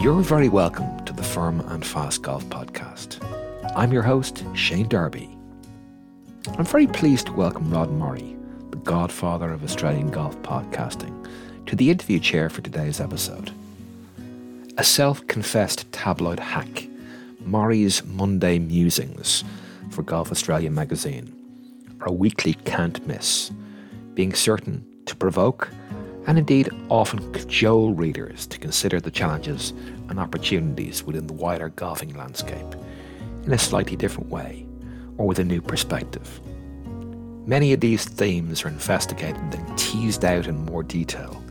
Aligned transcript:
You're 0.00 0.22
very 0.22 0.48
welcome 0.48 1.04
to 1.06 1.12
the 1.12 1.24
Firm 1.24 1.58
and 1.58 1.84
Fast 1.84 2.22
Golf 2.22 2.44
Podcast. 2.44 3.18
I'm 3.74 3.92
your 3.92 4.04
host, 4.04 4.44
Shane 4.54 4.86
Darby. 4.86 5.28
I'm 6.56 6.64
very 6.64 6.86
pleased 6.86 7.26
to 7.26 7.32
welcome 7.32 7.68
Rod 7.72 7.90
Morri, 7.90 8.38
the 8.70 8.76
godfather 8.76 9.52
of 9.52 9.64
Australian 9.64 10.10
golf 10.12 10.40
podcasting, 10.42 11.26
to 11.66 11.74
the 11.74 11.90
interview 11.90 12.20
chair 12.20 12.48
for 12.48 12.60
today's 12.60 13.00
episode. 13.00 13.50
A 14.76 14.84
self 14.84 15.26
confessed 15.26 15.90
tabloid 15.90 16.38
hack, 16.38 16.86
Morri's 17.44 18.04
Monday 18.04 18.60
Musings 18.60 19.42
for 19.90 20.04
Golf 20.04 20.30
Australia 20.30 20.70
magazine 20.70 21.34
are 22.00 22.08
a 22.10 22.12
weekly 22.12 22.54
can't 22.54 23.04
miss, 23.08 23.50
being 24.14 24.32
certain 24.32 24.86
to 25.06 25.16
provoke 25.16 25.70
and 26.28 26.38
indeed 26.38 26.68
often 26.90 27.32
cajole 27.32 27.94
readers 27.94 28.46
to 28.46 28.58
consider 28.58 29.00
the 29.00 29.10
challenges 29.10 29.72
and 30.10 30.20
opportunities 30.20 31.02
within 31.02 31.26
the 31.26 31.32
wider 31.32 31.70
golfing 31.70 32.14
landscape 32.14 32.74
in 33.44 33.52
a 33.54 33.58
slightly 33.58 33.96
different 33.96 34.28
way 34.28 34.66
or 35.16 35.26
with 35.26 35.38
a 35.38 35.44
new 35.44 35.62
perspective. 35.62 36.40
Many 37.46 37.72
of 37.72 37.80
these 37.80 38.04
themes 38.04 38.62
are 38.62 38.68
investigated 38.68 39.40
and 39.40 39.78
teased 39.78 40.22
out 40.22 40.46
in 40.46 40.66
more 40.66 40.82
detail 40.82 41.42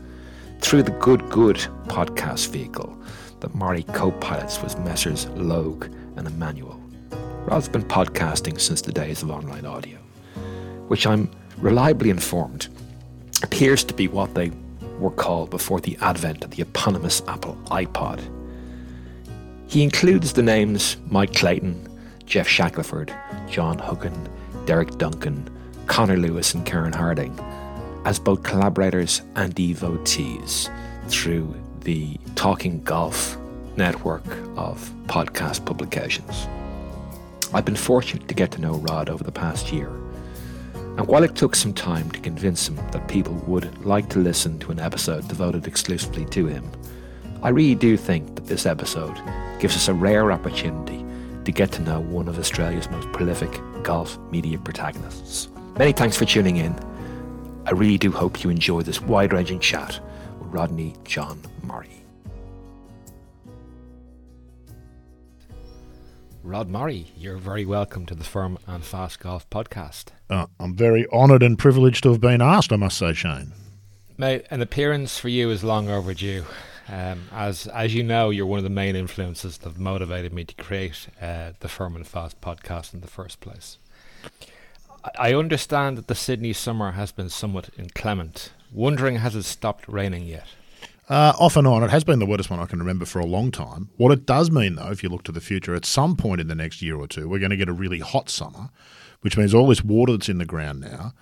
through 0.60 0.84
the 0.84 0.92
Good 0.92 1.28
Good 1.28 1.56
podcast 1.88 2.50
vehicle 2.50 2.96
that 3.40 3.54
Morri 3.54 3.82
co 3.94 4.12
pilots 4.12 4.62
with 4.62 4.78
Messrs. 4.78 5.26
Logue 5.30 5.86
and 6.16 6.24
Emmanuel. 6.24 6.80
Rod's 7.46 7.68
been 7.68 7.82
podcasting 7.82 8.60
since 8.60 8.80
the 8.80 8.92
days 8.92 9.24
of 9.24 9.30
online 9.32 9.66
audio, 9.66 9.98
which 10.86 11.04
I'm 11.04 11.28
reliably 11.56 12.10
informed 12.10 12.68
appears 13.42 13.82
to 13.84 13.94
be 13.94 14.06
what 14.06 14.34
they 14.34 14.52
were 14.98 15.10
called 15.10 15.50
before 15.50 15.80
the 15.80 15.96
advent 16.00 16.44
of 16.44 16.50
the 16.50 16.62
eponymous 16.62 17.22
Apple 17.28 17.56
iPod. 17.66 18.20
He 19.66 19.82
includes 19.82 20.32
the 20.32 20.42
names 20.42 20.96
Mike 21.08 21.34
Clayton, 21.34 21.86
Geoff 22.24 22.48
Shackelford, 22.48 23.14
John 23.48 23.78
Huggan, 23.78 24.28
Derek 24.66 24.96
Duncan, 24.98 25.48
Connor 25.86 26.16
Lewis, 26.16 26.54
and 26.54 26.64
Karen 26.64 26.92
Harding 26.92 27.38
as 28.04 28.18
both 28.18 28.42
collaborators 28.42 29.22
and 29.34 29.54
devotees 29.54 30.70
through 31.08 31.54
the 31.80 32.18
Talking 32.34 32.82
Golf 32.82 33.36
network 33.76 34.24
of 34.56 34.92
podcast 35.06 35.64
publications. 35.66 36.46
I've 37.52 37.64
been 37.64 37.76
fortunate 37.76 38.28
to 38.28 38.34
get 38.34 38.50
to 38.52 38.60
know 38.60 38.74
Rod 38.74 39.08
over 39.08 39.24
the 39.24 39.32
past 39.32 39.72
year 39.72 39.90
and 40.98 41.06
while 41.06 41.22
it 41.22 41.36
took 41.36 41.54
some 41.54 41.72
time 41.72 42.10
to 42.10 42.18
convince 42.18 42.68
him 42.68 42.74
that 42.90 43.06
people 43.06 43.34
would 43.46 43.86
like 43.86 44.08
to 44.08 44.18
listen 44.18 44.58
to 44.58 44.72
an 44.72 44.80
episode 44.80 45.28
devoted 45.28 45.68
exclusively 45.68 46.24
to 46.26 46.46
him, 46.46 46.68
I 47.40 47.50
really 47.50 47.76
do 47.76 47.96
think 47.96 48.34
that 48.34 48.46
this 48.46 48.66
episode 48.66 49.16
gives 49.60 49.76
us 49.76 49.86
a 49.86 49.94
rare 49.94 50.32
opportunity 50.32 51.06
to 51.44 51.52
get 51.52 51.70
to 51.72 51.82
know 51.82 52.00
one 52.00 52.26
of 52.26 52.36
Australia's 52.36 52.90
most 52.90 53.12
prolific 53.12 53.60
golf 53.84 54.18
media 54.32 54.58
protagonists. 54.58 55.48
Many 55.78 55.92
thanks 55.92 56.16
for 56.16 56.24
tuning 56.24 56.56
in. 56.56 56.74
I 57.64 57.70
really 57.70 57.96
do 57.96 58.10
hope 58.10 58.42
you 58.42 58.50
enjoy 58.50 58.82
this 58.82 59.00
wide 59.00 59.32
ranging 59.32 59.60
chat 59.60 60.00
with 60.40 60.48
Rodney 60.48 60.96
John 61.04 61.40
Rod 66.48 66.70
Morri, 66.70 67.08
you're 67.14 67.36
very 67.36 67.66
welcome 67.66 68.06
to 68.06 68.14
the 68.14 68.24
Firm 68.24 68.58
and 68.66 68.82
Fast 68.82 69.20
Golf 69.20 69.48
podcast. 69.50 70.06
Uh, 70.30 70.46
I'm 70.58 70.74
very 70.74 71.06
honoured 71.08 71.42
and 71.42 71.58
privileged 71.58 72.04
to 72.04 72.08
have 72.12 72.22
been 72.22 72.40
asked, 72.40 72.72
I 72.72 72.76
must 72.76 72.96
say, 72.96 73.12
Shane. 73.12 73.52
Mate, 74.16 74.46
an 74.50 74.62
appearance 74.62 75.18
for 75.18 75.28
you 75.28 75.50
is 75.50 75.62
long 75.62 75.90
overdue. 75.90 76.46
Um, 76.88 77.24
as 77.32 77.66
as 77.66 77.94
you 77.94 78.02
know, 78.02 78.30
you're 78.30 78.46
one 78.46 78.56
of 78.56 78.64
the 78.64 78.70
main 78.70 78.96
influences 78.96 79.58
that 79.58 79.68
have 79.68 79.78
motivated 79.78 80.32
me 80.32 80.44
to 80.44 80.54
create 80.54 81.08
uh, 81.20 81.52
the 81.60 81.68
Firm 81.68 81.94
and 81.94 82.06
Fast 82.06 82.40
podcast 82.40 82.94
in 82.94 83.02
the 83.02 83.08
first 83.08 83.40
place. 83.40 83.76
I 85.18 85.34
understand 85.34 85.98
that 85.98 86.06
the 86.06 86.14
Sydney 86.14 86.54
summer 86.54 86.92
has 86.92 87.12
been 87.12 87.28
somewhat 87.28 87.68
inclement. 87.76 88.52
Wondering, 88.72 89.16
has 89.16 89.36
it 89.36 89.42
stopped 89.42 89.86
raining 89.86 90.24
yet? 90.24 90.46
Uh, 91.08 91.32
off 91.38 91.56
and 91.56 91.66
on, 91.66 91.82
it 91.82 91.90
has 91.90 92.04
been 92.04 92.18
the 92.18 92.26
wettest 92.26 92.50
one 92.50 92.60
I 92.60 92.66
can 92.66 92.78
remember 92.78 93.06
for 93.06 93.18
a 93.18 93.26
long 93.26 93.50
time. 93.50 93.88
What 93.96 94.12
it 94.12 94.26
does 94.26 94.50
mean, 94.50 94.74
though, 94.74 94.90
if 94.90 95.02
you 95.02 95.08
look 95.08 95.22
to 95.24 95.32
the 95.32 95.40
future, 95.40 95.74
at 95.74 95.86
some 95.86 96.16
point 96.16 96.40
in 96.40 96.48
the 96.48 96.54
next 96.54 96.82
year 96.82 96.96
or 96.96 97.06
two, 97.06 97.28
we're 97.28 97.38
going 97.38 97.50
to 97.50 97.56
get 97.56 97.68
a 97.68 97.72
really 97.72 98.00
hot 98.00 98.28
summer, 98.28 98.68
which 99.22 99.36
means 99.36 99.54
all 99.54 99.68
this 99.68 99.82
water 99.82 100.12
that's 100.12 100.28
in 100.28 100.36
the 100.36 100.44
ground 100.44 100.80
now 100.80 101.14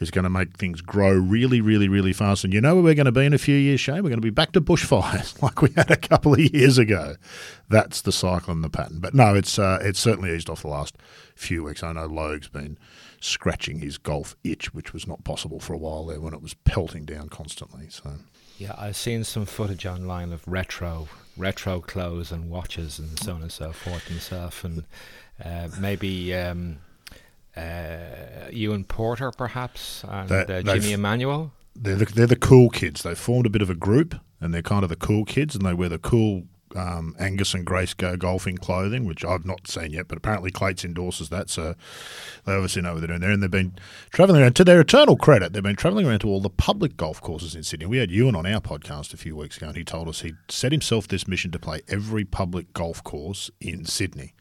is 0.00 0.10
going 0.10 0.24
to 0.24 0.30
make 0.30 0.56
things 0.56 0.80
grow 0.80 1.12
really, 1.12 1.60
really, 1.60 1.88
really 1.88 2.12
fast. 2.12 2.44
And 2.44 2.52
you 2.52 2.60
know 2.60 2.74
where 2.74 2.84
we're 2.84 2.94
going 2.94 3.06
to 3.06 3.12
be 3.12 3.26
in 3.26 3.34
a 3.34 3.38
few 3.38 3.56
years, 3.56 3.80
Shane? 3.80 3.96
We're 3.96 4.10
going 4.10 4.20
to 4.20 4.20
be 4.20 4.30
back 4.30 4.52
to 4.52 4.60
bushfires 4.60 5.40
like 5.42 5.60
we 5.62 5.70
had 5.76 5.90
a 5.90 5.96
couple 5.96 6.32
of 6.32 6.40
years 6.40 6.78
ago. 6.78 7.16
That's 7.68 8.00
the 8.00 8.12
cycle 8.12 8.52
and 8.52 8.62
the 8.62 8.70
pattern. 8.70 9.00
But 9.00 9.14
no, 9.14 9.34
it's 9.34 9.58
uh, 9.58 9.78
it's 9.82 9.98
certainly 9.98 10.34
eased 10.34 10.50
off 10.50 10.62
the 10.62 10.68
last 10.68 10.96
few 11.34 11.64
weeks. 11.64 11.82
I 11.82 11.92
know 11.92 12.06
Logue's 12.06 12.48
been 12.48 12.78
scratching 13.20 13.80
his 13.80 13.98
golf 13.98 14.36
itch, 14.44 14.72
which 14.72 14.92
was 14.92 15.06
not 15.06 15.24
possible 15.24 15.58
for 15.58 15.72
a 15.72 15.78
while 15.78 16.06
there 16.06 16.20
when 16.20 16.34
it 16.34 16.42
was 16.42 16.54
pelting 16.54 17.04
down 17.04 17.28
constantly. 17.28 17.88
So 17.88 18.14
yeah, 18.58 18.74
I've 18.76 18.96
seen 18.96 19.24
some 19.24 19.46
footage 19.46 19.86
online 19.86 20.32
of 20.32 20.46
retro 20.46 21.08
retro 21.36 21.80
clothes 21.80 22.32
and 22.32 22.50
watches 22.50 22.98
and 22.98 23.16
so 23.20 23.34
on 23.34 23.42
and 23.42 23.52
so 23.52 23.72
forth 23.72 24.10
and 24.10 24.20
stuff, 24.20 24.64
and 24.64 24.84
uh, 25.42 25.68
maybe 25.80 26.34
um, 26.34 26.78
uh, 27.56 28.50
Ewan 28.50 28.84
Porter 28.84 29.30
perhaps 29.30 30.04
and 30.08 30.28
that, 30.28 30.50
uh, 30.50 30.62
Jimmy 30.62 30.92
Emmanuel. 30.92 31.52
They're 31.76 31.94
the, 31.94 32.06
they're 32.06 32.26
the 32.26 32.36
cool 32.36 32.70
kids. 32.70 33.04
They 33.04 33.14
formed 33.14 33.46
a 33.46 33.50
bit 33.50 33.62
of 33.62 33.70
a 33.70 33.74
group, 33.74 34.16
and 34.40 34.52
they're 34.52 34.62
kind 34.62 34.82
of 34.82 34.88
the 34.88 34.96
cool 34.96 35.24
kids, 35.24 35.54
and 35.54 35.64
they 35.64 35.74
wear 35.74 35.88
the 35.88 35.98
cool 35.98 36.44
um, 36.76 37.14
Angus 37.18 37.54
and 37.54 37.64
Grace 37.64 37.94
Go 37.94 38.16
golfing 38.16 38.58
clothing, 38.58 39.04
which 39.04 39.24
I've 39.24 39.44
not 39.44 39.68
seen 39.68 39.92
yet, 39.92 40.08
but 40.08 40.18
apparently 40.18 40.50
Clates 40.50 40.84
endorses 40.84 41.28
that, 41.28 41.50
so 41.50 41.74
they 42.44 42.52
obviously 42.52 42.82
know 42.82 42.94
what 42.94 43.00
they're 43.00 43.08
doing 43.08 43.20
there. 43.20 43.30
And 43.30 43.42
they've 43.42 43.50
been 43.50 43.76
travelling 44.10 44.42
around, 44.42 44.56
to 44.56 44.64
their 44.64 44.80
eternal 44.80 45.16
credit, 45.16 45.52
they've 45.52 45.62
been 45.62 45.76
travelling 45.76 46.06
around 46.06 46.20
to 46.20 46.28
all 46.28 46.40
the 46.40 46.50
public 46.50 46.96
golf 46.96 47.20
courses 47.20 47.54
in 47.54 47.62
Sydney. 47.62 47.86
We 47.86 47.98
had 47.98 48.10
Ewan 48.10 48.36
on 48.36 48.46
our 48.46 48.60
podcast 48.60 49.12
a 49.14 49.16
few 49.16 49.36
weeks 49.36 49.56
ago, 49.56 49.68
and 49.68 49.76
he 49.76 49.84
told 49.84 50.08
us 50.08 50.20
he'd 50.20 50.36
set 50.48 50.72
himself 50.72 51.08
this 51.08 51.28
mission 51.28 51.50
to 51.52 51.58
play 51.58 51.80
every 51.88 52.24
public 52.24 52.72
golf 52.72 53.02
course 53.04 53.50
in 53.60 53.84
Sydney. 53.84 54.34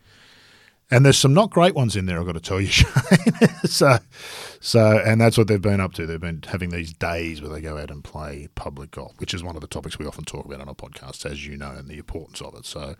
And 0.89 1.05
there's 1.05 1.17
some 1.17 1.33
not 1.33 1.49
great 1.49 1.75
ones 1.75 1.97
in 1.97 2.05
there, 2.05 2.17
I've 2.17 2.25
got 2.25 2.35
to 2.35 2.39
tell 2.39 2.61
you, 2.61 2.67
Shane. 2.71 2.87
so, 3.65 3.97
so, 4.61 5.01
and 5.05 5.19
that's 5.19 5.37
what 5.37 5.49
they've 5.49 5.61
been 5.61 5.81
up 5.81 5.93
to. 5.93 6.05
They've 6.05 6.19
been 6.19 6.43
having 6.47 6.69
these 6.69 6.93
days 6.93 7.41
where 7.41 7.51
they 7.51 7.59
go 7.59 7.77
out 7.77 7.91
and 7.91 8.01
play 8.01 8.47
public 8.55 8.91
golf, 8.91 9.13
which 9.17 9.33
is 9.33 9.43
one 9.43 9.55
of 9.55 9.61
the 9.61 9.67
topics 9.67 9.99
we 9.99 10.05
often 10.05 10.23
talk 10.23 10.45
about 10.45 10.61
on 10.61 10.69
our 10.69 10.75
podcast, 10.75 11.29
as 11.29 11.45
you 11.45 11.57
know, 11.57 11.71
and 11.71 11.89
the 11.89 11.97
importance 11.97 12.41
of 12.41 12.55
it. 12.55 12.65
So, 12.65 12.95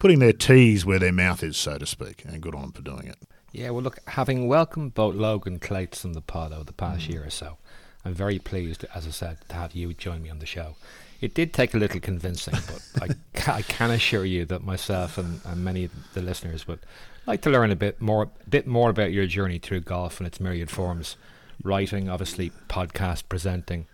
putting 0.00 0.18
their 0.18 0.32
tees 0.32 0.84
where 0.84 0.98
their 0.98 1.12
mouth 1.12 1.44
is, 1.44 1.56
so 1.56 1.78
to 1.78 1.86
speak, 1.86 2.24
and 2.24 2.40
good 2.42 2.56
on 2.56 2.62
them 2.62 2.72
for 2.72 2.82
doing 2.82 3.06
it. 3.06 3.18
Yeah, 3.52 3.70
well, 3.70 3.82
look, 3.82 3.98
having 4.08 4.48
welcomed 4.48 4.94
both 4.94 5.14
Logue 5.14 5.46
and 5.46 5.60
Clates 5.60 6.04
on 6.04 6.12
the 6.12 6.20
pod 6.20 6.52
over 6.52 6.64
the 6.64 6.72
past 6.72 7.06
mm. 7.06 7.12
year 7.12 7.24
or 7.24 7.30
so, 7.30 7.56
I'm 8.04 8.14
very 8.14 8.38
pleased, 8.38 8.84
as 8.94 9.06
I 9.06 9.10
said, 9.10 9.38
to 9.48 9.54
have 9.56 9.72
you 9.74 9.92
join 9.92 10.22
me 10.22 10.30
on 10.30 10.38
the 10.38 10.46
show. 10.46 10.76
It 11.20 11.34
did 11.34 11.52
take 11.52 11.74
a 11.74 11.78
little 11.78 12.00
convincing, 12.00 12.54
but 12.54 13.18
I, 13.48 13.52
I 13.52 13.62
can 13.62 13.90
assure 13.90 14.24
you 14.24 14.44
that 14.46 14.62
myself 14.62 15.18
and, 15.18 15.40
and 15.44 15.64
many 15.64 15.84
of 15.84 15.92
the 16.14 16.22
listeners 16.22 16.68
would 16.68 16.80
like 17.26 17.42
to 17.42 17.50
learn 17.50 17.70
a 17.70 17.76
bit 17.76 18.00
more, 18.00 18.30
bit 18.48 18.66
more 18.66 18.90
about 18.90 19.12
your 19.12 19.26
journey 19.26 19.58
through 19.58 19.80
golf 19.80 20.20
and 20.20 20.26
its 20.26 20.40
myriad 20.40 20.70
forms. 20.70 21.16
Writing, 21.62 22.08
obviously, 22.08 22.52
podcast, 22.68 23.24
presenting, 23.28 23.86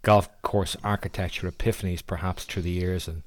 golf 0.00 0.30
course 0.40 0.76
architecture, 0.82 1.50
epiphanies 1.50 2.04
perhaps 2.04 2.44
through 2.44 2.62
the 2.62 2.70
years, 2.70 3.06
and 3.06 3.22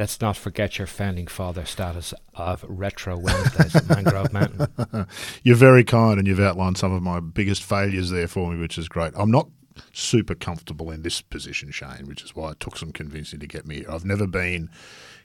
let's 0.00 0.18
not 0.22 0.34
forget 0.34 0.78
your 0.78 0.86
founding 0.86 1.26
father 1.26 1.66
status 1.66 2.14
of 2.34 2.64
Retro 2.66 3.18
Wednesdays 3.18 3.86
Mangrove 3.86 4.32
Mountain. 4.32 5.06
You're 5.42 5.56
very 5.56 5.84
kind, 5.84 6.18
and 6.18 6.26
you've 6.26 6.40
outlined 6.40 6.78
some 6.78 6.90
of 6.90 7.02
my 7.02 7.20
biggest 7.20 7.62
failures 7.62 8.08
there 8.08 8.26
for 8.26 8.50
me, 8.50 8.58
which 8.58 8.78
is 8.78 8.88
great. 8.88 9.12
I'm 9.14 9.30
not 9.30 9.50
super 9.92 10.34
comfortable 10.34 10.90
in 10.90 11.02
this 11.02 11.20
position, 11.20 11.70
Shane, 11.70 12.06
which 12.06 12.24
is 12.24 12.34
why 12.34 12.52
it 12.52 12.60
took 12.60 12.78
some 12.78 12.92
convincing 12.92 13.40
to 13.40 13.46
get 13.46 13.66
me 13.66 13.76
here. 13.76 13.90
I've 13.90 14.06
never 14.06 14.26
been 14.26 14.70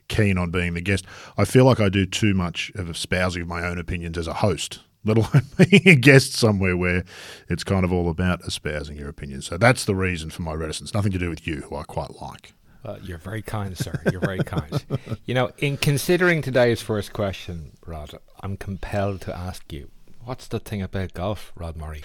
keen 0.08 0.36
on 0.36 0.50
being 0.50 0.74
the 0.74 0.82
guest. 0.82 1.06
I 1.38 1.46
feel 1.46 1.64
like 1.64 1.80
I 1.80 1.88
do 1.88 2.04
too 2.04 2.34
much 2.34 2.70
of 2.74 2.90
espousing 2.90 3.40
of 3.42 3.48
my 3.48 3.66
own 3.66 3.78
opinions 3.78 4.18
as 4.18 4.26
a 4.26 4.34
host, 4.34 4.80
let 5.06 5.16
alone 5.16 5.46
being 5.70 5.88
a 5.88 5.94
guest 5.94 6.34
somewhere 6.34 6.76
where 6.76 7.02
it's 7.48 7.64
kind 7.64 7.86
of 7.86 7.94
all 7.94 8.10
about 8.10 8.42
espousing 8.42 8.98
your 8.98 9.08
opinions. 9.08 9.46
So 9.46 9.56
that's 9.56 9.86
the 9.86 9.94
reason 9.94 10.28
for 10.28 10.42
my 10.42 10.52
reticence. 10.52 10.92
Nothing 10.92 11.12
to 11.12 11.18
do 11.18 11.30
with 11.30 11.46
you, 11.46 11.62
who 11.62 11.76
I 11.76 11.84
quite 11.84 12.20
like. 12.20 12.52
Well, 12.86 13.00
you're 13.02 13.18
very 13.18 13.42
kind, 13.42 13.76
sir. 13.76 14.00
You're 14.12 14.20
very 14.20 14.44
kind. 14.44 14.84
You 15.24 15.34
know, 15.34 15.50
in 15.58 15.76
considering 15.76 16.40
today's 16.40 16.80
first 16.80 17.12
question, 17.12 17.72
Rod, 17.84 18.14
I'm 18.40 18.56
compelled 18.56 19.22
to 19.22 19.36
ask 19.36 19.72
you, 19.72 19.90
what's 20.24 20.46
the 20.46 20.60
thing 20.60 20.82
about 20.82 21.12
golf, 21.12 21.52
Rod 21.56 21.76
Morri? 21.76 22.04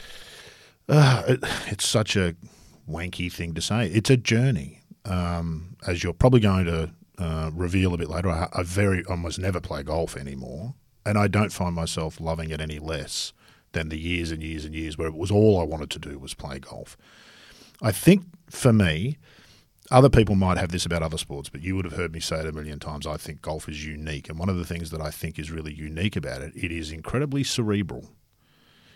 Uh, 0.89 1.21
it, 1.27 1.39
it's 1.67 1.87
such 1.87 2.15
a 2.15 2.35
wanky 2.89 3.31
thing 3.31 3.53
to 3.53 3.61
say. 3.61 3.89
It's 3.89 4.09
a 4.09 4.17
journey. 4.17 4.81
Um, 5.05 5.75
as 5.85 6.03
you're 6.03 6.13
probably 6.13 6.39
going 6.39 6.65
to 6.65 6.89
uh, 7.19 7.51
reveal 7.53 7.93
a 7.93 7.97
bit 7.97 8.09
later, 8.09 8.31
I, 8.31 8.49
I 8.51 8.63
very 8.63 9.05
almost 9.05 9.37
never 9.37 9.61
play 9.61 9.83
golf 9.83 10.17
anymore, 10.17 10.73
and 11.05 11.15
I 11.15 11.27
don't 11.27 11.53
find 11.53 11.75
myself 11.75 12.19
loving 12.19 12.49
it 12.49 12.59
any 12.59 12.79
less 12.79 13.33
than 13.73 13.89
the 13.89 13.99
years 13.99 14.31
and 14.31 14.41
years 14.41 14.65
and 14.65 14.73
years 14.73 14.97
where 14.97 15.07
it 15.07 15.15
was 15.15 15.29
all 15.29 15.61
I 15.61 15.63
wanted 15.63 15.91
to 15.91 15.99
do 15.99 16.17
was 16.17 16.33
play 16.33 16.57
golf. 16.57 16.97
I 17.83 17.91
think 17.91 18.23
for 18.49 18.73
me, 18.73 19.19
other 19.91 20.09
people 20.09 20.35
might 20.35 20.57
have 20.57 20.71
this 20.71 20.85
about 20.85 21.03
other 21.03 21.17
sports, 21.17 21.49
but 21.49 21.61
you 21.61 21.75
would 21.75 21.85
have 21.85 21.95
heard 21.95 22.13
me 22.13 22.19
say 22.19 22.39
it 22.39 22.45
a 22.45 22.51
million 22.51 22.79
times. 22.79 23.05
I 23.05 23.17
think 23.17 23.41
golf 23.41 23.67
is 23.67 23.85
unique. 23.85 24.29
And 24.29 24.39
one 24.39 24.49
of 24.49 24.57
the 24.57 24.65
things 24.65 24.89
that 24.91 25.01
I 25.01 25.11
think 25.11 25.37
is 25.37 25.51
really 25.51 25.73
unique 25.73 26.15
about 26.15 26.41
it, 26.41 26.53
it 26.55 26.71
is 26.71 26.91
incredibly 26.91 27.43
cerebral. 27.43 28.09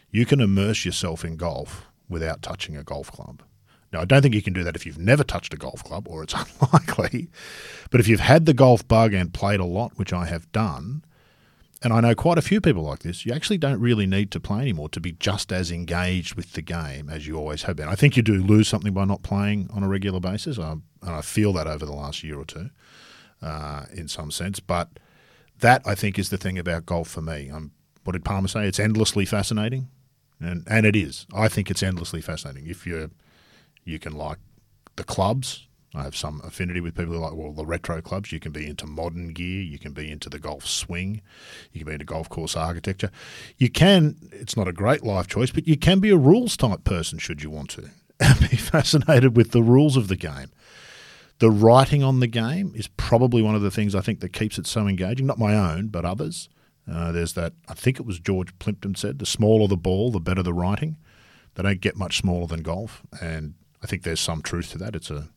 You 0.10 0.26
can 0.26 0.40
immerse 0.40 0.86
yourself 0.86 1.26
in 1.26 1.36
golf 1.36 1.88
without 2.08 2.42
touching 2.42 2.78
a 2.78 2.84
golf 2.84 3.12
club. 3.12 3.44
Now, 3.92 4.02
I 4.02 4.06
don't 4.06 4.22
think 4.22 4.36
you 4.36 4.42
can 4.42 4.54
do 4.54 4.64
that 4.64 4.76
if 4.76 4.86
you've 4.86 4.98
never 4.98 5.24
touched 5.24 5.54
a 5.54 5.58
golf 5.58 5.84
club, 5.84 6.08
or 6.08 6.24
it's 6.24 6.34
unlikely. 6.62 7.30
But 7.92 8.00
if 8.00 8.08
you've 8.08 8.20
had 8.20 8.46
the 8.46 8.54
golf 8.54 8.88
bug 8.88 9.14
and 9.14 9.34
played 9.34 9.60
a 9.60 9.66
lot, 9.66 9.94
which 9.98 10.14
I 10.14 10.26
have 10.26 10.52
done, 10.52 11.04
and 11.86 11.94
I 11.94 12.02
know 12.02 12.16
quite 12.16 12.40
a 12.40 12.42
few 12.42 12.60
people 12.62 12.82
like 12.82 13.00
this, 13.00 13.28
you 13.28 13.32
actually 13.32 13.60
don't 13.60 13.80
really 13.80 14.08
need 14.08 14.32
to 14.32 14.40
play 14.40 14.62
anymore 14.62 14.90
to 14.90 15.00
be 15.00 15.12
just 15.12 15.52
as 15.52 15.70
engaged 15.70 16.34
with 16.34 16.54
the 16.54 16.64
game 16.64 17.10
as 17.10 17.28
you 17.28 17.38
always 17.38 17.62
have 17.64 17.76
been. 17.76 17.88
I 17.88 17.94
think 17.94 18.18
you 18.18 18.24
do 18.24 18.44
lose 18.44 18.68
something 18.68 18.92
by 18.92 19.06
not 19.06 19.22
playing 19.22 19.70
on 19.72 19.84
a 19.84 19.88
regular 19.88 20.20
basis, 20.20 20.58
and 20.58 20.82
I 21.04 21.22
feel 21.22 21.54
that 21.54 21.68
over 21.68 21.86
the 21.86 21.94
last 21.94 22.24
year 22.24 22.40
or 22.40 22.46
two 22.46 22.72
uh, 23.40 23.86
in 23.94 24.08
some 24.08 24.32
sense. 24.32 24.60
But 24.60 24.90
that, 25.60 25.84
I 25.86 25.94
think, 25.94 26.18
is 26.18 26.32
the 26.32 26.40
thing 26.40 26.58
about 26.58 26.88
golf 26.88 27.08
for 27.08 27.22
me. 27.22 27.52
Um, 27.52 27.72
what 28.04 28.14
did 28.14 28.26
Palmer 28.26 28.48
say? 28.48 28.68
It's 28.68 28.80
endlessly 28.80 29.26
fascinating, 29.26 29.90
and 30.40 30.66
and 30.68 30.88
it 30.88 30.96
is. 30.96 31.28
I 31.36 31.48
think 31.50 31.70
it's 31.70 31.84
endlessly 31.84 32.20
fascinating. 32.20 32.66
If 32.68 32.88
you 32.88 33.12
you 33.84 34.00
can 34.00 34.14
like 34.14 34.40
the 34.96 35.04
clubs, 35.04 35.68
I 35.96 36.04
have 36.04 36.16
some 36.16 36.42
affinity 36.44 36.82
with 36.82 36.96
people 36.96 37.14
who 37.14 37.20
like 37.20 37.34
well 37.34 37.54
the 37.54 37.66
retro 37.66 38.02
clubs. 38.02 38.32
You 38.32 38.40
can 38.40 38.52
be 38.52 38.68
into 38.68 38.86
modern 38.86 39.30
gear. 39.30 39.62
You 39.62 39.80
can 39.80 39.94
be 39.94 40.12
into 40.12 40.30
the 40.30 40.40
golf 40.40 40.66
swing. 40.66 41.22
You 41.72 41.80
can 41.80 41.88
be 41.88 41.94
into 41.94 42.06
golf 42.06 42.30
course 42.30 42.56
architecture. 42.56 43.12
You 43.58 43.70
can. 43.70 44.30
It's 44.32 44.58
not 44.58 44.68
a 44.68 44.74
great 44.74 45.04
life 45.04 45.28
choice, 45.28 45.52
but 45.52 45.68
you 45.68 45.78
can 45.78 46.00
be 46.00 46.10
a 46.10 46.18
rules 46.18 46.58
type 46.58 46.84
person 46.84 47.20
should 47.20 47.42
you 47.42 47.50
want 47.50 47.70
to. 47.72 47.90
And 48.20 48.40
be 48.50 48.58
fascinated 48.58 49.36
with 49.36 49.52
the 49.52 49.64
rules 49.64 49.98
of 49.98 50.08
the 50.08 50.16
game. 50.16 50.52
The 51.40 51.52
writing 51.52 52.02
on 52.02 52.22
the 52.22 52.28
game 52.28 52.72
is 52.76 52.88
probably 52.88 53.42
one 53.42 53.56
of 53.56 53.62
the 53.62 53.72
things 53.72 53.94
I 53.94 54.02
think 54.02 54.22
that 54.22 54.32
keeps 54.32 54.58
it 54.58 54.68
so 54.68 54.88
engaging. 54.88 55.26
Not 55.26 55.38
my 55.38 55.56
own, 55.56 55.88
but 55.88 56.06
others. 56.06 56.50
Uh, 56.90 57.12
there's 57.12 57.34
that. 57.34 57.54
I 57.68 57.74
think 57.74 58.00
it 58.00 58.06
was 58.06 58.20
George 58.20 58.58
Plimpton 58.60 58.96
said, 58.96 59.20
"The 59.20 59.26
smaller 59.26 59.68
the 59.68 59.78
ball, 59.78 60.12
the 60.12 60.20
better 60.20 60.44
the 60.44 60.54
writing." 60.54 60.98
They 61.56 61.64
don't 61.64 61.82
get 61.82 61.96
much 61.96 62.18
smaller 62.18 62.48
than 62.48 62.64
golf, 62.64 63.02
and 63.22 63.56
I 63.82 63.88
think 63.88 64.04
there's 64.04 64.20
some 64.20 64.42
truth 64.42 64.72
to 64.72 64.78
that. 64.80 64.96
It's 64.96 65.10
a 65.10 65.30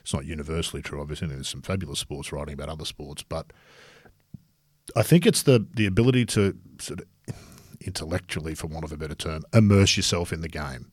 it's 0.00 0.14
not 0.14 0.24
universally 0.24 0.82
true, 0.82 1.00
obviously. 1.00 1.28
There's 1.28 1.48
some 1.48 1.62
fabulous 1.62 1.98
sports 1.98 2.32
writing 2.32 2.54
about 2.54 2.68
other 2.68 2.84
sports, 2.84 3.22
but 3.22 3.52
I 4.96 5.02
think 5.02 5.26
it's 5.26 5.42
the 5.42 5.66
the 5.74 5.86
ability 5.86 6.26
to 6.26 6.56
sort 6.78 7.00
of 7.00 7.06
intellectually, 7.80 8.54
for 8.54 8.66
want 8.66 8.84
of 8.84 8.92
a 8.92 8.96
better 8.96 9.14
term, 9.14 9.42
immerse 9.52 9.96
yourself 9.96 10.32
in 10.32 10.40
the 10.40 10.48
game. 10.48 10.90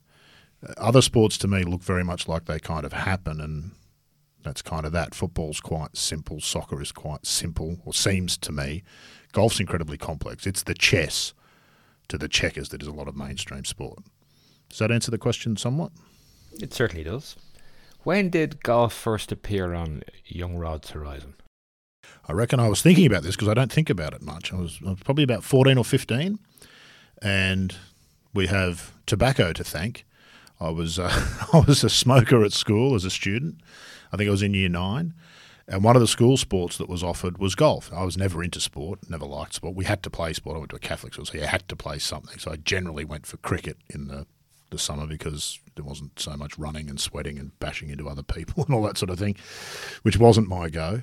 Uh, 0.66 0.72
other 0.78 1.02
sports 1.02 1.36
to 1.38 1.48
me 1.48 1.62
look 1.62 1.82
very 1.82 2.04
much 2.04 2.28
like 2.28 2.46
they 2.46 2.58
kind 2.58 2.84
of 2.84 2.92
happen, 2.92 3.40
and 3.40 3.72
that's 4.42 4.62
kind 4.62 4.86
of 4.86 4.92
that. 4.92 5.14
Football's 5.14 5.60
quite 5.60 5.96
simple, 5.96 6.40
soccer 6.40 6.80
is 6.80 6.92
quite 6.92 7.26
simple, 7.26 7.78
or 7.84 7.92
seems 7.92 8.36
to 8.38 8.52
me. 8.52 8.82
Golf's 9.32 9.60
incredibly 9.60 9.98
complex. 9.98 10.46
It's 10.46 10.62
the 10.62 10.74
chess 10.74 11.34
to 12.08 12.16
the 12.16 12.28
checkers 12.28 12.68
that 12.70 12.82
is 12.82 12.88
a 12.88 12.92
lot 12.92 13.08
of 13.08 13.16
mainstream 13.16 13.64
sport. 13.64 13.98
Does 14.68 14.78
that 14.78 14.90
answer 14.92 15.10
the 15.10 15.18
question 15.18 15.56
somewhat? 15.56 15.92
It 16.60 16.72
certainly 16.72 17.04
does. 17.04 17.36
When 18.06 18.30
did 18.30 18.62
golf 18.62 18.92
first 18.94 19.32
appear 19.32 19.74
on 19.74 20.04
young 20.24 20.56
Rod's 20.56 20.90
horizon? 20.90 21.34
I 22.28 22.34
reckon 22.34 22.60
I 22.60 22.68
was 22.68 22.80
thinking 22.80 23.04
about 23.04 23.24
this 23.24 23.34
because 23.34 23.48
I 23.48 23.54
don't 23.54 23.72
think 23.72 23.90
about 23.90 24.14
it 24.14 24.22
much. 24.22 24.52
I 24.52 24.56
was, 24.58 24.78
I 24.86 24.90
was, 24.90 25.00
probably 25.00 25.24
about 25.24 25.42
14 25.42 25.76
or 25.76 25.84
15, 25.84 26.38
and 27.20 27.74
we 28.32 28.46
have 28.46 28.92
tobacco 29.06 29.52
to 29.52 29.64
thank. 29.64 30.06
I 30.60 30.70
was 30.70 31.00
uh, 31.00 31.10
I 31.52 31.64
was 31.66 31.82
a 31.82 31.90
smoker 31.90 32.44
at 32.44 32.52
school 32.52 32.94
as 32.94 33.04
a 33.04 33.10
student. 33.10 33.56
I 34.12 34.16
think 34.16 34.28
I 34.28 34.30
was 34.30 34.42
in 34.42 34.54
year 34.54 34.68
nine, 34.68 35.12
and 35.66 35.82
one 35.82 35.96
of 35.96 36.00
the 36.00 36.06
school 36.06 36.36
sports 36.36 36.78
that 36.78 36.88
was 36.88 37.02
offered 37.02 37.38
was 37.38 37.56
golf. 37.56 37.92
I 37.92 38.04
was 38.04 38.16
never 38.16 38.40
into 38.40 38.60
sport, 38.60 39.00
never 39.10 39.26
liked 39.26 39.54
sport. 39.54 39.74
We 39.74 39.84
had 39.84 40.04
to 40.04 40.10
play 40.10 40.32
sport. 40.32 40.54
I 40.54 40.58
went 40.60 40.70
to 40.70 40.76
a 40.76 40.78
Catholic 40.78 41.14
school, 41.14 41.26
so 41.26 41.38
you 41.38 41.40
had 41.44 41.68
to 41.68 41.74
play 41.74 41.98
something. 41.98 42.38
So 42.38 42.52
I 42.52 42.56
generally 42.56 43.04
went 43.04 43.26
for 43.26 43.36
cricket 43.38 43.78
in 43.90 44.06
the 44.06 44.28
the 44.70 44.78
summer 44.78 45.06
because 45.06 45.60
there 45.74 45.84
wasn't 45.84 46.18
so 46.18 46.36
much 46.36 46.58
running 46.58 46.88
and 46.88 47.00
sweating 47.00 47.38
and 47.38 47.58
bashing 47.58 47.90
into 47.90 48.08
other 48.08 48.22
people 48.22 48.64
and 48.66 48.74
all 48.74 48.82
that 48.82 48.98
sort 48.98 49.10
of 49.10 49.18
thing, 49.18 49.36
which 50.02 50.18
wasn't 50.18 50.48
my 50.48 50.68
go. 50.68 51.02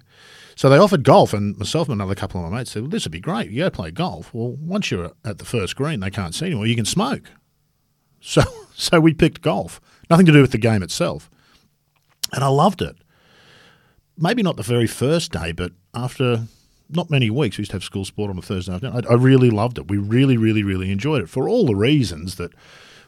So 0.56 0.70
they 0.70 0.78
offered 0.78 1.04
golf, 1.04 1.34
and 1.34 1.58
myself 1.58 1.88
and 1.88 1.96
another 1.96 2.16
couple 2.16 2.44
of 2.44 2.52
my 2.52 2.60
mates 2.60 2.72
said, 2.72 2.84
"Well, 2.84 2.92
this 2.92 3.06
would 3.06 3.12
be 3.12 3.20
great. 3.20 3.50
You 3.50 3.64
go 3.64 3.70
play 3.70 3.92
golf. 3.92 4.34
Well, 4.34 4.52
once 4.52 4.92
you're 4.92 5.12
at 5.26 5.40
the 5.40 5.46
first 5.46 5.76
green, 5.76 6.00
they 6.00 6.12
can't 6.12 6.36
see 6.36 6.46
you, 6.46 6.52
anymore. 6.52 6.68
You 6.68 6.76
can 6.76 6.86
smoke." 6.86 7.32
So, 8.26 8.42
so 8.74 9.02
we 9.02 9.14
picked 9.14 9.42
golf. 9.42 9.82
Nothing 10.10 10.26
to 10.28 10.32
do 10.32 10.40
with 10.40 10.54
the 10.54 10.58
game 10.58 10.82
itself, 10.82 11.30
and 12.32 12.42
I 12.42 12.48
loved 12.48 12.82
it. 12.82 12.96
Maybe 14.18 14.42
not 14.42 14.56
the 14.56 14.64
very 14.64 14.88
first 14.88 15.34
day, 15.34 15.52
but 15.52 15.74
after 15.94 16.48
not 16.90 17.10
many 17.10 17.30
weeks, 17.30 17.58
we 17.58 17.64
used 17.64 17.72
to 17.72 17.76
have 17.76 17.84
school 17.84 18.06
sport 18.06 18.30
on 18.30 18.38
a 18.38 18.42
Thursday 18.42 18.74
afternoon. 18.74 19.06
I, 19.06 19.12
I 19.12 19.16
really 19.16 19.50
loved 19.50 19.78
it. 19.78 19.90
We 19.90 19.98
really, 19.98 20.38
really, 20.38 20.64
really 20.64 20.92
enjoyed 20.92 21.22
it 21.22 21.30
for 21.30 21.50
all 21.50 21.66
the 21.66 21.76
reasons 21.76 22.36
that 22.36 22.54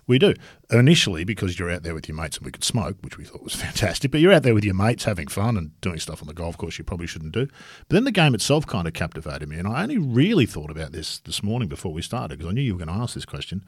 we 0.07 0.19
do. 0.19 0.33
Initially, 0.69 1.23
because 1.23 1.57
you're 1.57 1.71
out 1.71 1.83
there 1.83 1.93
with 1.93 2.07
your 2.07 2.15
mates 2.15 2.37
and 2.37 2.45
we 2.45 2.51
could 2.51 2.63
smoke, 2.63 2.97
which 3.01 3.17
we 3.17 3.23
thought 3.23 3.43
was 3.43 3.55
fantastic, 3.67 4.11
but 4.11 4.19
you're 4.19 4.33
out 4.33 4.43
there 4.43 4.53
with 4.53 4.63
your 4.63 4.75
mates 4.75 5.05
having 5.05 5.27
fun 5.27 5.57
and 5.57 5.79
doing 5.81 5.99
stuff 5.99 6.21
on 6.21 6.27
the 6.27 6.33
golf 6.33 6.57
course 6.57 6.77
you 6.77 6.83
probably 6.83 7.07
shouldn't 7.07 7.33
do. 7.33 7.47
But 7.87 7.95
then 7.95 8.03
the 8.03 8.11
game 8.11 8.35
itself 8.35 8.67
kind 8.67 8.87
of 8.87 8.93
captivated 8.93 9.49
me. 9.49 9.57
And 9.57 9.67
I 9.67 9.83
only 9.83 9.97
really 9.97 10.45
thought 10.45 10.69
about 10.69 10.91
this 10.91 11.19
this 11.19 11.41
morning 11.41 11.67
before 11.67 11.93
we 11.93 12.01
started 12.01 12.37
because 12.37 12.51
I 12.51 12.53
knew 12.53 12.61
you 12.61 12.73
were 12.73 12.85
going 12.85 12.95
to 12.95 13.01
ask 13.01 13.15
this 13.15 13.25
question. 13.25 13.65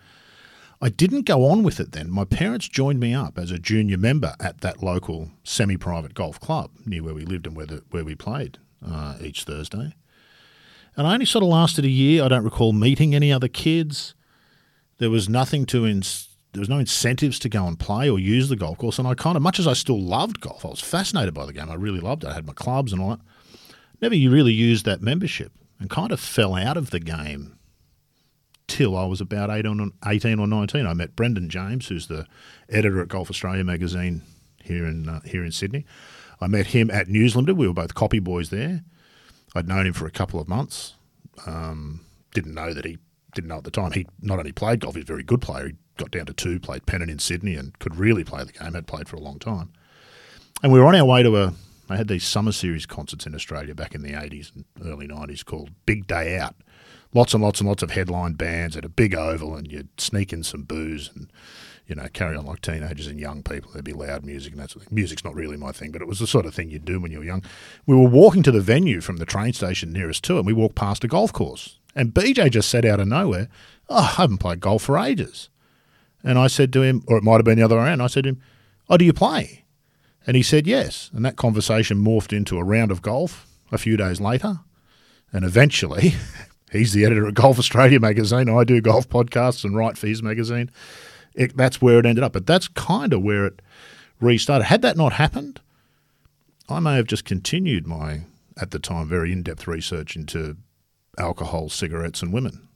I 0.79 0.89
didn't 0.89 1.23
go 1.23 1.45
on 1.45 1.63
with 1.63 1.79
it 1.79 1.91
then. 1.91 2.11
My 2.11 2.23
parents 2.23 2.67
joined 2.67 2.99
me 2.99 3.13
up 3.13 3.39
as 3.39 3.49
a 3.49 3.57
junior 3.57 3.97
member 3.97 4.35
at 4.39 4.61
that 4.61 4.83
local 4.83 5.31
semi 5.43 5.75
private 5.75 6.13
golf 6.13 6.39
club 6.39 6.69
near 6.85 7.01
where 7.01 7.15
we 7.15 7.25
lived 7.25 7.47
and 7.47 7.55
where, 7.55 7.65
the, 7.65 7.83
where 7.89 8.05
we 8.05 8.13
played 8.13 8.59
uh, 8.85 9.15
each 9.19 9.43
Thursday. 9.43 9.95
And 10.95 11.07
I 11.07 11.13
only 11.13 11.25
sort 11.25 11.43
of 11.43 11.49
lasted 11.49 11.85
a 11.85 11.89
year. 11.89 12.23
I 12.23 12.27
don't 12.27 12.43
recall 12.43 12.73
meeting 12.73 13.15
any 13.15 13.31
other 13.31 13.47
kids. 13.47 14.13
There 14.97 15.09
was 15.09 15.29
nothing 15.29 15.65
to 15.67 15.85
ins- 15.85 16.29
there 16.53 16.61
was 16.61 16.69
no 16.69 16.79
incentives 16.79 17.37
to 17.39 17.49
go 17.49 17.67
and 17.67 17.77
play 17.77 18.09
or 18.09 18.17
use 18.17 18.49
the 18.49 18.55
golf 18.55 18.77
course. 18.79 18.97
And 18.97 19.07
I 19.07 19.13
kind 19.13 19.35
of, 19.35 19.43
much 19.43 19.59
as 19.59 19.67
I 19.67 19.73
still 19.73 20.01
loved 20.01 20.39
golf, 20.39 20.65
I 20.65 20.69
was 20.69 20.79
fascinated 20.79 21.33
by 21.33 21.45
the 21.45 21.53
game. 21.53 21.69
I 21.69 21.75
really 21.75 21.99
loved 21.99 22.23
it. 22.23 22.29
I 22.29 22.33
had 22.33 22.47
my 22.47 22.53
clubs 22.53 22.91
and 22.93 23.01
all 23.01 23.09
that. 23.11 23.19
Never 24.01 24.15
really 24.15 24.53
used 24.53 24.85
that 24.85 25.01
membership 25.01 25.51
and 25.79 25.89
kind 25.89 26.11
of 26.11 26.19
fell 26.19 26.55
out 26.55 26.77
of 26.77 26.89
the 26.89 26.99
game 26.99 27.57
till 28.67 28.97
I 28.97 29.05
was 29.05 29.21
about 29.21 29.49
18 29.49 30.39
or 30.39 30.47
19. 30.47 30.85
I 30.85 30.93
met 30.93 31.15
Brendan 31.15 31.49
James, 31.49 31.87
who's 31.87 32.07
the 32.07 32.25
editor 32.69 33.01
at 33.01 33.07
Golf 33.07 33.29
Australia 33.29 33.63
magazine 33.63 34.21
here 34.63 34.85
in 34.85 35.07
uh, 35.07 35.21
here 35.21 35.43
in 35.43 35.51
Sydney. 35.51 35.85
I 36.39 36.47
met 36.47 36.67
him 36.67 36.91
at 36.91 37.07
News 37.07 37.35
Limited. 37.35 37.57
We 37.57 37.67
were 37.67 37.73
both 37.73 37.95
copy 37.95 38.19
boys 38.19 38.49
there. 38.49 38.83
I'd 39.55 39.67
known 39.67 39.87
him 39.87 39.93
for 39.93 40.05
a 40.05 40.11
couple 40.11 40.39
of 40.39 40.47
months. 40.47 40.93
Um, 41.45 42.01
didn't 42.33 42.53
know 42.53 42.73
that 42.73 42.85
he 42.85 42.97
didn't 43.37 43.49
know 43.49 43.57
at 43.57 43.63
the 43.63 43.71
time. 43.71 43.91
He 43.91 44.05
not 44.21 44.39
only 44.39 44.51
played 44.51 44.81
golf, 44.81 44.95
he's 44.95 45.03
a 45.03 45.07
very 45.07 45.23
good 45.23 45.41
player. 45.41 45.69
He 45.69 45.75
got 45.95 46.11
down 46.11 46.25
to 46.25 46.33
two, 46.33 46.59
played 46.59 46.85
Pennant 46.85 47.09
in 47.09 47.19
Sydney, 47.19 47.55
and 47.55 47.77
could 47.79 47.95
really 47.95 48.23
play 48.23 48.43
the 48.43 48.51
game. 48.51 48.73
Had 48.73 48.87
played 48.87 49.07
for 49.07 49.15
a 49.15 49.21
long 49.21 49.39
time, 49.39 49.71
and 50.61 50.71
we 50.73 50.79
were 50.79 50.85
on 50.85 50.95
our 50.95 51.05
way 51.05 51.23
to 51.23 51.37
a. 51.37 51.53
They 51.87 51.95
had 51.95 52.09
these 52.09 52.25
summer 52.25 52.51
series 52.51 52.85
concerts 52.85 53.25
in 53.25 53.33
Australia 53.33 53.73
back 53.73 53.95
in 53.95 54.01
the 54.01 54.21
eighties 54.21 54.51
and 54.53 54.65
early 54.85 55.07
nineties 55.07 55.43
called 55.43 55.69
Big 55.85 56.05
Day 56.05 56.37
Out. 56.37 56.55
Lots 57.13 57.33
and 57.33 57.41
lots 57.41 57.61
and 57.61 57.69
lots 57.69 57.81
of 57.81 57.91
headline 57.91 58.33
bands 58.33 58.75
at 58.75 58.83
a 58.83 58.89
big 58.89 59.15
oval, 59.15 59.55
and 59.55 59.71
you'd 59.71 60.01
sneak 60.01 60.33
in 60.33 60.43
some 60.43 60.63
booze 60.63 61.09
and 61.15 61.31
you 61.87 61.95
know, 61.95 62.07
carry 62.11 62.35
on 62.35 62.45
like 62.45 62.61
teenagers 62.61 63.07
and 63.07 63.19
young 63.19 63.41
people. 63.41 63.71
There'd 63.71 63.85
be 63.85 63.93
loud 63.93 64.25
music 64.25 64.51
and 64.51 64.61
that 64.61 64.71
sort 64.71 64.83
of 64.83 64.89
thing. 64.89 64.95
Music's 64.95 65.23
not 65.23 65.35
really 65.35 65.55
my 65.55 65.71
thing, 65.71 65.91
but 65.91 66.01
it 66.01 66.07
was 66.07 66.19
the 66.19 66.27
sort 66.27 66.45
of 66.45 66.53
thing 66.53 66.69
you'd 66.69 66.83
do 66.83 66.99
when 66.99 67.11
you 67.11 67.19
were 67.19 67.25
young. 67.25 67.43
We 67.85 67.95
were 67.95 68.09
walking 68.09 68.43
to 68.43 68.51
the 68.51 68.59
venue 68.59 68.99
from 68.99 69.17
the 69.17 69.25
train 69.25 69.53
station 69.53 69.93
nearest 69.93 70.23
to, 70.25 70.35
it, 70.35 70.39
and 70.39 70.47
we 70.47 70.53
walked 70.53 70.75
past 70.75 71.05
a 71.05 71.07
golf 71.07 71.31
course. 71.31 71.79
And 71.97 72.13
BJ 72.13 72.51
just 72.51 72.69
said 72.69 72.85
out 72.85 72.99
of 72.99 73.07
nowhere, 73.07 73.49
Oh, 73.89 73.95
I 73.97 74.21
haven't 74.21 74.37
played 74.37 74.59
golf 74.59 74.83
for 74.83 74.99
ages. 74.99 75.49
And 76.23 76.37
I 76.37 76.45
said 76.45 76.71
to 76.73 76.83
him, 76.83 77.03
or 77.07 77.17
it 77.17 77.23
might 77.23 77.37
have 77.37 77.45
been 77.45 77.57
the 77.57 77.65
other 77.65 77.75
way 77.75 77.85
around, 77.85 78.01
I 78.01 78.07
said 78.07 78.25
to 78.25 78.29
him, 78.29 78.41
Oh, 78.87 78.97
do 78.97 79.03
you 79.05 79.13
play? 79.13 79.65
And 80.27 80.37
he 80.37 80.43
said 80.43 80.67
yes. 80.67 81.09
And 81.11 81.25
that 81.25 81.37
conversation 81.37 81.97
morphed 81.97 82.31
into 82.31 82.59
a 82.59 82.63
round 82.63 82.91
of 82.91 83.01
golf 83.01 83.47
a 83.71 83.79
few 83.79 83.97
days 83.97 84.21
later. 84.21 84.59
And 85.33 85.43
eventually, 85.43 86.13
he's 86.71 86.93
the 86.93 87.03
editor 87.03 87.25
of 87.25 87.33
Golf 87.33 87.57
Australia 87.57 87.99
magazine. 87.99 88.47
I 88.47 88.63
do 88.63 88.79
golf 88.79 89.09
podcasts 89.09 89.63
and 89.63 89.75
write 89.75 89.97
for 89.97 90.05
his 90.05 90.21
magazine. 90.21 90.69
It, 91.33 91.57
that's 91.57 91.81
where 91.81 91.97
it 91.97 92.05
ended 92.05 92.23
up. 92.23 92.33
But 92.33 92.45
that's 92.45 92.67
kind 92.67 93.11
of 93.11 93.23
where 93.23 93.47
it 93.47 93.59
restarted. 94.19 94.67
Had 94.67 94.83
that 94.83 94.97
not 94.97 95.13
happened, 95.13 95.61
I 96.69 96.79
may 96.79 96.95
have 96.97 97.07
just 97.07 97.25
continued 97.25 97.87
my, 97.87 98.21
at 98.55 98.69
the 98.69 98.79
time, 98.79 99.07
very 99.07 99.31
in 99.31 99.41
depth 99.41 99.65
research 99.65 100.15
into 100.15 100.57
alcohol, 101.17 101.69
cigarettes, 101.69 102.21
and 102.21 102.33
women. 102.33 102.67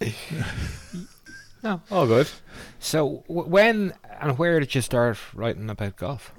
no, 0.00 0.10
oh. 1.64 1.80
all 1.90 2.06
good. 2.06 2.30
So, 2.78 3.24
when 3.28 3.94
and 4.20 4.38
where 4.38 4.60
did 4.60 4.74
you 4.74 4.80
start 4.80 5.18
writing 5.34 5.68
about 5.70 5.96
golf? 5.96 6.32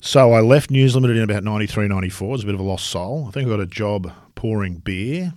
So, 0.00 0.32
I 0.32 0.40
left 0.40 0.70
News 0.70 0.94
Limited 0.94 1.16
in 1.16 1.22
about 1.22 1.44
93, 1.44 1.88
94. 1.88 2.28
It 2.28 2.32
was 2.32 2.42
a 2.42 2.46
bit 2.46 2.54
of 2.54 2.60
a 2.60 2.64
lost 2.64 2.86
soul. 2.86 3.26
I 3.28 3.30
think 3.30 3.46
I 3.46 3.50
got 3.50 3.60
a 3.60 3.66
job 3.66 4.12
pouring 4.34 4.76
beer 4.76 5.34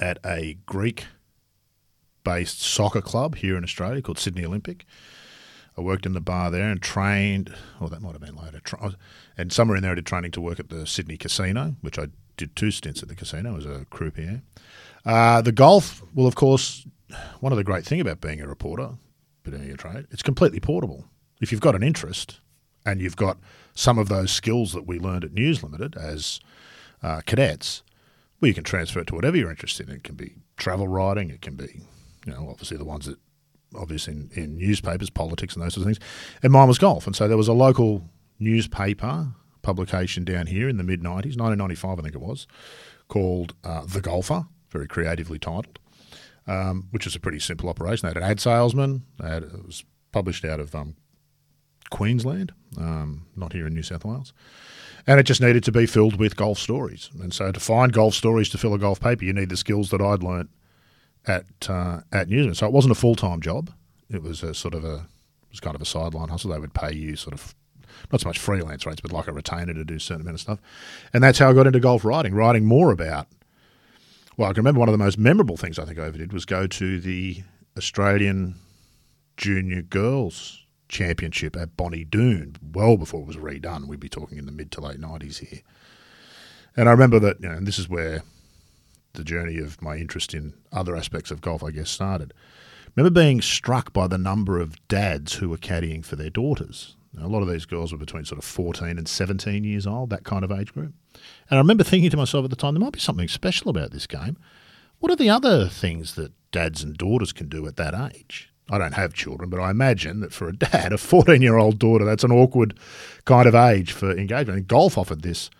at 0.00 0.18
a 0.24 0.58
Greek 0.66 1.06
based 2.24 2.62
soccer 2.62 3.02
club 3.02 3.36
here 3.36 3.56
in 3.56 3.64
Australia 3.64 4.02
called 4.02 4.18
Sydney 4.18 4.44
Olympic. 4.44 4.86
I 5.76 5.80
worked 5.80 6.06
in 6.06 6.12
the 6.12 6.20
bar 6.20 6.50
there 6.50 6.70
and 6.70 6.80
trained. 6.80 7.54
Oh, 7.80 7.88
that 7.88 8.00
might 8.00 8.12
have 8.12 8.20
been 8.20 8.36
later. 8.36 8.60
and 9.36 9.52
somewhere 9.52 9.76
in 9.76 9.82
there, 9.82 9.92
I 9.92 9.96
did 9.96 10.06
training 10.06 10.30
to 10.32 10.40
work 10.40 10.60
at 10.60 10.68
the 10.68 10.86
Sydney 10.86 11.16
Casino, 11.16 11.74
which 11.80 11.98
I 11.98 12.06
did 12.36 12.56
two 12.56 12.70
stints 12.70 13.02
at 13.02 13.08
the 13.08 13.14
casino 13.14 13.56
as 13.56 13.66
a 13.66 13.86
croupier. 13.90 14.42
Uh, 15.04 15.40
the 15.42 15.52
golf, 15.52 16.02
well, 16.14 16.26
of 16.26 16.34
course, 16.34 16.86
one 17.40 17.52
of 17.52 17.58
the 17.58 17.64
great 17.64 17.84
thing 17.84 18.00
about 18.00 18.20
being 18.20 18.40
a 18.40 18.48
reporter, 18.48 18.90
being 19.42 19.70
a 19.70 19.76
trade, 19.76 20.06
it's 20.10 20.22
completely 20.22 20.60
portable. 20.60 21.04
If 21.40 21.52
you've 21.52 21.60
got 21.60 21.74
an 21.74 21.82
interest 21.82 22.40
and 22.86 23.00
you've 23.00 23.16
got 23.16 23.38
some 23.74 23.98
of 23.98 24.08
those 24.08 24.30
skills 24.30 24.72
that 24.72 24.86
we 24.86 24.98
learned 24.98 25.24
at 25.24 25.32
News 25.32 25.62
Limited 25.62 25.96
as 25.96 26.40
uh, 27.02 27.20
cadets, 27.26 27.82
well, 28.40 28.48
you 28.48 28.54
can 28.54 28.64
transfer 28.64 29.00
it 29.00 29.06
to 29.08 29.14
whatever 29.14 29.36
you're 29.36 29.50
interested 29.50 29.88
in. 29.88 29.96
It 29.96 30.04
can 30.04 30.14
be 30.14 30.34
travel 30.56 30.88
writing, 30.88 31.30
it 31.30 31.42
can 31.42 31.56
be, 31.56 31.82
you 32.26 32.32
know, 32.32 32.48
obviously 32.48 32.76
the 32.76 32.84
ones 32.84 33.06
that 33.06 33.18
obviously 33.76 34.14
in, 34.14 34.30
in 34.34 34.56
newspapers, 34.56 35.10
politics, 35.10 35.54
and 35.54 35.62
those 35.64 35.74
sorts 35.74 35.86
of 35.88 35.96
things. 35.96 36.08
And 36.42 36.52
mine 36.52 36.68
was 36.68 36.78
golf. 36.78 37.06
And 37.06 37.16
so 37.16 37.28
there 37.28 37.36
was 37.36 37.48
a 37.48 37.52
local 37.52 38.08
newspaper 38.38 39.28
publication 39.64 40.24
down 40.24 40.46
here 40.46 40.68
in 40.68 40.76
the 40.76 40.84
mid 40.84 41.00
90s, 41.00 41.36
1995, 41.36 41.98
I 41.98 42.02
think 42.02 42.14
it 42.14 42.20
was, 42.20 42.46
called 43.08 43.54
uh, 43.64 43.84
The 43.84 44.00
Golfer, 44.00 44.46
very 44.70 44.86
creatively 44.86 45.38
titled, 45.38 45.78
um, 46.46 46.88
which 46.90 47.04
was 47.04 47.16
a 47.16 47.20
pretty 47.20 47.40
simple 47.40 47.68
operation. 47.68 48.06
They 48.06 48.10
had 48.10 48.22
an 48.22 48.30
ad 48.30 48.40
salesman, 48.40 49.04
had, 49.20 49.42
it 49.42 49.66
was 49.66 49.84
published 50.12 50.44
out 50.44 50.60
of 50.60 50.74
um, 50.74 50.94
Queensland, 51.90 52.52
um, 52.78 53.26
not 53.34 53.52
here 53.52 53.66
in 53.66 53.74
New 53.74 53.82
South 53.82 54.04
Wales. 54.04 54.32
And 55.06 55.20
it 55.20 55.24
just 55.24 55.40
needed 55.40 55.64
to 55.64 55.72
be 55.72 55.86
filled 55.86 56.18
with 56.18 56.36
golf 56.36 56.58
stories. 56.58 57.10
And 57.20 57.32
so 57.32 57.52
to 57.52 57.60
find 57.60 57.92
golf 57.92 58.14
stories 58.14 58.48
to 58.50 58.58
fill 58.58 58.74
a 58.74 58.78
golf 58.78 59.00
paper, 59.00 59.24
you 59.24 59.32
need 59.32 59.50
the 59.50 59.56
skills 59.56 59.90
that 59.90 60.00
I'd 60.00 60.22
learnt 60.22 60.48
at 61.26 61.44
uh, 61.68 62.00
at 62.10 62.28
Newsman. 62.28 62.54
So 62.54 62.66
it 62.66 62.72
wasn't 62.72 62.92
a 62.92 62.94
full 62.94 63.14
time 63.14 63.40
job. 63.40 63.70
It 64.10 64.22
was 64.22 64.42
a 64.42 64.54
sort 64.54 64.74
of 64.74 64.84
a 64.84 64.94
it 64.94 65.50
was 65.50 65.60
kind 65.60 65.74
of 65.74 65.82
a 65.82 65.86
sideline 65.86 66.28
hustle. 66.30 66.50
They 66.50 66.58
would 66.58 66.74
pay 66.74 66.94
you 66.94 67.16
sort 67.16 67.34
of 67.34 67.54
not 68.12 68.20
so 68.20 68.28
much 68.28 68.38
freelance 68.38 68.86
rates, 68.86 69.00
but 69.00 69.12
like 69.12 69.28
a 69.28 69.32
retainer 69.32 69.74
to 69.74 69.84
do 69.84 69.94
a 69.94 70.00
certain 70.00 70.22
amount 70.22 70.36
of 70.36 70.40
stuff. 70.40 70.58
And 71.12 71.22
that's 71.22 71.38
how 71.38 71.50
I 71.50 71.52
got 71.52 71.66
into 71.66 71.80
golf 71.80 72.04
writing, 72.04 72.34
writing 72.34 72.64
more 72.64 72.90
about. 72.90 73.28
Well, 74.36 74.50
I 74.50 74.52
can 74.52 74.62
remember 74.62 74.80
one 74.80 74.88
of 74.88 74.92
the 74.92 75.04
most 75.04 75.18
memorable 75.18 75.56
things 75.56 75.78
I 75.78 75.84
think 75.84 75.98
I 75.98 76.06
ever 76.06 76.18
did 76.18 76.32
was 76.32 76.44
go 76.44 76.66
to 76.66 77.00
the 77.00 77.42
Australian 77.76 78.56
Junior 79.36 79.82
Girls 79.82 80.64
Championship 80.88 81.56
at 81.56 81.76
Bonnie 81.76 82.04
Doon, 82.04 82.56
well 82.72 82.96
before 82.96 83.22
it 83.22 83.26
was 83.26 83.36
redone. 83.36 83.86
We'd 83.86 84.00
be 84.00 84.08
talking 84.08 84.38
in 84.38 84.46
the 84.46 84.52
mid 84.52 84.70
to 84.72 84.80
late 84.80 85.00
nineties 85.00 85.38
here. 85.38 85.60
And 86.76 86.88
I 86.88 86.92
remember 86.92 87.18
that, 87.20 87.40
you 87.40 87.48
know, 87.48 87.54
and 87.54 87.66
this 87.66 87.78
is 87.78 87.88
where 87.88 88.22
the 89.14 89.24
journey 89.24 89.58
of 89.58 89.80
my 89.80 89.96
interest 89.96 90.34
in 90.34 90.54
other 90.72 90.96
aspects 90.96 91.30
of 91.30 91.40
golf, 91.40 91.62
I 91.62 91.70
guess, 91.70 91.90
started. 91.90 92.34
remember 92.94 93.20
being 93.20 93.40
struck 93.40 93.92
by 93.92 94.06
the 94.08 94.18
number 94.18 94.58
of 94.58 94.86
dads 94.88 95.34
who 95.34 95.48
were 95.48 95.56
caddying 95.56 96.04
for 96.04 96.16
their 96.16 96.30
daughters. 96.30 96.96
A 97.20 97.28
lot 97.28 97.42
of 97.42 97.48
these 97.48 97.64
girls 97.64 97.92
were 97.92 97.98
between 97.98 98.24
sort 98.24 98.38
of 98.38 98.44
14 98.44 98.98
and 98.98 99.08
17 99.08 99.64
years 99.64 99.86
old, 99.86 100.10
that 100.10 100.24
kind 100.24 100.44
of 100.44 100.50
age 100.50 100.72
group. 100.72 100.92
And 101.48 101.58
I 101.58 101.58
remember 101.58 101.84
thinking 101.84 102.10
to 102.10 102.16
myself 102.16 102.44
at 102.44 102.50
the 102.50 102.56
time, 102.56 102.74
there 102.74 102.80
might 102.80 102.92
be 102.92 103.00
something 103.00 103.28
special 103.28 103.70
about 103.70 103.92
this 103.92 104.06
game. 104.06 104.36
What 104.98 105.12
are 105.12 105.16
the 105.16 105.30
other 105.30 105.68
things 105.68 106.14
that 106.14 106.32
dads 106.50 106.82
and 106.82 106.96
daughters 106.96 107.32
can 107.32 107.48
do 107.48 107.66
at 107.66 107.76
that 107.76 107.94
age? 108.14 108.50
I 108.70 108.78
don't 108.78 108.94
have 108.94 109.12
children, 109.12 109.50
but 109.50 109.60
I 109.60 109.70
imagine 109.70 110.20
that 110.20 110.32
for 110.32 110.48
a 110.48 110.56
dad, 110.56 110.92
a 110.92 110.98
14 110.98 111.42
year 111.42 111.56
old 111.56 111.78
daughter, 111.78 112.04
that's 112.04 112.24
an 112.24 112.32
awkward 112.32 112.78
kind 113.24 113.46
of 113.46 113.54
age 113.54 113.92
for 113.92 114.10
engagement. 114.10 114.58
And 114.58 114.68
golf 114.68 114.96
offered 114.96 115.22
this 115.22 115.50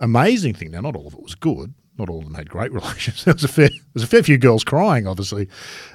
amazing 0.00 0.54
thing. 0.54 0.70
Now, 0.70 0.80
not 0.80 0.96
all 0.96 1.06
of 1.06 1.14
it 1.14 1.22
was 1.22 1.34
good, 1.34 1.72
not 1.98 2.10
all 2.10 2.18
of 2.18 2.24
them 2.24 2.34
had 2.34 2.50
great 2.50 2.72
relations. 2.72 3.24
There 3.24 3.34
was 3.34 3.44
a 3.44 3.48
fair, 3.48 3.68
there 3.68 3.78
was 3.94 4.02
a 4.02 4.08
fair 4.08 4.22
few 4.22 4.38
girls 4.38 4.64
crying, 4.64 5.06
obviously, 5.06 5.48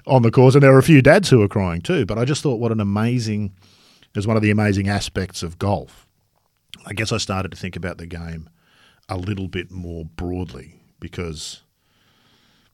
on 0.07 0.23
the 0.23 0.31
course, 0.31 0.55
and 0.55 0.63
there 0.63 0.71
were 0.71 0.79
a 0.79 0.83
few 0.83 1.01
dads 1.01 1.29
who 1.29 1.39
were 1.39 1.47
crying 1.47 1.81
too. 1.81 2.05
But 2.05 2.17
I 2.17 2.25
just 2.25 2.41
thought, 2.41 2.59
what 2.59 2.71
an 2.71 2.79
amazing, 2.79 3.53
is 4.15 4.27
one 4.27 4.35
of 4.35 4.43
the 4.43 4.51
amazing 4.51 4.87
aspects 4.87 5.43
of 5.43 5.59
golf. 5.59 6.07
I 6.85 6.93
guess 6.93 7.11
I 7.11 7.17
started 7.17 7.51
to 7.51 7.57
think 7.57 7.75
about 7.75 7.97
the 7.97 8.05
game 8.05 8.49
a 9.09 9.17
little 9.17 9.47
bit 9.47 9.71
more 9.71 10.05
broadly 10.05 10.81
because, 10.99 11.61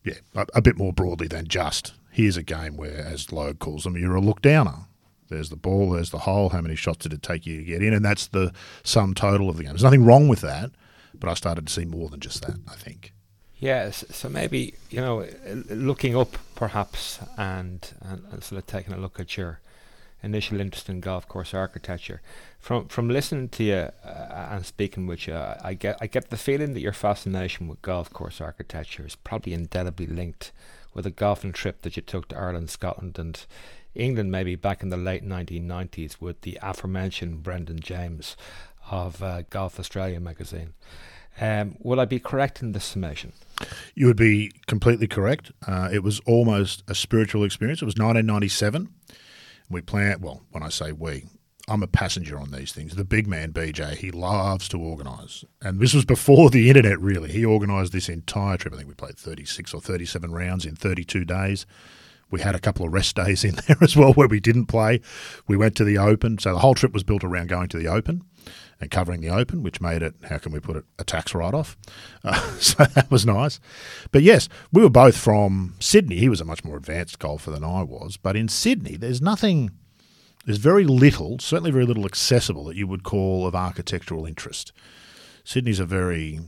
yeah, 0.04 0.16
a, 0.36 0.46
a 0.56 0.62
bit 0.62 0.78
more 0.78 0.94
broadly 0.94 1.28
than 1.28 1.48
just 1.48 1.94
here's 2.12 2.38
a 2.38 2.44
game 2.44 2.78
where, 2.78 2.98
as 2.98 3.32
Logue 3.32 3.60
calls 3.60 3.84
them, 3.84 3.98
you're 3.98 4.16
a 4.16 4.22
look 4.22 4.42
downer. 4.42 4.86
There's 5.30 5.50
the 5.50 5.56
ball, 5.56 5.92
there's 5.92 6.12
the 6.12 6.20
hole. 6.20 6.50
How 6.50 6.62
many 6.62 6.76
shots 6.76 7.00
did 7.00 7.14
it 7.14 7.24
take 7.24 7.46
you 7.46 7.58
to 7.58 7.64
get 7.64 7.82
in? 7.82 7.94
And 7.94 8.06
that's 8.06 8.28
the 8.28 8.54
sum 8.84 9.14
total 9.16 9.50
of 9.50 9.58
the 9.58 9.64
game. 9.64 9.72
There's 9.72 9.84
nothing 9.84 10.06
wrong 10.06 10.28
with 10.28 10.42
that. 10.42 10.72
But 11.16 11.30
I 11.30 11.36
started 11.36 11.68
to 11.68 11.74
see 11.74 11.86
more 11.86 12.10
than 12.10 12.20
just 12.20 12.42
that, 12.46 12.58
I 12.68 12.76
think. 12.76 13.14
Yes, 13.58 14.04
so 14.10 14.30
maybe, 14.30 14.74
you 14.90 15.00
know, 15.00 15.26
looking 15.70 16.18
up 16.18 16.38
perhaps 16.56 17.20
and, 17.38 17.88
and 18.02 18.44
sort 18.44 18.60
of 18.60 18.68
taking 18.68 18.94
a 18.94 18.98
look 18.98 19.20
at 19.20 19.38
your 19.38 19.60
initial 20.24 20.60
interest 20.60 20.90
in 20.90 21.02
golf 21.02 21.28
course 21.28 21.54
architecture. 21.54 22.22
From 22.60 22.88
from 22.88 23.10
listening 23.10 23.50
to 23.50 23.64
you 23.64 23.90
uh, 24.06 24.48
and 24.52 24.66
speaking 24.66 25.06
with 25.06 25.28
you, 25.28 25.36
I 25.36 25.74
get 25.74 25.98
I 26.02 26.08
get 26.08 26.30
the 26.30 26.38
feeling 26.38 26.74
that 26.74 26.82
your 26.82 26.94
fascination 26.94 27.68
with 27.68 27.82
golf 27.82 28.12
course 28.12 28.42
architecture 28.42 29.06
is 29.06 29.16
probably 29.16 29.54
indelibly 29.54 30.08
linked 30.08 30.52
with 30.94 31.06
a 31.06 31.12
golfing 31.12 31.52
trip 31.52 31.82
that 31.82 31.96
you 31.96 32.02
took 32.02 32.30
to 32.30 32.38
Ireland, 32.38 32.70
Scotland, 32.70 33.20
and 33.20 33.46
England, 33.96 34.32
maybe 34.32 34.56
back 34.56 34.82
in 34.82 34.90
the 34.90 34.98
late 34.98 35.28
1990s, 35.28 36.18
with 36.20 36.42
the 36.42 36.58
aforementioned 36.62 37.44
Brendan 37.44 37.80
James 37.80 38.36
of 38.90 39.22
uh, 39.24 39.42
Golf 39.50 39.80
Australia 39.80 40.20
magazine. 40.20 40.74
Um, 41.40 41.78
will 41.80 42.00
I 42.00 42.06
be 42.06 42.20
correct 42.20 42.62
in 42.62 42.74
this 42.74 42.86
summation? 42.86 43.34
You 43.96 44.08
would 44.08 44.18
be 44.18 44.52
completely 44.68 45.08
correct. 45.08 45.52
Uh, 45.66 45.90
it 45.92 46.04
was 46.04 46.20
almost 46.22 46.84
a 46.88 46.94
spiritual 46.94 47.44
experience. 47.44 47.82
It 47.82 47.86
was 47.86 47.96
1997. 47.96 48.90
We 49.70 49.82
planned, 49.82 50.24
well, 50.24 50.44
when 50.52 50.64
I 50.64 50.70
say 50.70 50.92
we, 50.92 51.26
I'm 51.68 51.82
a 51.82 51.88
passenger 51.88 52.38
on 52.38 52.52
these 52.52 52.74
things. 52.74 52.96
The 52.96 53.06
big 53.06 53.26
man, 53.26 53.54
BJ, 53.54 53.96
he 53.96 54.12
loves 54.12 54.68
to 54.70 54.80
organise. 54.80 55.46
And 55.62 55.80
this 55.80 55.94
was 55.94 56.04
before 56.04 56.50
the 56.50 56.70
internet, 56.70 57.00
really. 57.00 57.32
He 57.32 57.46
organised 57.46 57.94
this 57.94 58.10
entire 58.10 58.58
trip. 58.58 58.74
I 58.74 58.78
think 58.78 58.90
we 58.90 58.96
played 58.96 59.18
36 59.18 59.74
or 59.74 59.80
37 59.80 60.32
rounds 60.32 60.66
in 60.66 60.76
32 60.76 61.24
days. 61.24 61.66
We 62.30 62.42
had 62.42 62.56
a 62.56 62.60
couple 62.60 62.86
of 62.86 62.92
rest 62.92 63.16
days 63.16 63.44
in 63.46 63.56
there 63.68 63.78
as 63.80 63.96
well 63.96 64.14
where 64.14 64.28
we 64.28 64.42
didn't 64.42 64.66
play. 64.66 65.00
We 65.48 65.56
went 65.56 65.78
to 65.78 65.86
the 65.86 65.98
Open. 65.98 66.38
So 66.38 66.52
the 66.52 66.60
whole 66.60 66.76
trip 66.76 66.92
was 66.92 67.04
built 67.04 67.24
around 67.24 67.48
going 67.48 67.70
to 67.70 67.78
the 67.78 67.88
Open 67.88 68.24
and 68.84 68.92
covering 68.92 69.22
the 69.22 69.30
Open, 69.30 69.64
which 69.64 69.82
made 69.82 70.04
it, 70.04 70.14
how 70.30 70.38
can 70.38 70.52
we 70.52 70.60
put 70.60 70.76
it, 70.76 70.86
a 71.00 71.04
tax 71.04 71.34
write 71.34 71.54
off. 71.54 71.76
Uh, 72.26 72.40
so 72.58 72.86
that 72.86 73.12
was 73.12 73.26
nice. 73.26 73.60
But 74.14 74.24
yes, 74.24 74.48
we 74.72 74.82
were 74.82 74.90
both 74.90 75.18
from 75.18 75.76
Sydney. 75.82 76.16
He 76.16 76.30
was 76.30 76.40
a 76.40 76.46
much 76.46 76.64
more 76.64 76.78
advanced 76.78 77.20
golfer 77.20 77.52
than 77.52 77.66
I 77.66 77.84
was. 77.84 78.16
But 78.16 78.38
in 78.38 78.48
Sydney, 78.48 78.96
there's 78.96 79.22
nothing, 79.22 79.72
there's 80.46 80.58
very 80.58 80.86
little, 80.86 81.38
certainly 81.40 81.72
very 81.72 81.86
little 81.86 82.06
accessible 82.06 82.64
that 82.66 82.78
you 82.78 82.88
would 82.88 83.04
call 83.04 83.46
of 83.46 83.56
architectural 83.56 84.26
interest. 84.26 84.72
Sydney's 85.44 85.82
a 85.82 85.86
very, 85.86 86.40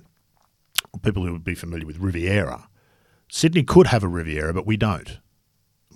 people 1.02 1.26
who 1.26 1.34
would 1.34 1.44
be 1.44 1.56
familiar 1.56 1.86
with 1.86 1.98
Riviera. 1.98 2.70
Sydney 3.30 3.64
could 3.64 3.88
have 3.88 4.04
a 4.04 4.08
Riviera, 4.08 4.54
but 4.54 4.66
we 4.66 4.78
don't. 4.78 5.20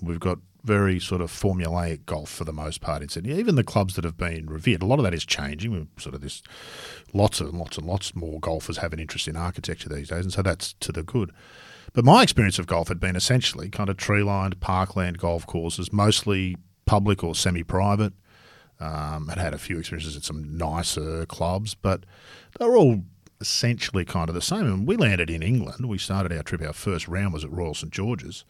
We've 0.02 0.20
got 0.20 0.40
very 0.64 1.00
sort 1.00 1.22
of 1.22 1.32
formulaic 1.32 2.06
golf 2.06 2.30
for 2.30 2.44
the 2.44 2.54
most 2.54 2.82
part 2.82 3.02
in 3.02 3.10
Sydney. 3.10 3.34
Even 3.34 3.56
the 3.56 3.64
clubs 3.64 3.96
that 3.96 4.04
have 4.04 4.18
been 4.18 4.48
revered, 4.48 4.82
a 4.82 4.86
lot 4.86 5.00
of 5.00 5.04
that 5.04 5.14
is 5.14 5.26
changing. 5.26 5.72
We're 5.72 5.88
sort 5.98 6.16
of 6.16 6.22
this, 6.22 6.42
lots 7.14 7.40
and 7.40 7.54
lots 7.54 7.78
and 7.78 7.88
lots 7.88 8.16
more 8.16 8.40
golfers 8.40 8.78
have 8.78 8.94
an 8.94 9.00
interest 9.00 9.28
in 9.28 9.36
architecture 9.36 9.90
these 9.90 10.10
days, 10.10 10.26
and 10.26 10.34
so 10.34 10.42
that's 10.42 10.74
to 10.82 10.92
the 10.92 11.04
good. 11.04 11.32
But 11.94 12.06
my 12.06 12.24
experience 12.24 12.60
of 12.60 12.68
golf 12.68 12.88
had 12.88 13.00
been 13.00 13.16
essentially 13.16 13.70
kind 13.70 13.90
of 13.90 13.98
tree 13.98 14.24
lined 14.24 14.60
parkland 14.60 15.18
golf 15.18 15.48
courses, 15.48 15.92
mostly 15.92 16.58
public 16.86 17.24
or 17.24 17.36
semi 17.36 17.64
private. 17.64 18.14
Um, 18.80 19.30
I'd 19.30 19.38
had 19.38 19.54
a 19.54 19.58
few 19.58 19.78
experiences 19.78 20.16
at 20.16 20.24
some 20.24 20.58
nicer 20.58 21.26
clubs, 21.26 21.76
but 21.76 22.06
they 22.58 22.66
were 22.66 22.78
all 22.78 23.04
essentially 23.42 24.06
kind 24.06 24.30
of 24.30 24.36
the 24.36 24.42
same. 24.42 24.66
And 24.66 24.88
we 24.88 24.96
landed 24.98 25.30
in 25.30 25.42
England. 25.42 25.88
We 25.88 25.98
started 25.98 26.32
our 26.32 26.44
trip, 26.44 26.62
our 26.62 26.74
first 26.74 27.08
round 27.08 27.34
was 27.34 27.44
at 27.44 27.52
Royal 27.52 27.74
St 27.74 27.92
George's 27.92 28.46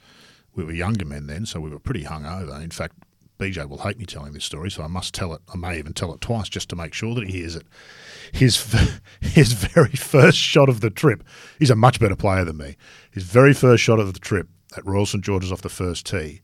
we 0.59 0.65
were 0.65 0.73
younger 0.73 1.05
men 1.05 1.27
then, 1.27 1.45
so 1.45 1.59
we 1.59 1.69
were 1.69 1.79
pretty 1.79 2.03
hungover. 2.03 2.61
In 2.61 2.69
fact, 2.69 2.95
BJ 3.39 3.67
will 3.67 3.77
hate 3.77 3.97
me 3.97 4.05
telling 4.05 4.33
this 4.33 4.43
story, 4.43 4.69
so 4.69 4.83
I 4.83 4.87
must 4.87 5.13
tell 5.13 5.33
it. 5.33 5.41
I 5.53 5.57
may 5.57 5.79
even 5.79 5.93
tell 5.93 6.13
it 6.13 6.19
twice 6.19 6.49
just 6.49 6.67
to 6.69 6.75
make 6.75 6.93
sure 6.93 7.15
that 7.15 7.25
he 7.25 7.39
hears 7.39 7.55
it. 7.55 7.65
His 8.33 8.61
his 9.21 9.53
very 9.53 9.91
first 9.91 10.37
shot 10.37 10.67
of 10.67 10.81
the 10.81 10.89
trip. 10.89 11.23
He's 11.57 11.69
a 11.69 11.75
much 11.75 11.99
better 11.99 12.17
player 12.17 12.43
than 12.43 12.57
me. 12.57 12.75
His 13.09 13.23
very 13.23 13.53
first 13.53 13.81
shot 13.81 13.99
of 13.99 14.13
the 14.13 14.19
trip 14.19 14.49
at 14.75 14.85
Royal 14.85 15.05
St 15.05 15.23
George's 15.23 15.51
off 15.51 15.61
the 15.61 15.69
first 15.69 16.05
tee 16.05 16.41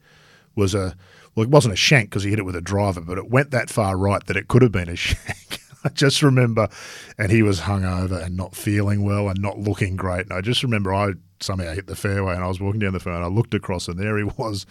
was 0.56 0.74
a 0.74 0.96
well, 1.36 1.44
it 1.44 1.50
wasn't 1.50 1.74
a 1.74 1.78
shank 1.78 2.10
because 2.10 2.24
he 2.24 2.30
hit 2.30 2.40
it 2.40 2.46
with 2.46 2.56
a 2.56 2.62
driver, 2.62 3.02
but 3.02 3.18
it 3.18 3.30
went 3.30 3.52
that 3.52 3.70
far 3.70 3.98
right 3.98 4.26
that 4.28 4.38
it 4.38 4.48
could 4.48 4.62
have 4.62 4.72
been 4.72 4.88
a 4.88 4.96
shank. 4.96 5.60
I 5.84 5.90
just 5.90 6.24
remember, 6.24 6.70
and 7.18 7.32
he 7.32 7.44
was 7.44 7.62
hungover 7.62 8.24
and 8.24 8.38
not 8.38 8.56
feeling 8.56 9.04
well 9.04 9.28
and 9.28 9.40
not 9.40 9.60
looking 9.60 9.98
great. 9.98 10.22
And 10.22 10.34
I 10.34 10.42
just 10.42 10.64
remember 10.64 10.94
I 10.94 11.12
somehow 11.46 11.74
hit 11.74 11.88
the 11.88 11.96
fairway 11.96 12.34
and 12.34 12.44
I 12.44 12.48
was 12.48 12.60
walking 12.60 12.80
down 12.80 12.94
the 12.94 13.00
fairway 13.00 13.18
and 13.18 13.26
I 13.26 13.30
looked 13.30 13.54
across 13.54 13.88
and 13.88 14.00
there 14.00 14.18
he 14.18 14.24
was 14.24 14.66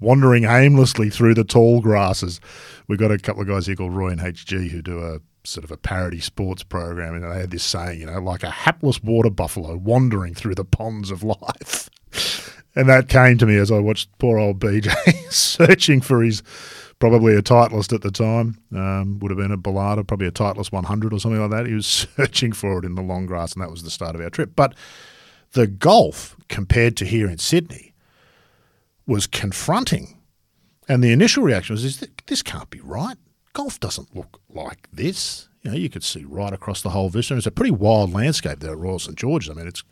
wandering 0.00 0.44
aimlessly 0.44 1.10
through 1.10 1.34
the 1.34 1.44
tall 1.44 1.80
grasses. 1.80 2.40
We've 2.88 2.98
got 2.98 3.10
a 3.10 3.18
couple 3.18 3.42
of 3.42 3.48
guys 3.48 3.66
here 3.66 3.76
called 3.76 3.94
Roy 3.94 4.10
and 4.10 4.20
HG 4.20 4.70
who 4.70 4.82
do 4.82 5.04
a 5.04 5.20
sort 5.44 5.64
of 5.64 5.70
a 5.70 5.76
parody 5.76 6.20
sports 6.20 6.62
program 6.62 7.14
and 7.14 7.24
they 7.24 7.40
had 7.40 7.50
this 7.50 7.62
saying, 7.62 8.00
you 8.00 8.06
know, 8.06 8.20
like 8.20 8.42
a 8.42 8.50
hapless 8.50 9.02
water 9.02 9.30
buffalo 9.30 9.76
wandering 9.76 10.34
through 10.34 10.54
the 10.54 10.64
ponds 10.64 11.10
of 11.10 11.22
life. 11.22 11.90
and 12.74 12.88
that 12.88 13.08
came 13.08 13.38
to 13.38 13.46
me 13.46 13.56
as 13.56 13.70
I 13.70 13.78
watched 13.78 14.16
poor 14.18 14.38
old 14.38 14.60
BJ 14.60 14.92
searching 15.30 16.00
for 16.00 16.22
his 16.22 16.42
probably 17.00 17.34
a 17.34 17.42
Titleist 17.42 17.92
at 17.92 18.02
the 18.02 18.10
time. 18.10 18.58
Um, 18.72 19.18
would 19.18 19.30
have 19.30 19.38
been 19.38 19.50
a 19.50 19.58
Balata, 19.58 20.06
probably 20.06 20.28
a 20.28 20.32
Titleist 20.32 20.70
100 20.70 21.12
or 21.12 21.18
something 21.18 21.40
like 21.40 21.50
that. 21.50 21.66
He 21.66 21.74
was 21.74 21.86
searching 22.16 22.52
for 22.52 22.78
it 22.78 22.84
in 22.84 22.94
the 22.94 23.02
long 23.02 23.26
grass, 23.26 23.54
and 23.54 23.62
that 23.62 23.70
was 23.70 23.82
the 23.82 23.90
start 23.90 24.14
of 24.14 24.20
our 24.20 24.30
trip. 24.30 24.52
But 24.54 24.74
the 25.52 25.66
golf 25.66 26.36
compared 26.48 26.96
to 26.98 27.04
here 27.04 27.28
in 27.28 27.38
Sydney 27.38 27.94
was 29.06 29.26
confronting. 29.26 30.18
And 30.88 31.02
the 31.02 31.12
initial 31.12 31.42
reaction 31.42 31.74
was, 31.74 31.84
"Is 31.84 32.04
this 32.26 32.42
can't 32.42 32.70
be 32.70 32.80
right? 32.80 33.16
Golf 33.52 33.78
doesn't 33.80 34.14
look 34.14 34.40
like 34.48 34.88
this." 34.92 35.48
You 35.62 35.70
know, 35.70 35.76
you 35.76 35.90
could 35.90 36.04
see 36.04 36.24
right 36.24 36.52
across 36.52 36.82
the 36.82 36.90
whole 36.90 37.10
vista. 37.10 37.34
And 37.34 37.38
it's 37.38 37.46
a 37.46 37.50
pretty 37.50 37.70
wild 37.70 38.12
landscape 38.12 38.60
there 38.60 38.72
at 38.72 38.78
Royal 38.78 38.98
St 38.98 39.16
George's. 39.16 39.50
I 39.50 39.54
mean, 39.54 39.66
it's 39.66 39.82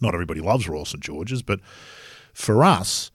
not 0.00 0.14
everybody 0.14 0.40
loves 0.40 0.68
Royal 0.68 0.84
St 0.84 1.02
George's, 1.02 1.42
but 1.42 1.60
for 2.34 2.62
us, 2.62 3.10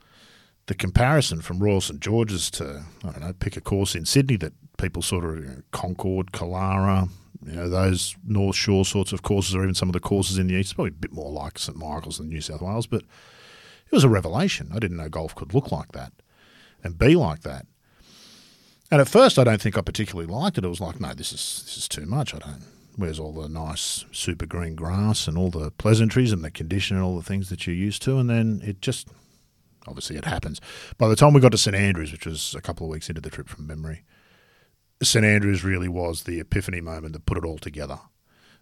the 0.68 0.74
comparison 0.74 1.42
from 1.42 1.60
Royal 1.60 1.82
St 1.82 2.00
George's 2.00 2.50
to 2.52 2.86
I 3.04 3.12
don't 3.12 3.22
know, 3.22 3.34
pick 3.34 3.58
a 3.58 3.62
course 3.62 3.96
in 3.96 4.06
Sydney 4.06 4.38
that 4.38 4.54
people 4.78 5.02
sort 5.02 5.26
of 5.26 5.36
you 5.38 5.46
know, 5.46 5.62
Concord, 5.72 6.32
Killara, 6.32 7.10
you 7.46 7.54
know, 7.54 7.70
those 7.70 8.16
North 8.26 8.56
Shore 8.56 8.86
sorts 8.86 9.14
of 9.14 9.22
courses, 9.22 9.56
or 9.56 9.64
even 9.64 9.76
some 9.76 9.90
of 9.90 9.94
the 9.94 10.00
courses 10.00 10.38
in 10.38 10.48
the 10.48 10.56
east, 10.56 10.76
probably 10.76 10.90
a 10.90 10.94
bit 10.94 11.14
more 11.14 11.32
like 11.32 11.60
St 11.60 11.78
Michael's 11.78 12.18
than 12.18 12.30
New 12.30 12.42
South 12.42 12.62
Wales, 12.62 12.88
but 12.88 13.02
it 13.02 13.92
was 13.92 14.04
a 14.04 14.10
revelation. 14.10 14.72
I 14.74 14.80
didn't 14.80 14.98
know 14.98 15.10
golf 15.10 15.36
could 15.36 15.54
look 15.54 15.72
like 15.72 15.92
that 15.94 16.12
and 16.84 16.98
be 16.98 17.16
like 17.16 17.42
that. 17.42 17.66
And 18.90 19.02
at 19.02 19.08
first, 19.08 19.38
I 19.38 19.44
don't 19.44 19.62
think 19.62 19.78
I 19.78 19.82
particularly 19.82 20.32
liked 20.32 20.58
it. 20.58 20.64
It 20.64 20.70
was 20.70 20.82
like, 20.82 21.00
no, 21.00 21.14
this 21.14 21.34
is 21.34 21.64
this 21.66 21.78
is 21.78 21.88
too 21.88 22.06
much. 22.06 22.34
I 22.34 22.40
don't. 22.40 22.64
Where's 22.96 23.20
all 23.20 23.34
the 23.34 23.48
nice 23.48 24.06
super 24.12 24.46
green 24.46 24.76
grass 24.76 25.28
and 25.28 25.38
all 25.38 25.52
the 25.52 25.72
pleasantries 25.72 26.32
and 26.32 26.44
the 26.44 26.50
condition 26.50 26.96
and 26.96 27.06
all 27.06 27.16
the 27.16 27.24
things 27.24 27.50
that 27.50 27.68
you're 27.68 27.76
used 27.76 28.02
to? 28.04 28.18
And 28.18 28.30
then 28.30 28.62
it 28.64 28.82
just, 28.82 29.10
obviously, 29.88 30.16
it 30.16 30.26
happens. 30.26 30.60
By 30.98 31.08
the 31.08 31.16
time 31.16 31.34
we 31.34 31.42
got 31.42 31.52
to 31.52 31.60
St 31.60 31.76
Andrews, 31.76 32.12
which 32.12 32.26
was 32.26 32.56
a 32.56 32.62
couple 32.62 32.88
of 32.88 32.92
weeks 32.92 33.08
into 33.08 33.22
the 33.22 33.30
trip 33.30 33.50
from 33.50 33.68
memory, 33.68 34.04
St 35.02 35.24
Andrews 35.26 35.64
really 35.64 35.88
was 35.88 36.24
the 36.24 36.40
epiphany 36.40 36.82
moment 36.82 37.14
that 37.14 37.26
put 37.26 37.38
it 37.38 37.46
all 37.46 37.58
together. 37.58 38.00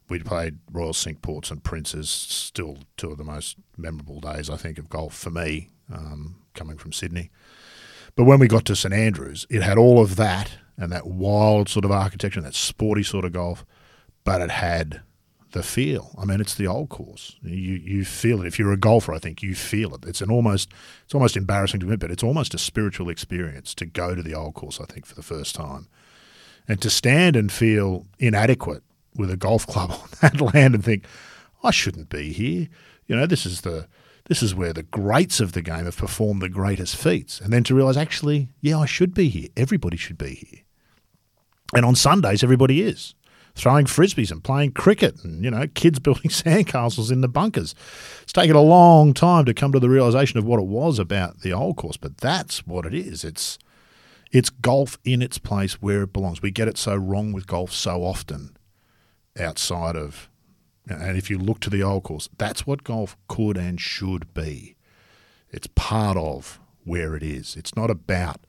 We'd 0.10 0.25
played 0.25 0.60
Royal 0.72 0.94
Cinque 0.94 1.22
Ports 1.22 1.50
and 1.50 1.63
Princes, 1.63 2.10
still 2.10 2.77
two 2.98 3.12
of 3.12 3.18
the 3.18 3.24
most 3.24 3.58
memorable 3.77 4.20
days, 4.20 4.50
I 4.50 4.58
think, 4.58 4.77
of 4.77 4.89
golf 4.89 5.15
for 5.15 5.32
me, 5.32 5.70
um, 5.92 6.36
coming 6.54 6.77
from 6.77 6.94
Sydney. 6.94 7.32
But 8.15 8.25
when 8.25 8.39
we 8.39 8.48
got 8.48 8.65
to 8.65 8.75
St 8.75 8.94
Andrews, 8.94 9.48
it 9.50 9.63
had 9.63 9.77
all 9.77 10.00
of 10.00 10.15
that 10.18 10.51
and 10.77 10.92
that 10.92 11.08
wild 11.08 11.70
sort 11.70 11.86
of 11.86 11.92
architecture 11.92 12.39
and 12.39 12.46
that 12.46 12.56
sporty 12.56 13.01
sort 13.01 13.25
of 13.25 13.34
golf, 13.34 13.65
but 14.24 14.42
it 14.42 14.51
had 14.51 15.01
the 15.51 15.63
feel. 15.63 16.13
I 16.20 16.25
mean, 16.25 16.42
it's 16.42 16.54
the 16.54 16.68
old 16.68 16.89
course. 16.89 17.38
You 17.42 17.75
you 17.75 18.06
feel 18.06 18.42
it. 18.42 18.48
If 18.48 18.60
you're 18.60 18.74
a 18.74 18.77
golfer, 18.77 19.13
I 19.13 19.20
think 19.20 19.42
you 19.42 19.56
feel 19.56 19.96
it. 19.96 20.06
It's 20.06 20.22
an 20.22 20.30
almost 20.30 20.72
it's 21.06 21.15
almost 21.15 21.38
embarrassing 21.38 21.80
to 21.80 21.86
admit, 21.86 22.01
but 22.01 22.12
it's 22.12 22.24
almost 22.24 22.54
a 22.54 22.58
spiritual 22.58 23.10
experience 23.10 23.74
to 23.75 23.86
go 23.86 24.13
to 24.13 24.22
the 24.22 24.36
old 24.36 24.54
course. 24.54 24.80
I 24.82 24.86
think 24.86 25.06
for 25.06 25.15
the 25.15 25.24
first 25.24 25.56
time, 25.56 25.88
and 26.68 26.82
to 26.82 26.90
stand 26.90 27.36
and 27.36 27.52
feel 27.52 28.06
inadequate 28.20 28.84
with 29.16 29.30
a 29.30 29.38
golf 29.38 29.66
club 29.68 29.92
on 30.02 30.10
that 30.22 30.42
land 30.42 30.76
and 30.76 30.84
think, 30.84 31.06
I 31.64 31.72
shouldn't 31.72 32.10
be 32.10 32.32
here. 32.32 32.68
You 33.08 33.16
know, 33.16 33.26
this 33.26 33.46
is 33.46 33.62
the 33.62 33.88
this 34.28 34.42
is 34.42 34.56
where 34.56 34.74
the 34.74 34.84
greats 34.84 35.40
of 35.40 35.52
the 35.52 35.62
game 35.62 35.86
have 35.86 35.98
performed 35.98 36.42
the 36.42 36.50
greatest 36.50 36.96
feats. 36.96 37.40
And 37.40 37.54
then 37.54 37.64
to 37.66 37.76
realise, 37.76 37.96
actually, 37.96 38.50
yeah, 38.60 38.80
I 38.80 38.88
should 38.88 39.14
be 39.14 39.30
here. 39.30 39.50
Everybody 39.56 39.98
should 39.98 40.18
be 40.18 40.34
here. 40.34 40.62
And 41.76 41.86
on 41.86 41.96
Sundays, 41.96 42.44
everybody 42.44 42.82
is 42.82 43.14
throwing 43.54 43.86
frisbees 43.86 44.32
and 44.32 44.44
playing 44.44 44.72
cricket 44.72 45.24
and, 45.24 45.44
you 45.44 45.52
know, 45.52 45.68
kids 45.76 46.00
building 46.06 46.32
sandcastles 46.32 47.12
in 47.12 47.22
the 47.22 47.28
bunkers. 47.28 47.76
It's 48.24 48.34
taken 48.34 48.56
a 48.56 48.62
long 48.62 49.14
time 49.14 49.46
to 49.46 49.54
come 49.54 49.72
to 49.72 49.80
the 49.80 49.90
realisation 49.90 50.40
of 50.40 50.46
what 50.46 50.60
it 50.60 50.66
was 50.66 51.00
about 51.00 51.42
the 51.42 51.54
old 51.54 51.78
course, 51.78 51.98
but 51.98 52.18
that's 52.18 52.66
what 52.68 52.86
it 52.86 52.94
is. 52.94 53.24
It's 53.24 53.58
it's 54.36 54.50
golf 54.50 54.98
in 55.06 55.22
its 55.22 55.38
place 55.38 55.82
where 55.82 56.04
it 56.04 56.12
belongs. 56.12 56.42
We 56.42 56.52
get 56.52 56.68
it 56.68 56.78
so 56.78 56.94
wrong 56.94 57.32
with 57.32 57.48
golf 57.48 57.72
so 57.72 58.04
often 58.04 58.58
outside 59.40 59.96
of 59.96 60.30
and 60.88 61.18
if 61.18 61.30
you 61.30 61.40
look 61.40 61.62
to 61.62 61.70
the 61.70 61.82
old 61.82 62.04
course, 62.04 62.30
that's 62.38 62.68
what 62.68 62.84
golf 62.84 63.18
could 63.28 63.58
and 63.58 63.80
should 63.80 64.32
be. 64.34 64.76
It's 65.50 65.68
part 65.74 66.18
of 66.18 66.60
where 66.84 67.16
it 67.16 67.24
is. 67.24 67.56
It's 67.56 67.76
not 67.76 67.90
about. 67.90 68.46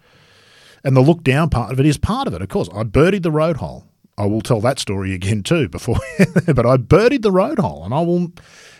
And 0.85 0.95
the 0.97 1.01
look 1.01 1.23
down 1.23 1.51
part 1.51 1.73
of 1.73 1.81
it 1.81 1.87
is 1.87 1.97
part 1.97 2.27
of 2.27 2.35
it, 2.35 2.43
of 2.43 2.49
course. 2.49 2.69
I 2.75 2.83
birdied 2.83 3.23
the 3.23 3.31
road 3.31 3.57
hole. 3.57 3.87
I 4.19 4.27
will 4.27 4.43
tell 4.43 4.61
that 4.63 4.79
story 4.79 5.15
again 5.15 5.45
too 5.45 5.69
before, 5.69 6.01
but 6.47 6.67
I 6.67 6.77
birdied 6.77 7.23
the 7.23 7.33
road 7.33 7.59
hole, 7.59 7.85
and 7.85 7.95
I 7.95 8.01
will. 8.01 8.33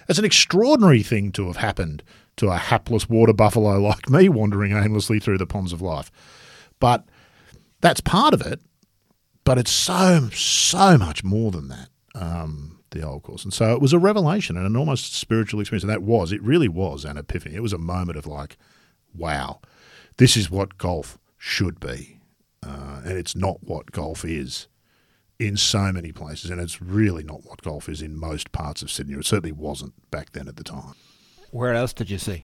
It's 0.09 0.19
an 0.19 0.25
extraordinary 0.25 1.03
thing 1.03 1.33
to 1.33 1.47
have 1.47 1.57
happened 1.57 2.03
to 2.37 2.49
a 2.49 2.57
hapless 2.57 3.09
water 3.09 3.33
buffalo 3.33 3.81
like 3.81 4.11
me 4.11 4.29
wandering 4.29 4.73
aimlessly 4.73 5.21
through 5.21 5.39
the 5.39 5.47
ponds 5.47 5.73
of 5.73 5.81
life. 5.81 6.11
But 6.81 7.05
that's 7.81 8.01
part 8.01 8.35
of 8.35 8.41
it. 8.41 8.61
But 9.45 9.59
it's 9.59 9.71
so 9.71 10.29
so 10.31 10.99
much 10.99 11.23
more 11.23 11.51
than 11.51 11.69
that. 11.69 11.89
Um, 12.15 12.77
the 12.91 13.07
old 13.07 13.23
course. 13.23 13.45
And 13.45 13.53
so 13.53 13.73
it 13.73 13.81
was 13.81 13.93
a 13.93 13.99
revelation 13.99 14.57
and 14.57 14.67
an 14.67 14.77
almost 14.77 15.15
spiritual 15.15 15.61
experience. 15.61 15.85
And 15.85 15.91
that 15.91 16.03
was, 16.03 16.33
it 16.33 16.43
really 16.43 16.69
was 16.69 17.05
an 17.05 17.17
epiphany. 17.17 17.55
It 17.55 17.63
was 17.63 17.73
a 17.73 17.79
moment 17.79 18.19
of 18.19 18.27
like, 18.27 18.57
wow, 19.15 19.61
this 20.17 20.37
is 20.37 20.51
what 20.51 20.79
golf 20.79 21.19
should 21.37 21.79
be. 21.81 22.21
Uh, 22.63 23.03
and 23.05 23.19
it's 23.19 23.37
not 23.37 23.63
what 23.63 23.93
golf 23.93 24.25
is 24.25 24.67
in 25.39 25.57
so 25.57 25.93
many 25.93 26.13
places. 26.13 26.51
And 26.51 26.61
it's 26.61 26.81
really 26.83 27.23
not 27.23 27.45
what 27.45 27.63
golf 27.63 27.89
is 27.89 28.03
in 28.03 28.19
most 28.19 28.53
parts 28.53 28.83
of 28.83 28.91
Sydney. 28.91 29.15
It 29.15 29.27
certainly 29.27 29.53
wasn't 29.53 29.93
back 30.11 30.33
then 30.33 30.49
at 30.49 30.57
the 30.57 30.65
time. 30.65 30.95
Where 31.51 31.75
else 31.75 31.93
did 31.93 32.11
you 32.11 32.19
see? 32.19 32.43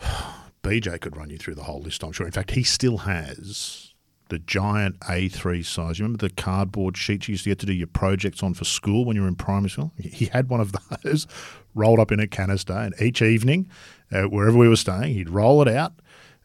BJ 0.62 1.00
could 1.00 1.16
run 1.16 1.30
you 1.30 1.38
through 1.38 1.56
the 1.56 1.64
whole 1.64 1.80
list, 1.80 2.04
I'm 2.04 2.12
sure. 2.12 2.26
In 2.26 2.32
fact, 2.32 2.52
he 2.52 2.62
still 2.62 2.98
has 2.98 3.92
the 4.28 4.38
giant 4.38 4.98
A3 5.00 5.64
size. 5.64 5.98
You 5.98 6.04
remember 6.04 6.26
the 6.26 6.34
cardboard 6.34 6.96
sheets 6.96 7.28
you 7.28 7.32
used 7.32 7.44
to 7.44 7.50
get 7.50 7.58
to 7.60 7.66
do 7.66 7.72
your 7.72 7.86
projects 7.88 8.42
on 8.42 8.54
for 8.54 8.64
school 8.64 9.04
when 9.04 9.16
you 9.16 9.22
were 9.22 9.28
in 9.28 9.34
primary 9.34 9.70
school? 9.70 9.92
He 9.98 10.26
had 10.26 10.48
one 10.48 10.60
of 10.60 10.72
those 11.02 11.26
rolled 11.74 12.00
up 12.00 12.12
in 12.12 12.20
a 12.20 12.26
canister, 12.26 12.72
and 12.72 12.94
each 13.00 13.20
evening, 13.20 13.68
uh, 14.10 14.22
wherever 14.22 14.56
we 14.56 14.68
were 14.68 14.76
staying, 14.76 15.14
he'd 15.14 15.28
roll 15.28 15.60
it 15.62 15.68
out 15.68 15.92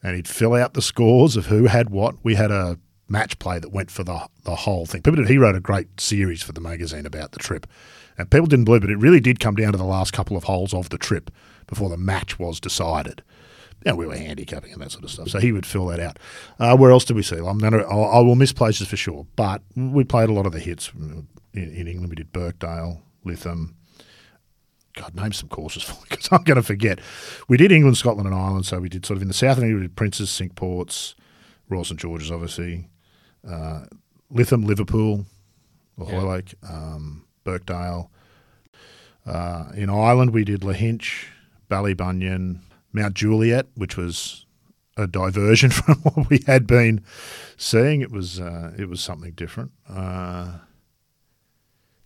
and 0.03 0.15
he'd 0.15 0.27
fill 0.27 0.53
out 0.53 0.73
the 0.73 0.82
scores 0.82 1.36
of 1.36 1.47
who 1.47 1.65
had 1.65 1.89
what. 1.89 2.15
We 2.23 2.36
had 2.36 2.51
a 2.51 2.77
match 3.08 3.39
play 3.39 3.58
that 3.60 3.71
went 3.71 3.89
for 3.89 4.03
the 4.03 4.27
the 4.43 4.56
whole 4.56 4.86
thing. 4.86 5.01
People 5.01 5.23
did, 5.23 5.30
he 5.30 5.38
wrote 5.38 5.56
a 5.56 5.62
great 5.62 5.99
series 5.99 6.41
for 6.41 6.51
the 6.51 6.62
magazine 6.62 7.06
about 7.06 7.32
the 7.32 7.39
trip, 7.39 7.67
and 8.17 8.30
people 8.30 8.47
didn't 8.47 8.65
believe 8.65 8.84
it. 8.84 8.89
It 8.89 8.97
really 8.97 9.21
did 9.21 9.39
come 9.39 9.56
down 9.56 9.71
to 9.71 9.77
the 9.77 9.86
last 9.86 10.12
couple 10.12 10.36
of 10.36 10.43
holes 10.43 10.73
of 10.73 10.89
the 10.89 10.97
trip 10.97 11.32
before 11.67 11.89
the 11.89 11.97
match 11.97 12.38
was 12.38 12.60
decided 12.60 13.23
you 13.88 13.93
know, 13.93 13.97
we 13.97 14.06
were 14.06 14.17
handicapping 14.17 14.73
and 14.73 14.82
that 14.82 14.91
sort 14.91 15.06
of 15.06 15.12
stuff. 15.12 15.30
So 15.30 15.39
he 15.39 15.54
would 15.54 15.65
fill 15.65 15.86
that 15.88 16.02
out. 16.02 16.19
Uh, 16.60 16.76
where 16.76 16.91
else 16.91 17.06
did 17.06 17.15
we 17.15 17.23
see? 17.23 17.38
I'm 17.38 17.58
gonna, 17.58 17.88
I 17.88 18.19
will 18.19 18.36
miss 18.36 18.52
places 18.52 18.86
for 18.88 18.97
sure, 18.97 19.26
but 19.38 19.62
we 19.78 20.04
played 20.04 20.28
a 20.28 20.34
lot 20.34 20.45
of 20.45 20.52
the 20.52 20.60
hits 20.60 20.91
in, 20.93 21.28
in 21.54 21.88
England. 21.88 22.10
We 22.10 22.15
did 22.15 22.34
Birkdale, 22.34 23.02
Lytham. 23.26 23.76
God, 24.95 25.15
name 25.15 25.32
some 25.32 25.47
courses 25.47 25.84
for 25.84 25.93
me 25.93 26.08
because 26.10 26.28
I'm 26.34 26.43
going 26.43 26.58
to 26.58 26.63
forget. 26.63 27.00
We 27.47 27.56
did 27.56 27.71
England, 27.71 27.97
Scotland, 27.97 28.28
and 28.28 28.36
Ireland. 28.36 28.65
So 28.65 28.80
we 28.80 28.89
did 28.89 29.06
sort 29.06 29.15
of 29.17 29.21
in 29.21 29.30
the 29.30 29.34
south 29.34 29.58
of 29.58 29.63
England, 29.63 29.82
we 29.84 29.88
did 29.88 29.95
Princes, 29.95 30.30
Cinque 30.30 30.56
Ports, 30.56 31.15
Royal 31.69 31.86
St 31.86 32.00
George's, 32.00 32.32
obviously, 32.32 32.89
uh, 33.47 33.86
Lytham, 34.34 34.65
Liverpool, 34.65 35.26
or 35.97 36.08
yeah. 36.10 36.19
Hoylake, 36.19 36.56
um, 36.67 37.26
Birkdale. 37.45 38.10
Uh, 39.26 39.71
in 39.76 39.89
Ireland, 39.89 40.32
we 40.32 40.43
did 40.43 40.62
Lahinch, 40.62 41.28
Ballybunion, 41.69 42.60
Mount 42.93 43.13
Juliet, 43.13 43.67
which 43.76 43.97
was 43.97 44.45
a 44.97 45.08
diversion 45.08 45.69
from 45.71 45.95
what 46.00 46.30
we 46.30 46.39
had 46.47 46.67
been 46.67 47.04
seeing. 47.56 48.02
It 48.02 48.12
was 48.12 48.39
uh, 48.39 48.73
it 48.78 48.89
was 48.89 49.02
something 49.02 49.32
different. 49.32 49.71
Uh, 49.88 50.60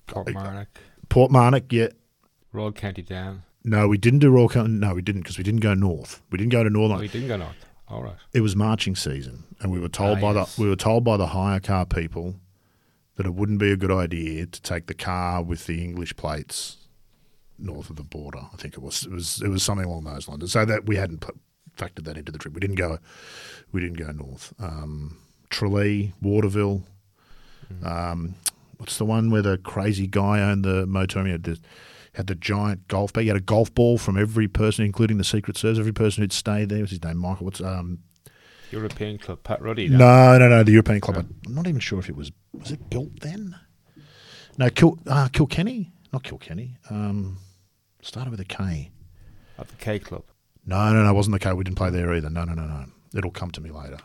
Portmarnock. 0.08 0.68
Portmarnock, 1.10 1.72
yeah. 1.72 1.88
Royal 2.52 2.72
County 2.72 3.02
Down. 3.02 3.44
No, 3.64 3.88
we 3.88 3.98
didn't 3.98 4.20
do 4.20 4.30
Royal 4.30 4.50
County. 4.50 4.72
No, 4.72 4.94
we 4.94 5.02
didn't 5.02 5.22
because 5.22 5.38
we 5.38 5.44
didn't 5.44 5.62
go 5.62 5.74
north. 5.74 6.22
We 6.32 6.38
didn't 6.38 6.52
go 6.52 6.64
to 6.64 6.70
Northern. 6.70 7.00
we 7.00 7.08
didn't 7.08 7.28
go 7.28 7.38
north. 7.38 7.66
All 7.88 8.04
right. 8.04 8.16
It 8.34 8.42
was 8.42 8.56
marching 8.56 8.96
season, 8.96 9.44
and 9.60 9.72
we 9.72 9.80
were 9.80 9.90
told 9.90 10.18
ah, 10.18 10.22
by 10.22 10.34
yes. 10.34 10.56
the 10.56 10.62
we 10.62 10.70
were 10.70 10.76
told 10.76 11.04
by 11.04 11.18
the 11.18 11.28
hire 11.28 11.60
car 11.60 11.86
people 11.86 12.36
that 13.16 13.26
it 13.26 13.34
wouldn't 13.34 13.60
be 13.60 13.72
a 13.72 13.78
good 13.78 13.92
idea 13.92 14.46
to 14.46 14.62
take 14.62 14.88
the 14.88 14.94
car 14.94 15.44
with 15.44 15.68
the 15.68 15.84
English 15.84 16.16
plates 16.16 16.78
north 17.62 17.90
of 17.90 17.96
the 17.96 18.04
border. 18.04 18.42
I 18.54 18.58
think 18.58 18.74
it 18.74 18.82
was 18.82 19.06
it 19.06 19.12
was 19.12 19.42
it 19.42 19.50
was 19.50 19.64
something 19.64 19.86
along 19.86 20.04
those 20.04 20.28
lines. 20.28 20.52
So 20.52 20.66
that 20.66 20.86
we 20.86 20.96
hadn't 20.96 21.22
put, 21.22 21.38
factored 21.78 22.06
that 22.06 22.18
into 22.18 22.32
the 22.32 22.38
trip. 22.38 22.54
We 22.54 22.60
didn't 22.60 22.76
go 22.76 23.00
we 23.72 23.82
didn't 23.82 23.98
go 23.98 24.12
north. 24.12 24.54
Um, 24.60 25.18
Tralee, 25.50 26.14
Waterville. 26.22 26.84
Mm. 27.72 27.86
Um, 27.86 28.36
what's 28.78 28.98
the 28.98 29.06
one 29.06 29.30
where 29.30 29.42
the 29.42 29.58
crazy 29.58 30.08
guy 30.08 30.42
owned 30.42 30.66
the 30.66 30.86
motor? 30.86 31.24
He 31.26 31.32
had 31.32 31.44
the, 31.44 31.60
had 32.14 32.28
the 32.28 32.36
giant 32.36 32.88
golf 32.88 33.14
bag. 33.14 33.24
He 33.24 33.28
had 33.28 33.38
a 33.38 33.42
golf 33.42 33.74
ball 33.74 33.98
from 33.98 34.18
every 34.18 34.48
person, 34.48 34.86
including 34.86 35.18
the 35.18 35.24
Secret 35.24 35.58
Service. 35.58 35.80
Every 35.80 35.94
person 35.94 36.24
who'd 36.24 36.34
stayed 36.34 36.70
there. 36.70 36.80
What's 36.80 36.92
his 36.92 37.04
name? 37.04 37.18
Michael. 37.18 37.46
What's 37.46 37.62
um. 37.62 38.00
European 38.72 39.18
Club, 39.18 39.44
Pat 39.44 39.62
Ruddy. 39.62 39.90
No, 39.90 40.38
no, 40.38 40.48
no. 40.48 40.64
The 40.64 40.72
European 40.72 41.02
Club. 41.02 41.26
I'm 41.46 41.54
not 41.54 41.68
even 41.68 41.82
sure 41.82 42.00
if 42.00 42.10
it 42.10 42.16
was 42.16 42.32
was 42.54 42.72
it 42.72 42.90
built 42.90 43.20
then. 43.20 43.58
No, 44.58 44.70
Kil, 44.70 44.98
uh, 45.08 45.28
Kilkenny, 45.32 45.92
not 46.14 46.24
Kilkenny. 46.24 46.78
Um, 46.90 47.38
Started 48.02 48.32
with 48.32 48.40
a 48.40 48.46
K. 48.46 48.92
At 49.58 49.68
the 49.68 49.76
K 49.76 50.00
Club. 50.00 50.24
No, 50.66 50.92
no, 50.94 51.04
no, 51.04 51.10
it 51.10 51.14
wasn't 51.14 51.34
the 51.34 51.40
K. 51.40 51.54
We 51.54 51.64
didn't 51.64 51.78
play 51.78 51.90
there 51.90 52.14
either. 52.14 52.30
No, 52.30 52.44
no, 52.44 52.54
no, 52.54 52.66
no. 52.66 52.86
It'll 53.16 53.32
come 53.32 53.52
to 53.52 53.62
me 53.62 53.72
later. 53.72 53.98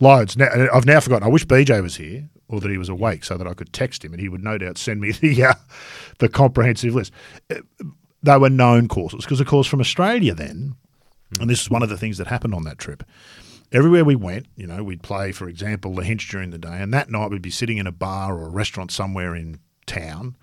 Loads. 0.00 0.36
Now, 0.36 0.48
I've 0.72 0.86
now 0.86 1.00
forgotten. 1.00 1.26
I 1.26 1.30
wish 1.30 1.46
BJ 1.46 1.82
was 1.82 1.96
here 1.96 2.28
or 2.48 2.60
that 2.60 2.70
he 2.70 2.78
was 2.78 2.88
awake 2.88 3.24
so 3.24 3.36
that 3.36 3.46
I 3.46 3.54
could 3.54 3.72
text 3.72 4.04
him 4.04 4.12
and 4.12 4.20
he 4.20 4.28
would 4.28 4.44
no 4.44 4.58
doubt 4.58 4.78
send 4.78 5.00
me 5.00 5.12
the 5.20 5.44
uh, 5.44 5.54
the 6.18 6.28
comprehensive 6.28 6.94
list. 6.94 7.12
Uh, 7.50 7.56
they 8.22 8.36
were 8.36 8.50
known 8.50 8.88
courses 8.88 9.24
because, 9.24 9.40
of 9.40 9.46
course, 9.46 9.66
from 9.66 9.80
Australia 9.80 10.34
then, 10.34 10.74
and 11.40 11.48
this 11.48 11.62
is 11.62 11.70
one 11.70 11.82
of 11.82 11.88
the 11.88 11.98
things 11.98 12.18
that 12.18 12.26
happened 12.26 12.54
on 12.54 12.64
that 12.64 12.78
trip. 12.78 13.02
Everywhere 13.72 14.04
we 14.04 14.16
went, 14.16 14.46
you 14.56 14.66
know, 14.66 14.82
we'd 14.82 15.02
play, 15.02 15.32
for 15.32 15.48
example, 15.48 15.94
the 15.94 16.04
Hinch 16.04 16.28
during 16.28 16.50
the 16.50 16.58
day, 16.58 16.80
and 16.80 16.94
that 16.94 17.10
night 17.10 17.30
we'd 17.30 17.42
be 17.42 17.50
sitting 17.50 17.78
in 17.78 17.86
a 17.86 17.92
bar 17.92 18.36
or 18.36 18.46
a 18.46 18.50
restaurant 18.50 18.90
somewhere 18.90 19.34
in 19.34 19.58
town, 19.86 20.36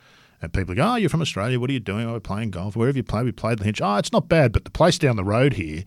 and 0.43 0.53
people 0.53 0.75
go, 0.75 0.84
"Oh, 0.84 0.95
you're 0.95 1.10
from 1.10 1.21
Australia. 1.21 1.60
What 1.60 1.69
are 1.69 1.73
you 1.73 1.79
doing? 1.79 2.08
Oh, 2.08 2.13
we're 2.13 2.19
playing 2.19 2.51
golf. 2.51 2.75
Wherever 2.75 2.97
you 2.97 3.03
play, 3.03 3.23
we 3.23 3.32
played 3.32 3.60
the 3.60 3.63
Hinch. 3.63 3.82
Oh, 3.82 3.95
it's 3.95 4.12
not 4.12 4.29
bad, 4.29 4.51
but 4.51 4.65
the 4.65 4.71
place 4.71 4.97
down 4.97 5.15
the 5.15 5.23
road 5.23 5.53
here 5.53 5.84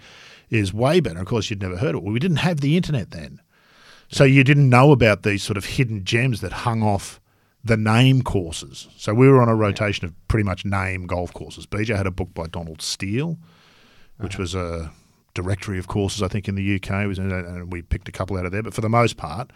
is 0.50 0.72
way 0.72 1.00
better. 1.00 1.20
Of 1.20 1.26
course, 1.26 1.50
you'd 1.50 1.62
never 1.62 1.76
heard 1.76 1.90
of 1.90 1.96
it. 1.96 2.02
Well, 2.02 2.12
we 2.12 2.18
didn't 2.18 2.38
have 2.38 2.60
the 2.60 2.76
internet 2.76 3.10
then, 3.10 3.40
so 4.08 4.24
you 4.24 4.42
didn't 4.42 4.68
know 4.68 4.92
about 4.92 5.22
these 5.22 5.42
sort 5.42 5.56
of 5.56 5.64
hidden 5.64 6.04
gems 6.04 6.40
that 6.40 6.52
hung 6.52 6.82
off 6.82 7.20
the 7.62 7.76
name 7.76 8.22
courses. 8.22 8.88
So 8.96 9.12
we 9.12 9.28
were 9.28 9.42
on 9.42 9.48
a 9.48 9.54
rotation 9.54 10.04
of 10.04 10.28
pretty 10.28 10.44
much 10.44 10.64
name 10.64 11.06
golf 11.06 11.32
courses. 11.34 11.66
BJ 11.66 11.96
had 11.96 12.06
a 12.06 12.12
book 12.12 12.32
by 12.32 12.46
Donald 12.46 12.80
Steel, 12.80 13.38
which 14.18 14.34
uh-huh. 14.34 14.42
was 14.42 14.54
a 14.54 14.92
directory 15.36 15.78
of 15.78 15.86
courses, 15.86 16.22
I 16.22 16.28
think, 16.28 16.48
in 16.48 16.56
the 16.56 16.76
UK. 16.76 16.90
And 16.90 17.72
we 17.72 17.82
picked 17.82 18.08
a 18.08 18.12
couple 18.12 18.36
out 18.36 18.46
of 18.46 18.52
there. 18.52 18.62
But 18.62 18.74
for 18.74 18.80
the 18.80 18.88
most 18.88 19.16
part, 19.16 19.52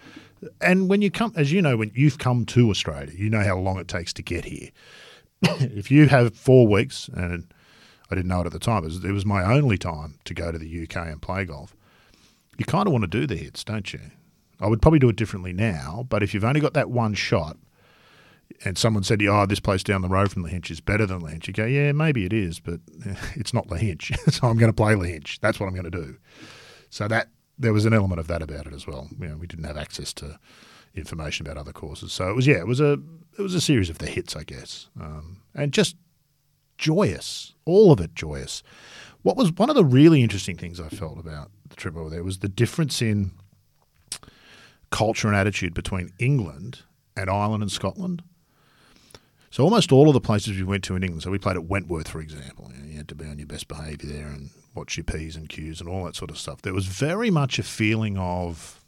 and 0.61 0.89
when 0.89 1.03
you 1.03 1.11
come, 1.11 1.33
as 1.35 1.51
you 1.51 1.61
know, 1.61 1.77
when 1.77 1.91
you've 1.95 2.19
come 2.19 2.47
to 2.47 2.71
Australia, 2.71 3.13
you 3.17 3.29
know 3.29 3.43
how 3.43 3.59
long 3.59 3.79
it 3.79 3.89
takes 3.89 4.13
to 4.15 4.23
get 4.23 4.45
here. 4.45 4.71
if 5.43 5.91
you 5.91 6.07
have 6.07 6.37
four 6.37 6.69
weeks, 6.69 7.09
and 7.09 7.53
I 8.11 8.15
didn't 8.15 8.29
know 8.29 8.43
it 8.43 8.47
at 8.47 8.53
the 8.53 8.59
time, 8.59 8.85
it 8.85 9.13
was 9.13 9.27
my 9.27 9.43
only 9.43 9.79
time 9.79 10.19
to 10.25 10.35
go 10.35 10.53
to 10.53 10.59
the 10.59 10.83
UK 10.83 10.97
and 10.97 11.21
play 11.21 11.45
golf. 11.45 11.75
You 12.59 12.65
kind 12.65 12.87
of 12.87 12.93
want 12.93 13.03
to 13.03 13.09
do 13.09 13.27
the 13.27 13.37
hits, 13.37 13.65
don't 13.65 13.93
you? 13.93 14.01
I 14.61 14.67
would 14.67 14.83
probably 14.83 14.99
do 14.99 15.09
it 15.09 15.17
differently 15.17 15.55
now, 15.55 16.07
but 16.09 16.23
if 16.23 16.35
you've 16.35 16.45
only 16.45 16.61
got 16.61 16.75
that 16.75 16.91
one 16.91 17.15
shot, 17.15 17.57
and 18.65 18.77
someone 18.77 19.03
said 19.03 19.23
"Oh, 19.23 19.47
this 19.47 19.61
place 19.61 19.83
down 19.83 20.03
the 20.03 20.09
road 20.09 20.31
from 20.31 20.43
the 20.43 20.49
is 20.71 20.81
better 20.81 21.07
than 21.07 21.21
the 21.21 21.31
Hinch," 21.31 21.49
you 21.49 21.55
go, 21.55 21.65
"Yeah, 21.65 21.93
maybe 21.93 22.25
it 22.25 22.33
is, 22.33 22.61
but 22.61 22.81
it's 23.35 23.55
not 23.55 23.69
the 23.69 23.79
so 24.29 24.49
I'm 24.49 24.59
going 24.59 24.71
to 24.71 24.77
play 24.77 24.95
the. 24.95 25.39
That's 25.41 25.59
what 25.59 25.67
I'm 25.67 25.75
going 25.75 25.91
to 25.91 25.91
do." 25.91 26.17
So 26.91 27.09
that 27.09 27.29
there 27.59 27.73
was 27.73 27.85
an 27.85 27.93
element 27.93 28.21
of 28.21 28.27
that 28.29 28.43
about 28.43 28.67
it 28.67 28.73
as 28.73 28.87
well. 28.87 29.09
You 29.19 29.29
know, 29.29 29.37
we 29.37 29.47
didn't 29.47 29.65
have 29.65 29.77
access 29.77 30.13
to 30.15 30.39
information 30.95 31.47
about 31.47 31.59
other 31.59 31.73
courses, 31.73 32.13
so 32.13 32.29
it 32.29 32.37
was 32.37 32.47
yeah, 32.47 32.59
it 32.59 32.67
was 32.67 32.81
a 32.81 32.99
it 33.39 33.43
was 33.43 33.55
a 33.55 33.61
series 33.61 33.91
of 33.91 33.99
the 33.99 34.07
hits, 34.07 34.37
I 34.37 34.43
guess, 34.43 34.89
um, 35.01 35.43
and 35.55 35.73
just 35.73 35.97
joyous, 36.79 37.55
all 37.65 37.93
of 37.93 38.01
it 38.01 38.15
joyous. 38.15 38.63
What 39.23 39.37
was 39.37 39.53
one 39.53 39.69
of 39.69 39.77
the 39.77 39.85
really 39.85 40.23
interesting 40.23 40.57
things 40.57 40.81
I 40.81 40.89
felt 40.89 41.19
about 41.19 41.51
the 41.69 41.77
trip 41.77 41.95
over 41.95 42.09
there 42.09 42.25
was 42.25 42.39
the 42.39 42.49
difference 42.49 43.03
in 43.03 43.33
culture 44.91 45.29
and 45.29 45.37
attitude 45.37 45.75
between 45.75 46.13
England 46.19 46.81
and 47.17 47.31
Ireland 47.31 47.63
and 47.63 47.73
Scotland. 47.73 48.23
So 49.51 49.65
almost 49.65 49.91
all 49.91 50.09
of 50.09 50.15
the 50.15 50.21
places 50.21 50.57
we 50.57 50.63
went 50.63 50.85
to 50.85 50.95
in 50.95 51.03
England, 51.03 51.25
so 51.25 51.31
we 51.31 51.39
played 51.39 51.57
at 51.57 51.65
Wentworth, 51.65 52.07
for 52.07 52.21
example. 52.21 52.71
You, 52.73 52.83
know, 52.83 52.89
you 52.89 52.97
had 52.97 53.09
to 53.09 53.17
be 53.17 53.27
on 53.27 53.39
your 53.39 53.49
best 53.49 53.67
behaviour 53.67 54.09
there 54.09 54.29
and 54.29 54.51
watch 54.77 54.97
your 54.97 55.05
P's 55.05 55.35
and 55.35 55.49
Q's 55.49 55.81
and 55.81 55.89
all 55.89 56.05
that 56.05 56.15
sort 56.15 56.31
of 56.31 56.39
stuff. 56.39 56.63
There 56.63 56.73
was 56.73 56.87
very 56.87 57.31
much 57.31 57.59
a 57.59 57.65
feeling 57.65 58.17
of 58.17 58.85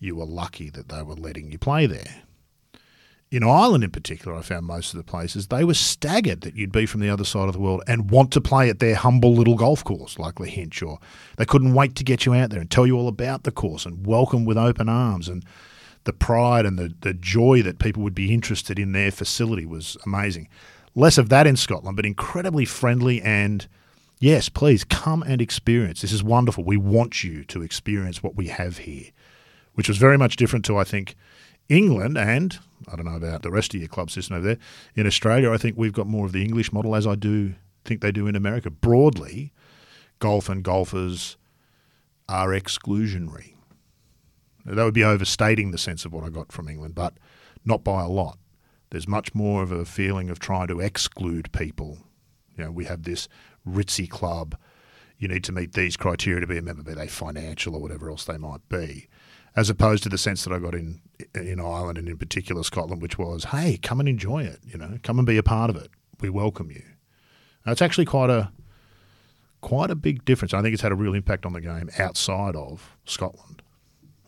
you 0.00 0.16
were 0.16 0.24
lucky 0.24 0.70
that 0.70 0.88
they 0.88 1.02
were 1.02 1.14
letting 1.14 1.52
you 1.52 1.58
play 1.58 1.86
there. 1.86 2.22
In 3.30 3.44
Ireland, 3.44 3.84
in 3.84 3.90
particular, 3.90 4.36
I 4.36 4.40
found 4.40 4.66
most 4.66 4.92
of 4.92 4.98
the 4.98 5.04
places 5.04 5.46
they 5.46 5.62
were 5.62 5.74
staggered 5.74 6.40
that 6.40 6.56
you'd 6.56 6.72
be 6.72 6.86
from 6.86 7.00
the 7.00 7.10
other 7.10 7.24
side 7.24 7.46
of 7.46 7.52
the 7.52 7.60
world 7.60 7.82
and 7.86 8.10
want 8.10 8.32
to 8.32 8.40
play 8.40 8.70
at 8.70 8.78
their 8.78 8.94
humble 8.94 9.34
little 9.34 9.54
golf 9.54 9.84
course 9.84 10.18
like 10.18 10.36
Lahinch, 10.36 10.84
or 10.84 10.98
they 11.36 11.44
couldn't 11.44 11.74
wait 11.74 11.94
to 11.96 12.04
get 12.04 12.26
you 12.26 12.34
out 12.34 12.50
there 12.50 12.60
and 12.60 12.70
tell 12.70 12.86
you 12.86 12.96
all 12.96 13.06
about 13.06 13.44
the 13.44 13.52
course 13.52 13.84
and 13.84 14.06
welcome 14.06 14.46
with 14.46 14.56
open 14.56 14.88
arms 14.88 15.28
and 15.28 15.44
the 16.08 16.12
pride 16.14 16.64
and 16.64 16.78
the, 16.78 16.94
the 17.02 17.12
joy 17.12 17.60
that 17.60 17.78
people 17.78 18.02
would 18.02 18.14
be 18.14 18.32
interested 18.32 18.78
in 18.78 18.92
their 18.92 19.10
facility 19.10 19.66
was 19.66 19.94
amazing. 20.06 20.48
Less 20.94 21.18
of 21.18 21.28
that 21.28 21.46
in 21.46 21.54
Scotland, 21.54 21.96
but 21.96 22.06
incredibly 22.06 22.64
friendly 22.64 23.20
and 23.20 23.68
yes, 24.18 24.48
please 24.48 24.84
come 24.84 25.22
and 25.22 25.42
experience. 25.42 26.00
This 26.00 26.12
is 26.12 26.24
wonderful. 26.24 26.64
We 26.64 26.78
want 26.78 27.22
you 27.22 27.44
to 27.44 27.60
experience 27.60 28.22
what 28.22 28.36
we 28.36 28.46
have 28.46 28.78
here, 28.78 29.10
which 29.74 29.86
was 29.86 29.98
very 29.98 30.16
much 30.16 30.36
different 30.36 30.64
to, 30.64 30.78
I 30.78 30.84
think, 30.84 31.14
England 31.68 32.16
and 32.16 32.58
I 32.90 32.96
don't 32.96 33.04
know 33.04 33.16
about 33.16 33.42
the 33.42 33.50
rest 33.50 33.74
of 33.74 33.80
your 33.80 33.88
club 33.88 34.10
system 34.10 34.36
over 34.36 34.46
there. 34.46 34.58
In 34.94 35.06
Australia, 35.06 35.52
I 35.52 35.58
think 35.58 35.76
we've 35.76 35.92
got 35.92 36.06
more 36.06 36.24
of 36.24 36.32
the 36.32 36.42
English 36.42 36.72
model, 36.72 36.96
as 36.96 37.06
I 37.06 37.16
do 37.16 37.54
think 37.84 38.00
they 38.00 38.12
do 38.12 38.26
in 38.26 38.34
America. 38.34 38.70
Broadly, 38.70 39.52
golf 40.20 40.48
and 40.48 40.62
golfers 40.62 41.36
are 42.30 42.48
exclusionary. 42.48 43.52
That 44.68 44.84
would 44.84 44.94
be 44.94 45.04
overstating 45.04 45.70
the 45.70 45.78
sense 45.78 46.04
of 46.04 46.12
what 46.12 46.24
I 46.24 46.28
got 46.28 46.52
from 46.52 46.68
England, 46.68 46.94
but 46.94 47.14
not 47.64 47.82
by 47.82 48.02
a 48.02 48.08
lot. 48.08 48.38
There's 48.90 49.08
much 49.08 49.34
more 49.34 49.62
of 49.62 49.72
a 49.72 49.84
feeling 49.84 50.30
of 50.30 50.38
trying 50.38 50.68
to 50.68 50.80
exclude 50.80 51.52
people. 51.52 51.98
You 52.56 52.64
know, 52.64 52.70
we 52.70 52.84
have 52.84 53.02
this 53.02 53.28
ritzy 53.66 54.08
club. 54.08 54.56
You 55.18 55.28
need 55.28 55.44
to 55.44 55.52
meet 55.52 55.72
these 55.72 55.96
criteria 55.96 56.40
to 56.40 56.46
be 56.46 56.58
a 56.58 56.62
member, 56.62 56.82
be 56.82 56.94
they 56.94 57.08
financial 57.08 57.74
or 57.74 57.80
whatever 57.80 58.10
else 58.10 58.24
they 58.24 58.38
might 58.38 58.66
be, 58.68 59.08
as 59.56 59.68
opposed 59.68 60.02
to 60.04 60.08
the 60.08 60.18
sense 60.18 60.44
that 60.44 60.52
I 60.52 60.58
got 60.58 60.74
in 60.74 61.00
in 61.34 61.60
Ireland 61.60 61.98
and 61.98 62.08
in 62.08 62.16
particular 62.16 62.62
Scotland, 62.62 63.02
which 63.02 63.18
was, 63.18 63.44
hey, 63.44 63.78
come 63.82 64.00
and 64.00 64.08
enjoy 64.08 64.44
it. 64.44 64.60
You 64.64 64.78
know, 64.78 64.98
come 65.02 65.18
and 65.18 65.26
be 65.26 65.36
a 65.36 65.42
part 65.42 65.70
of 65.70 65.76
it. 65.76 65.90
We 66.20 66.30
welcome 66.30 66.70
you. 66.70 66.84
It's 67.66 67.82
actually 67.82 68.06
quite 68.06 68.30
a 68.30 68.52
quite 69.60 69.90
a 69.90 69.96
big 69.96 70.24
difference. 70.24 70.54
I 70.54 70.62
think 70.62 70.72
it's 70.72 70.82
had 70.82 70.92
a 70.92 70.96
real 70.96 71.14
impact 71.14 71.44
on 71.44 71.52
the 71.52 71.60
game 71.60 71.90
outside 71.98 72.54
of 72.54 72.96
Scotland. 73.04 73.57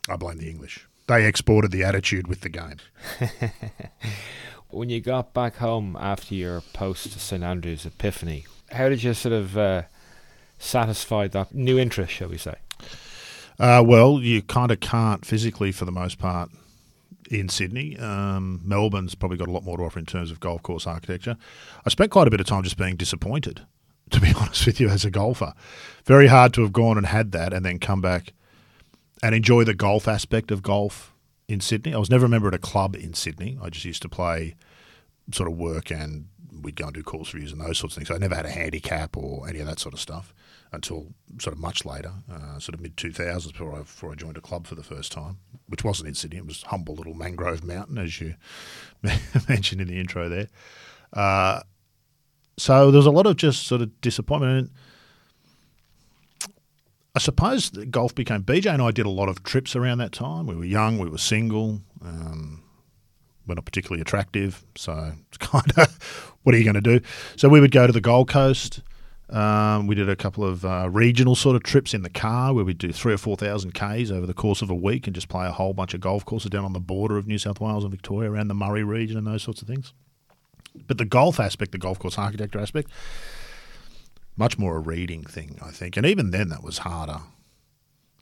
I 0.09 0.15
blame 0.15 0.37
the 0.37 0.49
English. 0.49 0.87
They 1.07 1.25
exported 1.25 1.71
the 1.71 1.83
attitude 1.83 2.27
with 2.27 2.41
the 2.41 2.49
game. 2.49 2.77
when 4.69 4.89
you 4.89 5.01
got 5.01 5.33
back 5.33 5.57
home 5.57 5.97
after 5.99 6.35
your 6.35 6.61
post 6.73 7.19
St 7.19 7.43
Andrews 7.43 7.85
epiphany, 7.85 8.45
how 8.71 8.89
did 8.89 9.03
you 9.03 9.13
sort 9.13 9.33
of 9.33 9.57
uh, 9.57 9.83
satisfy 10.57 11.27
that 11.27 11.53
new 11.53 11.77
interest, 11.77 12.13
shall 12.13 12.29
we 12.29 12.37
say? 12.37 12.55
Uh, 13.59 13.83
well, 13.85 14.19
you 14.21 14.41
kind 14.41 14.71
of 14.71 14.79
can't 14.79 15.25
physically, 15.25 15.71
for 15.71 15.85
the 15.85 15.91
most 15.91 16.17
part, 16.17 16.49
in 17.29 17.49
Sydney. 17.49 17.97
Um, 17.97 18.61
Melbourne's 18.63 19.15
probably 19.15 19.37
got 19.37 19.47
a 19.47 19.51
lot 19.51 19.63
more 19.63 19.77
to 19.77 19.83
offer 19.83 19.99
in 19.99 20.05
terms 20.05 20.31
of 20.31 20.39
golf 20.39 20.63
course 20.63 20.87
architecture. 20.87 21.37
I 21.85 21.89
spent 21.89 22.11
quite 22.11 22.27
a 22.27 22.31
bit 22.31 22.39
of 22.39 22.47
time 22.47 22.63
just 22.63 22.77
being 22.77 22.95
disappointed, 22.95 23.61
to 24.11 24.19
be 24.19 24.33
honest 24.39 24.65
with 24.65 24.79
you, 24.79 24.89
as 24.89 25.05
a 25.05 25.11
golfer. 25.11 25.53
Very 26.05 26.27
hard 26.27 26.53
to 26.53 26.61
have 26.61 26.73
gone 26.73 26.97
and 26.97 27.07
had 27.07 27.31
that 27.33 27.53
and 27.53 27.65
then 27.65 27.79
come 27.79 28.01
back 28.01 28.33
and 29.23 29.35
enjoy 29.35 29.63
the 29.63 29.73
golf 29.73 30.07
aspect 30.07 30.51
of 30.51 30.61
golf 30.61 31.13
in 31.47 31.59
Sydney. 31.59 31.93
I 31.93 31.97
was 31.97 32.09
never 32.09 32.25
a 32.25 32.29
member 32.29 32.47
at 32.47 32.53
a 32.53 32.59
club 32.59 32.95
in 32.95 33.13
Sydney. 33.13 33.57
I 33.61 33.69
just 33.69 33.85
used 33.85 34.01
to 34.03 34.09
play 34.09 34.55
sort 35.31 35.49
of 35.49 35.57
work 35.57 35.91
and 35.91 36.27
we'd 36.61 36.75
go 36.75 36.85
and 36.85 36.93
do 36.93 37.03
course 37.03 37.33
reviews 37.33 37.51
and 37.51 37.61
those 37.61 37.77
sorts 37.77 37.95
of 37.95 37.99
things. 37.99 38.07
So 38.07 38.15
I 38.15 38.17
never 38.17 38.35
had 38.35 38.45
a 38.45 38.51
handicap 38.51 39.15
or 39.17 39.47
any 39.47 39.59
of 39.59 39.67
that 39.67 39.79
sort 39.79 39.93
of 39.93 39.99
stuff 39.99 40.33
until 40.71 41.07
sort 41.39 41.53
of 41.53 41.59
much 41.59 41.85
later, 41.85 42.11
uh, 42.31 42.59
sort 42.59 42.75
of 42.75 42.81
mid 42.81 42.95
2000s 42.95 43.51
before 43.51 43.75
I, 43.75 43.79
before 43.79 44.11
I 44.11 44.15
joined 44.15 44.37
a 44.37 44.41
club 44.41 44.67
for 44.67 44.75
the 44.75 44.83
first 44.83 45.11
time, 45.11 45.37
which 45.67 45.83
wasn't 45.83 46.09
in 46.09 46.15
Sydney. 46.15 46.37
It 46.37 46.45
was 46.45 46.63
humble 46.63 46.95
little 46.95 47.13
Mangrove 47.13 47.63
Mountain, 47.63 47.97
as 47.97 48.21
you 48.21 48.35
mentioned 49.49 49.81
in 49.81 49.87
the 49.87 49.99
intro 49.99 50.29
there. 50.29 50.47
Uh, 51.13 51.61
so 52.57 52.91
there 52.91 52.99
was 52.99 53.05
a 53.05 53.11
lot 53.11 53.25
of 53.25 53.35
just 53.37 53.67
sort 53.67 53.81
of 53.81 53.99
disappointment. 54.01 54.71
I 57.13 57.19
suppose 57.19 57.69
golf 57.69 58.15
became 58.15 58.43
BJ 58.43 58.71
and 58.71 58.81
I 58.81 58.91
did 58.91 59.05
a 59.05 59.09
lot 59.09 59.27
of 59.27 59.43
trips 59.43 59.75
around 59.75 59.97
that 59.97 60.13
time. 60.13 60.47
We 60.47 60.55
were 60.55 60.63
young, 60.63 60.97
we 60.97 61.09
were 61.09 61.17
single, 61.17 61.81
um, 62.03 62.63
we're 63.45 63.55
not 63.55 63.65
particularly 63.65 64.01
attractive, 64.01 64.63
so 64.75 65.13
it's 65.27 65.37
kind 65.39 65.71
of 65.77 66.35
what 66.43 66.55
are 66.55 66.57
you 66.57 66.63
going 66.63 66.81
to 66.81 66.81
do? 66.81 67.01
So 67.35 67.49
we 67.49 67.59
would 67.59 67.71
go 67.71 67.85
to 67.85 67.93
the 67.93 68.01
Gold 68.01 68.29
Coast. 68.29 68.81
Um, 69.29 69.87
we 69.87 69.95
did 69.95 70.09
a 70.09 70.15
couple 70.15 70.43
of 70.43 70.65
uh, 70.65 70.89
regional 70.89 71.35
sort 71.35 71.55
of 71.55 71.63
trips 71.63 71.93
in 71.93 72.01
the 72.01 72.09
car 72.09 72.53
where 72.53 72.65
we'd 72.65 72.77
do 72.77 72.91
three 72.91 73.13
or 73.13 73.17
four 73.17 73.37
thousand 73.37 73.73
k's 73.73 74.11
over 74.11 74.25
the 74.25 74.33
course 74.33 74.61
of 74.61 74.69
a 74.69 74.75
week 74.75 75.07
and 75.07 75.15
just 75.15 75.29
play 75.29 75.47
a 75.47 75.51
whole 75.51 75.73
bunch 75.73 75.93
of 75.93 76.01
golf 76.01 76.25
courses 76.25 76.49
down 76.49 76.65
on 76.65 76.73
the 76.73 76.81
border 76.81 77.17
of 77.17 77.27
New 77.27 77.37
South 77.37 77.61
Wales 77.61 77.85
and 77.85 77.91
Victoria, 77.91 78.29
around 78.29 78.49
the 78.49 78.53
Murray 78.53 78.83
region, 78.83 79.17
and 79.17 79.25
those 79.25 79.43
sorts 79.43 79.61
of 79.61 79.69
things. 79.69 79.93
But 80.87 80.97
the 80.97 81.05
golf 81.05 81.39
aspect, 81.39 81.71
the 81.71 81.77
golf 81.77 81.97
course 81.99 82.17
architecture 82.17 82.59
aspect, 82.59 82.89
much 84.41 84.57
more 84.57 84.75
a 84.75 84.79
reading 84.79 85.23
thing, 85.23 85.59
I 85.61 85.69
think. 85.69 85.95
And 85.95 86.05
even 86.05 86.31
then, 86.31 86.49
that 86.49 86.63
was 86.63 86.79
harder 86.79 87.19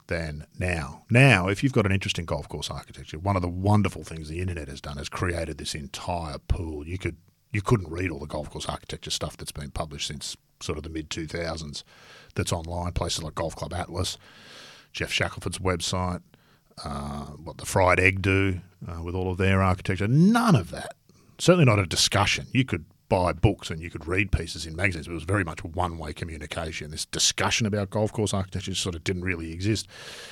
than 0.08 0.46
now. 0.58 1.04
Now, 1.08 1.48
if 1.48 1.62
you've 1.64 1.72
got 1.72 1.86
an 1.86 1.92
interest 1.92 2.18
in 2.18 2.26
golf 2.26 2.46
course 2.46 2.70
architecture, 2.70 3.18
one 3.18 3.36
of 3.36 3.42
the 3.42 3.48
wonderful 3.48 4.04
things 4.04 4.28
the 4.28 4.40
internet 4.40 4.68
has 4.68 4.82
done 4.82 4.98
is 4.98 5.08
created 5.08 5.56
this 5.56 5.74
entire 5.74 6.36
pool. 6.36 6.86
You 6.86 6.98
could 6.98 7.16
you 7.54 7.62
couldn't 7.62 7.90
read 7.90 8.10
all 8.10 8.18
the 8.18 8.26
golf 8.26 8.50
course 8.50 8.66
architecture 8.66 9.10
stuff 9.10 9.38
that's 9.38 9.50
been 9.50 9.70
published 9.70 10.08
since 10.08 10.36
sort 10.60 10.76
of 10.76 10.84
the 10.84 10.90
mid 10.90 11.08
2000s 11.08 11.84
that's 12.34 12.52
online. 12.52 12.92
Places 12.92 13.22
like 13.22 13.34
Golf 13.34 13.56
Club 13.56 13.72
Atlas, 13.72 14.18
Geoff 14.92 15.10
Shackelford's 15.10 15.58
website, 15.58 16.20
uh, 16.84 17.24
what 17.44 17.56
the 17.56 17.64
Fried 17.64 17.98
Egg 17.98 18.20
do 18.20 18.60
uh, 18.86 19.02
with 19.02 19.14
all 19.14 19.32
of 19.32 19.38
their 19.38 19.62
architecture. 19.62 20.06
None 20.06 20.54
of 20.54 20.70
that. 20.70 20.96
Certainly 21.38 21.64
not 21.64 21.78
a 21.78 21.86
discussion. 21.86 22.46
You 22.52 22.66
could 22.66 22.84
buy 23.10 23.34
books 23.34 23.70
and 23.70 23.82
you 23.82 23.90
could 23.90 24.06
read 24.06 24.32
pieces 24.32 24.64
in 24.64 24.74
magazines. 24.74 25.06
It 25.06 25.12
was 25.12 25.24
very 25.24 25.44
much 25.44 25.62
one 25.62 25.98
way 25.98 26.14
communication. 26.14 26.90
This 26.90 27.04
discussion 27.04 27.66
about 27.66 27.90
golf 27.90 28.12
course 28.12 28.32
architecture 28.32 28.74
sort 28.74 28.94
of 28.94 29.04
didn't 29.04 29.24
really 29.24 29.52
exist. 29.52 29.86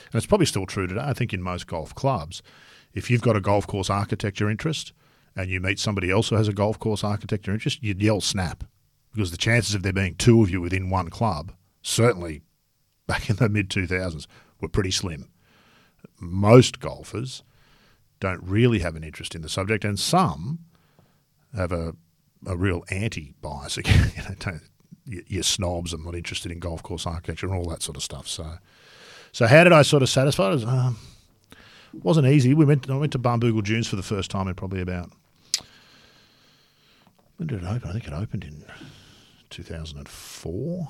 And 0.07 0.15
it's 0.15 0.27
probably 0.27 0.47
still 0.47 0.65
true 0.65 0.87
today, 0.87 1.03
I 1.05 1.13
think, 1.13 1.35
in 1.35 1.43
most 1.43 1.67
golf 1.67 1.95
clubs. 1.95 2.43
If 2.95 3.11
you've 3.11 3.21
got 3.21 3.37
a 3.37 3.41
golf 3.41 3.67
course 3.67 3.91
architecture 3.91 4.49
interest 4.49 4.95
and 5.37 5.51
you 5.51 5.61
meet 5.61 5.79
somebody 5.79 6.11
else 6.11 6.31
who 6.31 6.37
has 6.37 6.49
a 6.49 6.55
golf 6.55 6.79
course 6.79 7.05
architecture 7.05 7.53
interest, 7.53 7.83
you'd 7.83 8.01
yell 8.01 8.23
snap 8.23 8.65
because 9.13 9.31
the 9.33 9.37
chances 9.37 9.75
of 9.75 9.83
there 9.83 9.93
being 9.93 10.15
two 10.15 10.41
of 10.43 10.49
you 10.49 10.61
within 10.61 10.89
one 10.89 11.11
club, 11.11 11.53
certainly 11.83 12.43
back 13.07 13.29
in 13.29 13.37
the 13.37 13.49
mid 13.49 13.69
2000s, 13.69 14.27
were 14.61 14.69
pretty 14.69 14.93
slim. 14.93 15.29
Most 16.21 16.81
golfers 16.81 17.43
don't 18.21 18.43
really 18.43 18.79
have 18.79 18.97
an 18.97 19.05
interest 19.05 19.35
in 19.35 19.43
the 19.43 19.49
subject, 19.49 19.85
and 19.85 19.99
some 19.99 20.61
have 21.55 21.73
a, 21.73 21.95
a 22.47 22.57
real 22.57 22.85
anti 22.91 23.35
bias 23.41 23.77
again. 23.79 24.13
you 24.17 24.23
know, 24.47 24.59
you're 25.27 25.43
snobs 25.43 25.93
I'm 25.93 26.05
not 26.05 26.15
interested 26.15 26.53
in 26.53 26.59
golf 26.59 26.83
course 26.83 27.07
architecture 27.07 27.47
and 27.47 27.55
all 27.55 27.69
that 27.71 27.83
sort 27.83 27.97
of 27.97 28.03
stuff. 28.03 28.29
So, 28.29 28.59
so 29.33 29.47
how 29.47 29.65
did 29.65 29.73
I 29.73 29.83
sort 29.83 30.03
of 30.03 30.09
satisfy? 30.09 30.53
It 30.53 30.65
um, 30.65 30.99
wasn't 31.95 32.27
easy. 32.27 32.55
We 32.55 32.65
went. 32.65 32.91
I 32.91 32.97
went 32.97 33.13
to 33.13 33.19
Barnbougle 33.19 33.65
Dunes 33.65 33.89
for 33.89 33.97
the 33.97 34.03
first 34.03 34.31
time 34.31 34.49
in 34.49 34.55
probably 34.55 34.83
about 34.83 35.11
when 37.39 37.47
did 37.47 37.63
it 37.63 37.67
open? 37.67 37.89
I 37.89 37.93
think 37.93 38.07
it 38.07 38.13
opened 38.13 38.45
in 38.45 38.65
2004. 39.51 40.89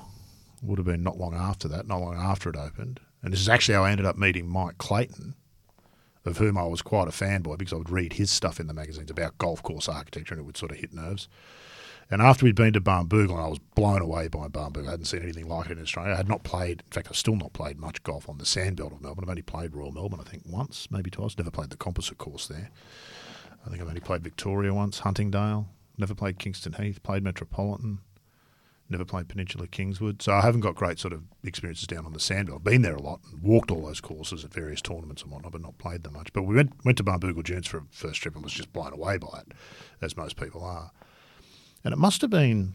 Would 0.63 0.77
have 0.77 0.85
been 0.85 1.03
not 1.03 1.17
long 1.17 1.35
after 1.35 1.67
that, 1.69 1.87
not 1.87 2.01
long 2.01 2.15
after 2.15 2.49
it 2.49 2.57
opened. 2.57 2.99
And 3.23 3.31
this 3.31 3.39
is 3.39 3.47
actually 3.47 3.75
how 3.75 3.85
I 3.85 3.91
ended 3.91 4.05
up 4.05 4.17
meeting 4.17 4.49
Mike 4.49 4.77
Clayton, 4.77 5.35
of 6.25 6.37
whom 6.37 6.57
I 6.57 6.65
was 6.65 6.81
quite 6.81 7.07
a 7.07 7.11
fanboy 7.11 7.57
because 7.57 7.73
I 7.73 7.77
would 7.77 7.89
read 7.89 8.13
his 8.13 8.31
stuff 8.31 8.59
in 8.59 8.67
the 8.67 8.73
magazines 8.73 9.09
about 9.09 9.37
golf 9.37 9.63
course 9.63 9.87
architecture 9.87 10.33
and 10.33 10.41
it 10.41 10.45
would 10.45 10.57
sort 10.57 10.71
of 10.71 10.77
hit 10.77 10.93
nerves. 10.93 11.27
And 12.11 12.21
after 12.23 12.43
we'd 12.43 12.55
been 12.55 12.73
to 12.73 12.81
Barnbougle, 12.81 13.31
and 13.31 13.39
I 13.39 13.47
was 13.47 13.59
blown 13.75 14.01
away 14.01 14.27
by 14.27 14.47
Barnbougle. 14.47 14.87
I 14.87 14.91
hadn't 14.91 15.05
seen 15.05 15.21
anything 15.21 15.47
like 15.47 15.69
it 15.69 15.77
in 15.77 15.83
Australia. 15.83 16.13
I 16.13 16.17
had 16.17 16.27
not 16.27 16.43
played, 16.43 16.81
in 16.83 16.91
fact, 16.91 17.07
I've 17.07 17.15
still 17.15 17.35
not 17.35 17.53
played 17.53 17.77
much 17.77 18.01
golf 18.01 18.27
on 18.27 18.39
the 18.39 18.45
sandbelt 18.45 18.93
of 18.93 19.01
Melbourne. 19.01 19.25
I've 19.25 19.29
only 19.29 19.43
played 19.43 19.75
Royal 19.75 19.91
Melbourne, 19.91 20.19
I 20.19 20.27
think, 20.27 20.43
once, 20.47 20.87
maybe 20.89 21.11
twice. 21.11 21.37
Never 21.37 21.51
played 21.51 21.69
the 21.69 21.77
composite 21.77 22.17
course 22.17 22.47
there. 22.47 22.71
I 23.63 23.69
think 23.69 23.81
I've 23.81 23.87
only 23.87 23.99
played 23.99 24.23
Victoria 24.23 24.73
once, 24.73 24.99
Huntingdale. 24.99 25.67
Never 25.99 26.15
played 26.15 26.39
Kingston 26.39 26.73
Heath, 26.73 27.03
played 27.03 27.23
Metropolitan. 27.23 27.99
Never 28.89 29.05
played 29.05 29.27
Peninsula 29.27 29.67
Kingswood. 29.67 30.21
So 30.21 30.33
I 30.33 30.41
haven't 30.41 30.61
got 30.61 30.73
great 30.73 30.97
sort 30.97 31.13
of 31.13 31.21
experiences 31.43 31.85
down 31.85 32.05
on 32.05 32.13
the 32.13 32.19
sandbelt. 32.19 32.55
I've 32.55 32.63
been 32.63 32.81
there 32.81 32.95
a 32.95 33.01
lot 33.01 33.19
and 33.31 33.41
walked 33.41 33.69
all 33.69 33.85
those 33.85 34.01
courses 34.01 34.43
at 34.43 34.51
various 34.51 34.81
tournaments 34.81 35.21
and 35.21 35.31
whatnot, 35.31 35.51
but 35.51 35.61
not 35.61 35.77
played 35.77 36.03
them 36.03 36.13
much. 36.13 36.33
But 36.33 36.43
we 36.43 36.55
went 36.55 36.73
went 36.83 36.97
to 36.97 37.03
Barnbougle 37.03 37.43
Dunes 37.43 37.67
for 37.67 37.77
a 37.77 37.83
first 37.91 38.21
trip 38.21 38.33
and 38.33 38.43
was 38.43 38.53
just 38.53 38.73
blown 38.73 38.93
away 38.93 39.17
by 39.17 39.41
it, 39.41 39.53
as 40.01 40.17
most 40.17 40.37
people 40.37 40.63
are. 40.63 40.91
And 41.83 41.93
it 41.93 41.97
must 41.97 42.21
have 42.21 42.31
been 42.31 42.73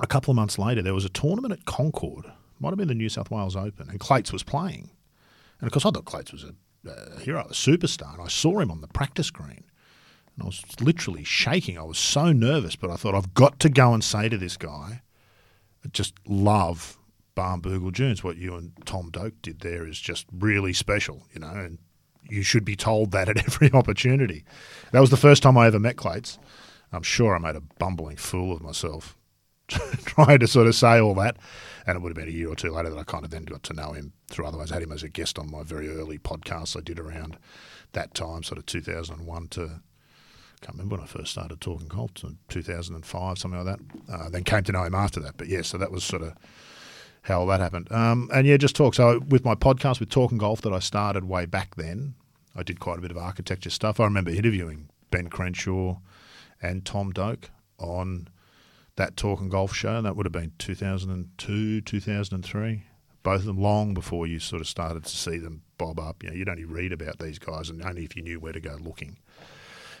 a 0.00 0.06
couple 0.06 0.30
of 0.30 0.36
months 0.36 0.58
later, 0.58 0.82
there 0.82 0.94
was 0.94 1.04
a 1.04 1.10
tournament 1.10 1.52
at 1.52 1.64
Concord. 1.64 2.26
Might 2.58 2.70
have 2.70 2.78
been 2.78 2.88
the 2.88 2.94
New 2.94 3.08
South 3.08 3.30
Wales 3.30 3.56
Open, 3.56 3.88
and 3.88 4.00
Clates 4.00 4.32
was 4.32 4.42
playing. 4.42 4.90
And 5.60 5.66
of 5.66 5.72
course, 5.72 5.84
I 5.84 5.90
thought 5.90 6.04
Clates 6.04 6.32
was 6.32 6.44
a, 6.44 6.54
a 6.88 7.20
hero, 7.20 7.40
a 7.40 7.52
superstar, 7.52 8.14
and 8.14 8.22
I 8.22 8.28
saw 8.28 8.60
him 8.60 8.70
on 8.70 8.80
the 8.80 8.88
practice 8.88 9.30
green. 9.30 9.64
And 10.34 10.42
I 10.42 10.46
was 10.46 10.64
literally 10.80 11.24
shaking. 11.24 11.78
I 11.78 11.82
was 11.82 11.98
so 11.98 12.32
nervous, 12.32 12.76
but 12.76 12.90
I 12.90 12.96
thought, 12.96 13.14
I've 13.14 13.34
got 13.34 13.60
to 13.60 13.68
go 13.68 13.94
and 13.94 14.02
say 14.02 14.28
to 14.28 14.36
this 14.36 14.56
guy, 14.56 15.02
just 15.92 16.14
love 16.26 16.98
Barnbougle 17.36 17.92
Dunes. 17.92 18.22
What 18.24 18.36
you 18.36 18.54
and 18.54 18.72
Tom 18.84 19.10
Doak 19.10 19.34
did 19.42 19.60
there 19.60 19.86
is 19.86 20.00
just 20.00 20.26
really 20.32 20.72
special, 20.72 21.22
you 21.32 21.40
know, 21.40 21.48
and 21.48 21.78
you 22.28 22.42
should 22.42 22.64
be 22.64 22.76
told 22.76 23.10
that 23.12 23.28
at 23.28 23.38
every 23.46 23.72
opportunity. 23.72 24.44
That 24.92 25.00
was 25.00 25.10
the 25.10 25.16
first 25.16 25.42
time 25.42 25.58
I 25.58 25.66
ever 25.66 25.78
met 25.78 25.96
Clates. 25.96 26.38
I'm 26.92 27.02
sure 27.02 27.34
I 27.34 27.38
made 27.38 27.56
a 27.56 27.62
bumbling 27.78 28.16
fool 28.16 28.54
of 28.54 28.62
myself 28.62 29.16
trying 29.68 30.38
to 30.38 30.46
sort 30.46 30.66
of 30.66 30.74
say 30.74 31.00
all 31.00 31.14
that. 31.14 31.36
And 31.86 31.96
it 31.96 32.00
would 32.02 32.10
have 32.10 32.16
been 32.16 32.32
a 32.32 32.36
year 32.36 32.48
or 32.48 32.56
two 32.56 32.70
later 32.70 32.90
that 32.90 32.98
I 32.98 33.04
kind 33.04 33.24
of 33.24 33.30
then 33.30 33.44
got 33.44 33.62
to 33.64 33.72
know 33.72 33.92
him 33.92 34.12
through 34.30 34.46
otherwise. 34.46 34.70
I 34.70 34.74
had 34.74 34.82
him 34.84 34.92
as 34.92 35.02
a 35.02 35.08
guest 35.08 35.38
on 35.38 35.50
my 35.50 35.62
very 35.62 35.88
early 35.88 36.18
podcast 36.18 36.76
I 36.76 36.80
did 36.80 36.98
around 36.98 37.36
that 37.92 38.14
time, 38.14 38.42
sort 38.42 38.58
of 38.58 38.66
2001 38.66 39.48
to, 39.48 39.80
can't 40.64 40.78
remember 40.78 40.96
when 40.96 41.04
I 41.04 41.06
first 41.06 41.32
started 41.32 41.60
talking 41.60 41.88
golf, 41.88 42.12
2005, 42.48 43.38
something 43.38 43.64
like 43.64 43.76
that. 43.76 44.12
Uh, 44.12 44.30
then 44.30 44.44
came 44.44 44.62
to 44.64 44.72
know 44.72 44.84
him 44.84 44.94
after 44.94 45.20
that. 45.20 45.36
But 45.36 45.48
yeah, 45.48 45.60
so 45.60 45.76
that 45.76 45.92
was 45.92 46.02
sort 46.04 46.22
of 46.22 46.34
how 47.22 47.44
that 47.46 47.60
happened. 47.60 47.92
Um, 47.92 48.30
and 48.32 48.46
yeah, 48.46 48.56
just 48.56 48.74
talk. 48.74 48.94
So 48.94 49.20
with 49.28 49.44
my 49.44 49.54
podcast 49.54 50.00
with 50.00 50.08
Talking 50.08 50.38
Golf 50.38 50.62
that 50.62 50.72
I 50.72 50.78
started 50.78 51.24
way 51.24 51.44
back 51.44 51.76
then, 51.76 52.14
I 52.56 52.62
did 52.62 52.80
quite 52.80 52.98
a 52.98 53.02
bit 53.02 53.10
of 53.10 53.18
architecture 53.18 53.68
stuff. 53.68 54.00
I 54.00 54.04
remember 54.04 54.30
interviewing 54.30 54.88
Ben 55.10 55.28
Crenshaw 55.28 55.98
and 56.62 56.84
Tom 56.84 57.10
Doak 57.10 57.50
on 57.78 58.28
that 58.96 59.18
Talking 59.18 59.50
Golf 59.50 59.74
show. 59.74 60.00
That 60.00 60.16
would 60.16 60.24
have 60.24 60.32
been 60.32 60.52
2002, 60.58 61.82
2003. 61.82 62.82
Both 63.22 63.40
of 63.40 63.46
them 63.46 63.60
long 63.60 63.92
before 63.92 64.26
you 64.26 64.38
sort 64.38 64.62
of 64.62 64.68
started 64.68 65.04
to 65.04 65.16
see 65.16 65.36
them 65.36 65.62
bob 65.76 66.00
up. 66.00 66.22
You 66.22 66.30
know, 66.30 66.36
you'd 66.36 66.48
only 66.48 66.64
read 66.64 66.92
about 66.92 67.18
these 67.18 67.38
guys 67.38 67.68
and 67.68 67.82
only 67.82 68.04
if 68.04 68.16
you 68.16 68.22
knew 68.22 68.40
where 68.40 68.52
to 68.52 68.60
go 68.60 68.78
looking. 68.80 69.18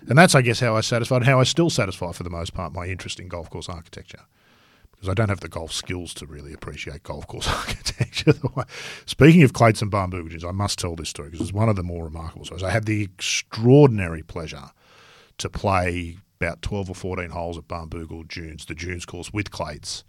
And 0.08 0.18
that's, 0.18 0.34
I 0.34 0.42
guess, 0.42 0.60
how 0.60 0.76
I 0.76 0.80
satisfied, 0.82 1.24
how 1.24 1.40
I 1.40 1.44
still 1.44 1.70
satisfy 1.70 2.12
for 2.12 2.22
the 2.22 2.30
most 2.30 2.54
part 2.54 2.72
my 2.72 2.86
interest 2.86 3.20
in 3.20 3.28
golf 3.28 3.48
course 3.50 3.68
architecture. 3.68 4.20
Because 4.92 5.08
I 5.08 5.14
don't 5.14 5.28
have 5.28 5.40
the 5.40 5.48
golf 5.48 5.72
skills 5.72 6.14
to 6.14 6.26
really 6.26 6.52
appreciate 6.52 7.02
golf 7.02 7.26
course 7.26 7.48
architecture. 7.48 8.34
Speaking 9.06 9.42
of 9.42 9.52
Clates 9.52 9.82
and 9.82 9.90
Barnbougle 9.90 10.44
I 10.44 10.52
must 10.52 10.78
tell 10.78 10.94
this 10.94 11.08
story 11.08 11.30
because 11.30 11.48
it's 11.48 11.54
one 11.54 11.68
of 11.68 11.76
the 11.76 11.82
more 11.82 12.04
remarkable 12.04 12.44
stories. 12.44 12.62
I 12.62 12.70
had 12.70 12.84
the 12.84 13.02
extraordinary 13.02 14.22
pleasure 14.22 14.70
to 15.38 15.48
play 15.48 16.18
about 16.40 16.62
12 16.62 16.90
or 16.90 16.94
14 16.94 17.30
holes 17.30 17.56
at 17.56 17.68
Barnbougle 17.68 18.28
Dunes, 18.28 18.66
the 18.66 18.74
Dunes 18.74 19.06
course 19.06 19.32
with 19.32 19.50
Clates. 19.50 20.04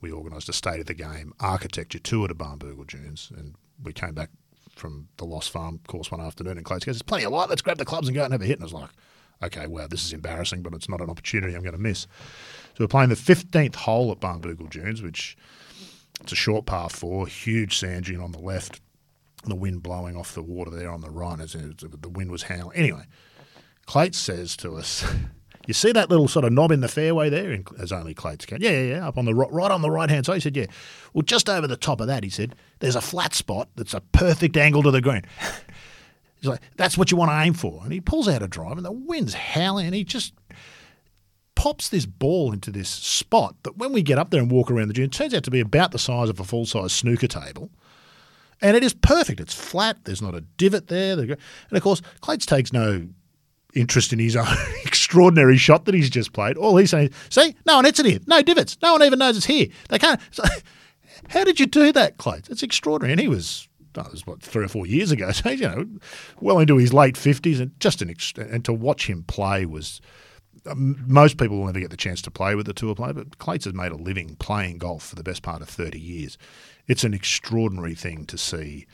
We 0.00 0.12
organised 0.12 0.48
a 0.48 0.52
state 0.52 0.80
of 0.80 0.86
the 0.86 0.94
game 0.94 1.32
architecture 1.40 1.98
tour 1.98 2.28
to 2.28 2.34
Barnbougle 2.34 2.86
Dunes, 2.86 3.30
and 3.36 3.54
we 3.82 3.92
came 3.92 4.14
back 4.14 4.30
from 4.74 5.08
the 5.18 5.26
Lost 5.26 5.50
Farm 5.50 5.80
course 5.86 6.10
one 6.10 6.20
afternoon, 6.20 6.56
and 6.56 6.64
Clates 6.64 6.86
goes, 6.86 6.94
"There's 6.94 7.02
plenty 7.02 7.24
of 7.24 7.32
light. 7.32 7.50
Let's 7.50 7.60
grab 7.60 7.76
the 7.76 7.84
clubs 7.84 8.08
and 8.08 8.14
go 8.14 8.24
and 8.24 8.32
have 8.32 8.40
a 8.40 8.46
hit." 8.46 8.58
And 8.58 8.62
I 8.62 8.66
was 8.66 8.72
like, 8.72 8.90
"Okay, 9.42 9.66
wow, 9.66 9.86
this 9.86 10.04
is 10.04 10.12
embarrassing, 10.12 10.62
but 10.62 10.74
it's 10.74 10.88
not 10.88 11.00
an 11.00 11.10
opportunity 11.10 11.54
I'm 11.54 11.62
going 11.62 11.72
to 11.72 11.78
miss." 11.78 12.00
So 12.74 12.84
we're 12.84 12.88
playing 12.88 13.10
the 13.10 13.14
15th 13.14 13.74
hole 13.74 14.10
at 14.12 14.20
Barnbougle 14.20 14.70
Dunes, 14.70 15.02
which 15.02 15.36
it's 16.20 16.32
a 16.32 16.36
short 16.36 16.66
par 16.66 16.88
four, 16.90 17.26
huge 17.26 17.78
sand 17.78 18.06
dune 18.06 18.20
on 18.20 18.32
the 18.32 18.38
left, 18.38 18.80
the 19.44 19.54
wind 19.54 19.82
blowing 19.82 20.16
off 20.16 20.34
the 20.34 20.42
water 20.42 20.70
there 20.70 20.90
on 20.90 21.00
the 21.00 21.10
right 21.10 21.40
as 21.40 21.52
the 21.52 22.08
wind 22.08 22.30
was 22.30 22.44
howling. 22.44 22.76
Anyway, 22.76 23.04
Clates 23.86 24.18
says 24.18 24.56
to 24.58 24.74
us. 24.76 25.04
You 25.66 25.74
see 25.74 25.92
that 25.92 26.08
little 26.08 26.26
sort 26.26 26.44
of 26.46 26.52
knob 26.52 26.72
in 26.72 26.80
the 26.80 26.88
fairway 26.88 27.28
there, 27.28 27.56
as 27.78 27.92
only 27.92 28.14
Clates 28.14 28.46
can. 28.46 28.60
Yeah, 28.60 28.70
yeah, 28.70 28.94
yeah, 28.94 29.06
up 29.06 29.18
on 29.18 29.24
the 29.26 29.34
right 29.34 29.70
on 29.70 29.82
the 29.82 29.90
right 29.90 30.08
hand 30.08 30.26
side. 30.26 30.34
He 30.34 30.40
said, 30.40 30.56
yeah. 30.56 30.66
Well, 31.12 31.22
just 31.22 31.48
over 31.48 31.66
the 31.66 31.76
top 31.76 32.00
of 32.00 32.06
that, 32.06 32.24
he 32.24 32.30
said, 32.30 32.56
there's 32.80 32.96
a 32.96 33.00
flat 33.00 33.34
spot 33.34 33.68
that's 33.76 33.94
a 33.94 34.00
perfect 34.00 34.56
angle 34.56 34.82
to 34.82 34.90
the 34.90 35.02
green. 35.02 35.22
He's 36.40 36.48
like, 36.48 36.62
that's 36.76 36.96
what 36.96 37.10
you 37.10 37.16
want 37.16 37.30
to 37.30 37.40
aim 37.40 37.54
for. 37.54 37.80
And 37.84 37.92
he 37.92 38.00
pulls 38.00 38.28
out 38.28 38.42
a 38.42 38.48
drive, 38.48 38.76
and 38.76 38.84
the 38.84 38.92
wind's 38.92 39.34
howling, 39.34 39.86
and 39.86 39.94
he 39.94 40.04
just 40.04 40.32
pops 41.54 41.90
this 41.90 42.06
ball 42.06 42.52
into 42.52 42.70
this 42.70 42.88
spot 42.88 43.54
that 43.64 43.76
when 43.76 43.92
we 43.92 44.02
get 44.02 44.18
up 44.18 44.30
there 44.30 44.40
and 44.40 44.50
walk 44.50 44.70
around 44.70 44.88
the 44.88 44.94
gym, 44.94 45.04
it 45.04 45.12
turns 45.12 45.34
out 45.34 45.44
to 45.44 45.50
be 45.50 45.60
about 45.60 45.92
the 45.92 45.98
size 45.98 46.30
of 46.30 46.40
a 46.40 46.44
full 46.44 46.64
size 46.64 46.92
snooker 46.92 47.26
table. 47.26 47.70
And 48.62 48.76
it 48.76 48.84
is 48.84 48.94
perfect. 48.94 49.40
It's 49.40 49.54
flat. 49.54 49.98
There's 50.04 50.22
not 50.22 50.34
a 50.34 50.40
divot 50.40 50.88
there. 50.88 51.18
And 51.18 51.36
of 51.72 51.82
course, 51.82 52.02
Clates 52.20 52.46
takes 52.46 52.72
no 52.72 53.06
interest 53.74 54.12
in 54.12 54.18
his 54.18 54.36
own 54.36 54.46
extraordinary 54.84 55.56
shot 55.56 55.84
that 55.84 55.94
he's 55.94 56.10
just 56.10 56.32
played. 56.32 56.56
All 56.56 56.76
he's 56.76 56.90
saying, 56.90 57.08
is, 57.08 57.14
see, 57.28 57.54
no 57.66 57.76
one 57.76 57.84
hits 57.84 58.00
it 58.00 58.06
here. 58.06 58.20
No 58.26 58.42
divots. 58.42 58.78
No 58.82 58.92
one 58.92 59.02
even 59.02 59.18
knows 59.18 59.36
it's 59.36 59.46
here. 59.46 59.68
They 59.88 59.98
can't. 59.98 60.20
How 61.28 61.44
did 61.44 61.60
you 61.60 61.66
do 61.66 61.92
that, 61.92 62.18
Clay? 62.18 62.40
It's 62.48 62.62
extraordinary. 62.62 63.12
And 63.12 63.20
he 63.20 63.28
was, 63.28 63.68
that 63.94 64.10
was 64.10 64.26
what, 64.26 64.42
three 64.42 64.64
or 64.64 64.68
four 64.68 64.86
years 64.86 65.10
ago. 65.10 65.30
So, 65.40 65.50
you 65.50 65.68
know, 65.68 65.86
well 66.40 66.58
into 66.58 66.76
his 66.76 66.92
late 66.92 67.14
50s. 67.14 67.60
And 67.60 67.78
just 67.80 68.02
an, 68.02 68.14
and 68.36 68.64
to 68.64 68.72
watch 68.72 69.08
him 69.08 69.22
play 69.22 69.64
was, 69.64 70.00
um, 70.66 71.02
most 71.06 71.38
people 71.38 71.58
will 71.58 71.66
never 71.66 71.80
get 71.80 71.90
the 71.90 71.96
chance 71.96 72.20
to 72.22 72.30
play 72.30 72.54
with 72.54 72.66
the 72.66 72.74
tour 72.74 72.94
player, 72.94 73.14
but 73.14 73.38
Clates 73.38 73.64
has 73.64 73.72
made 73.72 73.92
a 73.92 73.96
living 73.96 74.36
playing 74.36 74.78
golf 74.78 75.04
for 75.04 75.14
the 75.14 75.22
best 75.22 75.42
part 75.42 75.62
of 75.62 75.68
30 75.68 75.98
years. 75.98 76.36
It's 76.86 77.04
an 77.04 77.14
extraordinary 77.14 77.94
thing 77.94 78.26
to 78.26 78.36
see 78.36 78.86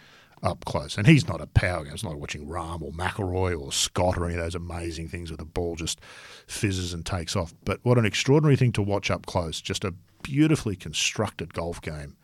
up 0.43 0.65
close. 0.65 0.97
And 0.97 1.07
he's 1.07 1.27
not 1.27 1.41
a 1.41 1.47
power 1.47 1.85
guy. 1.85 1.93
It's 1.93 2.05
not 2.05 2.11
like 2.11 2.21
watching 2.21 2.47
Rahm 2.47 2.83
or 2.83 2.93
McIlroy 2.93 3.61
or 3.61 3.73
Scott 3.73 4.17
or 4.17 4.27
any 4.27 4.35
of 4.35 4.41
those 4.41 4.55
amazing 4.55 5.09
things 5.09 5.31
where 5.31 5.37
the 5.37 5.45
ball 5.45 5.77
just 5.77 6.01
fizzes 6.47 6.93
and 6.93 7.05
takes 7.05 7.35
off. 7.35 7.55
But 7.65 7.81
what 7.83 7.99
an 7.99 8.07
extraordinary 8.07 8.57
thing 8.57 8.73
to 8.73 8.83
watch 8.83 9.11
up 9.11 9.27
close. 9.27 9.61
Just 9.61 9.85
a 9.85 9.95
beautifully 10.23 10.77
constructed 10.77 11.55
golf 11.55 11.81
game 11.81 12.17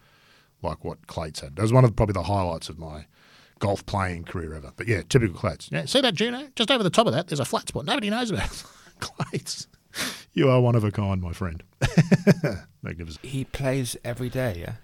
like 0.63 0.85
what 0.85 1.07
Clates 1.07 1.41
had. 1.41 1.57
That 1.57 1.63
was 1.63 1.73
one 1.73 1.85
of 1.85 1.91
the, 1.91 1.95
probably 1.95 2.15
the 2.15 2.23
highlights 2.25 2.69
of 2.69 2.79
my 2.79 3.07
golf 3.59 3.85
playing 3.87 4.25
career 4.25 4.55
ever. 4.55 4.73
But 4.77 4.89
yeah, 4.89 5.03
typical 5.09 5.39
Clates. 5.39 5.69
Yeah, 5.73 5.85
see 5.85 6.01
that 6.01 6.15
Juno? 6.15 6.49
Just 6.57 6.71
over 6.71 6.83
the 6.83 6.91
top 6.91 7.07
of 7.07 7.13
that, 7.13 7.29
there's 7.29 7.41
a 7.41 7.45
flat 7.45 7.69
spot. 7.69 7.85
Nobody 7.85 8.11
knows 8.11 8.31
about. 8.31 8.65
Clates. 9.01 9.69
You 10.33 10.49
are 10.49 10.61
one 10.61 10.75
of 10.75 10.85
a 10.85 10.91
kind, 10.91 11.21
my 11.21 11.33
friend. 11.33 11.63
Magnificent. 12.83 13.25
He 13.25 13.45
plays 13.45 13.97
every 14.05 14.29
day, 14.31 14.59
yeah? 14.61 14.75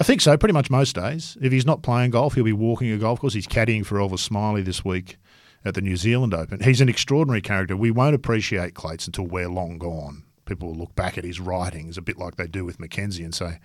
I 0.00 0.04
think 0.04 0.20
so, 0.20 0.36
pretty 0.36 0.54
much 0.54 0.70
most 0.70 0.96
days. 0.96 1.36
If 1.40 1.52
he's 1.52 1.66
not 1.66 1.82
playing 1.82 2.10
golf, 2.10 2.34
he'll 2.34 2.44
be 2.44 2.52
walking 2.52 2.90
a 2.90 2.98
golf 2.98 3.20
course. 3.20 3.34
He's 3.34 3.46
caddying 3.46 3.86
for 3.86 3.98
Elvis 3.98 4.28
Smylie 4.28 4.64
this 4.64 4.84
week 4.84 5.16
at 5.64 5.74
the 5.74 5.80
New 5.80 5.96
Zealand 5.96 6.34
Open. 6.34 6.60
He's 6.60 6.80
an 6.80 6.88
extraordinary 6.88 7.40
character. 7.40 7.76
We 7.76 7.92
won't 7.92 8.16
appreciate 8.16 8.74
Clates 8.74 9.06
until 9.06 9.26
we're 9.26 9.48
long 9.48 9.78
gone. 9.78 10.24
people 10.44 10.68
will 10.68 10.76
look 10.76 10.94
back 10.96 11.16
at 11.16 11.24
his 11.24 11.38
writings 11.38 11.96
a 11.96 12.02
bit 12.02 12.18
like 12.18 12.34
they 12.34 12.48
do 12.48 12.64
with 12.64 12.80
Mackenzie 12.80 13.22
and 13.22 13.34
say, 13.34 13.60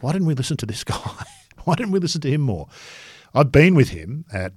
why 0.00 0.12
didn't 0.12 0.26
we 0.26 0.34
listen 0.34 0.56
to 0.58 0.66
this 0.66 0.84
guy? 0.84 1.24
why 1.64 1.74
didn't 1.74 1.92
we 1.92 2.00
listen 2.00 2.20
to 2.22 2.30
him 2.30 2.40
more? 2.40 2.68
I've 3.34 3.52
been 3.52 3.74
with 3.74 3.90
him 3.90 4.24
at 4.32 4.52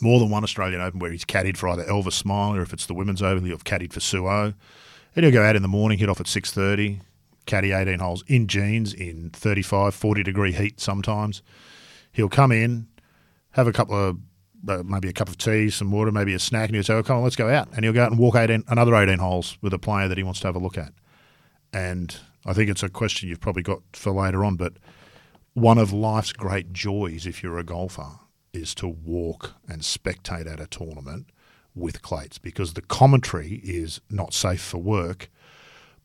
more 0.00 0.20
than 0.20 0.30
one 0.30 0.44
Australian 0.44 0.80
Open 0.80 1.00
where 1.00 1.10
he's 1.10 1.24
caddied 1.24 1.56
for 1.56 1.68
either 1.68 1.84
Elva 1.84 2.10
Smylie 2.10 2.58
or 2.58 2.62
if 2.62 2.72
it's 2.72 2.86
the 2.86 2.94
women's 2.94 3.22
Open, 3.22 3.44
he'll 3.44 3.54
have 3.54 3.64
caddied 3.64 3.92
for 3.92 4.00
Suo. 4.00 4.54
And 5.16 5.24
he'll 5.24 5.32
go 5.32 5.42
out 5.42 5.56
in 5.56 5.62
the 5.62 5.68
morning, 5.68 5.98
hit 5.98 6.08
off 6.08 6.20
at 6.20 6.26
6.30, 6.26 7.00
caddy 7.46 7.72
18 7.72 7.98
holes 7.98 8.22
in 8.28 8.46
jeans 8.46 8.92
in 8.92 9.30
35, 9.30 9.94
40 9.94 10.22
degree 10.22 10.52
heat 10.52 10.80
sometimes. 10.80 11.42
He'll 12.12 12.28
come 12.28 12.52
in, 12.52 12.86
have 13.52 13.66
a 13.66 13.72
couple 13.72 13.96
of 13.96 14.18
uh, 14.68 14.82
maybe 14.84 15.08
a 15.08 15.12
cup 15.12 15.28
of 15.28 15.38
tea, 15.38 15.70
some 15.70 15.90
water, 15.90 16.10
maybe 16.10 16.34
a 16.34 16.38
snack, 16.38 16.68
and 16.68 16.74
he'll 16.74 16.84
say, 16.84 16.94
oh, 16.94 17.02
come 17.02 17.18
on, 17.18 17.22
let's 17.22 17.36
go 17.36 17.48
out. 17.48 17.68
And 17.74 17.84
he'll 17.84 17.94
go 17.94 18.02
out 18.02 18.10
and 18.10 18.18
walk 18.18 18.34
18, 18.34 18.64
another 18.68 18.94
18 18.94 19.18
holes 19.18 19.56
with 19.62 19.72
a 19.72 19.78
player 19.78 20.08
that 20.08 20.18
he 20.18 20.24
wants 20.24 20.40
to 20.40 20.48
have 20.48 20.56
a 20.56 20.60
look 20.60 20.76
at. 20.76 20.92
And 21.72 22.16
I 22.48 22.54
think 22.54 22.70
it's 22.70 22.82
a 22.82 22.88
question 22.88 23.28
you've 23.28 23.42
probably 23.42 23.62
got 23.62 23.82
for 23.92 24.10
later 24.10 24.42
on, 24.42 24.56
but 24.56 24.72
one 25.52 25.76
of 25.76 25.92
life's 25.92 26.32
great 26.32 26.72
joys 26.72 27.26
if 27.26 27.42
you're 27.42 27.58
a 27.58 27.62
golfer 27.62 28.20
is 28.54 28.74
to 28.76 28.88
walk 28.88 29.52
and 29.68 29.82
spectate 29.82 30.50
at 30.50 30.58
a 30.58 30.66
tournament 30.66 31.26
with 31.74 32.00
Clates 32.00 32.38
because 32.38 32.72
the 32.72 32.80
commentary 32.80 33.60
is 33.62 34.00
not 34.08 34.32
safe 34.32 34.62
for 34.62 34.78
work, 34.78 35.28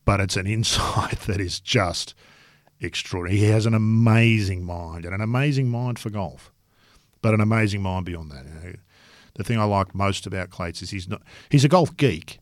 but 0.04 0.20
it's 0.20 0.36
an 0.36 0.46
insight 0.58 1.22
that 1.22 1.40
is 1.40 1.62
just 1.62 2.14
extraordinary. 2.82 3.40
He 3.40 3.46
has 3.46 3.66
an 3.66 3.74
amazing 3.74 4.66
mind 4.66 5.06
and 5.06 5.16
an 5.16 5.22
amazing 5.22 5.70
mind 5.70 5.98
for 5.98 6.10
golf, 6.10 6.52
but 7.22 7.34
an 7.34 7.40
amazing 7.40 7.82
mind 7.82 8.06
beyond 8.06 8.32
that. 8.32 8.44
You 8.44 8.54
know, 8.54 8.76
the 9.36 9.46
thing 9.46 9.60
I 9.60 9.64
like 9.64 9.96
most 9.96 10.28
about 10.28 10.50
Clates 10.50 10.82
is 10.82 10.90
he's 10.90 11.08
not 11.08 11.22
he's 11.50 11.64
a 11.64 11.70
golf 11.70 11.96
geek, 11.96 12.40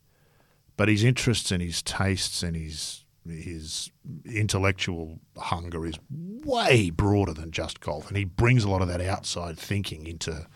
but 0.76 0.90
his 0.90 1.04
interests 1.04 1.52
and 1.52 1.62
his 1.62 1.84
tastes 1.84 2.42
and 2.42 2.56
his 2.56 3.01
his 3.28 3.92
intellectual 4.26 5.20
hunger 5.38 5.86
is 5.86 6.00
way 6.10 6.90
broader 6.90 7.34
than 7.34 7.52
just 7.52 7.80
golf, 7.80 8.08
and 8.08 8.18
he 8.18 8.26
brings 8.26 8.64
a 8.64 8.70
lot 8.70 8.82
of 8.82 8.88
that 8.88 9.02
outside 9.02 9.58
thinking 9.58 10.08
into 10.08 10.48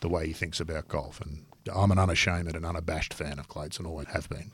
the 0.00 0.08
way 0.08 0.26
he 0.26 0.32
thinks 0.32 0.60
about 0.60 0.88
golf. 0.88 1.20
And 1.20 1.44
I'm 1.72 1.90
an 1.90 1.98
unashamed 1.98 2.54
and 2.54 2.64
unabashed 2.64 3.14
fan 3.14 3.38
of 3.38 3.48
Clates, 3.48 3.78
and 3.78 3.86
always 3.86 4.08
have 4.08 4.28
been. 4.28 4.52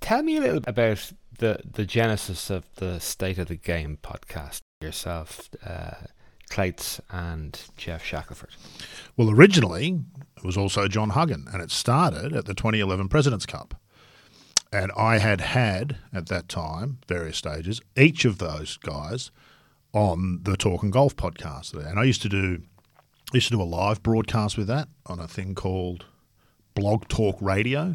Tell 0.00 0.22
me 0.22 0.36
a 0.36 0.40
little 0.40 0.62
about 0.66 1.12
the 1.38 1.60
the 1.64 1.84
genesis 1.84 2.50
of 2.50 2.64
the 2.76 3.00
State 3.00 3.38
of 3.38 3.48
the 3.48 3.56
Game 3.56 3.98
podcast. 4.02 4.60
Yourself, 4.80 5.50
uh, 5.64 6.06
Clates, 6.48 7.00
and 7.10 7.60
Geoff 7.76 8.02
Shackelford. 8.02 8.54
Well, 9.16 9.30
originally 9.30 10.00
it 10.36 10.44
was 10.44 10.56
also 10.56 10.88
John 10.88 11.10
Huggan, 11.10 11.46
and 11.52 11.62
it 11.62 11.70
started 11.70 12.34
at 12.34 12.46
the 12.46 12.54
2011 12.54 13.08
Presidents 13.08 13.46
Cup. 13.46 13.79
And 14.72 14.92
I 14.96 15.18
had 15.18 15.40
had 15.40 15.96
at 16.12 16.26
that 16.28 16.48
time, 16.48 16.98
various 17.08 17.36
stages, 17.36 17.80
each 17.96 18.24
of 18.24 18.38
those 18.38 18.76
guys 18.76 19.30
on 19.92 20.40
the 20.42 20.56
Talking 20.56 20.90
Golf 20.90 21.16
podcast. 21.16 21.74
And 21.74 21.98
I 21.98 22.04
used 22.04 22.22
to 22.22 22.28
do 22.28 22.62
used 23.32 23.48
to 23.48 23.56
do 23.56 23.62
a 23.62 23.64
live 23.64 24.02
broadcast 24.02 24.58
with 24.58 24.66
that 24.66 24.88
on 25.06 25.20
a 25.20 25.28
thing 25.28 25.54
called 25.54 26.04
Blog 26.74 27.06
Talk 27.08 27.36
Radio. 27.40 27.94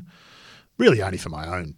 Really 0.78 1.02
only 1.02 1.18
for 1.18 1.30
my 1.30 1.48
own 1.48 1.76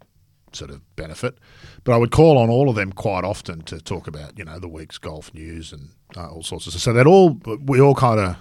sort 0.53 0.71
of 0.71 0.81
benefit. 0.95 1.37
But 1.83 1.93
I 1.93 1.97
would 1.97 2.11
call 2.11 2.37
on 2.37 2.49
all 2.49 2.69
of 2.69 2.75
them 2.75 2.91
quite 2.91 3.23
often 3.23 3.61
to 3.63 3.79
talk 3.79 4.07
about, 4.07 4.37
you 4.37 4.45
know, 4.45 4.59
the 4.59 4.67
week's 4.67 4.97
golf 4.97 5.33
news 5.33 5.71
and 5.71 5.89
uh, 6.15 6.29
all 6.29 6.43
sorts 6.43 6.65
of 6.65 6.73
stuff. 6.73 6.81
So 6.81 6.93
that 6.93 7.07
all 7.07 7.39
we 7.63 7.79
all 7.79 7.95
kind 7.95 8.19
of 8.19 8.37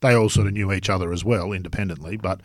they 0.00 0.14
all 0.14 0.28
sort 0.28 0.46
of 0.46 0.52
knew 0.52 0.72
each 0.72 0.88
other 0.88 1.12
as 1.12 1.24
well 1.24 1.52
independently, 1.52 2.16
but 2.16 2.40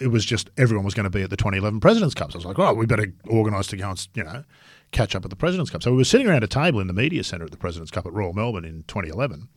it 0.00 0.08
was 0.08 0.24
just 0.24 0.50
everyone 0.56 0.84
was 0.84 0.94
going 0.94 1.04
to 1.04 1.10
be 1.10 1.22
at 1.22 1.30
the 1.30 1.36
2011 1.36 1.80
Presidents 1.80 2.14
Cup. 2.14 2.32
So 2.32 2.36
I 2.36 2.38
was 2.38 2.44
like, 2.46 2.58
oh, 2.58 2.74
we 2.74 2.86
better 2.86 3.12
organise 3.26 3.66
to 3.68 3.76
go 3.76 3.90
and 3.90 4.08
you 4.14 4.24
know 4.24 4.44
catch 4.92 5.14
up 5.14 5.24
at 5.24 5.30
the 5.30 5.36
Presidents 5.36 5.70
Cup. 5.70 5.82
So 5.82 5.90
we 5.90 5.98
were 5.98 6.04
sitting 6.04 6.28
around 6.28 6.44
a 6.44 6.48
table 6.48 6.80
in 6.80 6.86
the 6.86 6.92
media 6.92 7.24
centre 7.24 7.44
at 7.44 7.50
the 7.50 7.56
Presidents 7.56 7.90
Cup 7.90 8.06
at 8.06 8.12
Royal 8.12 8.32
Melbourne 8.32 8.64
in 8.64 8.84
2011. 8.88 9.48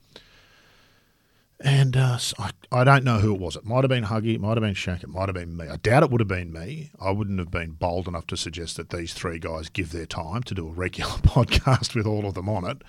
And 1.63 1.95
uh, 1.95 2.17
I, 2.39 2.51
I 2.71 2.83
don't 2.83 3.03
know 3.03 3.19
who 3.19 3.35
it 3.35 3.39
was. 3.39 3.55
It 3.55 3.65
might 3.65 3.83
have 3.83 3.89
been 3.89 4.05
Huggy, 4.05 4.33
it 4.33 4.41
might 4.41 4.57
have 4.57 4.61
been 4.61 4.73
Shaq, 4.73 5.03
it 5.03 5.09
might 5.09 5.29
have 5.29 5.35
been 5.35 5.55
me. 5.55 5.67
I 5.67 5.75
doubt 5.75 6.01
it 6.01 6.09
would 6.09 6.19
have 6.19 6.27
been 6.27 6.51
me. 6.51 6.89
I 6.99 7.11
wouldn't 7.11 7.37
have 7.37 7.51
been 7.51 7.71
bold 7.71 8.07
enough 8.07 8.25
to 8.27 8.37
suggest 8.37 8.77
that 8.77 8.89
these 8.89 9.13
three 9.13 9.37
guys 9.37 9.69
give 9.69 9.91
their 9.91 10.07
time 10.07 10.41
to 10.43 10.55
do 10.55 10.67
a 10.67 10.71
regular 10.71 11.11
podcast 11.21 11.93
with 11.93 12.07
all 12.07 12.25
of 12.25 12.33
them 12.33 12.49
on 12.49 12.65
it. 12.65 12.81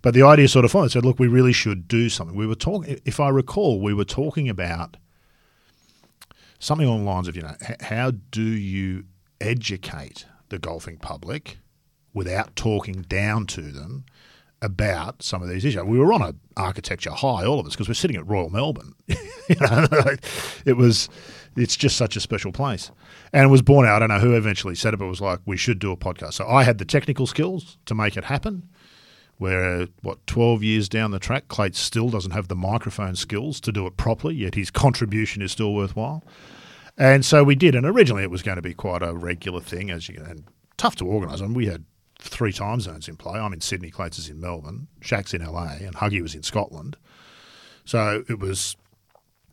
But 0.00 0.14
the 0.14 0.22
idea 0.22 0.48
sort 0.48 0.64
of 0.64 0.72
followed. 0.72 0.92
Said, 0.92 1.04
look, 1.04 1.18
we 1.18 1.28
really 1.28 1.52
should 1.52 1.88
do 1.88 2.08
something. 2.08 2.36
We 2.36 2.46
were 2.46 2.54
talking, 2.54 2.98
if 3.04 3.20
I 3.20 3.28
recall, 3.28 3.80
we 3.80 3.92
were 3.92 4.04
talking 4.04 4.48
about 4.48 4.96
something 6.58 6.86
along 6.86 7.04
the 7.04 7.10
lines 7.10 7.28
of, 7.28 7.36
you 7.36 7.42
know, 7.42 7.56
how 7.80 8.12
do 8.30 8.42
you 8.42 9.04
educate 9.40 10.26
the 10.48 10.58
golfing 10.58 10.98
public 10.98 11.58
without 12.14 12.56
talking 12.56 13.02
down 13.02 13.46
to 13.46 13.62
them 13.62 14.04
about 14.62 15.22
some 15.22 15.42
of 15.42 15.48
these 15.48 15.64
issues? 15.64 15.82
We 15.82 15.98
were 15.98 16.12
on 16.12 16.22
an 16.22 16.40
architecture 16.56 17.10
high, 17.10 17.44
all 17.44 17.60
of 17.60 17.66
us, 17.66 17.74
because 17.74 17.88
we're 17.88 17.94
sitting 17.94 18.16
at 18.16 18.26
Royal 18.26 18.50
Melbourne. 18.50 18.94
it 19.48 20.76
was, 20.76 21.08
it's 21.56 21.76
just 21.76 21.96
such 21.96 22.16
a 22.16 22.20
special 22.20 22.52
place. 22.52 22.90
And 23.32 23.44
it 23.44 23.48
was 23.48 23.62
born 23.62 23.86
out, 23.86 23.96
I 23.96 23.98
don't 24.00 24.08
know 24.08 24.26
who 24.26 24.36
eventually 24.36 24.74
said 24.74 24.94
it, 24.94 24.98
but 24.98 25.06
it 25.06 25.10
was 25.10 25.20
like, 25.20 25.40
we 25.44 25.56
should 25.56 25.78
do 25.78 25.92
a 25.92 25.96
podcast. 25.96 26.34
So 26.34 26.48
I 26.48 26.64
had 26.64 26.78
the 26.78 26.84
technical 26.84 27.26
skills 27.26 27.78
to 27.86 27.94
make 27.94 28.16
it 28.16 28.24
happen 28.24 28.68
where 29.38 29.86
what 30.02 30.26
12 30.26 30.62
years 30.62 30.88
down 30.88 31.10
the 31.10 31.18
track 31.18 31.48
Clates 31.48 31.78
still 31.78 32.08
doesn't 32.08 32.30
have 32.30 32.48
the 32.48 32.54
microphone 32.54 33.16
skills 33.16 33.60
to 33.60 33.72
do 33.72 33.86
it 33.86 33.96
properly 33.96 34.34
yet 34.34 34.54
his 34.54 34.70
contribution 34.70 35.42
is 35.42 35.52
still 35.52 35.74
worthwhile 35.74 36.24
and 36.96 37.24
so 37.24 37.44
we 37.44 37.54
did 37.54 37.74
and 37.74 37.86
originally 37.86 38.22
it 38.22 38.30
was 38.30 38.42
going 38.42 38.56
to 38.56 38.62
be 38.62 38.74
quite 38.74 39.02
a 39.02 39.14
regular 39.14 39.60
thing 39.60 39.90
as 39.90 40.08
you 40.08 40.22
and 40.26 40.44
tough 40.76 40.96
to 40.96 41.06
organise 41.06 41.40
I 41.40 41.44
mean, 41.44 41.54
we 41.54 41.66
had 41.66 41.84
three 42.18 42.52
time 42.52 42.80
zones 42.80 43.08
in 43.08 43.16
play 43.16 43.38
I'm 43.38 43.52
in 43.52 43.60
Sydney 43.60 43.90
Clates 43.90 44.18
is 44.18 44.28
in 44.28 44.40
Melbourne 44.40 44.88
Shaq's 45.00 45.34
in 45.34 45.44
LA 45.44 45.76
and 45.80 45.96
Huggy 45.96 46.22
was 46.22 46.34
in 46.34 46.42
Scotland 46.42 46.96
so 47.84 48.24
it 48.28 48.38
was 48.38 48.76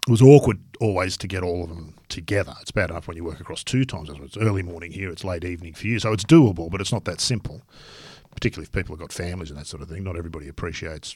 it 0.07 0.11
was 0.11 0.21
awkward 0.21 0.59
always 0.81 1.15
to 1.17 1.27
get 1.27 1.43
all 1.43 1.63
of 1.63 1.69
them 1.69 1.95
together. 2.09 2.53
It's 2.61 2.71
bad 2.71 2.89
enough 2.89 3.07
when 3.07 3.15
you 3.15 3.23
work 3.23 3.39
across 3.39 3.63
two 3.63 3.85
times. 3.85 4.09
It's 4.11 4.35
early 4.35 4.61
morning 4.61 4.91
here, 4.91 5.09
it's 5.09 5.23
late 5.23 5.45
evening 5.45 5.73
for 5.75 5.87
you. 5.87 5.97
So 5.97 6.11
it's 6.11 6.25
doable, 6.25 6.69
but 6.69 6.81
it's 6.81 6.91
not 6.91 7.05
that 7.05 7.21
simple 7.21 7.61
particularly 8.33 8.65
if 8.65 8.71
people 8.71 8.95
have 8.95 9.01
got 9.01 9.11
families 9.11 9.49
and 9.49 9.59
that 9.59 9.67
sort 9.67 9.81
of 9.81 9.89
thing. 9.89 10.03
Not 10.03 10.17
everybody 10.17 10.47
appreciates, 10.47 11.15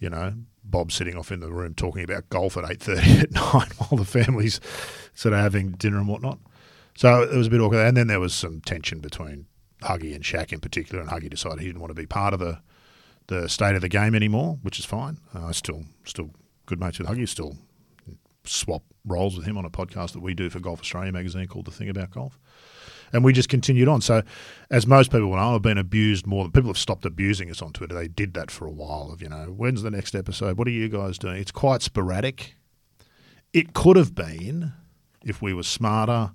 you 0.00 0.10
know, 0.10 0.34
Bob 0.64 0.92
sitting 0.92 1.16
off 1.16 1.30
in 1.30 1.40
the 1.40 1.52
room 1.52 1.74
talking 1.74 2.04
about 2.04 2.28
golf 2.28 2.56
at 2.56 2.70
eight 2.70 2.82
thirty 2.82 3.18
at 3.20 3.32
night 3.32 3.72
while 3.78 3.98
the 3.98 4.04
family's 4.04 4.60
sort 5.14 5.32
of 5.34 5.40
having 5.40 5.72
dinner 5.72 5.98
and 5.98 6.08
whatnot. 6.08 6.38
So 6.96 7.22
it 7.22 7.36
was 7.36 7.48
a 7.48 7.50
bit 7.50 7.60
awkward, 7.60 7.86
and 7.86 7.96
then 7.96 8.06
there 8.06 8.20
was 8.20 8.34
some 8.34 8.60
tension 8.60 9.00
between 9.00 9.46
Huggy 9.82 10.14
and 10.14 10.24
Shaq 10.24 10.52
in 10.52 10.60
particular, 10.60 11.02
and 11.02 11.10
Huggy 11.10 11.28
decided 11.28 11.60
he 11.60 11.66
didn't 11.66 11.80
want 11.80 11.90
to 11.90 11.94
be 11.94 12.06
part 12.06 12.34
of 12.34 12.40
the 12.40 12.60
the 13.28 13.48
state 13.48 13.74
of 13.74 13.80
the 13.80 13.88
game 13.88 14.14
anymore, 14.14 14.58
which 14.62 14.78
is 14.78 14.84
fine. 14.84 15.18
Uh, 15.34 15.46
I 15.46 15.52
still 15.52 15.84
still 16.04 16.30
good 16.64 16.80
mates 16.80 16.98
with 16.98 17.08
Huggy, 17.08 17.28
still 17.28 17.56
swap 18.44 18.82
roles 19.04 19.36
with 19.36 19.46
him 19.46 19.58
on 19.58 19.64
a 19.64 19.70
podcast 19.70 20.12
that 20.12 20.22
we 20.22 20.34
do 20.34 20.50
for 20.50 20.60
Golf 20.60 20.80
Australia 20.80 21.12
magazine 21.12 21.46
called 21.46 21.64
The 21.64 21.70
Thing 21.70 21.88
About 21.88 22.10
Golf 22.10 22.38
and 23.16 23.24
we 23.24 23.32
just 23.32 23.48
continued 23.48 23.88
on. 23.88 24.02
So, 24.02 24.22
as 24.70 24.86
most 24.86 25.10
people 25.10 25.28
will 25.28 25.36
know, 25.36 25.54
I've 25.54 25.62
been 25.62 25.78
abused 25.78 26.26
more 26.26 26.44
than 26.44 26.52
people 26.52 26.68
have 26.68 26.78
stopped 26.78 27.06
abusing 27.06 27.50
us 27.50 27.62
on 27.62 27.72
Twitter. 27.72 27.94
They 27.94 28.08
did 28.08 28.34
that 28.34 28.50
for 28.50 28.66
a 28.66 28.70
while. 28.70 29.10
Of 29.10 29.22
you 29.22 29.28
know, 29.28 29.46
when's 29.56 29.82
the 29.82 29.90
next 29.90 30.14
episode? 30.14 30.58
What 30.58 30.68
are 30.68 30.72
you 30.72 30.88
guys 30.88 31.18
doing? 31.18 31.38
It's 31.38 31.50
quite 31.50 31.82
sporadic. 31.82 32.54
It 33.52 33.72
could 33.72 33.96
have 33.96 34.14
been 34.14 34.72
if 35.24 35.40
we 35.40 35.54
were 35.54 35.62
smarter 35.62 36.32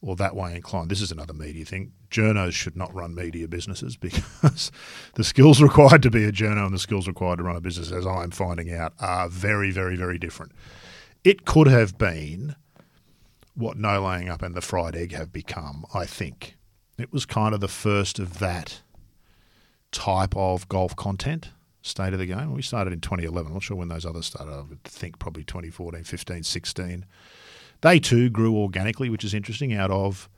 or 0.00 0.16
that 0.16 0.36
way 0.36 0.54
inclined. 0.54 0.90
This 0.90 1.00
is 1.00 1.10
another 1.10 1.32
media 1.32 1.64
thing. 1.64 1.92
Journos 2.10 2.52
should 2.52 2.76
not 2.76 2.94
run 2.94 3.14
media 3.14 3.48
businesses 3.48 3.96
because 4.00 4.70
the 5.14 5.24
skills 5.24 5.60
required 5.60 6.02
to 6.02 6.10
be 6.10 6.24
a 6.24 6.32
journo 6.32 6.66
and 6.66 6.74
the 6.74 6.78
skills 6.78 7.08
required 7.08 7.38
to 7.38 7.42
run 7.42 7.56
a 7.56 7.60
business, 7.60 7.90
as 7.90 8.06
I'm 8.06 8.30
finding 8.30 8.72
out, 8.72 8.92
are 9.00 9.28
very, 9.28 9.72
very, 9.72 9.96
very 9.96 10.18
different. 10.18 10.52
It 11.24 11.44
could 11.44 11.66
have 11.66 11.98
been 11.98 12.56
what 13.54 13.76
No 13.76 14.02
Laying 14.04 14.28
Up 14.28 14.42
and 14.42 14.54
the 14.54 14.60
Fried 14.60 14.96
Egg 14.96 15.12
have 15.12 15.32
become, 15.32 15.84
I 15.94 16.06
think. 16.06 16.56
It 16.98 17.12
was 17.12 17.26
kind 17.26 17.54
of 17.54 17.60
the 17.60 17.68
first 17.68 18.18
of 18.18 18.38
that 18.38 18.82
type 19.90 20.34
of 20.36 20.68
golf 20.68 20.96
content, 20.96 21.50
state 21.82 22.12
of 22.12 22.18
the 22.18 22.26
game. 22.26 22.52
We 22.54 22.62
started 22.62 22.92
in 22.92 23.00
2011. 23.00 23.48
I'm 23.48 23.54
not 23.54 23.62
sure 23.62 23.76
when 23.76 23.88
those 23.88 24.06
others 24.06 24.26
started. 24.26 24.52
I 24.52 24.60
would 24.62 24.84
think 24.84 25.18
probably 25.18 25.44
2014, 25.44 26.04
15, 26.04 26.42
16. 26.42 27.06
They 27.82 27.98
too 27.98 28.30
grew 28.30 28.56
organically, 28.56 29.10
which 29.10 29.24
is 29.24 29.34
interesting, 29.34 29.74
out 29.74 29.90
of 29.90 30.28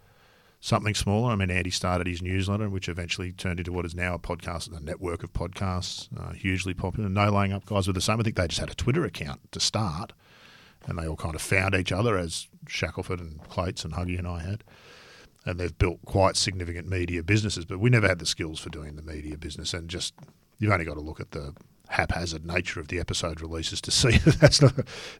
something 0.60 0.94
smaller. 0.94 1.30
I 1.30 1.36
mean, 1.36 1.50
Andy 1.50 1.70
started 1.70 2.06
his 2.06 2.22
newsletter, 2.22 2.70
which 2.70 2.88
eventually 2.88 3.32
turned 3.32 3.60
into 3.60 3.72
what 3.72 3.84
is 3.84 3.94
now 3.94 4.14
a 4.14 4.18
podcast, 4.18 4.74
a 4.74 4.82
network 4.82 5.22
of 5.22 5.32
podcasts, 5.32 6.08
uh, 6.18 6.32
hugely 6.32 6.72
popular. 6.72 7.08
No 7.08 7.30
Laying 7.30 7.52
Up 7.52 7.66
guys 7.66 7.86
were 7.86 7.92
the 7.92 8.00
same. 8.00 8.18
I 8.18 8.22
think 8.22 8.36
they 8.36 8.48
just 8.48 8.60
had 8.60 8.70
a 8.70 8.74
Twitter 8.74 9.04
account 9.04 9.40
to 9.52 9.60
start 9.60 10.14
and 10.86 10.98
they 10.98 11.06
all 11.06 11.16
kind 11.16 11.34
of 11.34 11.42
found 11.42 11.74
each 11.74 11.92
other 11.92 12.16
as 12.16 12.48
Shackelford 12.68 13.20
and 13.20 13.42
Clates 13.48 13.84
and 13.84 13.94
Huggy 13.94 14.18
and 14.18 14.28
I 14.28 14.40
had. 14.40 14.64
And 15.46 15.60
they've 15.60 15.76
built 15.76 16.00
quite 16.06 16.36
significant 16.36 16.88
media 16.88 17.22
businesses, 17.22 17.64
but 17.64 17.78
we 17.78 17.90
never 17.90 18.08
had 18.08 18.18
the 18.18 18.26
skills 18.26 18.60
for 18.60 18.70
doing 18.70 18.96
the 18.96 19.02
media 19.02 19.36
business. 19.36 19.74
And 19.74 19.90
just, 19.90 20.14
you've 20.58 20.72
only 20.72 20.86
got 20.86 20.94
to 20.94 21.00
look 21.00 21.20
at 21.20 21.32
the 21.32 21.54
haphazard 21.88 22.46
nature 22.46 22.80
of 22.80 22.88
the 22.88 22.98
episode 22.98 23.42
releases 23.42 23.80
to 23.82 23.90
see 23.90 24.16
that 24.24 24.40
that's 24.40 24.62
not, 24.62 24.72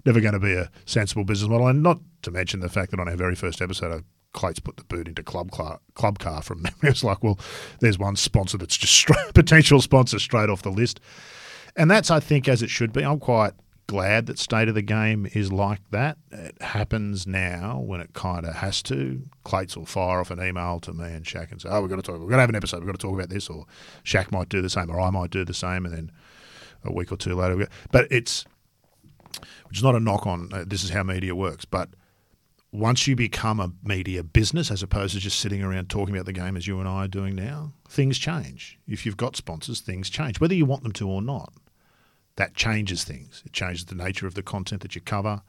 never 0.07 0.21
going 0.21 0.33
to 0.33 0.41
be 0.41 0.55
a 0.55 0.71
sensible 0.87 1.25
business 1.25 1.51
model. 1.51 1.67
And 1.67 1.83
not 1.83 1.99
to 2.23 2.31
mention 2.31 2.61
the 2.61 2.71
fact 2.71 2.91
that 2.93 3.01
on 3.01 3.09
our 3.09 3.17
very 3.17 3.35
first 3.35 3.61
episode, 3.61 3.93
uh, 3.93 3.97
I 3.97 4.01
Clates 4.35 4.59
put 4.59 4.77
the 4.77 4.85
boot 4.85 5.09
into 5.09 5.23
club 5.23 5.51
car, 5.51 5.81
club 5.95 6.19
car 6.19 6.43
from 6.43 6.63
memory. 6.63 6.77
It 6.83 6.91
was 6.91 7.05
like, 7.05 7.23
well, 7.23 7.39
there's 7.81 7.99
one 7.99 8.17
sponsor 8.17 8.59
that's 8.59 8.77
just 8.77 8.93
straight, 8.97 9.33
potential 9.33 9.81
sponsor 9.81 10.19
straight 10.19 10.51
off 10.51 10.63
the 10.63 10.71
list. 10.71 11.01
And 11.77 11.91
that's, 11.91 12.11
I 12.11 12.21
think, 12.21 12.49
as 12.49 12.63
it 12.63 12.71
should 12.71 12.93
be. 12.93 13.03
I'm 13.03 13.19
quite 13.19 13.53
glad 13.87 14.27
that 14.27 14.39
state 14.39 14.69
of 14.69 14.75
the 14.75 14.83
game 14.83 15.27
is 15.33 15.53
like 15.53 15.81
that. 15.91 16.19
It 16.31 16.61
happens 16.61 17.27
now 17.27 17.79
when 17.79 18.01
it 18.01 18.13
kind 18.13 18.47
of 18.47 18.57
has 18.57 18.83
to. 18.85 19.23
Clates 19.45 19.77
will 19.77 19.87
fire 19.87 20.21
off 20.21 20.31
an 20.31 20.43
email 20.43 20.81
to 20.81 20.93
me 20.93 21.13
and 21.13 21.25
Shaq 21.25 21.51
and 21.51 21.61
say, 21.61 21.69
"Oh, 21.71 21.81
we've 21.81 21.91
got 21.91 21.97
to 21.97 22.03
talk. 22.03 22.15
We're 22.15 22.27
going 22.27 22.33
to 22.33 22.41
have 22.41 22.49
an 22.49 22.57
episode. 22.57 22.79
We've 22.79 22.87
got 22.87 22.99
to 22.99 23.07
talk 23.07 23.15
about 23.15 23.31
this." 23.31 23.49
Or 23.49 23.67
Shaq 24.05 24.33
might 24.33 24.49
do 24.49 24.63
the 24.63 24.71
same, 24.71 24.91
or 24.91 25.01
I 25.01 25.11
might 25.11 25.31
do 25.31 25.45
the 25.45 25.55
same, 25.55 25.85
and 25.85 25.95
then 25.95 26.13
a 26.85 26.93
week 26.93 27.13
or 27.13 27.17
two 27.17 27.35
later. 27.35 27.69
But 27.91 28.09
it's 28.11 28.45
which 29.69 29.79
is 29.79 29.83
not 29.83 29.95
a 29.95 30.01
knock 30.01 30.27
on. 30.27 30.51
Uh, 30.53 30.65
this 30.67 30.85
is 30.85 30.91
how 30.91 31.03
media 31.03 31.35
works, 31.35 31.65
but 31.65 31.91
once 32.73 33.07
you 33.07 33.15
become 33.15 33.61
a 33.61 33.73
media 33.85 34.23
business 34.23 34.71
as 34.71 34.83
opposed 34.83 35.15
to 35.15 35.21
just 35.21 35.39
sitting 35.39 35.63
around 35.63 35.89
talking 35.89 36.15
about 36.15 36.27
the 36.27 36.33
game 36.33 36.57
as 36.57 36.67
you 36.67 36.81
and 36.81 36.89
I 36.89 37.05
are 37.05 37.09
doing 37.09 37.37
now, 37.37 37.73
things 37.89 38.19
change. 38.19 38.81
If 38.89 39.07
you've 39.07 39.17
got 39.17 39.37
sponsors, 39.37 39.81
things 39.81 40.11
change, 40.11 40.41
whether 40.41 40.55
you 40.55 40.65
want 40.65 40.83
them 40.83 40.93
to 40.93 41.09
or 41.09 41.23
not. 41.23 41.53
That 42.37 42.55
changes 42.55 43.05
things. 43.05 43.43
It 43.47 43.53
changes 43.53 43.85
the 43.85 43.95
nature 43.95 44.27
of 44.27 44.35
the 44.35 44.43
content 44.43 44.83
that 44.83 44.95
you 44.95 45.01
cover, 45.01 45.43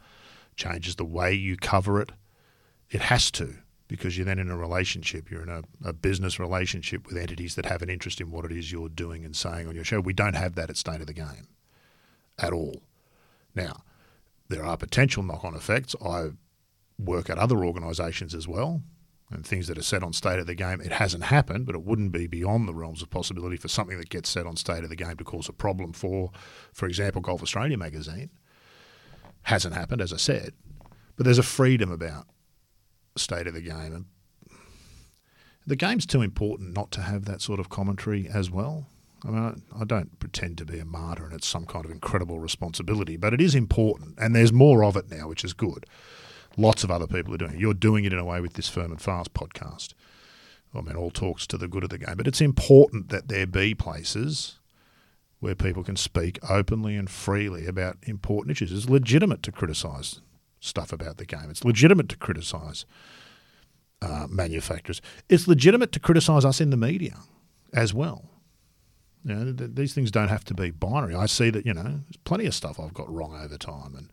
changes 0.55 0.95
the 0.95 1.05
way 1.05 1.33
you 1.33 1.57
cover 1.57 1.99
it. 2.01 2.11
It 2.89 3.01
has 3.01 3.31
to, 3.31 3.55
because 3.87 4.17
you're 4.17 4.25
then 4.25 4.39
in 4.39 4.51
a 4.51 4.57
relationship. 4.57 5.31
You're 5.31 5.43
in 5.43 5.49
a, 5.49 5.63
a 5.83 5.93
business 5.93 6.39
relationship 6.39 7.07
with 7.07 7.17
entities 7.17 7.55
that 7.55 7.65
have 7.65 7.81
an 7.81 7.89
interest 7.89 8.21
in 8.21 8.31
what 8.31 8.45
it 8.45 8.51
is 8.51 8.71
you're 8.71 8.89
doing 8.89 9.25
and 9.25 9.35
saying 9.35 9.67
on 9.67 9.75
your 9.75 9.83
show. 9.83 9.99
We 9.99 10.13
don't 10.13 10.35
have 10.35 10.55
that 10.55 10.69
at 10.69 10.77
State 10.77 11.01
of 11.01 11.07
the 11.07 11.13
Game 11.13 11.47
at 12.37 12.53
all. 12.53 12.83
Now, 13.55 13.83
there 14.49 14.63
are 14.63 14.77
potential 14.77 15.23
knock 15.23 15.43
on 15.43 15.55
effects. 15.55 15.95
I 16.03 16.31
work 16.99 17.29
at 17.29 17.37
other 17.37 17.65
organisations 17.65 18.35
as 18.35 18.47
well, 18.47 18.81
and 19.31 19.45
things 19.45 19.67
that 19.67 19.77
are 19.77 19.83
said 19.83 20.03
on 20.03 20.13
State 20.13 20.39
of 20.39 20.47
the 20.47 20.55
Game. 20.55 20.81
It 20.81 20.93
hasn't 20.93 21.25
happened, 21.25 21.65
but 21.65 21.75
it 21.75 21.83
wouldn't 21.83 22.11
be 22.11 22.27
beyond 22.27 22.67
the 22.67 22.73
realms 22.73 23.01
of 23.01 23.09
possibility 23.09 23.57
for 23.57 23.67
something 23.67 23.97
that 23.97 24.09
gets 24.09 24.29
said 24.29 24.45
on 24.45 24.55
State 24.55 24.83
of 24.83 24.89
the 24.89 24.95
Game 24.95 25.17
to 25.17 25.23
cause 25.23 25.49
a 25.49 25.53
problem 25.53 25.93
for, 25.93 26.31
for 26.73 26.85
example, 26.85 27.21
Golf 27.21 27.41
Australia 27.41 27.77
magazine. 27.77 28.29
Hasn't 29.43 29.75
happened, 29.75 30.01
as 30.01 30.13
I 30.13 30.17
said, 30.17 30.53
but 31.15 31.25
there's 31.25 31.39
a 31.39 31.43
freedom 31.43 31.91
about 31.91 32.27
State 33.15 33.47
of 33.47 33.53
the 33.53 33.61
Game, 33.61 33.93
and 33.93 34.05
the 35.65 35.75
game's 35.75 36.05
too 36.05 36.21
important 36.21 36.75
not 36.75 36.91
to 36.91 37.01
have 37.01 37.25
that 37.25 37.41
sort 37.41 37.59
of 37.59 37.69
commentary 37.69 38.27
as 38.27 38.51
well. 38.51 38.85
I 39.23 39.29
mean, 39.29 39.61
I 39.79 39.83
don't 39.85 40.19
pretend 40.19 40.59
to 40.59 40.65
be 40.65 40.77
a 40.77 40.85
martyr 40.85 41.25
and 41.25 41.33
it's 41.33 41.47
some 41.47 41.65
kind 41.65 41.85
of 41.85 41.89
incredible 41.89 42.39
responsibility, 42.39 43.17
but 43.17 43.33
it 43.33 43.41
is 43.41 43.55
important, 43.55 44.19
and 44.19 44.35
there's 44.35 44.53
more 44.53 44.83
of 44.83 44.95
it 44.95 45.09
now, 45.09 45.27
which 45.27 45.43
is 45.43 45.53
good. 45.53 45.85
Lots 46.57 46.83
of 46.83 46.91
other 46.91 47.07
people 47.07 47.33
are 47.33 47.37
doing 47.37 47.53
it. 47.53 47.59
You're 47.59 47.73
doing 47.73 48.05
it 48.05 48.13
in 48.13 48.19
a 48.19 48.25
way 48.25 48.41
with 48.41 48.53
this 48.53 48.69
Firm 48.69 48.91
and 48.91 49.01
Fast 49.01 49.33
podcast. 49.33 49.93
I 50.73 50.81
mean, 50.81 50.95
all 50.95 51.11
talks 51.11 51.47
to 51.47 51.57
the 51.57 51.67
good 51.67 51.83
of 51.83 51.89
the 51.89 51.97
game, 51.97 52.15
but 52.17 52.27
it's 52.27 52.41
important 52.41 53.09
that 53.09 53.27
there 53.29 53.47
be 53.47 53.73
places 53.73 54.59
where 55.39 55.55
people 55.55 55.83
can 55.83 55.95
speak 55.95 56.39
openly 56.49 56.95
and 56.95 57.09
freely 57.09 57.65
about 57.65 57.97
important 58.03 58.51
issues. 58.51 58.71
It's 58.71 58.89
legitimate 58.89 59.43
to 59.43 59.51
criticise 59.51 60.21
stuff 60.59 60.91
about 60.91 61.17
the 61.17 61.25
game. 61.25 61.49
It's 61.49 61.63
legitimate 61.63 62.09
to 62.09 62.17
criticise 62.17 62.85
uh, 64.01 64.27
manufacturers. 64.29 65.01
It's 65.29 65.47
legitimate 65.47 65.91
to 65.93 65.99
criticise 65.99 66.45
us 66.45 66.59
in 66.59 66.71
the 66.71 66.77
media 66.77 67.19
as 67.73 67.93
well. 67.93 68.29
You 69.23 69.35
know, 69.35 69.53
th- 69.53 69.71
these 69.73 69.93
things 69.93 70.11
don't 70.11 70.27
have 70.27 70.45
to 70.45 70.53
be 70.53 70.71
binary. 70.71 71.15
I 71.15 71.25
see 71.25 71.49
that 71.49 71.65
you 71.65 71.73
know 71.73 71.83
there's 71.83 72.17
plenty 72.23 72.45
of 72.45 72.53
stuff 72.53 72.79
I've 72.79 72.93
got 72.93 73.11
wrong 73.11 73.39
over 73.39 73.57
time, 73.57 73.95
and 73.95 74.09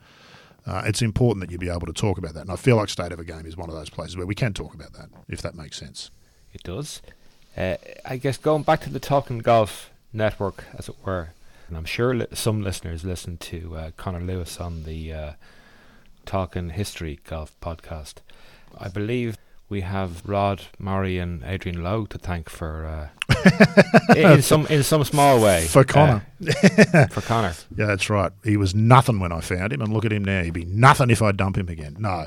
uh, 0.67 0.83
it's 0.85 1.03
important 1.03 1.45
that 1.45 1.51
you 1.51 1.59
be 1.59 1.69
able 1.69 1.87
to 1.87 1.93
talk 1.93 2.19
about 2.19 2.35
that. 2.35 2.43
And 2.43 2.51
I 2.51 2.57
feel 2.57 2.77
like 2.77 2.89
State 2.89 3.13
of 3.13 3.19
a 3.19 3.25
Game 3.25 3.47
is 3.47 3.57
one 3.57 3.69
of 3.69 3.75
those 3.75 3.91
places 3.91 4.17
where 4.17 4.27
we 4.27 4.35
can 4.35 4.53
talk 4.53 4.75
about 4.75 4.93
that, 4.93 5.09
if 5.29 5.43
that 5.43 5.55
makes 5.55 5.77
sense. 5.79 6.11
It 6.53 6.63
does. 6.63 7.03
Uh, 7.57 7.77
I 8.05 8.17
guess 8.17 8.37
going 8.37 8.63
back 8.63 8.81
to 8.83 8.91
the 8.91 9.01
Talking 9.01 9.39
Golf 9.39 9.91
network, 10.13 10.65
as 10.79 10.89
it 10.89 10.97
were, 11.05 11.31
and 11.69 11.77
I'm 11.77 11.85
sure 11.85 12.15
li- 12.15 12.27
some 12.33 12.63
listeners 12.63 13.05
listen 13.05 13.39
to 13.39 13.77
uh, 13.77 13.91
Connor 13.97 14.21
Lewis 14.21 14.61
on 14.61 14.85
the 14.85 15.13
uh, 15.13 15.33
Talking 16.27 16.71
History 16.71 17.21
Golf 17.25 17.59
podcast. 17.61 18.17
I 18.79 18.89
believe 18.89 19.37
we 19.73 19.81
have 19.81 20.23
Rod 20.29 20.65
Morri 20.79 21.21
and 21.21 21.43
Adrian 21.45 21.83
Logue 21.83 22.11
to 22.11 22.19
thank 22.19 22.51
for 22.51 22.85
uh, 23.31 24.15
in 24.15 24.43
some 24.43 24.67
in 24.67 24.83
some 24.83 25.03
small 25.03 25.41
way 25.43 25.65
For 25.65 25.83
Connor. 25.83 26.27
uh, 26.47 27.07
for 27.11 27.23
Connor. 27.23 27.55
Yeah, 27.75 27.87
that's 27.87 28.11
right. 28.11 28.31
He 28.45 28.59
was 28.59 28.75
nothing 28.75 29.19
when 29.19 29.33
I 29.33 29.41
found 29.41 29.73
him, 29.73 29.81
and 29.81 29.91
look 29.91 30.05
at 30.05 30.13
him 30.13 30.25
now. 30.25 30.43
He'd 30.43 30.53
be 30.53 30.67
nothing 30.67 31.09
if 31.09 31.23
I 31.23 31.33
dump 31.33 31.57
him 31.57 31.71
again. 31.71 31.97
No. 31.99 32.27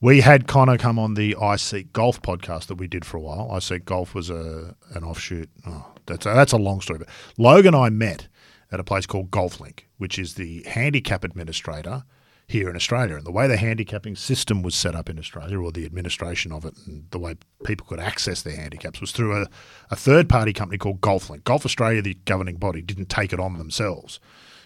We 0.00 0.22
had 0.22 0.46
Connor 0.46 0.78
come 0.78 0.98
on 0.98 1.12
the 1.12 1.34
iSeek 1.38 1.92
Golf 1.92 2.22
podcast 2.22 2.68
that 2.68 2.76
we 2.76 2.86
did 2.86 3.04
for 3.04 3.18
a 3.18 3.20
while. 3.20 3.50
iSeek 3.52 3.84
Golf 3.84 4.14
was 4.14 4.30
a 4.30 4.74
an 4.94 5.04
offshoot. 5.04 5.50
Oh, 5.66 5.92
that's 6.06 6.24
a, 6.24 6.30
that's 6.30 6.52
a 6.52 6.56
long 6.56 6.80
story. 6.80 7.00
But 7.00 7.08
Logue 7.36 7.66
and 7.66 7.76
I 7.76 7.90
met 7.90 8.28
at 8.72 8.80
a 8.80 8.84
place 8.84 9.04
called 9.04 9.30
Golf 9.30 9.60
Link, 9.60 9.88
which 9.98 10.18
is 10.18 10.34
the 10.34 10.62
handicap 10.66 11.22
administrator 11.22 12.04
here 12.48 12.68
in 12.68 12.74
Australia. 12.74 13.14
And 13.14 13.24
the 13.24 13.30
way 13.30 13.46
the 13.46 13.56
handicapping 13.56 14.16
system 14.16 14.62
was 14.62 14.74
set 14.74 14.96
up 14.96 15.08
in 15.08 15.18
Australia, 15.18 15.60
or 15.60 15.70
the 15.70 15.84
administration 15.84 16.50
of 16.50 16.64
it, 16.64 16.74
and 16.86 17.08
the 17.10 17.18
way 17.18 17.36
people 17.64 17.86
could 17.86 18.00
access 18.00 18.42
their 18.42 18.56
handicaps 18.56 19.00
was 19.00 19.12
through 19.12 19.42
a, 19.42 19.46
a 19.90 19.96
third 19.96 20.28
party 20.28 20.52
company 20.52 20.78
called 20.78 21.00
GolfLink. 21.00 21.44
Golf 21.44 21.64
Australia, 21.64 22.02
the 22.02 22.14
governing 22.24 22.56
body, 22.56 22.82
didn't 22.82 23.10
take 23.10 23.32
it 23.32 23.38
on 23.38 23.58
themselves 23.58 24.18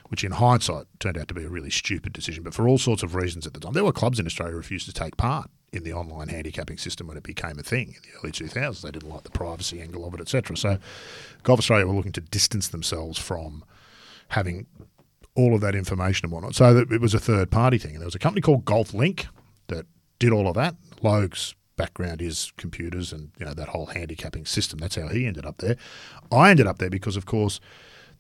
which 0.09 0.25
in 0.25 0.33
hindsight 0.33 0.85
turned 1.01 1.17
out 1.17 1.27
to 1.27 1.33
be 1.33 1.43
a 1.43 1.49
really 1.49 1.71
stupid 1.71 2.13
decision. 2.13 2.45
But 2.45 2.53
for 2.53 2.69
all 2.69 2.77
sorts 2.77 3.03
of 3.03 3.15
reasons 3.15 3.47
at 3.47 3.55
the 3.55 3.61
time, 3.61 3.73
there 3.73 3.83
were 3.83 3.93
clubs 3.93 4.21
in 4.21 4.27
Australia 4.27 4.53
who 4.53 4.59
refused 4.59 4.85
to 4.85 4.93
take 4.93 5.17
part 5.17 5.49
in 5.73 5.85
the 5.85 5.95
online 5.95 6.29
handicapping 6.29 6.77
system 6.77 7.07
when 7.07 7.17
it 7.17 7.23
became 7.23 7.59
a 7.59 7.63
thing 7.63 7.95
in 7.97 8.03
the 8.03 8.19
early 8.19 8.31
2000s. 8.31 8.83
They 8.83 8.91
didn't 8.91 9.09
like 9.09 9.23
the 9.23 9.31
privacy 9.31 9.81
angle 9.81 10.07
of 10.07 10.13
it, 10.13 10.21
etc. 10.21 10.55
So 10.59 10.77
Golf 11.45 11.61
Australia 11.61 11.87
were 11.87 11.95
looking 11.95 12.13
to 12.13 12.21
distance 12.21 12.69
themselves 12.69 13.19
from 13.19 13.65
having 14.29 14.67
all 15.35 15.55
of 15.55 15.61
that 15.63 15.75
information 15.75 16.27
and 16.27 16.33
whatnot. 16.33 16.55
So 16.55 16.77
it 16.79 17.01
was 17.01 17.15
a 17.15 17.19
third 17.19 17.51
party 17.51 17.79
thing. 17.79 17.93
And 17.93 18.01
there 18.01 18.07
was 18.07 18.15
a 18.15 18.19
company 18.19 18.41
called 18.41 18.65
Golf 18.65 18.93
Link 18.93 19.27
that 19.69 19.87
did 20.19 20.33
all 20.33 20.47
of 20.47 20.55
that. 20.55 20.77
Logue's 21.03 21.55
background 21.77 22.21
is 22.21 22.53
computers 22.59 23.13
and 23.13 23.31
you 23.39 23.47
know 23.47 23.55
that 23.55 23.69
whole 23.69 23.87
handicapping 23.87 24.45
system. 24.45 24.79
That's 24.79 24.97
how 24.97 25.09
he 25.09 25.27
ended 25.27 25.47
up 25.47 25.59
there. 25.59 25.77
I 26.31 26.51
ended 26.51 26.67
up 26.67 26.79
there 26.79 26.91
because, 26.91 27.17
of 27.17 27.27
course, 27.27 27.61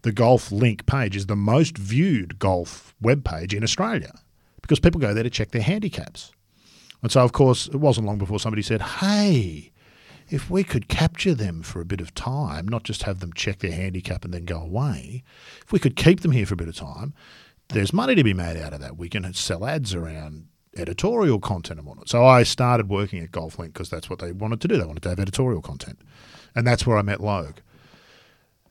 the 0.03 0.13
Golf 0.13 0.51
Link 0.51 0.87
page 0.87 1.17
is 1.17 1.27
the 1.27 1.37
most 1.37 1.79
viewed 1.79 2.39
golf 2.39 2.95
web 3.01 3.25
page 3.25 3.55
in 3.55 3.63
Australia 3.63 4.13
because 4.61 4.81
people 4.81 5.01
go 5.01 5.15
there 5.15 5.23
to 5.23 5.31
check 5.31 5.51
their 5.51 5.63
handicaps. 5.63 6.33
And 7.03 7.11
so, 7.11 7.23
of 7.23 7.33
course, 7.33 7.67
it 7.67 7.77
wasn't 7.77 8.07
long 8.07 8.19
before 8.19 8.39
somebody 8.39 8.63
said, 8.63 8.81
hey, 8.81 9.72
if 10.33 10.49
we 10.49 10.65
could 10.65 10.89
capture 10.89 11.35
them 11.35 11.63
for 11.63 11.83
a 11.83 11.85
bit 11.85 12.01
of 12.01 12.15
time, 12.15 12.67
not 12.67 12.85
just 12.85 13.03
have 13.03 13.21
them 13.21 13.35
check 13.35 13.59
their 13.59 13.73
handicap 13.73 14.25
and 14.25 14.33
then 14.33 14.47
go 14.47 14.59
away, 14.59 15.23
if 15.63 15.71
we 15.73 15.79
could 15.79 15.95
keep 15.95 16.21
them 16.21 16.33
here 16.33 16.47
for 16.47 16.55
a 16.55 16.57
bit 16.57 16.69
of 16.69 16.75
time, 16.75 17.13
there's 17.69 17.93
money 17.93 18.15
to 18.15 18.25
be 18.25 18.33
made 18.33 18.57
out 18.57 18.73
of 18.73 18.81
that. 18.81 18.97
We 18.97 19.11
can 19.11 19.31
sell 19.35 19.67
ads 19.67 19.95
around 19.95 20.47
editorial 20.75 21.39
content 21.39 21.79
and 21.79 21.87
whatnot. 21.87 22.09
So 22.09 22.25
I 22.25 22.45
started 22.45 22.89
working 22.89 23.23
at 23.23 23.31
GolfLink 23.31 23.75
because 23.75 23.91
that's 23.91 24.09
what 24.09 24.21
they 24.21 24.33
wanted 24.33 24.63
to 24.63 24.69
do. 24.69 24.79
They 24.79 24.87
wanted 24.87 25.03
to 25.03 25.11
have 25.11 25.21
editorial 25.21 25.61
content. 25.61 26.01
And 26.55 26.67
that's 26.67 26.87
where 26.87 26.97
I 26.97 27.03
met 27.03 27.21
Logue. 27.21 27.59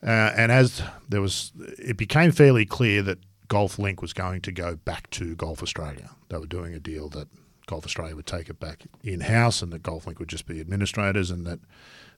Uh, 0.01 0.33
and 0.35 0.51
as 0.51 0.81
there 1.09 1.21
was, 1.21 1.51
it 1.77 1.95
became 1.95 2.31
fairly 2.31 2.65
clear 2.65 3.03
that 3.03 3.19
Golf 3.49 3.77
Link 3.77 4.01
was 4.01 4.13
going 4.13 4.41
to 4.41 4.51
go 4.51 4.77
back 4.77 5.11
to 5.11 5.35
Golf 5.35 5.61
Australia. 5.61 6.09
They 6.29 6.37
were 6.37 6.47
doing 6.47 6.73
a 6.73 6.79
deal 6.79 7.07
that 7.09 7.27
Golf 7.71 7.85
Australia 7.85 8.15
would 8.15 8.25
take 8.25 8.49
it 8.49 8.59
back 8.59 8.83
in 9.01 9.21
house 9.21 9.61
and 9.61 9.71
that 9.71 9.81
Golf 9.81 10.05
Link 10.05 10.19
would 10.19 10.27
just 10.27 10.45
be 10.45 10.59
administrators 10.59 11.31
and 11.31 11.47
that 11.47 11.59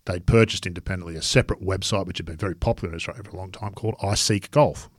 they'd 0.06 0.26
purchased 0.26 0.66
independently 0.66 1.16
a 1.16 1.22
separate 1.22 1.64
website 1.64 2.08
which 2.08 2.18
had 2.18 2.26
been 2.26 2.38
very 2.38 2.56
popular 2.56 2.90
in 2.90 2.96
Australia 2.96 3.24
for 3.24 3.30
a 3.30 3.36
long 3.36 3.52
time 3.52 3.72
called 3.74 3.96
iSeek 4.00 4.50
Golf, 4.50 4.90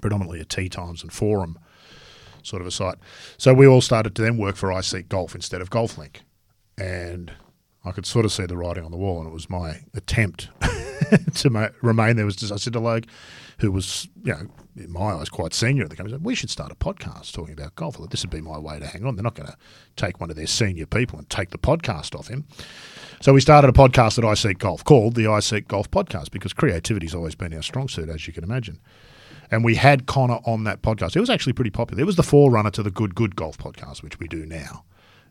predominantly 0.00 0.40
a 0.40 0.44
tea 0.46 0.70
times 0.70 1.02
and 1.02 1.12
forum 1.12 1.58
sort 2.42 2.62
of 2.62 2.66
a 2.66 2.70
site. 2.70 2.96
So 3.36 3.52
we 3.52 3.66
all 3.66 3.82
started 3.82 4.14
to 4.16 4.22
then 4.22 4.38
work 4.38 4.56
for 4.56 4.70
iSeek 4.70 5.08
Golf 5.08 5.34
instead 5.34 5.60
of 5.60 5.68
Golf 5.68 5.98
Link. 5.98 6.22
And 6.78 7.32
I 7.84 7.92
could 7.92 8.06
sort 8.06 8.24
of 8.24 8.32
see 8.32 8.46
the 8.46 8.56
writing 8.56 8.84
on 8.84 8.90
the 8.90 8.96
wall, 8.96 9.18
and 9.18 9.28
it 9.28 9.32
was 9.32 9.50
my 9.50 9.80
attempt 9.94 10.48
to 11.34 11.50
ma- 11.50 11.68
remain 11.82 12.16
there. 12.16 12.24
Was 12.24 12.36
just, 12.36 12.52
I 12.52 12.56
said 12.56 12.72
to 12.72 12.80
Logue, 12.80 13.04
who 13.58 13.70
was, 13.70 14.08
you 14.22 14.32
know, 14.32 14.48
in 14.76 14.92
my 14.92 15.12
eyes, 15.12 15.28
quite 15.28 15.54
senior 15.54 15.84
at 15.84 15.90
the 15.90 15.96
company, 15.96 16.16
we 16.18 16.34
should 16.34 16.50
start 16.50 16.72
a 16.72 16.74
podcast 16.74 17.32
talking 17.32 17.52
about 17.52 17.74
golf. 17.76 17.96
This 18.10 18.22
would 18.22 18.30
be 18.30 18.40
my 18.40 18.58
way 18.58 18.78
to 18.78 18.86
hang 18.86 19.04
on. 19.04 19.14
They're 19.14 19.22
not 19.22 19.34
going 19.34 19.48
to 19.48 19.56
take 19.96 20.20
one 20.20 20.30
of 20.30 20.36
their 20.36 20.46
senior 20.46 20.86
people 20.86 21.18
and 21.18 21.28
take 21.30 21.50
the 21.50 21.58
podcast 21.58 22.18
off 22.18 22.28
him. 22.28 22.46
So 23.20 23.32
we 23.32 23.40
started 23.40 23.68
a 23.68 23.72
podcast 23.72 24.18
at 24.18 24.24
iSeek 24.24 24.58
Golf 24.58 24.84
called 24.84 25.14
the 25.14 25.24
iSeek 25.24 25.68
Golf 25.68 25.90
Podcast 25.90 26.30
because 26.30 26.52
creativity's 26.52 27.14
always 27.14 27.34
been 27.34 27.54
our 27.54 27.62
strong 27.62 27.88
suit, 27.88 28.08
as 28.08 28.26
you 28.26 28.32
can 28.32 28.44
imagine. 28.44 28.80
And 29.50 29.64
we 29.64 29.76
had 29.76 30.06
Connor 30.06 30.40
on 30.44 30.64
that 30.64 30.82
podcast. 30.82 31.14
It 31.14 31.20
was 31.20 31.30
actually 31.30 31.52
pretty 31.52 31.70
popular. 31.70 32.02
It 32.02 32.06
was 32.06 32.16
the 32.16 32.22
forerunner 32.22 32.70
to 32.72 32.82
the 32.82 32.90
Good 32.90 33.14
Good 33.14 33.36
Golf 33.36 33.56
podcast, 33.58 34.02
which 34.02 34.18
we 34.18 34.26
do 34.26 34.44
now. 34.44 34.84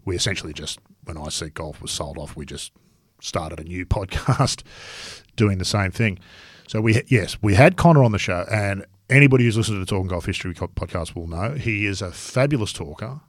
We 0.06 0.16
essentially 0.16 0.54
just, 0.54 0.80
when 1.04 1.18
iSeek 1.18 1.54
Golf 1.54 1.82
was 1.82 1.92
sold 1.92 2.18
off, 2.18 2.36
we 2.36 2.46
just 2.46 2.72
started 3.20 3.60
a 3.60 3.64
new 3.64 3.86
podcast 3.88 4.64
doing 5.36 5.58
the 5.58 5.66
same 5.66 5.92
thing. 5.92 6.20
So 6.68 6.82
we 6.82 7.04
yes, 7.08 7.38
we 7.42 7.56
had 7.56 7.76
Connor 7.76 8.04
on 8.04 8.14
the 8.14 8.20
show, 8.20 8.46
and 8.50 8.86
anybody 9.10 9.44
who's 9.44 9.58
listened 9.58 9.76
to 9.76 9.80
the 9.80 9.86
Talking 9.86 10.08
Golf 10.08 10.26
History 10.26 10.54
podcast 10.54 11.16
will 11.16 11.28
know 11.28 11.54
he 11.54 11.86
is 11.86 12.02
a 12.02 12.12
fabulous 12.12 12.74
talker, 12.74 13.22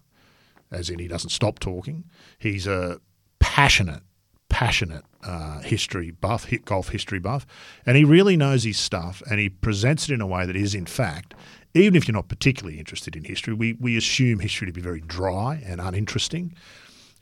as 0.70 0.91
in 0.91 0.99
he 0.99 1.09
doesn't 1.09 1.31
stop 1.31 1.59
talking. 1.59 2.05
He's 2.39 2.66
a 2.66 3.01
passionate, 3.39 4.03
passionate 4.49 5.05
uh, 5.22 5.61
history 5.61 6.11
buff, 6.11 6.45
hit 6.45 6.64
golf 6.64 6.89
history 6.91 7.18
buff, 7.18 7.47
and 7.87 7.97
he 7.97 8.05
really 8.05 8.37
knows 8.37 8.64
his 8.64 8.79
stuff, 8.79 9.22
and 9.31 9.39
he 9.41 9.49
presents 9.49 10.09
it 10.09 10.14
in 10.14 10.20
a 10.20 10.27
way 10.27 10.47
that 10.47 10.57
is, 10.57 10.75
in 10.75 10.87
fact, 10.87 11.35
even 11.75 11.97
if 11.97 12.07
you're 12.07 12.14
not 12.14 12.29
particularly 12.29 12.79
interested 12.79 13.16
in 13.16 13.25
history, 13.25 13.53
we, 13.53 13.75
we 13.75 13.97
assume 13.97 14.39
history 14.39 14.66
to 14.66 14.72
be 14.72 14.81
very 14.81 15.01
dry 15.01 15.62
and 15.64 15.81
uninteresting, 15.81 16.55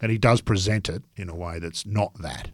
and 0.00 0.10
he 0.10 0.18
does 0.18 0.40
present 0.40 0.88
it 0.88 1.02
in 1.16 1.28
a 1.28 1.34
way 1.34 1.58
that's 1.58 1.86
not 1.86 2.12
that. 2.20 2.50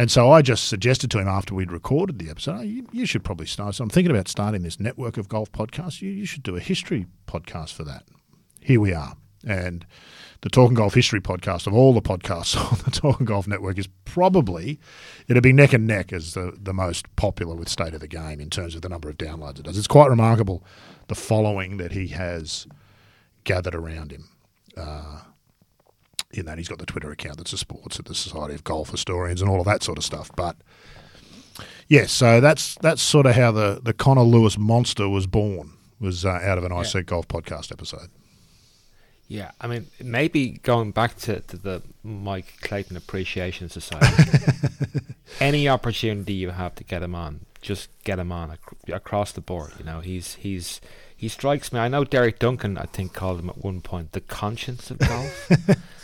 And 0.00 0.10
so 0.10 0.32
I 0.32 0.40
just 0.40 0.66
suggested 0.66 1.10
to 1.10 1.18
him 1.18 1.28
after 1.28 1.54
we'd 1.54 1.70
recorded 1.70 2.18
the 2.18 2.30
episode, 2.30 2.56
oh, 2.56 2.62
you, 2.62 2.86
you, 2.90 3.04
should 3.04 3.22
probably 3.22 3.44
start. 3.44 3.74
So 3.74 3.84
I'm 3.84 3.90
thinking 3.90 4.10
about 4.10 4.28
starting 4.28 4.62
this 4.62 4.80
network 4.80 5.18
of 5.18 5.28
golf 5.28 5.52
podcasts. 5.52 6.00
You, 6.00 6.08
you 6.08 6.24
should 6.24 6.42
do 6.42 6.56
a 6.56 6.60
history 6.60 7.04
podcast 7.26 7.74
for 7.74 7.84
that. 7.84 8.04
Here 8.62 8.80
we 8.80 8.94
are. 8.94 9.14
And 9.46 9.84
the 10.40 10.48
Talking 10.48 10.74
Golf 10.74 10.94
History 10.94 11.20
podcast 11.20 11.66
of 11.66 11.74
all 11.74 11.92
the 11.92 12.00
podcasts 12.00 12.56
on 12.72 12.78
the 12.82 12.90
Talking 12.90 13.26
Golf 13.26 13.46
Network 13.46 13.76
is 13.76 13.90
probably, 14.06 14.80
it'd 15.28 15.42
be 15.42 15.52
neck 15.52 15.74
and 15.74 15.86
neck 15.86 16.14
as 16.14 16.32
the, 16.32 16.56
the 16.58 16.72
most 16.72 17.14
popular 17.16 17.54
with 17.54 17.68
State 17.68 17.92
of 17.92 18.00
the 18.00 18.08
Game 18.08 18.40
in 18.40 18.48
terms 18.48 18.74
of 18.74 18.80
the 18.80 18.88
number 18.88 19.10
of 19.10 19.18
downloads 19.18 19.58
it 19.58 19.64
does. 19.64 19.76
It's 19.76 19.86
quite 19.86 20.08
remarkable 20.08 20.64
the 21.08 21.14
following 21.14 21.76
that 21.76 21.92
he 21.92 22.06
has 22.06 22.66
gathered 23.44 23.74
around 23.74 24.12
him. 24.12 24.30
Uh, 24.78 25.20
in 26.32 26.46
that 26.46 26.58
he's 26.58 26.68
got 26.68 26.78
the 26.78 26.86
Twitter 26.86 27.10
account 27.10 27.38
that 27.38 27.48
supports 27.48 27.98
it, 27.98 28.06
the 28.06 28.14
Society 28.14 28.54
of 28.54 28.64
Golf 28.64 28.90
Historians, 28.90 29.40
and 29.40 29.50
all 29.50 29.60
of 29.60 29.66
that 29.66 29.82
sort 29.82 29.98
of 29.98 30.04
stuff. 30.04 30.30
But 30.36 30.56
yes, 31.58 31.66
yeah, 31.88 32.06
so 32.06 32.40
that's 32.40 32.76
that's 32.76 33.02
sort 33.02 33.26
of 33.26 33.34
how 33.34 33.52
the 33.52 33.80
the 33.82 33.92
Connor 33.92 34.22
Lewis 34.22 34.58
monster 34.58 35.08
was 35.08 35.26
born. 35.26 35.72
Was 35.98 36.24
uh, 36.24 36.30
out 36.30 36.56
of 36.56 36.64
an 36.64 36.72
yeah. 36.72 37.02
Golf 37.02 37.28
podcast 37.28 37.70
episode. 37.70 38.08
Yeah, 39.28 39.52
I 39.60 39.68
mean, 39.68 39.86
maybe 40.02 40.58
going 40.62 40.90
back 40.90 41.16
to, 41.18 41.38
to 41.38 41.56
the 41.56 41.82
Mike 42.02 42.54
Clayton 42.62 42.96
Appreciation 42.96 43.68
Society, 43.68 44.56
any 45.40 45.68
opportunity 45.68 46.32
you 46.32 46.50
have 46.50 46.74
to 46.76 46.84
get 46.84 47.02
him 47.02 47.14
on, 47.14 47.46
just 47.62 47.90
get 48.02 48.18
him 48.18 48.32
on 48.32 48.50
ac- 48.50 48.92
across 48.92 49.30
the 49.30 49.40
board. 49.40 49.72
You 49.78 49.84
know, 49.84 50.00
he's 50.00 50.34
he's 50.34 50.80
he 51.16 51.28
strikes 51.28 51.72
me. 51.72 51.78
I 51.78 51.86
know 51.86 52.02
Derek 52.02 52.38
Duncan, 52.40 52.78
I 52.78 52.86
think, 52.86 53.12
called 53.12 53.38
him 53.40 53.50
at 53.50 53.58
one 53.58 53.82
point 53.82 54.12
the 54.12 54.20
conscience 54.20 54.90
of 54.90 54.98
golf. 54.98 55.50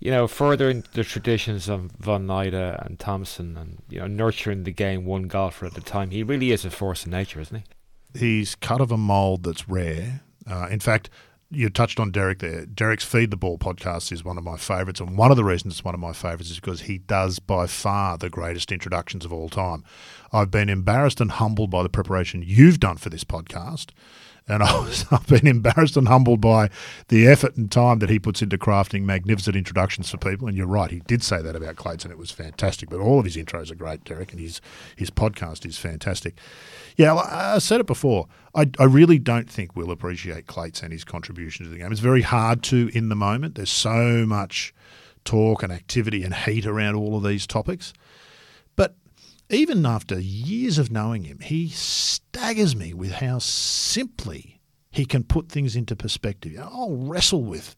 you 0.00 0.10
know, 0.10 0.26
furthering 0.26 0.84
the 0.92 1.04
traditions 1.04 1.68
of 1.68 1.90
Von 1.98 2.26
Nida 2.26 2.84
and 2.84 2.98
Thomson, 2.98 3.56
and 3.56 3.82
you 3.88 4.00
know, 4.00 4.06
nurturing 4.06 4.64
the 4.64 4.72
game 4.72 5.04
one 5.04 5.24
golfer 5.24 5.66
at 5.66 5.76
a 5.76 5.80
time. 5.80 6.10
He 6.10 6.22
really 6.22 6.52
is 6.52 6.64
a 6.64 6.70
force 6.70 7.04
of 7.04 7.10
nature, 7.10 7.40
isn't 7.40 7.56
he? 7.56 8.18
He's 8.18 8.54
cut 8.54 8.80
of 8.80 8.90
a 8.90 8.96
mold 8.96 9.42
that's 9.42 9.68
rare. 9.68 10.22
Uh, 10.50 10.68
in 10.70 10.80
fact, 10.80 11.10
you 11.50 11.70
touched 11.70 11.98
on 11.98 12.10
Derek 12.10 12.40
there. 12.40 12.66
Derek's 12.66 13.04
Feed 13.04 13.30
the 13.30 13.36
Ball 13.36 13.58
podcast 13.58 14.12
is 14.12 14.24
one 14.24 14.36
of 14.36 14.44
my 14.44 14.56
favourites, 14.56 15.00
and 15.00 15.16
one 15.16 15.30
of 15.30 15.36
the 15.36 15.44
reasons 15.44 15.74
it's 15.74 15.84
one 15.84 15.94
of 15.94 16.00
my 16.00 16.12
favourites 16.12 16.50
is 16.50 16.60
because 16.60 16.82
he 16.82 16.98
does 16.98 17.38
by 17.38 17.66
far 17.66 18.18
the 18.18 18.28
greatest 18.28 18.70
introductions 18.70 19.24
of 19.24 19.32
all 19.32 19.48
time. 19.48 19.82
I've 20.32 20.50
been 20.50 20.68
embarrassed 20.68 21.20
and 21.20 21.30
humbled 21.30 21.70
by 21.70 21.82
the 21.82 21.88
preparation 21.88 22.42
you've 22.46 22.80
done 22.80 22.98
for 22.98 23.08
this 23.08 23.24
podcast, 23.24 23.90
and 24.48 24.62
I 24.62 24.80
was, 24.80 25.04
I've 25.10 25.26
been 25.26 25.46
embarrassed 25.46 25.96
and 25.96 26.08
humbled 26.08 26.40
by 26.40 26.70
the 27.08 27.26
effort 27.26 27.56
and 27.56 27.70
time 27.70 27.98
that 28.00 28.10
he 28.10 28.18
puts 28.18 28.42
into 28.42 28.58
crafting 28.58 29.02
magnificent 29.02 29.56
introductions 29.56 30.10
for 30.10 30.16
people. 30.16 30.48
And 30.48 30.56
you're 30.56 30.66
right, 30.66 30.90
he 30.90 31.00
did 31.00 31.22
say 31.22 31.42
that 31.42 31.56
about 31.56 31.76
Clayton. 31.76 32.10
And 32.10 32.18
it 32.18 32.20
was 32.20 32.30
fantastic. 32.30 32.90
But 32.90 33.00
all 33.00 33.18
of 33.18 33.24
his 33.24 33.36
intros 33.36 33.70
are 33.70 33.74
great, 33.74 34.04
Derek, 34.04 34.32
and 34.32 34.40
his 34.40 34.60
his 34.96 35.10
podcast 35.10 35.66
is 35.66 35.78
fantastic. 35.78 36.38
Yeah, 36.96 37.14
I 37.14 37.58
said 37.58 37.80
it 37.80 37.86
before. 37.86 38.26
I, 38.54 38.70
I 38.78 38.84
really 38.84 39.18
don't 39.18 39.48
think 39.48 39.76
we'll 39.76 39.90
appreciate 39.90 40.46
Clates 40.46 40.82
and 40.82 40.92
his 40.92 41.04
contribution 41.04 41.64
to 41.64 41.70
the 41.70 41.78
game. 41.78 41.92
It's 41.92 42.00
very 42.00 42.22
hard 42.22 42.62
to 42.64 42.90
in 42.92 43.08
the 43.08 43.14
moment. 43.14 43.54
There's 43.54 43.70
so 43.70 44.26
much 44.26 44.74
talk 45.24 45.62
and 45.62 45.72
activity 45.72 46.24
and 46.24 46.34
heat 46.34 46.66
around 46.66 46.94
all 46.94 47.16
of 47.16 47.22
these 47.22 47.46
topics. 47.46 47.92
Even 49.50 49.86
after 49.86 50.18
years 50.18 50.78
of 50.78 50.90
knowing 50.90 51.24
him, 51.24 51.38
he 51.40 51.68
staggers 51.68 52.76
me 52.76 52.92
with 52.92 53.12
how 53.12 53.38
simply 53.38 54.60
he 54.90 55.06
can 55.06 55.24
put 55.24 55.48
things 55.48 55.74
into 55.74 55.96
perspective. 55.96 56.58
I'll 56.60 56.96
wrestle 56.96 57.42
with 57.42 57.74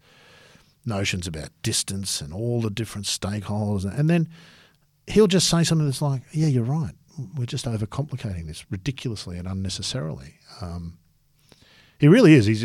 notions 0.85 1.27
about 1.27 1.51
distance 1.62 2.21
and 2.21 2.33
all 2.33 2.61
the 2.61 2.71
different 2.71 3.07
stakeholders, 3.07 3.85
and 3.85 4.11
then 4.11 4.29
he'll 5.07 5.27
just 5.27 5.49
say 5.49 5.62
something 5.62 5.87
that's 5.87 6.03
like, 6.03 6.23
"Yeah, 6.33 6.49
you're 6.49 6.64
right 6.64 6.95
we're 7.37 7.47
just 7.47 7.66
overcomplicating 7.66 8.47
this 8.47 8.64
ridiculously 8.71 9.39
and 9.39 9.47
unnecessarily. 9.47 10.35
Um, 10.61 10.99
he 11.99 12.09
really 12.09 12.35
is. 12.35 12.47
He's, 12.47 12.64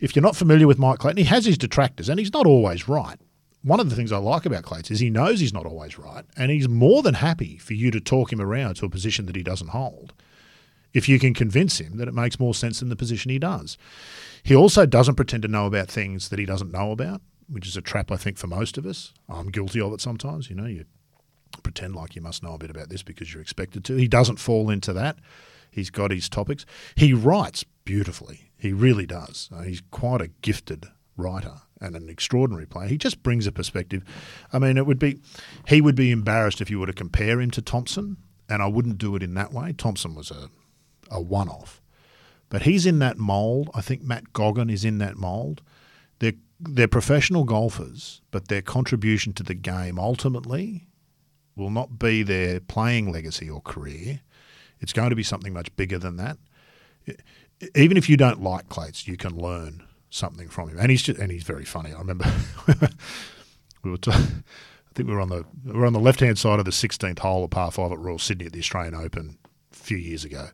if 0.00 0.16
you're 0.16 0.22
not 0.22 0.36
familiar 0.36 0.66
with 0.66 0.78
Mike 0.78 0.98
Clayton, 0.98 1.18
he 1.18 1.24
has 1.24 1.44
his 1.44 1.58
detractors, 1.58 2.08
and 2.08 2.18
he's 2.18 2.32
not 2.32 2.46
always 2.46 2.88
right. 2.88 3.18
One 3.62 3.78
of 3.78 3.88
the 3.88 3.96
things 3.96 4.10
I 4.10 4.18
like 4.18 4.44
about 4.44 4.64
Clayton 4.64 4.92
is 4.92 5.00
he 5.00 5.10
knows 5.10 5.38
he's 5.38 5.52
not 5.52 5.66
always 5.66 5.98
right, 5.98 6.24
and 6.36 6.50
he's 6.50 6.68
more 6.68 7.02
than 7.02 7.14
happy 7.14 7.58
for 7.58 7.74
you 7.74 7.90
to 7.92 8.00
talk 8.00 8.32
him 8.32 8.40
around 8.40 8.74
to 8.76 8.86
a 8.86 8.90
position 8.90 9.26
that 9.26 9.36
he 9.36 9.42
doesn't 9.42 9.68
hold 9.68 10.12
if 10.92 11.08
you 11.08 11.18
can 11.18 11.34
convince 11.34 11.80
him 11.80 11.96
that 11.96 12.08
it 12.08 12.14
makes 12.14 12.38
more 12.38 12.54
sense 12.54 12.80
than 12.80 12.88
the 12.88 12.96
position 12.96 13.30
he 13.30 13.38
does. 13.38 13.78
He 14.42 14.54
also 14.54 14.86
doesn't 14.86 15.14
pretend 15.14 15.42
to 15.42 15.48
know 15.48 15.66
about 15.66 15.88
things 15.88 16.28
that 16.28 16.38
he 16.38 16.44
doesn't 16.44 16.72
know 16.72 16.90
about, 16.90 17.22
which 17.48 17.66
is 17.66 17.76
a 17.76 17.82
trap, 17.82 18.10
I 18.10 18.16
think, 18.16 18.36
for 18.36 18.46
most 18.46 18.76
of 18.76 18.86
us. 18.86 19.12
I'm 19.28 19.50
guilty 19.50 19.80
of 19.80 19.92
it 19.92 20.00
sometimes. 20.00 20.50
You 20.50 20.56
know, 20.56 20.66
you 20.66 20.84
pretend 21.62 21.94
like 21.94 22.16
you 22.16 22.22
must 22.22 22.42
know 22.42 22.54
a 22.54 22.58
bit 22.58 22.70
about 22.70 22.88
this 22.88 23.02
because 23.02 23.32
you're 23.32 23.42
expected 23.42 23.84
to. 23.84 23.96
He 23.96 24.08
doesn't 24.08 24.38
fall 24.38 24.70
into 24.70 24.92
that. 24.92 25.18
He's 25.70 25.90
got 25.90 26.10
his 26.10 26.28
topics. 26.28 26.66
He 26.94 27.14
writes 27.14 27.64
beautifully. 27.84 28.50
He 28.58 28.72
really 28.72 29.06
does. 29.06 29.48
Uh, 29.54 29.62
he's 29.62 29.82
quite 29.90 30.20
a 30.20 30.28
gifted 30.42 30.86
writer 31.22 31.54
and 31.80 31.96
an 31.96 32.08
extraordinary 32.08 32.66
player. 32.66 32.88
He 32.88 32.98
just 32.98 33.22
brings 33.22 33.46
a 33.46 33.52
perspective. 33.52 34.04
I 34.52 34.58
mean, 34.58 34.76
it 34.76 34.86
would 34.86 34.98
be 34.98 35.20
he 35.66 35.80
would 35.80 35.96
be 35.96 36.10
embarrassed 36.10 36.60
if 36.60 36.70
you 36.70 36.78
were 36.78 36.86
to 36.86 36.92
compare 36.92 37.40
him 37.40 37.50
to 37.52 37.62
Thomson, 37.62 38.16
and 38.48 38.62
I 38.62 38.66
wouldn't 38.66 38.98
do 38.98 39.16
it 39.16 39.22
in 39.22 39.34
that 39.34 39.52
way. 39.52 39.72
Thomson 39.72 40.14
was 40.14 40.30
a 40.30 40.50
a 41.10 41.20
one 41.20 41.48
off. 41.48 41.80
But 42.48 42.62
he's 42.62 42.86
in 42.86 42.98
that 42.98 43.18
mold. 43.18 43.70
I 43.74 43.80
think 43.80 44.02
Matt 44.02 44.32
Goggin 44.32 44.70
is 44.70 44.84
in 44.84 44.98
that 44.98 45.16
mold. 45.16 45.62
They're 46.18 46.34
they're 46.60 46.88
professional 46.88 47.44
golfers, 47.44 48.20
but 48.30 48.48
their 48.48 48.62
contribution 48.62 49.32
to 49.34 49.42
the 49.42 49.54
game 49.54 49.98
ultimately 49.98 50.86
will 51.56 51.70
not 51.70 51.98
be 51.98 52.22
their 52.22 52.60
playing 52.60 53.12
legacy 53.12 53.48
or 53.48 53.60
career. 53.60 54.20
It's 54.80 54.92
going 54.92 55.10
to 55.10 55.16
be 55.16 55.22
something 55.22 55.52
much 55.52 55.74
bigger 55.76 55.98
than 55.98 56.16
that. 56.16 56.38
Even 57.74 57.96
if 57.96 58.08
you 58.08 58.16
don't 58.16 58.42
like 58.42 58.68
Clates, 58.68 59.06
you 59.06 59.16
can 59.16 59.36
learn 59.36 59.82
something 60.12 60.48
from 60.48 60.68
him, 60.68 60.78
and 60.78 60.90
he's 60.90 61.02
just, 61.02 61.18
and 61.18 61.32
he's 61.32 61.42
very 61.42 61.64
funny. 61.64 61.92
I 61.92 61.98
remember 61.98 62.26
we 63.82 63.90
were. 63.90 63.98
T- 63.98 64.12
I 64.12 64.94
think 64.94 65.08
we 65.08 65.14
were 65.14 65.22
on 65.22 65.30
the 65.30 65.44
we 65.64 65.72
were 65.72 65.86
on 65.86 65.94
the 65.94 66.00
left 66.00 66.20
hand 66.20 66.38
side 66.38 66.58
of 66.58 66.66
the 66.66 66.70
16th 66.70 67.20
hole 67.20 67.44
of 67.44 67.50
par 67.50 67.70
five 67.70 67.92
at 67.92 67.98
Royal 67.98 68.18
Sydney 68.18 68.44
at 68.44 68.52
the 68.52 68.58
Australian 68.58 68.94
Open 68.94 69.38
a 69.72 69.76
few 69.76 69.96
years 69.96 70.22
ago, 70.22 70.48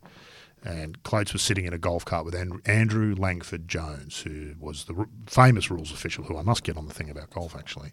and 0.65 1.03
Clates 1.03 1.33
was 1.33 1.43
sitting 1.43 1.65
in 1.65 1.73
a 1.73 1.79
golf 1.79 2.05
cart 2.05 2.25
with 2.25 2.37
Andrew 2.67 3.17
Langford 3.17 3.67
Jones, 3.67 4.21
who 4.21 4.55
was 4.61 4.85
the 4.85 5.07
famous 5.27 5.73
rules 5.73 5.91
official, 5.91 6.23
who 6.25 6.39
I 6.39 6.43
must 6.43 6.63
get 6.63 6.77
on 6.77 6.87
the 6.87 6.95
thing 6.95 7.11
about 7.11 7.31
golf 7.31 7.57
actually 7.57 7.91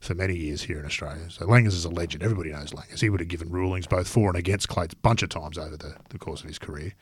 for 0.00 0.14
many 0.14 0.36
years 0.36 0.62
here 0.62 0.78
in 0.78 0.86
Australia. 0.86 1.30
So 1.30 1.46
Langers 1.46 1.68
is 1.68 1.84
a 1.84 1.90
legend. 1.90 2.22
Everybody 2.22 2.50
knows 2.50 2.70
Langers. 2.70 3.00
He 3.00 3.10
would 3.10 3.20
have 3.20 3.28
given 3.28 3.50
rulings 3.50 3.88
both 3.88 4.08
for 4.08 4.28
and 4.28 4.36
against 4.36 4.68
Clates 4.68 4.94
a 4.94 4.96
bunch 4.96 5.22
of 5.22 5.30
times 5.30 5.58
over 5.58 5.76
the, 5.76 5.96
the 6.10 6.18
course 6.18 6.42
of 6.42 6.48
his 6.48 6.60
career. 6.60 6.94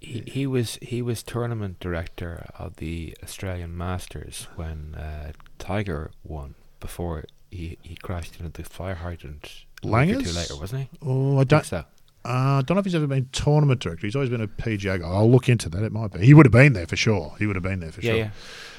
He, 0.00 0.22
he 0.26 0.46
was 0.46 0.78
he 0.80 1.02
was 1.02 1.22
tournament 1.22 1.80
director 1.80 2.46
of 2.56 2.76
the 2.76 3.16
Australian 3.22 3.76
Masters 3.76 4.46
when 4.54 4.94
uh, 4.94 5.32
Tiger 5.58 6.10
won 6.22 6.54
before 6.80 7.24
he, 7.50 7.78
he 7.82 7.96
crashed 7.96 8.38
into 8.38 8.62
the 8.62 8.68
fire 8.68 8.94
hydrant. 8.96 9.64
Langers 9.82 10.24
too 10.24 10.32
later, 10.32 10.56
wasn't 10.56 10.82
he? 10.82 10.88
Oh, 11.02 11.38
I 11.38 11.44
don't. 11.44 11.64
so. 11.64 11.84
Uh, 12.24 12.58
I 12.58 12.62
don't 12.66 12.74
know 12.74 12.80
if 12.80 12.84
he's 12.84 12.94
ever 12.94 13.06
been 13.06 13.28
tournament 13.32 13.80
director. 13.80 14.06
He's 14.06 14.16
always 14.16 14.28
been 14.30 14.40
a 14.40 14.48
PGA 14.48 15.00
guy. 15.00 15.08
I'll 15.08 15.30
look 15.30 15.48
into 15.48 15.68
that. 15.70 15.82
It 15.82 15.92
might 15.92 16.12
be. 16.12 16.24
He 16.26 16.34
would 16.34 16.46
have 16.46 16.52
been 16.52 16.72
there 16.72 16.86
for 16.86 16.96
sure. 16.96 17.34
He 17.38 17.46
would 17.46 17.56
have 17.56 17.62
been 17.62 17.80
there 17.80 17.92
for 17.92 18.00
yeah, 18.00 18.10
sure. 18.10 18.18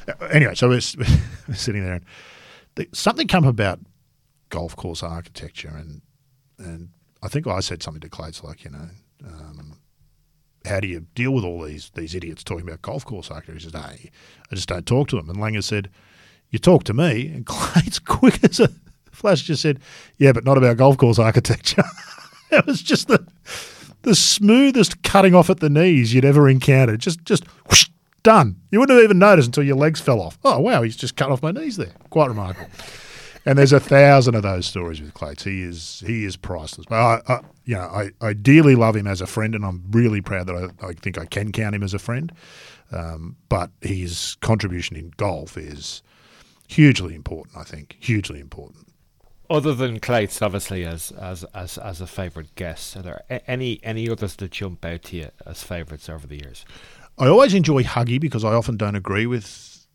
Yeah. 0.07 0.13
Uh, 0.21 0.25
anyway, 0.27 0.55
so 0.55 0.67
we're, 0.67 0.81
we're 1.47 1.55
sitting 1.55 1.83
there, 1.83 2.01
and 2.75 2.87
something 2.93 3.27
come 3.27 3.45
about 3.45 3.79
golf 4.49 4.75
course 4.75 5.01
architecture, 5.01 5.73
and 5.75 6.01
and 6.57 6.89
I 7.21 7.27
think 7.27 7.47
I 7.47 7.59
said 7.59 7.83
something 7.83 8.01
to 8.01 8.09
Clates 8.09 8.43
like, 8.43 8.63
you 8.63 8.71
know, 8.71 8.89
um, 9.25 9.78
how 10.65 10.79
do 10.79 10.87
you 10.87 11.05
deal 11.15 11.31
with 11.31 11.43
all 11.43 11.63
these 11.63 11.91
these 11.95 12.15
idiots 12.15 12.43
talking 12.43 12.67
about 12.67 12.81
golf 12.81 13.05
course 13.05 13.31
architecture? 13.31 13.67
He 13.67 13.71
said, 13.71 13.81
hey, 13.81 14.11
I 14.51 14.55
just 14.55 14.69
don't 14.69 14.85
talk 14.85 15.07
to 15.09 15.15
them. 15.15 15.29
And 15.29 15.39
Langer 15.39 15.63
said, 15.63 15.89
you 16.49 16.59
talk 16.59 16.83
to 16.85 16.93
me, 16.93 17.27
and 17.27 17.45
Clates, 17.45 17.99
quick 17.99 18.43
as 18.43 18.59
a 18.59 18.69
flash, 19.11 19.43
just 19.43 19.61
said, 19.61 19.79
yeah, 20.17 20.31
but 20.31 20.45
not 20.45 20.57
about 20.57 20.77
golf 20.77 20.97
course 20.97 21.19
architecture. 21.19 21.83
it 22.51 22.65
was 22.65 22.81
just 22.81 23.07
the 23.07 23.25
the 24.03 24.15
smoothest 24.15 25.03
cutting 25.03 25.35
off 25.35 25.49
at 25.49 25.59
the 25.59 25.69
knees 25.69 26.13
you'd 26.13 26.25
ever 26.25 26.47
encountered. 26.49 26.99
Just 26.99 27.23
just 27.25 27.45
whoosh, 27.69 27.89
Done. 28.23 28.57
You 28.69 28.79
wouldn't 28.79 28.97
have 28.97 29.03
even 29.03 29.19
noticed 29.19 29.47
until 29.47 29.63
your 29.63 29.77
legs 29.77 30.01
fell 30.01 30.21
off. 30.21 30.37
Oh, 30.43 30.59
wow, 30.59 30.81
he's 30.81 30.97
just 30.97 31.15
cut 31.15 31.31
off 31.31 31.41
my 31.41 31.51
knees 31.51 31.77
there. 31.77 31.93
Quite 32.09 32.27
remarkable. 32.27 32.69
And 33.49 33.57
there's 33.57 33.73
a 33.73 33.79
thousand 33.79 34.35
of 34.35 34.43
those 34.43 34.67
stories 34.67 35.01
with 35.01 35.15
Clates. 35.15 35.43
He 35.43 35.63
is 35.63 36.03
he 36.05 36.23
is 36.23 36.37
priceless. 36.37 36.85
But 36.87 36.97
I, 36.97 37.21
I 37.27 37.39
you 37.65 37.73
know, 37.73 37.81
I, 37.81 38.11
I 38.21 38.33
dearly 38.33 38.75
love 38.75 38.95
him 38.95 39.07
as 39.07 39.21
a 39.21 39.27
friend, 39.27 39.55
and 39.55 39.65
I'm 39.65 39.83
really 39.89 40.21
proud 40.21 40.45
that 40.45 40.71
I, 40.83 40.87
I 40.87 40.93
think 40.93 41.17
I 41.17 41.25
can 41.25 41.51
count 41.51 41.73
him 41.73 41.81
as 41.81 41.95
a 41.95 41.99
friend. 41.99 42.31
Um, 42.91 43.37
but 43.49 43.71
his 43.81 44.37
contribution 44.41 44.95
in 44.97 45.11
golf 45.17 45.57
is 45.57 46.03
hugely 46.67 47.15
important. 47.15 47.57
I 47.57 47.63
think 47.63 47.97
hugely 47.99 48.39
important. 48.39 48.85
other 49.49 49.73
than 49.73 49.99
Clates, 49.99 50.43
obviously, 50.43 50.85
as 50.85 51.09
as 51.13 51.43
as 51.55 51.79
as 51.79 52.01
a 52.01 52.07
favourite 52.07 52.53
guest, 52.53 52.95
are 52.97 53.01
there 53.01 53.23
any 53.47 53.79
any 53.83 54.07
others 54.07 54.35
that 54.35 54.51
jump 54.51 54.85
out 54.85 55.01
to 55.05 55.17
you 55.17 55.29
as 55.47 55.63
favourites 55.63 56.07
over 56.07 56.27
the 56.27 56.35
years? 56.35 56.65
I 57.17 57.25
always 57.27 57.55
enjoy 57.55 57.81
Huggy 57.81 58.21
because 58.21 58.43
I 58.43 58.53
often 58.53 58.77
don't 58.77 58.95
agree 58.95 59.25
with 59.25 59.87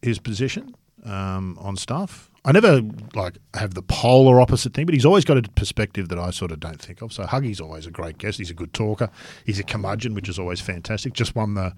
his 0.00 0.18
position 0.18 0.74
um, 1.04 1.58
on 1.60 1.76
stuff. 1.76 2.31
I 2.44 2.52
never 2.52 2.82
like 3.14 3.38
have 3.54 3.74
the 3.74 3.82
polar 3.82 4.40
opposite 4.40 4.74
thing, 4.74 4.86
but 4.86 4.94
he's 4.94 5.06
always 5.06 5.24
got 5.24 5.38
a 5.38 5.42
perspective 5.42 6.08
that 6.08 6.18
I 6.18 6.30
sort 6.30 6.50
of 6.50 6.58
don't 6.58 6.80
think 6.80 7.00
of. 7.00 7.12
So 7.12 7.22
Huggy's 7.24 7.60
always 7.60 7.86
a 7.86 7.90
great 7.90 8.18
guest. 8.18 8.38
He's 8.38 8.50
a 8.50 8.54
good 8.54 8.72
talker. 8.72 9.10
He's 9.46 9.60
a 9.60 9.62
curmudgeon, 9.62 10.14
which 10.14 10.28
is 10.28 10.38
always 10.38 10.60
fantastic. 10.60 11.12
Just 11.12 11.36
won 11.36 11.54
the 11.54 11.72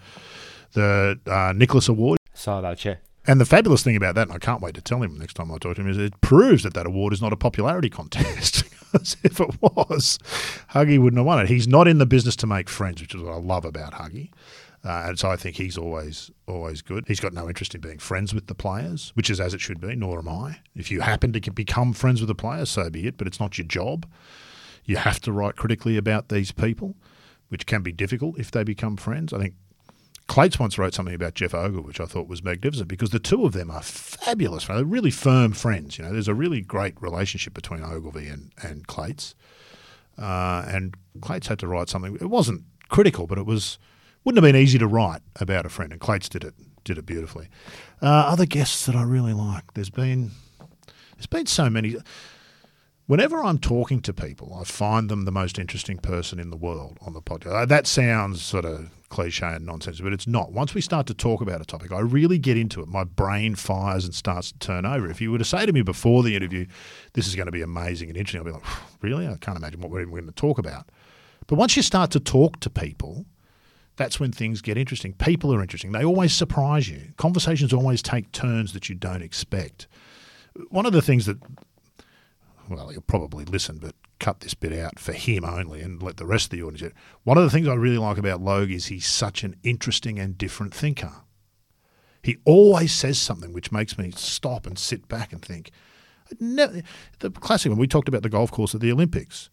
the 0.73 1.21
uh, 1.27 1.53
Nicholas 1.55 1.89
Award. 1.89 2.19
Saw 2.33 2.61
that, 2.63 2.85
yeah. 2.85 2.97
And 3.27 3.41
the 3.41 3.47
fabulous 3.47 3.83
thing 3.83 3.97
about 3.97 4.15
that, 4.17 4.29
and 4.29 4.33
I 4.33 4.39
can't 4.39 4.61
wait 4.61 4.75
to 4.75 4.83
tell 4.83 5.03
him 5.03 5.19
next 5.19 5.35
time 5.35 5.51
I 5.51 5.57
talk 5.59 5.77
to 5.77 5.81
him, 5.81 5.89
is 5.89 5.97
it 5.97 6.21
proves 6.21 6.63
that 6.63 6.75
that 6.75 6.87
award 6.87 7.13
is 7.13 7.23
not 7.23 7.33
a 7.33 7.37
popularity 7.37 7.91
contest. 7.91 8.65
Because 8.95 9.17
if 9.25 9.41
it 9.41 9.51
was, 9.61 10.21
Huggy 10.71 11.01
wouldn't 11.01 11.19
have 11.19 11.27
won 11.27 11.41
it. 11.41 11.49
He's 11.49 11.67
not 11.67 11.89
in 11.89 11.99
the 11.99 12.07
business 12.07 12.37
to 12.37 12.47
make 12.47 12.69
friends, 12.69 13.03
which 13.03 13.13
is 13.13 13.21
what 13.21 13.33
I 13.33 13.39
love 13.39 13.65
about 13.65 13.95
Huggy. 13.95 14.31
Uh, 14.85 15.05
and 15.07 15.19
so 15.19 15.31
I 15.31 15.37
think 15.37 15.57
he's 15.57 15.79
always 15.79 16.31
always 16.47 16.83
good. 16.83 17.05
He's 17.09 17.21
got 17.21 17.33
no 17.33 17.49
interest 17.49 17.75
in 17.75 17.81
being 17.81 17.99
friends 17.99 18.35
with 18.35 18.49
the 18.49 18.55
players, 18.55 19.13
which 19.15 19.31
is 19.31 19.41
as 19.41 19.55
it 19.55 19.61
should 19.61 19.81
be. 19.81 19.97
Nor 19.97 20.19
am 20.19 20.29
I. 20.29 20.59
If 20.77 20.91
you 20.91 21.01
happen 21.01 21.33
to 21.33 21.51
become 21.51 21.95
friends 21.95 22.21
with 22.21 22.29
the 22.29 22.35
players, 22.35 22.71
so 22.71 22.91
be 22.91 23.07
it. 23.07 23.17
But 23.17 23.27
it's 23.27 23.41
not 23.41 23.57
your 23.57 23.67
job. 23.67 24.07
You 24.85 24.97
have 24.97 25.21
to 25.21 25.33
write 25.33 25.57
critically 25.57 25.97
about 25.97 26.29
these 26.29 26.53
people, 26.53 26.97
which 27.49 27.65
can 27.67 27.83
be 27.83 27.93
difficult 27.93 28.39
if 28.39 28.51
they 28.51 28.63
become 28.63 28.97
friends. 28.97 29.33
I 29.33 29.39
think 29.39 29.55
Clates 30.27 30.59
once 30.59 30.79
wrote 30.79 30.93
something 30.93 31.15
about 31.15 31.35
Geoff 31.35 31.55
Ogilvy, 31.55 31.87
which 31.87 32.01
I 32.01 32.07
thought 32.07 32.29
was 32.29 32.43
magnificent 32.43 32.89
because 32.89 33.11
the 33.11 33.19
two 33.19 33.47
of 33.47 33.53
them 33.53 33.71
are 33.71 33.83
fabulous. 33.83 34.67
They're 34.67 34.85
really 34.85 35.11
firm 35.11 35.53
friends. 35.53 35.99
You 35.99 36.05
know, 36.05 36.13
there's 36.13 36.29
a 36.29 36.35
really 36.35 36.61
great 36.61 37.01
relationship 37.01 37.55
between 37.55 37.83
Ogilvy 37.83 38.29
and 38.29 38.53
and 38.63 38.87
Clates. 38.87 39.35
Uh, 40.19 40.65
and 40.69 40.95
Clates 41.23 41.49
had 41.49 41.59
to 41.59 41.67
write 41.67 41.89
something. 41.89 42.17
It 42.17 42.31
wasn't 42.31 42.65
critical, 42.89 43.27
but 43.27 43.39
it 43.39 43.47
was 43.47 43.79
wouldn't 44.25 44.43
have 44.43 44.53
been 44.53 44.61
easy 44.61 44.79
to 44.79 44.87
write 44.87 45.23
about 45.37 45.67
a 45.67 45.69
friend, 45.69 45.93
and 45.93 46.01
Clates 46.01 46.29
did 46.29 46.45
it 46.45 46.55
did 46.85 46.99
it 46.99 47.07
beautifully. 47.07 47.49
Uh, 48.03 48.07
other 48.07 48.45
guests 48.47 48.85
that 48.87 48.95
I 48.95 49.03
really 49.03 49.33
like, 49.33 49.73
there's 49.75 49.91
been 49.91 50.33
there's 51.17 51.27
been 51.27 51.47
so 51.47 51.71
many. 51.71 51.97
Whenever 53.07 53.45
I'm 53.45 53.59
talking 53.59 54.01
to 54.01 54.15
people, 54.15 54.57
I 54.59 54.65
find 54.65 55.11
them 55.11 55.27
the 55.27 55.31
most 55.31 55.59
interesting 55.59 55.99
person 55.99 56.39
in 56.39 56.49
the 56.49 56.57
world 56.57 56.99
on 57.03 57.13
the 57.13 57.21
podcast. 57.21 57.53
Uh, 57.55 57.67
that 57.67 57.87
sounds 57.87 58.41
sort 58.41 58.65
of 58.65 58.89
cliche 59.11 59.47
and 59.47 59.67
nonsense, 59.67 60.01
but 60.01 60.15
it's 60.15 60.27
not. 60.27 60.53
Once 60.53 60.73
we 60.73 60.81
start 60.81 61.07
to 61.07 61.15
talk 61.15 61.43
about 61.43 61.61
a 61.61 61.67
topic, 61.67 61.93
I 61.93 62.01
really 62.01 62.39
get 62.39 62.57
into 62.57 62.81
it. 62.81 62.89
My 62.89 63.05
brain 63.05 63.57
fires 63.57 64.07
and 64.07 64.15
starts 64.15 64.53
to 64.53 64.59
turn 64.59 64.87
over. 64.87 65.09
If 65.11 65.21
you 65.21 65.31
were 65.31 65.39
to 65.39 65.45
say 65.45 65.67
to 65.67 65.73
me 65.73 65.83
before 65.83 66.23
the 66.23 66.35
interview, 66.35 66.67
this 67.13 67.29
is 67.29 67.37
going 67.37 67.47
to 67.47 67.53
be 67.53 67.61
amazing 67.61 68.09
and 68.09 68.17
interesting, 68.17 68.41
I'll 68.41 68.47
be 68.47 68.53
like, 68.53 69.03
really? 69.03 69.29
I 69.29 69.37
can't 69.37 69.59
imagine 69.59 69.81
what 69.81 69.91
we're 69.91 70.01
even 70.01 70.15
going 70.15 70.27
to 70.27 70.33
talk 70.33 70.59
about. 70.59 70.89
But 71.47 71.57
once 71.57 71.77
you 71.77 71.83
start 71.83 72.11
to 72.13 72.21
talk 72.21 72.59
to 72.61 72.71
people, 72.71 73.27
that's 73.97 74.19
when 74.19 74.33
things 74.33 74.61
get 74.61 74.77
interesting. 74.77 75.13
People 75.13 75.55
are 75.55 75.63
interesting. 75.63 75.93
They 75.93 76.05
always 76.05 76.35
surprise 76.35 76.89
you. 76.89 77.13
Conversations 77.17 77.73
always 77.73 78.03
take 78.03 78.33
turns 78.33 78.73
that 78.73 78.89
you 78.89 78.95
don't 78.95 79.23
expect. 79.23 79.87
One 80.71 80.87
of 80.87 80.93
the 80.93 81.03
things 81.03 81.27
that, 81.27 81.39
well, 82.69 82.93
you'll 82.93 83.03
probably 83.03 83.45
listen, 83.45 83.79
but 83.79 83.95
cut 84.19 84.41
this 84.41 84.55
bit 84.55 84.73
out 84.73 84.99
for 84.99 85.13
him 85.13 85.45
only 85.45 85.81
and 85.81 86.03
let 86.03 86.17
the 86.17 86.27
rest 86.27 86.47
of 86.47 86.51
the 86.51 86.63
audience. 86.63 86.95
One 87.25 87.37
of 87.37 87.45
the 87.45 87.51
things 87.51 87.69
I 87.69 87.75
really 87.75 87.99
like 87.99 88.19
about 88.19 88.41
Logue 88.41 88.71
is 88.71 88.87
he's 88.87 89.07
such 89.07 89.45
an 89.45 89.57
interesting 89.63 90.19
and 90.19 90.39
different 90.39 90.75
thinker. 90.75 91.13
He 92.23 92.39
always 92.45 92.93
says 92.93 93.19
something 93.21 93.53
which 93.53 93.71
makes 93.71 93.99
me 93.99 94.11
stop 94.17 94.67
and 94.67 94.79
sit 94.79 95.09
back 95.09 95.33
and 95.33 95.43
think. 95.43 95.71
The 96.41 96.83
classic 97.35 97.71
one, 97.71 97.79
we 97.79 97.87
talked 97.87 98.09
about 98.09 98.23
the 98.23 98.31
golf 98.31 98.51
course 98.51 98.75
at 98.75 98.81
the 98.81 98.91
Olympics. 98.91 99.51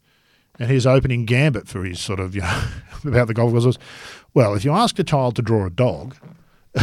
And 0.59 0.69
his 0.69 0.85
opening 0.85 1.25
gambit 1.25 1.67
for 1.67 1.83
his 1.83 1.99
sort 1.99 2.19
of, 2.19 2.35
you 2.35 2.41
know, 2.41 2.63
about 3.05 3.27
the 3.27 3.33
golf 3.33 3.51
course 3.51 3.65
was, 3.65 3.79
well, 4.33 4.53
if 4.53 4.63
you 4.63 4.71
ask 4.71 4.97
a 4.99 5.03
child 5.03 5.35
to 5.37 5.41
draw 5.41 5.65
a 5.65 5.69
dog, 5.69 6.15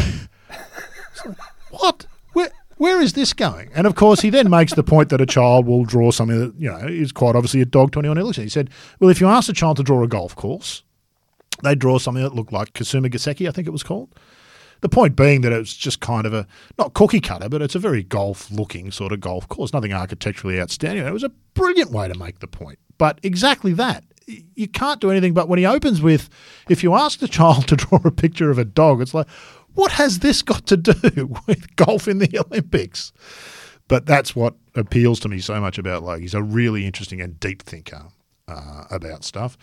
what? 1.71 2.07
Where, 2.33 2.51
where 2.77 3.01
is 3.01 3.13
this 3.13 3.33
going? 3.33 3.71
And 3.75 3.87
of 3.87 3.95
course, 3.95 4.21
he 4.21 4.31
then 4.31 4.51
makes 4.51 4.75
the 4.75 4.83
point 4.83 5.11
that 5.11 5.21
a 5.21 5.27
child 5.27 5.67
will 5.67 5.85
draw 5.85 6.11
something 6.11 6.39
that, 6.39 6.55
you 6.59 6.71
know, 6.71 6.79
is 6.79 7.13
quite 7.13 7.37
obviously 7.37 7.61
a 7.61 7.67
dog 7.67 7.93
to 7.93 8.01
anyone 8.01 8.17
who 8.17 8.25
looks 8.25 8.39
at 8.39 8.43
it. 8.43 8.45
He 8.47 8.51
said, 8.51 8.71
well, 9.01 9.11
if 9.11 9.21
you 9.21 9.27
ask 9.29 9.49
a 9.49 9.53
child 9.53 9.77
to 9.79 9.83
draw 9.83 10.03
a 10.03 10.09
golf 10.09 10.35
course, 10.35 10.83
they 11.63 11.75
draw 11.75 11.99
something 11.99 12.23
that 12.23 12.35
looked 12.35 12.53
like 12.53 12.73
Kasumigaseki, 12.73 13.49
I 13.49 13.53
think 13.53 13.67
it 13.67 13.73
was 13.73 13.83
called. 13.83 14.09
The 14.81 14.89
point 14.89 15.17
being 15.17 15.41
that 15.43 15.53
it's 15.53 15.75
just 15.75 16.01
kind 16.01 16.27
of 16.27 16.35
a, 16.35 16.47
not 16.79 16.95
cookie 16.95 17.21
cutter, 17.21 17.49
but 17.49 17.63
it's 17.63 17.75
a 17.75 17.81
very 17.81 18.03
golf 18.03 18.51
looking 18.51 18.91
sort 18.91 19.13
of 19.13 19.21
golf 19.21 19.49
course, 19.49 19.73
nothing 19.73 19.93
architecturally 19.93 20.61
outstanding. 20.61 21.07
It 21.07 21.13
was 21.13 21.25
a 21.25 21.33
brilliant 21.55 21.91
way 21.91 22.09
to 22.09 22.17
make 22.17 22.39
the 22.39 22.47
point. 22.47 22.79
But 22.97 23.19
exactly 23.23 23.73
that. 23.75 24.05
You 24.27 24.69
can't 24.69 25.01
do 25.01 25.11
anything 25.11 25.33
but 25.33 25.49
when 25.49 25.59
he 25.59 25.65
opens 25.65 26.03
with, 26.03 26.29
if 26.69 26.83
you 26.83 26.95
ask 26.95 27.19
the 27.19 27.29
child 27.29 27.67
to 27.69 27.77
draw 27.77 28.01
a 28.05 28.11
picture 28.11 28.51
of 28.51 28.59
a 28.59 28.65
dog, 28.65 29.01
it's 29.01 29.15
like, 29.15 29.29
what 29.75 29.93
has 29.93 30.19
this 30.19 30.43
got 30.43 30.67
to 30.67 30.77
do 30.77 31.37
with 31.47 31.77
golf 31.77 32.09
in 32.09 32.19
the 32.19 32.39
Olympics? 32.47 33.13
But 33.89 34.05
that's 34.07 34.37
what 34.37 34.55
appeals 34.75 35.19
to 35.21 35.29
me 35.29 35.41
so 35.41 35.61
much 35.61 35.79
about 35.79 36.03
Logue. 36.03 36.21
He's 36.21 36.35
a 36.35 36.43
really 36.43 36.85
interesting 36.85 37.21
and 37.21 37.41
deep 37.41 37.63
thinker 37.63 38.09
uh, 38.47 38.85
about 38.91 39.25
stuff. 39.25 39.57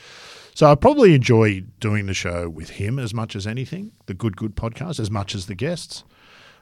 So 0.55 0.71
I 0.71 0.75
probably 0.75 1.13
enjoy 1.13 1.65
doing 1.81 2.05
the 2.05 2.13
show 2.13 2.47
with 2.47 2.69
him 2.69 2.97
as 2.97 3.13
much 3.13 3.35
as 3.35 3.45
anything, 3.45 3.91
the 4.05 4.13
Good 4.13 4.37
Good 4.37 4.55
podcast, 4.55 5.01
as 5.01 5.11
much 5.11 5.35
as 5.35 5.47
the 5.47 5.53
guests. 5.53 6.05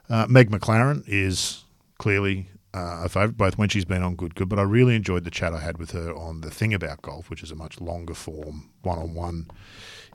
Uh, 0.10 0.26
Meg 0.28 0.50
MacLaren 0.50 1.04
is 1.06 1.66
clearly 2.00 2.48
uh, 2.74 3.02
a 3.04 3.10
favourite, 3.10 3.38
both 3.38 3.60
when 3.60 3.70
she's 3.70 3.86
been 3.86 4.02
on 4.02 4.16
Good 4.16 4.34
Good, 4.34 4.50
but 4.50 4.58
I 4.58 4.64
really 4.64 4.96
enjoyed 4.96 5.26
the 5.26 5.30
chat 5.30 5.54
I 5.54 5.60
had 5.60 5.78
with 5.78 5.92
her 5.92 6.12
on 6.12 6.42
The 6.42 6.50
Thing 6.50 6.74
About 6.74 7.04
Golf, 7.04 7.30
which 7.30 7.44
is 7.44 7.52
a 7.52 7.56
much 7.56 7.80
longer 7.80 8.16
form, 8.16 8.72
one 8.82 8.98
on 8.98 9.14
one 9.14 9.46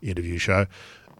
interview 0.02 0.38
show. 0.38 0.66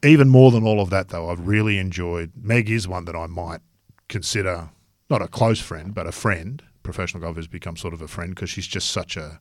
Even 0.03 0.29
more 0.29 0.51
than 0.51 0.67
all 0.67 0.81
of 0.81 0.91
that, 0.91 1.11
though, 1.11 1.31
I've 1.31 1.47
really 1.47 1.79
enjoyed. 1.79 2.33
Meg 2.35 2.69
is 2.69 2.89
one 2.89 3.05
that 3.05 3.15
I 3.15 3.27
might 3.27 3.61
consider 4.09 4.71
not 5.09 5.23
a 5.23 5.29
close 5.29 5.61
friend, 5.61 5.95
but 5.95 6.09
a 6.09 6.13
friend. 6.13 6.61
Professional 6.83 7.23
golf 7.23 7.37
has 7.37 7.47
become 7.47 7.77
sort 7.77 7.95
of 7.95 8.03
a 8.03 8.09
friend 8.09 8.35
because 8.35 8.51
she's 8.51 8.67
just 8.67 8.91
such 8.91 9.17
a 9.17 9.39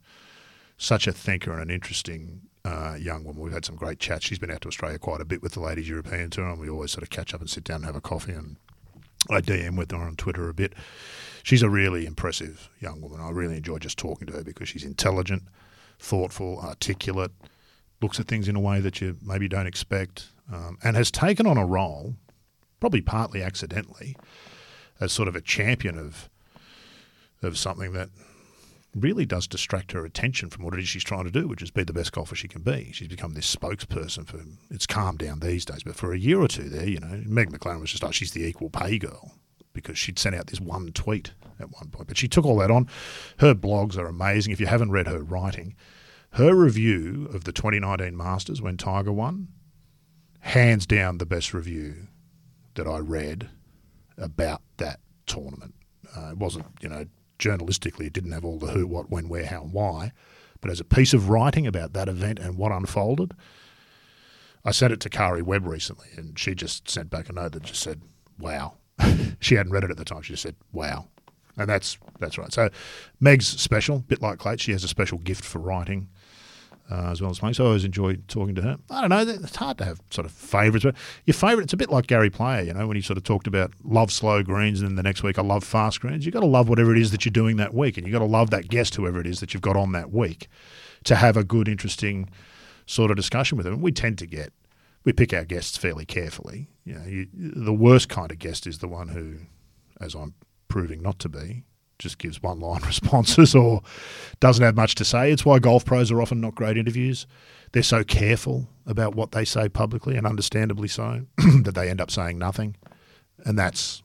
such 0.77 1.07
a 1.07 1.11
thinker 1.11 1.51
and 1.53 1.63
an 1.63 1.71
interesting 1.71 2.41
uh, 2.67 2.95
young 2.95 3.23
woman. 3.23 3.41
We've 3.41 3.53
had 3.53 3.65
some 3.65 3.75
great 3.75 3.99
chats. 3.99 4.25
She's 4.25 4.39
been 4.39 4.51
out 4.51 4.61
to 4.61 4.67
Australia 4.67 4.99
quite 4.99 5.21
a 5.21 5.25
bit 5.25 5.41
with 5.41 5.53
the 5.53 5.61
Ladies 5.61 5.87
European 5.87 6.29
Tour, 6.29 6.49
and 6.49 6.59
we 6.59 6.69
always 6.69 6.91
sort 6.91 7.03
of 7.03 7.09
catch 7.09 7.33
up 7.33 7.39
and 7.39 7.49
sit 7.49 7.63
down 7.63 7.77
and 7.77 7.85
have 7.85 7.95
a 7.95 8.01
coffee. 8.01 8.33
And 8.33 8.57
I 9.29 9.39
DM 9.39 9.77
with 9.77 9.91
her 9.91 9.97
on 9.97 10.15
Twitter 10.15 10.49
a 10.49 10.53
bit. 10.53 10.73
She's 11.43 11.63
a 11.63 11.69
really 11.69 12.05
impressive 12.05 12.69
young 12.79 12.99
woman. 12.99 13.21
I 13.21 13.29
really 13.29 13.55
enjoy 13.55 13.77
just 13.77 13.97
talking 13.97 14.27
to 14.27 14.33
her 14.33 14.43
because 14.43 14.67
she's 14.67 14.83
intelligent, 14.83 15.43
thoughtful, 15.97 16.59
articulate, 16.59 17.31
looks 18.01 18.19
at 18.19 18.27
things 18.27 18.49
in 18.49 18.55
a 18.57 18.59
way 18.59 18.81
that 18.81 18.99
you 18.99 19.17
maybe 19.21 19.47
don't 19.47 19.67
expect, 19.67 20.27
um, 20.51 20.77
and 20.83 20.97
has 20.97 21.09
taken 21.09 21.47
on 21.47 21.57
a 21.57 21.65
role, 21.65 22.15
probably 22.81 23.01
partly 23.01 23.41
accidentally, 23.41 24.17
as 24.99 25.13
sort 25.13 25.29
of 25.29 25.35
a 25.35 25.41
champion 25.41 25.97
of 25.97 26.29
of 27.43 27.55
something 27.55 27.93
that 27.93 28.09
really 29.01 29.25
does 29.25 29.47
distract 29.47 29.91
her 29.91 30.05
attention 30.05 30.49
from 30.49 30.63
what 30.63 30.73
it 30.73 30.79
is 30.79 30.87
she's 30.87 31.03
trying 31.03 31.25
to 31.25 31.31
do, 31.31 31.47
which 31.47 31.61
is 31.61 31.71
be 31.71 31.83
the 31.83 31.93
best 31.93 32.11
golfer 32.11 32.35
she 32.35 32.47
can 32.47 32.61
be. 32.61 32.91
She's 32.93 33.07
become 33.07 33.33
this 33.33 33.53
spokesperson 33.53 34.25
for. 34.25 34.41
It's 34.69 34.87
calmed 34.87 35.19
down 35.19 35.39
these 35.39 35.65
days, 35.65 35.83
but 35.83 35.95
for 35.95 36.13
a 36.13 36.19
year 36.19 36.39
or 36.39 36.47
two 36.47 36.69
there, 36.69 36.87
you 36.87 36.99
know, 36.99 37.23
Meg 37.25 37.51
MacLaren 37.51 37.81
was 37.81 37.91
just 37.91 38.03
like 38.03 38.13
she's 38.13 38.31
the 38.31 38.45
equal 38.45 38.69
pay 38.69 38.97
girl 38.97 39.33
because 39.73 39.97
she'd 39.97 40.19
sent 40.19 40.35
out 40.35 40.47
this 40.47 40.59
one 40.59 40.91
tweet 40.91 41.33
at 41.59 41.71
one 41.71 41.89
point. 41.89 42.07
But 42.07 42.17
she 42.17 42.27
took 42.27 42.45
all 42.45 42.57
that 42.57 42.71
on. 42.71 42.87
Her 43.39 43.53
blogs 43.53 43.97
are 43.97 44.07
amazing. 44.07 44.51
If 44.51 44.59
you 44.59 44.67
haven't 44.67 44.91
read 44.91 45.07
her 45.07 45.21
writing, 45.21 45.75
her 46.31 46.55
review 46.55 47.29
of 47.33 47.43
the 47.43 47.51
2019 47.51 48.15
Masters 48.15 48.61
when 48.61 48.77
Tiger 48.77 49.11
won, 49.11 49.49
hands 50.39 50.85
down 50.85 51.17
the 51.17 51.25
best 51.25 51.53
review 51.53 52.07
that 52.75 52.87
I 52.87 52.99
read 52.99 53.49
about 54.17 54.61
that 54.77 54.99
tournament. 55.25 55.75
Uh, 56.15 56.31
it 56.31 56.37
wasn't, 56.37 56.65
you 56.81 56.89
know, 56.89 57.05
journalistically, 57.39 58.07
it 58.07 58.13
didn't 58.13 58.31
have 58.31 58.45
all 58.45 58.57
the 58.57 58.67
who, 58.67 58.87
what, 58.87 59.09
when, 59.09 59.29
where, 59.29 59.45
how, 59.45 59.63
and 59.63 59.73
why. 59.73 60.11
But 60.61 60.71
as 60.71 60.79
a 60.79 60.85
piece 60.85 61.13
of 61.13 61.29
writing 61.29 61.67
about 61.67 61.93
that 61.93 62.09
event 62.09 62.39
and 62.39 62.57
what 62.57 62.71
unfolded, 62.71 63.33
I 64.65 64.71
sent 64.71 64.93
it 64.93 64.99
to 65.01 65.09
Karrie 65.09 65.43
Webb 65.43 65.65
recently, 65.65 66.07
and 66.17 66.37
she 66.37 66.55
just 66.55 66.89
sent 66.89 67.09
back 67.09 67.29
a 67.29 67.33
note 67.33 67.53
that 67.53 67.63
just 67.63 67.81
said, 67.81 68.01
"Wow." 68.39 68.73
she 69.39 69.55
hadn't 69.55 69.71
read 69.71 69.83
it 69.83 69.91
at 69.91 69.97
the 69.97 70.05
time. 70.05 70.23
She 70.23 70.33
just 70.33 70.43
said, 70.43 70.55
"Wow," 70.71 71.07
and 71.57 71.69
that's 71.69 71.97
that's 72.19 72.37
right. 72.37 72.51
So 72.51 72.69
Meg's 73.19 73.47
special, 73.47 73.99
bit 73.99 74.21
like 74.21 74.39
Clate. 74.39 74.59
She 74.59 74.71
has 74.71 74.83
a 74.83 74.87
special 74.87 75.19
gift 75.19 75.45
for 75.45 75.59
writing 75.59 76.09
uh, 76.89 77.11
as 77.11 77.21
well 77.21 77.31
as 77.31 77.39
playing. 77.39 77.53
So 77.53 77.65
I 77.65 77.67
always 77.67 77.83
enjoy 77.83 78.15
talking 78.27 78.55
to 78.55 78.61
her. 78.61 78.77
I 78.89 79.01
don't 79.01 79.09
know. 79.09 79.33
It's 79.33 79.55
hard 79.55 79.77
to 79.79 79.85
have 79.85 80.01
sort 80.09 80.25
of 80.25 80.31
favourites, 80.31 80.85
but 80.85 80.95
your 81.25 81.33
favourite, 81.33 81.63
it's 81.63 81.73
a 81.73 81.77
bit 81.77 81.89
like 81.89 82.07
Gary 82.07 82.29
Player, 82.29 82.63
you 82.63 82.73
know, 82.73 82.87
when 82.87 82.95
he 82.95 83.01
sort 83.01 83.17
of 83.17 83.23
talked 83.23 83.47
about 83.47 83.71
love 83.83 84.11
slow 84.11 84.43
greens 84.43 84.79
and 84.79 84.89
then 84.89 84.95
the 84.95 85.03
next 85.03 85.23
week 85.23 85.37
I 85.37 85.41
love 85.41 85.63
fast 85.63 85.99
greens. 86.01 86.25
You've 86.25 86.33
got 86.33 86.41
to 86.41 86.47
love 86.47 86.69
whatever 86.69 86.95
it 86.95 87.01
is 87.01 87.11
that 87.11 87.25
you're 87.25 87.31
doing 87.31 87.57
that 87.57 87.73
week 87.73 87.97
and 87.97 88.07
you've 88.07 88.13
got 88.13 88.19
to 88.19 88.25
love 88.25 88.49
that 88.51 88.69
guest, 88.69 88.95
whoever 88.95 89.19
it 89.19 89.27
is 89.27 89.39
that 89.41 89.53
you've 89.53 89.61
got 89.61 89.75
on 89.75 89.91
that 89.91 90.11
week, 90.11 90.47
to 91.03 91.15
have 91.15 91.35
a 91.35 91.43
good, 91.43 91.67
interesting 91.67 92.29
sort 92.85 93.11
of 93.11 93.17
discussion 93.17 93.57
with 93.57 93.65
them. 93.65 93.73
And 93.75 93.83
we 93.83 93.91
tend 93.91 94.17
to 94.19 94.25
get, 94.25 94.53
we 95.03 95.13
pick 95.13 95.33
our 95.33 95.45
guests 95.45 95.77
fairly 95.77 96.05
carefully. 96.05 96.69
You 96.85 96.93
know, 96.93 97.05
you, 97.05 97.27
the 97.33 97.73
worst 97.73 98.07
kind 98.07 98.31
of 98.31 98.39
guest 98.39 98.65
is 98.65 98.79
the 98.79 98.87
one 98.87 99.09
who, 99.09 99.39
as 99.99 100.15
I'm 100.15 100.33
proving 100.69 101.01
not 101.01 101.19
to 101.19 101.29
be, 101.29 101.63
just 101.99 102.17
gives 102.17 102.41
one 102.41 102.59
line 102.59 102.81
responses 102.85 103.55
or 103.55 103.81
doesn't 104.39 104.63
have 104.63 104.75
much 104.75 104.95
to 104.95 105.05
say. 105.05 105.31
It's 105.31 105.45
why 105.45 105.59
golf 105.59 105.85
pros 105.85 106.11
are 106.11 106.21
often 106.21 106.41
not 106.41 106.55
great 106.55 106.77
interviews. 106.77 107.27
They're 107.71 107.83
so 107.83 108.03
careful 108.03 108.69
about 108.85 109.15
what 109.15 109.31
they 109.33 109.43
say 109.43 109.67
publicly, 109.67 110.15
and 110.15 110.25
understandably 110.25 110.87
so, 110.87 111.25
that 111.63 111.75
they 111.75 111.89
end 111.89 111.99
up 111.99 112.09
saying 112.09 112.37
nothing. 112.37 112.75
And 113.45 113.59
that's 113.59 114.01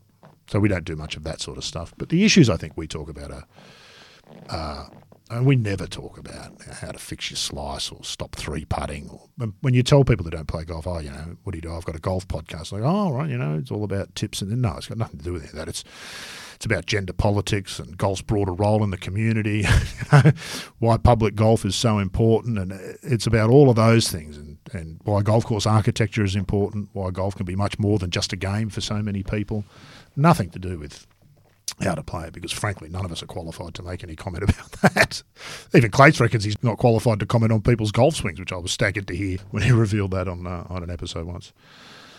so 0.48 0.58
we 0.58 0.68
don't 0.68 0.84
do 0.84 0.96
much 0.96 1.16
of 1.16 1.24
that 1.24 1.40
sort 1.40 1.56
of 1.56 1.64
stuff. 1.64 1.94
But 1.96 2.08
the 2.08 2.24
issues 2.24 2.50
I 2.50 2.56
think 2.56 2.76
we 2.76 2.86
talk 2.86 3.08
about 3.08 3.30
are, 3.30 3.46
uh, 4.50 4.86
and 5.30 5.46
we 5.46 5.56
never 5.56 5.86
talk 5.86 6.18
about 6.18 6.60
how 6.80 6.90
to 6.90 6.98
fix 6.98 7.30
your 7.30 7.38
slice 7.38 7.90
or 7.90 8.04
stop 8.04 8.34
three 8.34 8.66
putting. 8.66 9.08
Or 9.08 9.28
when 9.62 9.72
you 9.72 9.82
tell 9.82 10.04
people 10.04 10.24
that 10.24 10.32
don't 10.32 10.48
play 10.48 10.64
golf, 10.64 10.86
oh, 10.86 10.98
you 10.98 11.10
know, 11.10 11.36
what 11.44 11.52
do 11.52 11.56
you 11.56 11.62
do? 11.62 11.74
I've 11.74 11.86
got 11.86 11.96
a 11.96 12.00
golf 12.00 12.28
podcast. 12.28 12.72
Like, 12.72 12.82
oh, 12.84 13.12
right, 13.12 13.30
you 13.30 13.38
know, 13.38 13.56
it's 13.56 13.70
all 13.70 13.84
about 13.84 14.14
tips. 14.14 14.42
And 14.42 14.50
then 14.50 14.60
no, 14.60 14.76
it's 14.76 14.88
got 14.88 14.98
nothing 14.98 15.18
to 15.18 15.24
do 15.24 15.32
with 15.32 15.52
that. 15.52 15.68
It's 15.68 15.84
it's 16.62 16.66
about 16.66 16.86
gender 16.86 17.12
politics 17.12 17.80
and 17.80 17.98
golf's 17.98 18.22
broader 18.22 18.52
role 18.52 18.84
in 18.84 18.90
the 18.90 18.96
community. 18.96 19.64
why 20.78 20.96
public 20.96 21.34
golf 21.34 21.64
is 21.64 21.74
so 21.74 21.98
important, 21.98 22.56
and 22.56 22.70
it's 23.02 23.26
about 23.26 23.50
all 23.50 23.68
of 23.68 23.74
those 23.74 24.08
things, 24.08 24.36
and, 24.36 24.58
and 24.72 25.00
why 25.02 25.22
golf 25.22 25.44
course 25.44 25.66
architecture 25.66 26.22
is 26.22 26.36
important. 26.36 26.88
Why 26.92 27.10
golf 27.10 27.34
can 27.34 27.46
be 27.46 27.56
much 27.56 27.80
more 27.80 27.98
than 27.98 28.12
just 28.12 28.32
a 28.32 28.36
game 28.36 28.70
for 28.70 28.80
so 28.80 29.02
many 29.02 29.24
people. 29.24 29.64
Nothing 30.14 30.50
to 30.50 30.60
do 30.60 30.78
with 30.78 31.04
how 31.80 31.96
to 31.96 32.02
play 32.04 32.28
it 32.28 32.32
because, 32.32 32.52
frankly, 32.52 32.88
none 32.88 33.04
of 33.04 33.10
us 33.10 33.24
are 33.24 33.26
qualified 33.26 33.74
to 33.74 33.82
make 33.82 34.04
any 34.04 34.14
comment 34.14 34.44
about 34.48 34.94
that. 34.94 35.24
Even 35.74 35.90
Clates 35.90 36.20
reckons 36.20 36.44
he's 36.44 36.62
not 36.62 36.78
qualified 36.78 37.18
to 37.18 37.26
comment 37.26 37.50
on 37.50 37.62
people's 37.62 37.90
golf 37.90 38.14
swings, 38.14 38.38
which 38.38 38.52
I 38.52 38.58
was 38.58 38.70
staggered 38.70 39.08
to 39.08 39.16
hear 39.16 39.38
when 39.50 39.64
he 39.64 39.72
revealed 39.72 40.12
that 40.12 40.28
on 40.28 40.46
uh, 40.46 40.64
on 40.70 40.84
an 40.84 40.90
episode 40.90 41.26
once. 41.26 41.52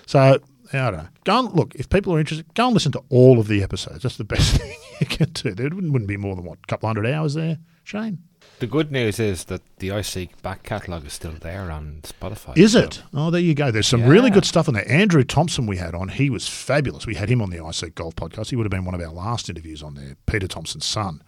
So 0.05 0.41
I 0.79 0.91
don't 0.91 1.03
know. 1.03 1.09
Go 1.23 1.39
and 1.39 1.53
look 1.53 1.75
if 1.75 1.89
people 1.89 2.13
are 2.13 2.19
interested. 2.19 2.53
Go 2.53 2.65
and 2.65 2.73
listen 2.73 2.91
to 2.93 3.03
all 3.09 3.39
of 3.39 3.47
the 3.47 3.63
episodes. 3.63 4.03
That's 4.03 4.17
the 4.17 4.23
best 4.23 4.57
thing 4.57 4.75
you 4.99 5.05
can 5.05 5.29
do. 5.31 5.53
There 5.53 5.69
wouldn't 5.69 6.07
be 6.07 6.17
more 6.17 6.35
than 6.35 6.45
what 6.45 6.59
a 6.63 6.67
couple 6.67 6.87
hundred 6.87 7.07
hours 7.07 7.33
there, 7.33 7.57
Shane. 7.83 8.19
The 8.59 8.67
good 8.67 8.91
news 8.91 9.19
is 9.19 9.45
that 9.45 9.61
the 9.79 9.89
iSeek 9.89 10.41
back 10.41 10.63
catalogue 10.63 11.05
is 11.05 11.13
still 11.13 11.33
there 11.33 11.69
on 11.69 11.99
Spotify. 12.03 12.57
Is 12.57 12.73
so. 12.73 12.79
it? 12.79 13.03
Oh, 13.13 13.29
there 13.29 13.41
you 13.41 13.53
go. 13.53 13.71
There's 13.71 13.87
some 13.87 14.01
yeah. 14.01 14.07
really 14.07 14.29
good 14.29 14.45
stuff 14.45 14.67
on 14.67 14.73
there. 14.73 14.89
Andrew 14.89 15.23
Thomson, 15.23 15.65
we 15.65 15.77
had 15.77 15.93
on, 15.95 16.09
he 16.09 16.29
was 16.29 16.47
fabulous. 16.47 17.05
We 17.05 17.15
had 17.15 17.29
him 17.29 17.41
on 17.41 17.49
the 17.49 17.57
iSeek 17.57 17.95
Golf 17.95 18.15
podcast. 18.15 18.51
He 18.51 18.55
would 18.55 18.63
have 18.63 18.71
been 18.71 18.85
one 18.85 18.95
of 18.95 19.01
our 19.01 19.11
last 19.11 19.49
interviews 19.49 19.83
on 19.83 19.95
there, 19.95 20.15
Peter 20.27 20.47
Thomson's 20.47 20.85
son. 20.85 21.21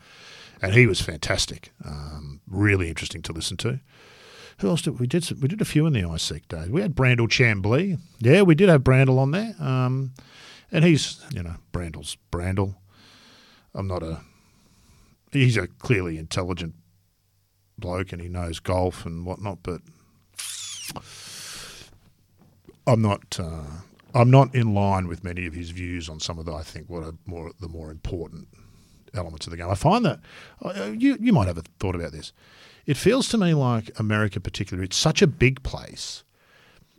And 0.61 0.73
he 0.73 0.87
was 0.87 1.01
fantastic. 1.01 1.73
Um, 1.83 2.39
really 2.47 2.87
interesting 2.87 3.21
to 3.23 3.33
listen 3.33 3.57
to. 3.57 3.79
Who 4.59 4.69
else 4.69 4.81
did 4.81 4.99
we 4.99 5.07
did? 5.07 5.41
We 5.41 5.47
did 5.47 5.61
a 5.61 5.65
few 5.65 5.85
in 5.85 5.93
the 5.93 6.01
iSeek 6.01 6.47
days. 6.47 6.69
We 6.69 6.81
had 6.81 6.95
Brandel 6.95 7.27
Chamblee. 7.27 7.99
Yeah, 8.19 8.43
we 8.43 8.55
did 8.55 8.69
have 8.69 8.83
Brandel 8.83 9.17
on 9.19 9.31
there. 9.31 9.53
Um, 9.59 10.13
and 10.71 10.85
he's, 10.85 11.21
you 11.31 11.43
know, 11.43 11.55
Brandel's 11.73 12.17
Brandel. 12.31 12.75
I'm 13.73 13.87
not 13.87 14.01
a. 14.01 14.21
He's 15.31 15.57
a 15.57 15.67
clearly 15.67 16.17
intelligent 16.17 16.75
bloke 17.77 18.13
and 18.13 18.21
he 18.21 18.29
knows 18.29 18.59
golf 18.59 19.05
and 19.05 19.25
whatnot, 19.25 19.59
but 19.63 19.81
I'm 22.87 23.01
not. 23.01 23.39
Uh, 23.39 23.63
I'm 24.13 24.31
not 24.31 24.55
in 24.55 24.73
line 24.73 25.07
with 25.07 25.25
many 25.25 25.45
of 25.45 25.53
his 25.53 25.71
views 25.71 26.07
on 26.07 26.21
some 26.21 26.39
of 26.39 26.45
the. 26.45 26.53
I 26.53 26.63
think 26.63 26.89
what 26.89 27.03
are 27.03 27.13
more 27.25 27.51
the 27.59 27.67
more 27.67 27.91
important 27.91 28.47
elements 29.13 29.47
of 29.47 29.51
the 29.51 29.57
game. 29.57 29.69
I 29.69 29.75
find 29.75 30.05
that 30.05 30.19
uh, 30.61 30.93
you 30.97 31.17
you 31.19 31.33
might 31.33 31.47
have 31.47 31.57
a 31.57 31.63
thought 31.79 31.95
about 31.95 32.11
this. 32.11 32.31
It 32.86 32.97
feels 32.97 33.27
to 33.29 33.38
me 33.38 33.53
like 33.53 33.91
America, 33.99 34.39
particularly, 34.39 34.86
it's 34.86 34.97
such 34.97 35.21
a 35.21 35.27
big 35.27 35.63
place. 35.63 36.23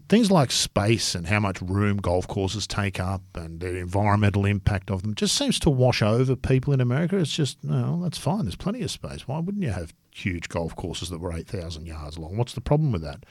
Things 0.09 0.31
like 0.31 0.53
space 0.53 1.17
and 1.17 1.27
how 1.27 1.41
much 1.41 1.61
room 1.61 1.97
golf 1.97 2.29
courses 2.29 2.67
take 2.67 3.01
up 3.01 3.23
and 3.35 3.59
the 3.61 3.77
environmental 3.77 4.45
impact 4.45 4.91
of 4.91 5.03
them 5.03 5.17
just 5.17 5.37
seems 5.37 5.59
to 5.61 5.71
wash 5.71 6.01
over 6.01 6.37
people 6.37 6.73
in 6.73 6.81
America. 6.81 7.17
It's 7.17 7.35
just, 7.35 7.63
no, 7.65 8.01
that's 8.03 8.19
fine. 8.19 8.45
There's 8.45 8.55
plenty 8.55 8.83
of 8.83 8.91
space. 8.93 9.27
Why 9.27 9.41
wouldn't 9.41 9.65
you 9.65 9.71
have 9.71 9.93
huge 10.17 10.49
golf 10.49 10.75
courses 10.75 11.11
that 11.11 11.21
were 11.21 11.33
8,000 11.33 11.87
yards 11.87 12.19
long. 12.19 12.37
What's 12.37 12.55
the 12.55 12.61
problem 12.61 12.93
with 12.93 13.03
that? 13.03 13.25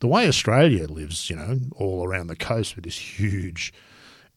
The 0.00 0.08
way 0.08 0.28
Australia 0.28 0.86
lives, 0.86 1.30
you 1.30 1.36
know, 1.36 1.58
all 1.76 2.06
around 2.06 2.28
the 2.28 2.36
coast 2.36 2.76
with 2.76 2.84
this 2.84 2.98
huge 2.98 3.72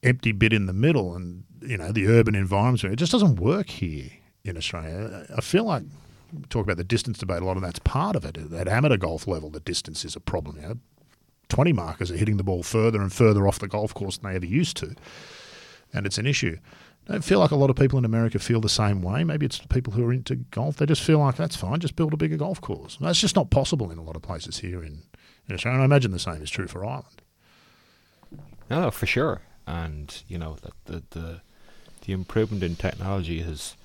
empty 0.03 0.31
bit 0.31 0.53
in 0.53 0.65
the 0.65 0.73
middle 0.73 1.15
and, 1.15 1.43
you 1.61 1.77
know, 1.77 1.91
the 1.91 2.07
urban 2.07 2.35
environments, 2.35 2.83
it 2.83 2.95
just 2.95 3.11
doesn't 3.11 3.35
work 3.35 3.69
here 3.69 4.09
in 4.43 4.57
Australia. 4.57 5.25
I 5.35 5.41
feel 5.41 5.65
like 5.65 5.83
talk 6.49 6.65
about 6.65 6.77
the 6.77 6.83
distance 6.83 7.17
debate, 7.17 7.41
a 7.41 7.45
lot 7.45 7.57
and 7.57 7.65
that's 7.65 7.79
part 7.79 8.15
of 8.15 8.25
it. 8.25 8.37
At 8.37 8.67
amateur 8.67 8.97
golf 8.97 9.27
level, 9.27 9.49
the 9.49 9.59
distance 9.59 10.05
is 10.05 10.15
a 10.15 10.19
problem. 10.19 10.57
You 10.57 10.61
know, 10.61 10.77
20 11.49 11.73
markers 11.73 12.11
are 12.11 12.17
hitting 12.17 12.37
the 12.37 12.43
ball 12.43 12.63
further 12.63 13.01
and 13.01 13.11
further 13.11 13.47
off 13.47 13.59
the 13.59 13.67
golf 13.67 13.93
course 13.93 14.17
than 14.17 14.29
they 14.29 14.35
ever 14.35 14.45
used 14.45 14.77
to. 14.77 14.95
And 15.93 16.05
it's 16.05 16.17
an 16.17 16.25
issue. 16.25 16.57
I 17.09 17.13
don't 17.13 17.23
feel 17.23 17.39
like 17.39 17.51
a 17.51 17.55
lot 17.55 17.69
of 17.69 17.75
people 17.75 17.97
in 17.97 18.05
America 18.05 18.39
feel 18.39 18.61
the 18.61 18.69
same 18.69 19.01
way. 19.01 19.23
Maybe 19.23 19.45
it's 19.45 19.59
people 19.59 19.93
who 19.93 20.05
are 20.05 20.13
into 20.13 20.35
golf. 20.35 20.77
They 20.77 20.85
just 20.85 21.03
feel 21.03 21.19
like 21.19 21.35
that's 21.35 21.55
fine, 21.55 21.79
just 21.79 21.95
build 21.95 22.13
a 22.13 22.17
bigger 22.17 22.37
golf 22.37 22.61
course. 22.61 22.97
That's 23.01 23.19
just 23.19 23.35
not 23.35 23.49
possible 23.49 23.91
in 23.91 23.97
a 23.97 24.03
lot 24.03 24.15
of 24.15 24.21
places 24.21 24.59
here 24.59 24.83
in, 24.83 25.03
in 25.49 25.55
Australia. 25.55 25.75
And 25.75 25.81
I 25.81 25.85
imagine 25.85 26.11
the 26.11 26.19
same 26.19 26.41
is 26.41 26.49
true 26.49 26.67
for 26.67 26.85
Ireland. 26.85 27.21
No, 28.69 28.91
for 28.91 29.05
sure. 29.05 29.41
And, 29.67 30.23
you 30.27 30.37
know, 30.37 30.57
the, 30.61 30.71
the, 30.85 31.03
the, 31.09 31.41
the 32.05 32.13
improvement 32.13 32.63
in 32.63 32.75
technology 32.75 33.41
has, 33.41 33.75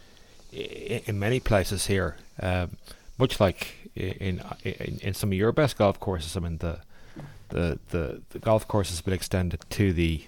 in 0.56 1.18
many 1.18 1.40
places 1.40 1.86
here, 1.86 2.16
um, 2.40 2.76
much 3.18 3.40
like 3.40 3.90
in, 3.94 4.42
in, 4.64 4.98
in 5.02 5.14
some 5.14 5.30
of 5.30 5.34
your 5.34 5.52
best 5.52 5.76
golf 5.78 6.00
courses, 6.00 6.36
I 6.36 6.40
mean, 6.40 6.58
the, 6.58 6.80
the, 7.50 7.78
the, 7.90 8.22
the 8.30 8.38
golf 8.38 8.66
course 8.66 8.90
has 8.90 9.00
been 9.00 9.14
extended 9.14 9.64
to 9.70 9.92
the 9.92 10.24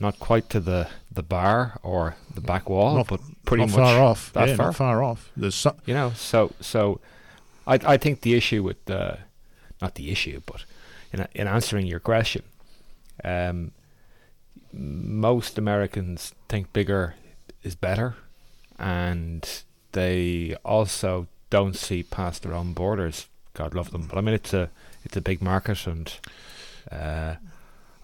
not 0.00 0.18
quite 0.18 0.50
to 0.50 0.58
the, 0.58 0.88
the 1.12 1.22
bar 1.22 1.78
or 1.82 2.16
the 2.34 2.40
back 2.40 2.68
wall, 2.68 2.96
not, 2.96 3.06
but 3.06 3.20
pretty 3.44 3.64
much 3.64 3.74
far 3.74 4.02
off. 4.02 4.32
That 4.32 4.48
yeah, 4.48 4.56
far. 4.56 4.66
Not 4.66 4.76
far 4.76 5.02
off. 5.02 5.30
There's 5.36 5.54
so 5.54 5.76
you 5.86 5.94
know, 5.94 6.12
so 6.16 6.52
so 6.60 7.00
I 7.66 7.74
I 7.74 7.96
think 7.98 8.22
the 8.22 8.34
issue 8.34 8.64
with 8.64 8.84
the 8.86 9.18
not 9.80 9.94
the 9.94 10.10
issue, 10.10 10.40
but 10.44 10.64
in 11.12 11.26
in 11.34 11.46
answering 11.46 11.86
your 11.86 12.00
question, 12.00 12.42
um, 13.22 13.70
most 14.72 15.56
Americans 15.56 16.34
think 16.48 16.72
bigger 16.72 17.14
is 17.62 17.76
better, 17.76 18.16
and 18.82 19.62
they 19.92 20.56
also 20.64 21.28
don't 21.50 21.76
see 21.76 22.02
past 22.02 22.42
their 22.42 22.54
own 22.54 22.72
borders. 22.72 23.28
God 23.54 23.74
love 23.74 23.90
them, 23.90 24.06
but 24.08 24.18
I 24.18 24.20
mean 24.20 24.34
it's 24.34 24.52
a 24.52 24.70
it's 25.04 25.16
a 25.16 25.20
big 25.20 25.42
market 25.42 25.86
and. 25.86 26.12
Uh, 26.90 27.36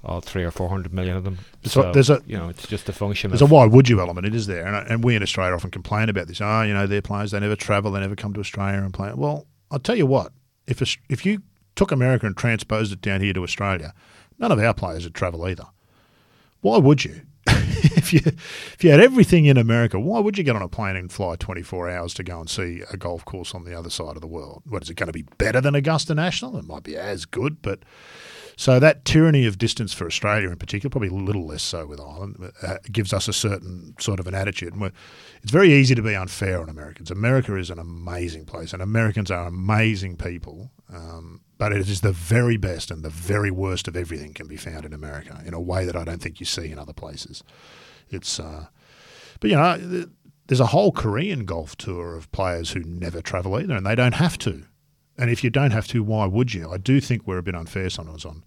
all 0.04 0.20
three 0.20 0.44
or 0.44 0.50
four 0.50 0.68
hundred 0.68 0.92
million 0.92 1.16
of 1.16 1.24
them. 1.24 1.38
So, 1.64 1.82
so, 1.82 1.92
there's 1.92 2.10
a 2.10 2.22
you 2.26 2.36
know 2.36 2.48
it's 2.48 2.66
just 2.66 2.88
a 2.88 2.92
function. 2.92 3.30
There's 3.30 3.42
a 3.42 3.46
why 3.46 3.66
would 3.66 3.88
you 3.88 4.00
element. 4.00 4.26
It 4.26 4.34
is 4.34 4.46
there, 4.46 4.66
and, 4.66 4.88
and 4.88 5.04
we 5.04 5.16
in 5.16 5.22
Australia 5.22 5.54
often 5.54 5.70
complain 5.70 6.08
about 6.08 6.28
this. 6.28 6.40
Oh, 6.40 6.62
you 6.62 6.72
know, 6.72 6.86
their 6.86 7.02
players 7.02 7.32
they 7.32 7.40
never 7.40 7.56
travel, 7.56 7.90
they 7.90 8.00
never 8.00 8.16
come 8.16 8.32
to 8.34 8.40
Australia 8.40 8.78
and 8.78 8.94
play. 8.94 9.12
Well, 9.14 9.46
I'll 9.70 9.78
tell 9.78 9.96
you 9.96 10.06
what. 10.06 10.32
If 10.66 10.80
if 11.08 11.26
you 11.26 11.42
took 11.76 11.90
America 11.92 12.26
and 12.26 12.36
transposed 12.36 12.92
it 12.92 13.00
down 13.00 13.20
here 13.20 13.32
to 13.32 13.42
Australia, 13.42 13.92
none 14.38 14.52
of 14.52 14.58
our 14.58 14.74
players 14.74 15.04
would 15.04 15.14
travel 15.14 15.46
either. 15.48 15.66
Why 16.60 16.78
would 16.78 17.04
you? 17.04 17.22
If 18.12 18.12
you 18.12 18.32
if 18.74 18.84
you 18.84 18.90
had 18.90 19.00
everything 19.00 19.46
in 19.46 19.56
America, 19.56 19.98
why 19.98 20.20
would 20.20 20.38
you 20.38 20.44
get 20.44 20.56
on 20.56 20.62
a 20.62 20.68
plane 20.68 20.96
and 20.96 21.12
fly 21.12 21.36
24 21.36 21.90
hours 21.90 22.14
to 22.14 22.22
go 22.22 22.40
and 22.40 22.48
see 22.48 22.82
a 22.90 22.96
golf 22.96 23.24
course 23.24 23.54
on 23.54 23.64
the 23.64 23.78
other 23.78 23.90
side 23.90 24.16
of 24.16 24.20
the 24.20 24.26
world? 24.26 24.62
What 24.66 24.82
is 24.82 24.90
it 24.90 24.94
going 24.94 25.08
to 25.08 25.12
be 25.12 25.26
better 25.38 25.60
than 25.60 25.74
Augusta 25.74 26.14
National? 26.14 26.56
It 26.56 26.66
might 26.66 26.82
be 26.82 26.96
as 26.96 27.24
good, 27.24 27.60
but 27.62 27.80
so 28.56 28.80
that 28.80 29.04
tyranny 29.04 29.46
of 29.46 29.56
distance 29.56 29.92
for 29.92 30.06
Australia 30.06 30.50
in 30.50 30.56
particular, 30.56 30.90
probably 30.90 31.08
a 31.08 31.12
little 31.12 31.46
less 31.46 31.62
so 31.62 31.86
with 31.86 32.00
Ireland, 32.00 32.52
uh, 32.60 32.78
gives 32.90 33.12
us 33.12 33.28
a 33.28 33.32
certain 33.32 33.94
sort 34.00 34.18
of 34.18 34.26
an 34.26 34.34
attitude. 34.34 34.74
And 34.74 34.90
it's 35.42 35.52
very 35.52 35.72
easy 35.72 35.94
to 35.94 36.02
be 36.02 36.16
unfair 36.16 36.60
on 36.60 36.68
Americans. 36.68 37.10
America 37.10 37.54
is 37.56 37.70
an 37.70 37.78
amazing 37.78 38.46
place, 38.46 38.72
and 38.72 38.82
Americans 38.82 39.30
are 39.30 39.46
amazing 39.46 40.16
people. 40.16 40.72
Um, 40.92 41.42
but 41.58 41.72
it 41.72 41.88
is 41.88 42.00
the 42.00 42.12
very 42.12 42.56
best 42.56 42.90
and 42.90 43.04
the 43.04 43.10
very 43.10 43.50
worst 43.50 43.88
of 43.88 43.96
everything 43.96 44.32
can 44.32 44.46
be 44.46 44.56
found 44.56 44.84
in 44.84 44.92
America 44.92 45.42
in 45.44 45.54
a 45.54 45.60
way 45.60 45.84
that 45.84 45.96
I 45.96 46.04
don't 46.04 46.22
think 46.22 46.40
you 46.40 46.46
see 46.46 46.70
in 46.70 46.78
other 46.78 46.92
places. 46.92 47.42
It's, 48.10 48.38
uh, 48.40 48.66
but 49.40 49.50
you 49.50 49.56
know, 49.56 50.06
there's 50.46 50.60
a 50.60 50.66
whole 50.66 50.92
Korean 50.92 51.44
golf 51.44 51.76
tour 51.76 52.16
of 52.16 52.30
players 52.32 52.70
who 52.72 52.80
never 52.80 53.20
travel 53.20 53.58
either, 53.58 53.74
and 53.74 53.86
they 53.86 53.94
don't 53.94 54.14
have 54.14 54.38
to. 54.38 54.64
And 55.16 55.30
if 55.30 55.42
you 55.42 55.50
don't 55.50 55.72
have 55.72 55.88
to, 55.88 56.02
why 56.02 56.26
would 56.26 56.54
you? 56.54 56.70
I 56.70 56.78
do 56.78 57.00
think 57.00 57.26
we're 57.26 57.38
a 57.38 57.42
bit 57.42 57.54
unfair 57.54 57.90
sometimes 57.90 58.24
on 58.24 58.44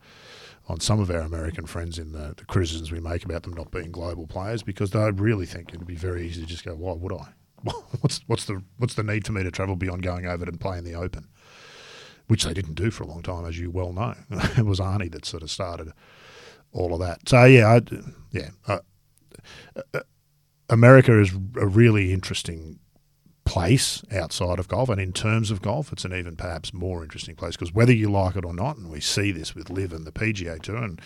on 0.67 0.79
some 0.79 0.99
of 0.99 1.09
our 1.09 1.21
American 1.21 1.65
friends 1.65 1.97
in 1.97 2.11
the, 2.11 2.33
the 2.37 2.45
criticisms 2.45 2.91
we 2.91 2.99
make 2.99 3.25
about 3.25 3.43
them 3.43 3.53
not 3.53 3.71
being 3.71 3.91
global 3.91 4.27
players 4.27 4.61
because 4.63 4.91
they 4.91 5.11
really 5.11 5.45
think 5.45 5.69
it'd 5.69 5.87
be 5.87 5.95
very 5.95 6.25
easy 6.25 6.41
to 6.41 6.47
just 6.47 6.63
go, 6.63 6.75
why 6.75 6.93
would 6.93 7.11
I? 7.11 7.29
what's 7.99 8.21
what's 8.27 8.45
the 8.45 8.63
what's 8.77 8.93
the 8.95 9.03
need 9.03 9.25
for 9.25 9.33
me 9.33 9.43
to 9.43 9.51
travel 9.51 9.75
beyond 9.75 10.01
going 10.01 10.25
over 10.25 10.45
to 10.45 10.51
and 10.51 10.59
playing 10.59 10.83
the 10.83 10.95
Open, 10.95 11.27
which 12.27 12.43
they 12.43 12.53
didn't 12.53 12.75
do 12.75 12.89
for 12.89 13.03
a 13.03 13.07
long 13.07 13.21
time, 13.21 13.45
as 13.45 13.59
you 13.59 13.69
well 13.69 13.93
know. 13.93 14.15
it 14.57 14.65
was 14.65 14.79
Arnie 14.79 15.11
that 15.11 15.25
sort 15.25 15.43
of 15.43 15.51
started 15.51 15.91
all 16.71 16.93
of 16.93 16.99
that. 16.99 17.27
So 17.27 17.43
yeah, 17.45 17.67
I, 17.67 17.81
yeah, 18.31 18.49
Uh, 19.93 20.01
America 20.69 21.19
is 21.19 21.33
a 21.57 21.67
really 21.67 22.13
interesting 22.13 22.79
place 23.43 24.01
outside 24.11 24.59
of 24.59 24.67
golf. 24.67 24.89
And 24.89 25.01
in 25.01 25.11
terms 25.11 25.51
of 25.51 25.61
golf, 25.61 25.91
it's 25.91 26.05
an 26.05 26.13
even 26.13 26.35
perhaps 26.35 26.73
more 26.73 27.03
interesting 27.03 27.35
place 27.35 27.55
because 27.57 27.73
whether 27.73 27.93
you 27.93 28.09
like 28.09 28.35
it 28.35 28.45
or 28.45 28.53
not, 28.53 28.77
and 28.77 28.89
we 28.89 29.01
see 29.01 29.31
this 29.31 29.53
with 29.53 29.69
LIV 29.69 29.93
and 29.93 30.05
the 30.05 30.11
PGA 30.11 30.61
Tour, 30.61 30.77
and 30.77 31.01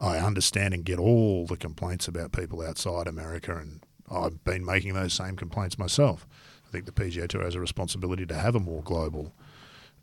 I 0.00 0.18
understand 0.18 0.72
and 0.72 0.84
get 0.84 0.98
all 0.98 1.46
the 1.46 1.56
complaints 1.56 2.08
about 2.08 2.32
people 2.32 2.62
outside 2.62 3.06
America, 3.06 3.56
and 3.56 3.84
I've 4.10 4.42
been 4.44 4.64
making 4.64 4.94
those 4.94 5.12
same 5.12 5.36
complaints 5.36 5.78
myself. 5.78 6.26
I 6.66 6.70
think 6.70 6.86
the 6.86 6.92
PGA 6.92 7.28
Tour 7.28 7.44
has 7.44 7.54
a 7.54 7.60
responsibility 7.60 8.24
to 8.26 8.34
have 8.34 8.54
a 8.54 8.60
more 8.60 8.82
global 8.82 9.34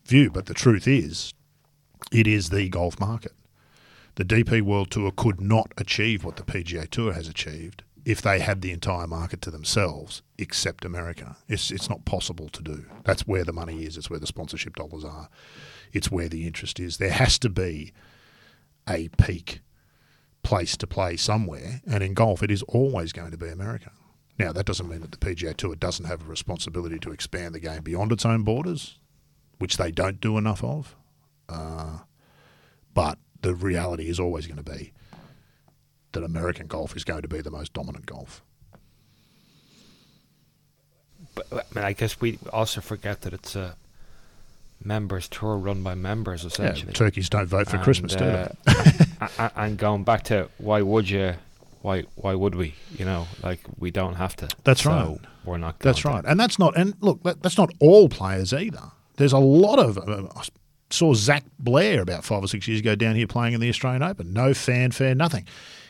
view, 0.05 0.30
but 0.30 0.45
the 0.45 0.53
truth 0.53 0.88
is, 0.88 1.34
it 2.11 2.27
is 2.27 2.49
the 2.49 2.69
golf 2.69 2.99
market. 2.99 3.34
The 4.20 4.26
DP 4.26 4.61
World 4.63 4.91
Tour 4.91 5.11
could 5.15 5.39
not 5.39 5.72
achieve 5.78 6.26
what 6.26 6.36
the 6.36 6.43
PGA 6.43 6.89
Tour 6.89 7.13
has 7.13 7.30
achieved 7.30 7.84
if 8.03 8.22
they 8.22 8.41
had 8.41 8.61
the 8.61 8.74
entire 8.74 9.07
market 9.07 9.41
to 9.43 9.49
themselves, 9.49 10.24
except 10.38 10.84
America. 10.84 11.38
It's 11.47 11.72
it's 11.72 11.89
not 11.89 12.03
possible 12.03 12.49
to 12.49 12.61
do. 12.61 12.84
That's 13.05 13.26
where 13.26 13.45
the 13.45 13.53
money 13.53 13.86
is. 13.86 13.95
It's 13.95 14.09
where 14.09 14.20
the 14.20 14.28
sponsorship 14.28 14.76
dollars 14.76 15.05
are. 15.05 15.30
It's 15.93 16.11
where 16.11 16.28
the 16.28 16.45
interest 16.45 16.82
is. 16.82 16.97
There 16.97 17.13
has 17.13 17.39
to 17.39 17.49
be 17.49 17.93
a 18.89 19.07
peak 19.17 19.61
place 20.43 20.76
to 20.76 20.86
play 20.86 21.15
somewhere, 21.15 21.80
and 21.89 22.03
in 22.03 22.13
golf, 22.13 22.43
it 22.43 22.51
is 22.51 22.61
always 22.63 23.13
going 23.13 23.32
to 23.32 23.38
be 23.38 23.47
America. 23.47 23.93
Now, 24.38 24.51
that 24.51 24.65
doesn't 24.65 24.89
mean 24.89 24.99
that 24.99 25.11
the 25.11 25.17
PGA 25.17 25.55
Tour 25.55 25.76
doesn't 25.76 26.07
have 26.07 26.24
a 26.24 26.30
responsibility 26.30 26.99
to 26.99 27.13
expand 27.13 27.55
the 27.55 27.61
game 27.61 27.84
beyond 27.84 28.11
its 28.11 28.26
own 28.26 28.43
borders, 28.43 28.99
which 29.59 29.78
they 29.78 29.91
don't 29.91 30.20
do 30.20 30.38
enough 30.38 30.61
of. 30.61 30.97
Uh, 31.47 31.99
but 32.93 33.17
the 33.42 33.56
reality 33.56 34.10
is 34.10 34.20
always 34.20 34.48
going 34.48 34.64
to 34.64 34.72
be 34.72 34.92
that 36.12 36.24
American 36.24 36.68
golf 36.68 36.96
is 36.96 37.04
going 37.04 37.22
to 37.22 37.28
be 37.28 37.42
the 37.42 37.52
most 37.52 37.74
dominant 37.74 38.06
golf. 38.06 38.42
But 41.36 41.48
I, 41.52 41.62
mean, 41.76 41.86
I 41.86 41.94
guess 41.94 42.20
we 42.20 42.40
also 42.52 42.82
forget 42.82 43.22
that 43.22 43.34
it's 43.34 43.56
a 43.56 43.76
members 44.84 45.28
tour 45.28 45.58
run 45.58 45.84
by 45.84 45.96
members 45.96 46.46
essentially. 46.46 46.88
Yeah, 46.88 46.94
turkeys 46.94 47.30
don't 47.30 47.48
vote 47.48 47.68
for 47.68 47.76
and, 47.76 47.84
Christmas, 47.84 48.16
do 48.16 48.26
uh, 48.26 48.50
they? 48.66 49.50
and 49.56 49.78
going 49.78 50.04
back 50.04 50.24
to 50.26 50.50
why 50.58 50.82
would 50.82 51.10
you? 51.10 51.36
Why 51.82 52.04
why 52.16 52.36
would 52.36 52.56
we? 52.56 52.76
You 52.98 53.06
know, 53.06 53.28
like 53.44 53.62
we 53.78 53.92
don't 53.92 54.16
have 54.16 54.36
to. 54.38 54.50
That's 54.64 54.82
so 54.82 54.90
right. 54.90 55.20
We're 55.46 55.58
not. 55.58 55.80
That's 55.80 56.04
right, 56.04 56.26
and 56.26 56.40
that's 56.40 56.60
not. 56.60 56.76
And 56.78 56.96
look, 57.00 57.24
that, 57.24 57.42
that's 57.42 57.58
not 57.58 57.72
all 57.80 58.10
players 58.10 58.54
either. 58.54 58.92
There's 59.18 59.34
a 59.34 59.40
lot 59.40 59.80
of. 59.80 59.98
Uh, 59.98 60.28
saw 60.90 61.14
Zac 61.14 61.44
Blair 61.60 62.02
about 62.02 62.24
five 62.24 62.44
or 62.44 62.48
six 62.48 62.68
years 62.68 62.80
ago 62.80 62.96
down 62.96 63.16
here 63.16 63.28
playing 63.28 63.54
in 63.54 63.62
the 63.62 63.70
Australian 63.70 64.04
Open. 64.04 64.34
No 64.34 64.54
fanfare, 64.54 65.16
nothing. 65.16 65.48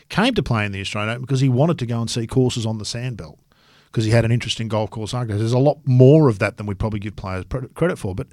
Came 0.08 0.34
to 0.34 0.42
play 0.42 0.64
in 0.64 0.72
the 0.72 0.80
Australian 0.80 1.10
Open 1.10 1.22
because 1.22 1.40
he 1.40 1.48
wanted 1.48 1.78
to 1.78 1.86
go 1.86 2.00
and 2.00 2.10
see 2.10 2.26
courses 2.26 2.66
on 2.66 2.78
the 2.78 2.84
sandbelt 2.84 3.38
because 3.86 4.04
he 4.04 4.10
had 4.10 4.24
an 4.24 4.32
interesting 4.32 4.68
golf 4.68 4.90
course 4.90 5.14
argument. 5.14 5.40
There's 5.40 5.52
a 5.52 5.58
lot 5.58 5.78
more 5.84 6.28
of 6.28 6.38
that 6.38 6.56
than 6.56 6.66
we 6.66 6.74
probably 6.74 7.00
give 7.00 7.16
players 7.16 7.44
credit 7.74 7.98
for. 7.98 8.14
But 8.14 8.28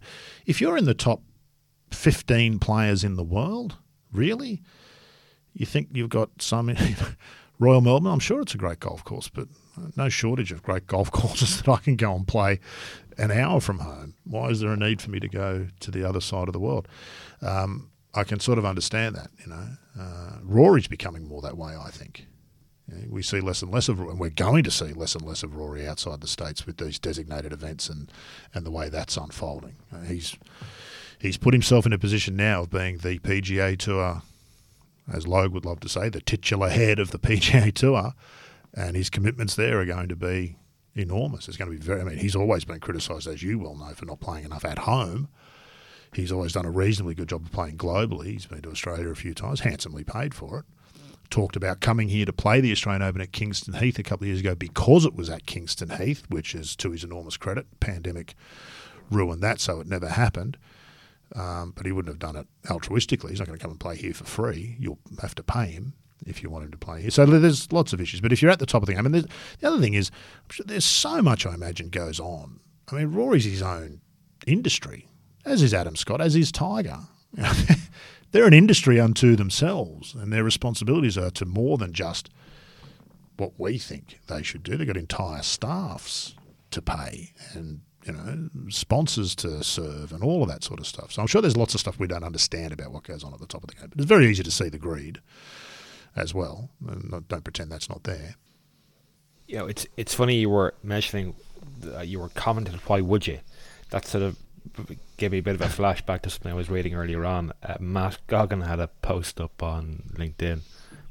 if 0.46 0.62
you're 0.62 0.78
in 0.78 0.86
the 0.86 0.94
top 0.94 1.22
15 1.92 2.60
players 2.60 3.04
in 3.04 3.16
the 3.16 3.24
world, 3.24 3.78
really, 4.12 4.62
you 5.54 5.66
think 5.66 5.90
you've 5.94 6.10
got 6.10 6.30
some 6.42 6.76
Royal 7.60 7.82
Melbourne? 7.82 8.12
I'm 8.12 8.20
sure 8.20 8.42
it's 8.42 8.54
a 8.54 8.58
great 8.58 8.80
golf 8.80 9.04
course, 9.04 9.30
but 9.30 9.48
no 9.96 10.10
shortage 10.10 10.52
of 10.52 10.62
great 10.64 10.86
golf 10.86 11.12
courses 11.12 11.62
that 11.62 11.72
I 11.72 11.78
can 11.78 11.96
go 11.96 12.16
and 12.16 12.28
play 12.28 12.60
an 13.18 13.32
hour 13.32 13.60
from 13.60 13.80
home. 13.80 14.16
Why 14.24 14.50
is 14.50 14.60
there 14.60 14.72
a 14.72 14.78
need 14.78 15.02
for 15.02 15.10
me 15.10 15.20
to 15.20 15.28
go 15.28 15.68
to 15.80 15.92
the 15.92 16.08
other 16.08 16.22
side 16.22 16.48
of 16.48 16.54
the 16.54 16.60
world? 16.60 16.88
Um, 17.42 17.90
I 18.14 18.24
can 18.24 18.40
sort 18.40 18.58
of 18.58 18.66
understand 18.66 19.16
that. 19.16 19.30
You 19.40 19.48
know, 19.48 19.68
uh, 20.00 20.38
Rory's 20.44 20.88
becoming 20.88 21.28
more 21.28 21.42
that 21.42 21.58
way. 21.58 21.76
I 21.76 21.90
think. 21.90 22.28
We 23.10 23.22
see 23.22 23.42
less 23.42 23.62
and 23.62 23.70
less 23.70 23.90
of, 23.90 24.00
and 24.00 24.18
we're 24.18 24.30
going 24.30 24.64
to 24.64 24.72
see 24.72 24.94
less 24.94 25.14
and 25.14 25.26
less 25.26 25.44
of 25.44 25.58
Rory 25.58 25.86
outside 25.86 26.22
the 26.22 26.28
states 26.28 26.66
with 26.66 26.78
these 26.78 26.98
designated 26.98 27.52
events 27.52 27.90
and, 27.90 28.10
and 28.54 28.66
the 28.66 28.72
way 28.72 28.88
that's 28.88 29.18
unfolding. 29.18 29.76
Uh, 29.94 30.04
he's 30.04 30.38
he's 31.20 31.36
put 31.36 31.54
himself 31.54 31.86
in 31.86 31.92
a 31.92 31.98
position 31.98 32.38
now 32.38 32.62
of 32.62 32.70
being 32.70 33.00
the 33.00 33.20
PGA 33.20 33.78
Tour, 33.78 34.22
as 35.12 35.28
Logue 35.28 35.52
would 35.52 35.66
love 35.66 35.82
to 35.82 35.90
say, 35.90 36.08
the 36.08 36.22
titular 36.22 36.70
head 36.82 36.98
of 36.98 37.12
the 37.12 37.20
PGA 37.20 37.74
Tour, 37.74 38.14
and 38.74 38.96
his 38.96 39.10
commitments 39.10 39.56
there 39.56 39.82
are 39.82 39.86
going 39.86 40.08
to 40.08 40.16
be 40.16 40.56
enormous. 41.00 41.48
It's 41.48 41.58
going 41.58 41.72
to 41.72 41.78
be 41.78 41.84
very. 41.84 42.02
I 42.02 42.04
mean, 42.04 42.18
he's 42.18 42.36
always 42.36 42.66
been 42.66 42.80
criticised, 42.80 43.28
as 43.28 43.44
you 43.44 43.60
well 43.60 43.76
know, 43.76 43.94
for 43.94 44.06
not 44.06 44.20
playing 44.20 44.46
enough 44.46 44.66
at 44.66 44.80
home. 44.80 45.30
He's 46.14 46.32
always 46.32 46.54
done 46.54 46.66
a 46.66 46.72
reasonably 46.72 47.16
good 47.16 47.30
job 47.30 47.46
of 47.46 47.52
playing 47.52 47.78
globally. 47.78 48.28
He's 48.28 48.46
been 48.46 48.62
to 48.62 48.72
Australia 48.72 49.10
a 49.10 49.16
few 49.16 49.34
times, 49.34 49.60
handsomely 49.62 50.04
paid 50.04 50.34
for 50.34 50.60
it 50.60 50.66
talked 51.30 51.56
about 51.56 51.80
coming 51.80 52.10
here 52.10 52.26
to 52.26 52.34
play 52.34 52.62
the 52.62 52.72
Australian 52.72 53.02
Open 53.02 53.22
at 53.22 53.32
Kingston 53.32 53.76
Heath 53.76 54.00
a 54.00 54.04
couple 54.04 54.26
of 54.26 54.28
years 54.30 54.40
ago 54.40 54.56
because 54.56 55.06
it 55.06 55.16
was 55.16 55.30
at 55.30 55.46
Kingston 55.46 55.90
Heath, 55.90 56.24
which 56.30 56.56
is 56.56 56.76
to 56.78 56.92
his 56.92 57.04
enormous 57.04 57.38
credit. 57.38 57.80
Pandemic 57.80 58.36
ruined 59.10 59.42
that, 59.44 59.60
so 59.60 59.80
it 59.80 59.88
never 59.88 60.10
happened. 60.10 60.58
Um, 61.36 61.74
but 61.76 61.86
he 61.86 61.92
wouldn't 61.92 62.14
have 62.14 62.20
done 62.20 62.38
it 62.38 62.48
altruistically. 62.68 63.32
He's 63.32 63.40
not 63.40 63.48
going 63.48 63.58
to 63.58 63.62
come 63.62 63.72
and 63.72 63.80
play 63.80 63.98
here 63.98 64.14
for 64.14 64.24
free. 64.24 64.78
You'll 64.80 65.00
have 65.22 65.36
to 65.36 65.44
pay 65.44 65.68
him 65.68 65.94
if 66.26 66.42
you 66.42 66.50
want 66.50 66.66
him 66.66 66.72
to 66.72 66.78
play 66.78 67.02
here. 67.02 67.12
So 67.12 67.26
there's 67.26 67.72
lots 67.72 67.94
of 67.94 68.02
issues. 68.02 68.22
But 68.22 68.34
if 68.34 68.42
you're 68.42 68.52
at 68.52 68.60
the 68.60 68.66
top 68.66 68.82
of 68.82 68.88
the 68.88 68.94
game, 68.94 69.06
and 69.06 69.16
the 69.16 69.68
other 69.68 69.80
thing 69.80 69.94
is, 69.94 70.12
there's 70.66 70.86
so 70.86 71.22
much 71.22 71.46
I 71.46 71.54
imagine 71.54 71.90
goes 71.90 72.20
on. 72.20 72.60
I 72.92 72.96
mean, 72.96 73.12
Rory's 73.12 73.46
his 73.46 73.62
own 73.62 74.02
industry, 74.46 75.08
as 75.46 75.62
is 75.62 75.74
Adam 75.74 75.96
Scott, 75.96 76.22
as 76.22 76.36
is 76.36 76.52
Tiger. 76.52 77.00
they're 78.32 78.48
an 78.48 78.54
industry 78.54 79.00
unto 79.00 79.36
themselves, 79.36 80.16
and 80.16 80.32
their 80.32 80.44
responsibilities 80.44 81.18
are 81.18 81.32
to 81.32 81.46
more 81.46 81.78
than 81.78 81.94
just 81.94 82.30
what 83.38 83.54
we 83.58 83.78
think 83.78 84.20
they 84.28 84.42
should 84.42 84.64
do. 84.64 84.78
They've 84.78 84.88
got 84.88 84.98
entire 84.98 85.44
staffs 85.44 86.36
to 86.72 86.82
pay 86.82 87.34
and 87.54 87.82
you 88.06 88.14
know 88.14 88.50
sponsors 88.70 89.36
to 89.36 89.64
serve 89.64 90.12
and 90.12 90.24
all 90.24 90.42
of 90.42 90.50
that 90.50 90.64
sort 90.64 90.80
of 90.80 90.88
stuff. 90.88 91.12
So 91.12 91.22
I'm 91.22 91.28
sure 91.28 91.42
there's 91.42 91.58
lots 91.58 91.74
of 91.74 91.80
stuff 91.80 92.00
we 92.00 92.08
don't 92.08 92.24
understand 92.24 92.72
about 92.72 92.92
what 92.92 93.04
goes 93.04 93.24
on 93.24 93.34
at 93.34 93.40
the 93.40 93.48
top 93.48 93.64
of 93.64 93.70
the 93.70 93.76
game. 93.76 93.88
But 93.90 94.00
it's 94.00 94.08
very 94.08 94.28
easy 94.28 94.44
to 94.44 94.52
see 94.52 94.70
the 94.70 94.78
greed 94.78 95.20
as 96.18 96.34
well. 96.34 96.70
And 96.88 97.28
don't 97.28 97.44
pretend 97.44 97.72
that's 97.72 97.90
not 97.90 98.04
there. 98.04 98.36
You 99.48 99.58
know, 99.60 99.66
it's 99.68 99.88
it's 99.96 100.14
funny 100.14 100.36
you 100.36 100.50
were 100.50 100.74
mentioning 100.84 101.36
uh, 101.96 102.02
you 102.02 102.20
were 102.20 102.30
commenting 102.30 102.80
why 102.88 103.02
would 103.02 103.28
you? 103.28 103.40
That 103.92 104.06
sort 104.06 104.24
of 104.24 104.38
gave 105.16 105.32
me 105.32 105.38
a 105.38 105.44
bit 105.44 105.56
of 105.56 105.62
a 105.62 105.66
flashback 105.66 106.22
to 106.24 106.30
something 106.30 106.52
I 106.52 106.56
was 106.56 106.70
reading 106.70 106.94
earlier 106.94 107.26
on. 107.26 107.54
Uh, 107.64 107.78
Matt 107.80 108.20
Goggin 108.28 108.62
had 108.62 108.80
a 108.80 108.88
post 108.88 109.40
up 109.40 109.64
on 109.64 110.04
LinkedIn 110.16 110.62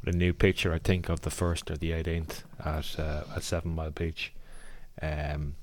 with 0.05 0.15
a 0.15 0.17
new 0.17 0.35
picture, 0.35 0.73
I 0.75 0.79
think, 0.79 1.09
of 1.09 1.23
the 1.23 1.31
first 1.31 1.71
or 1.71 1.77
the 1.77 1.93
18th 1.93 2.43
at 2.65 2.99
uh, 2.99 3.25
at 3.35 3.43
Seven 3.43 3.75
Mile 3.75 3.91
Beach. 3.91 4.33
Um, 5.01 5.55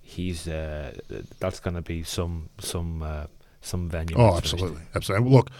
he's 0.00 0.48
uh, 0.48 0.96
that's 1.38 1.60
going 1.60 1.74
to 1.74 1.82
be 1.82 2.02
some 2.02 2.48
some 2.58 3.02
uh, 3.02 3.26
some 3.60 3.88
venue. 3.88 4.16
Oh, 4.16 4.36
absolutely, 4.36 4.82
absolutely. 4.94 5.30
Look, 5.30 5.50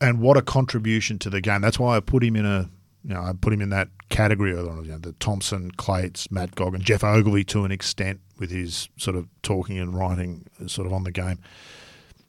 and 0.00 0.20
what 0.20 0.36
a 0.36 0.42
contribution 0.42 1.18
to 1.20 1.30
the 1.30 1.40
game. 1.40 1.60
That's 1.60 1.78
why 1.78 1.96
I 1.96 2.00
put 2.00 2.22
him 2.22 2.36
in 2.36 2.46
a 2.46 2.70
you 3.04 3.14
know 3.14 3.20
I 3.20 3.32
put 3.38 3.52
him 3.52 3.60
in 3.60 3.70
that 3.70 3.88
category 4.08 4.52
of 4.52 4.86
you 4.86 4.92
know, 4.92 4.98
the 4.98 5.12
Thomson, 5.14 5.70
Clates, 5.72 6.30
Matt 6.30 6.54
Goggin, 6.54 6.82
Geoff 6.82 7.04
Ogilvy 7.04 7.44
to 7.44 7.64
an 7.64 7.70
extent 7.70 8.20
with 8.38 8.50
his 8.50 8.88
sort 8.96 9.16
of 9.16 9.28
talking 9.42 9.78
and 9.78 9.94
writing 9.94 10.46
sort 10.66 10.86
of 10.86 10.92
on 10.92 11.04
the 11.04 11.10
game. 11.10 11.38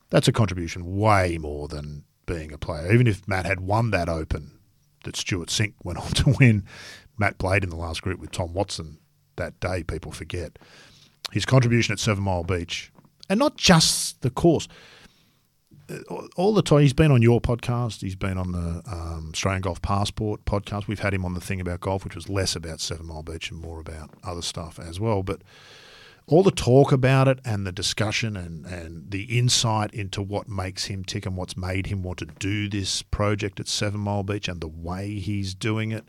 That's 0.09 0.27
a 0.27 0.31
contribution 0.31 0.97
way 0.97 1.37
more 1.37 1.67
than 1.67 2.03
being 2.25 2.51
a 2.51 2.57
player. 2.57 2.91
Even 2.91 3.07
if 3.07 3.27
Matt 3.27 3.45
had 3.45 3.59
won 3.59 3.91
that 3.91 4.09
Open 4.09 4.59
that 5.03 5.15
Stewart 5.15 5.49
Cink 5.49 5.73
went 5.83 5.99
on 5.99 6.11
to 6.11 6.35
win, 6.39 6.63
Matt 7.17 7.37
played 7.37 7.63
in 7.63 7.69
the 7.69 7.75
last 7.75 8.01
group 8.01 8.19
with 8.19 8.31
Tom 8.31 8.53
Watson 8.53 8.99
that 9.35 9.59
day. 9.59 9.83
People 9.83 10.11
forget 10.11 10.57
his 11.31 11.45
contribution 11.45 11.93
at 11.93 11.99
Seven 11.99 12.23
Mile 12.23 12.43
Beach, 12.43 12.91
and 13.29 13.39
not 13.39 13.55
just 13.55 14.21
the 14.21 14.29
course 14.29 14.67
all 16.35 16.53
the 16.53 16.61
time. 16.61 16.81
He's 16.81 16.93
been 16.93 17.11
on 17.11 17.21
your 17.21 17.41
podcast. 17.41 18.01
He's 18.01 18.15
been 18.15 18.37
on 18.37 18.51
the 18.51 18.81
um, 18.91 19.29
Australian 19.33 19.61
Golf 19.61 19.81
Passport 19.81 20.45
podcast. 20.45 20.87
We've 20.87 20.99
had 20.99 21.13
him 21.13 21.25
on 21.25 21.33
the 21.33 21.41
thing 21.41 21.61
about 21.61 21.79
golf, 21.79 22.03
which 22.03 22.15
was 22.15 22.29
less 22.29 22.55
about 22.55 22.79
Seven 22.79 23.07
Mile 23.07 23.23
Beach 23.23 23.51
and 23.51 23.59
more 23.59 23.79
about 23.79 24.11
other 24.23 24.41
stuff 24.41 24.79
as 24.79 24.99
well. 24.99 25.23
But 25.23 25.41
all 26.27 26.43
the 26.43 26.51
talk 26.51 26.91
about 26.91 27.27
it 27.27 27.39
and 27.43 27.65
the 27.65 27.71
discussion 27.71 28.37
and, 28.37 28.65
and 28.65 29.09
the 29.09 29.37
insight 29.37 29.91
into 29.93 30.21
what 30.21 30.47
makes 30.47 30.85
him 30.85 31.03
tick 31.03 31.25
and 31.25 31.35
what's 31.35 31.57
made 31.57 31.87
him 31.87 32.03
want 32.03 32.19
to 32.19 32.25
do 32.25 32.69
this 32.69 33.01
project 33.01 33.59
at 33.59 33.67
Seven 33.67 33.99
Mile 34.01 34.23
Beach 34.23 34.47
and 34.47 34.61
the 34.61 34.67
way 34.67 35.15
he's 35.15 35.55
doing 35.55 35.91
it, 35.91 36.05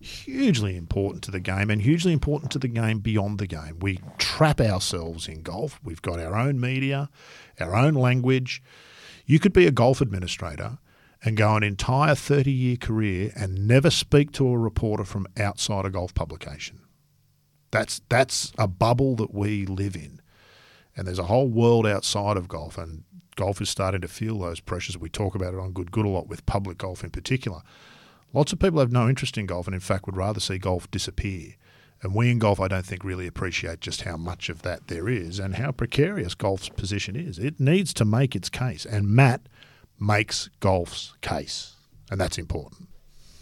hugely 0.00 0.76
important 0.76 1.22
to 1.24 1.30
the 1.30 1.40
game 1.40 1.68
and 1.68 1.82
hugely 1.82 2.14
important 2.14 2.50
to 2.52 2.58
the 2.58 2.68
game 2.68 3.00
beyond 3.00 3.38
the 3.38 3.46
game. 3.46 3.78
We 3.80 4.00
trap 4.16 4.58
ourselves 4.58 5.28
in 5.28 5.42
golf. 5.42 5.78
We've 5.84 6.00
got 6.00 6.18
our 6.18 6.34
own 6.34 6.58
media, 6.58 7.10
our 7.60 7.76
own 7.76 7.92
language 7.92 8.62
you 9.28 9.38
could 9.38 9.52
be 9.52 9.66
a 9.66 9.70
golf 9.70 10.00
administrator 10.00 10.78
and 11.22 11.36
go 11.36 11.54
an 11.54 11.62
entire 11.62 12.14
30 12.14 12.50
year 12.50 12.76
career 12.76 13.30
and 13.36 13.68
never 13.68 13.90
speak 13.90 14.32
to 14.32 14.48
a 14.48 14.58
reporter 14.58 15.04
from 15.04 15.26
outside 15.38 15.84
a 15.84 15.90
golf 15.90 16.14
publication. 16.14 16.80
That's, 17.70 18.00
that's 18.08 18.52
a 18.56 18.66
bubble 18.66 19.16
that 19.16 19.34
we 19.34 19.66
live 19.66 19.94
in. 19.94 20.22
And 20.96 21.06
there's 21.06 21.18
a 21.18 21.24
whole 21.24 21.48
world 21.48 21.86
outside 21.86 22.38
of 22.38 22.48
golf, 22.48 22.78
and 22.78 23.04
golf 23.36 23.60
is 23.60 23.68
starting 23.68 24.00
to 24.00 24.08
feel 24.08 24.38
those 24.38 24.60
pressures. 24.60 24.96
We 24.96 25.10
talk 25.10 25.34
about 25.34 25.54
it 25.54 25.60
on 25.60 25.72
Good 25.72 25.92
Good 25.92 26.06
a 26.06 26.08
lot 26.08 26.26
with 26.26 26.46
public 26.46 26.78
golf 26.78 27.04
in 27.04 27.10
particular. 27.10 27.60
Lots 28.32 28.52
of 28.52 28.58
people 28.58 28.80
have 28.80 28.90
no 28.90 29.08
interest 29.08 29.36
in 29.36 29.46
golf 29.46 29.66
and, 29.66 29.74
in 29.74 29.80
fact, 29.80 30.06
would 30.06 30.16
rather 30.16 30.40
see 30.40 30.58
golf 30.58 30.90
disappear. 30.90 31.54
And 32.02 32.14
we 32.14 32.30
in 32.30 32.38
golf, 32.38 32.60
I 32.60 32.68
don't 32.68 32.86
think, 32.86 33.02
really 33.02 33.26
appreciate 33.26 33.80
just 33.80 34.02
how 34.02 34.16
much 34.16 34.48
of 34.48 34.62
that 34.62 34.86
there 34.86 35.08
is 35.08 35.38
and 35.38 35.56
how 35.56 35.72
precarious 35.72 36.34
golf's 36.34 36.68
position 36.68 37.16
is. 37.16 37.38
It 37.38 37.58
needs 37.58 37.92
to 37.94 38.04
make 38.04 38.36
its 38.36 38.48
case. 38.48 38.86
And 38.86 39.08
Matt 39.08 39.48
makes 39.98 40.48
golf's 40.60 41.14
case. 41.20 41.74
And 42.10 42.20
that's 42.20 42.38
important. 42.38 42.88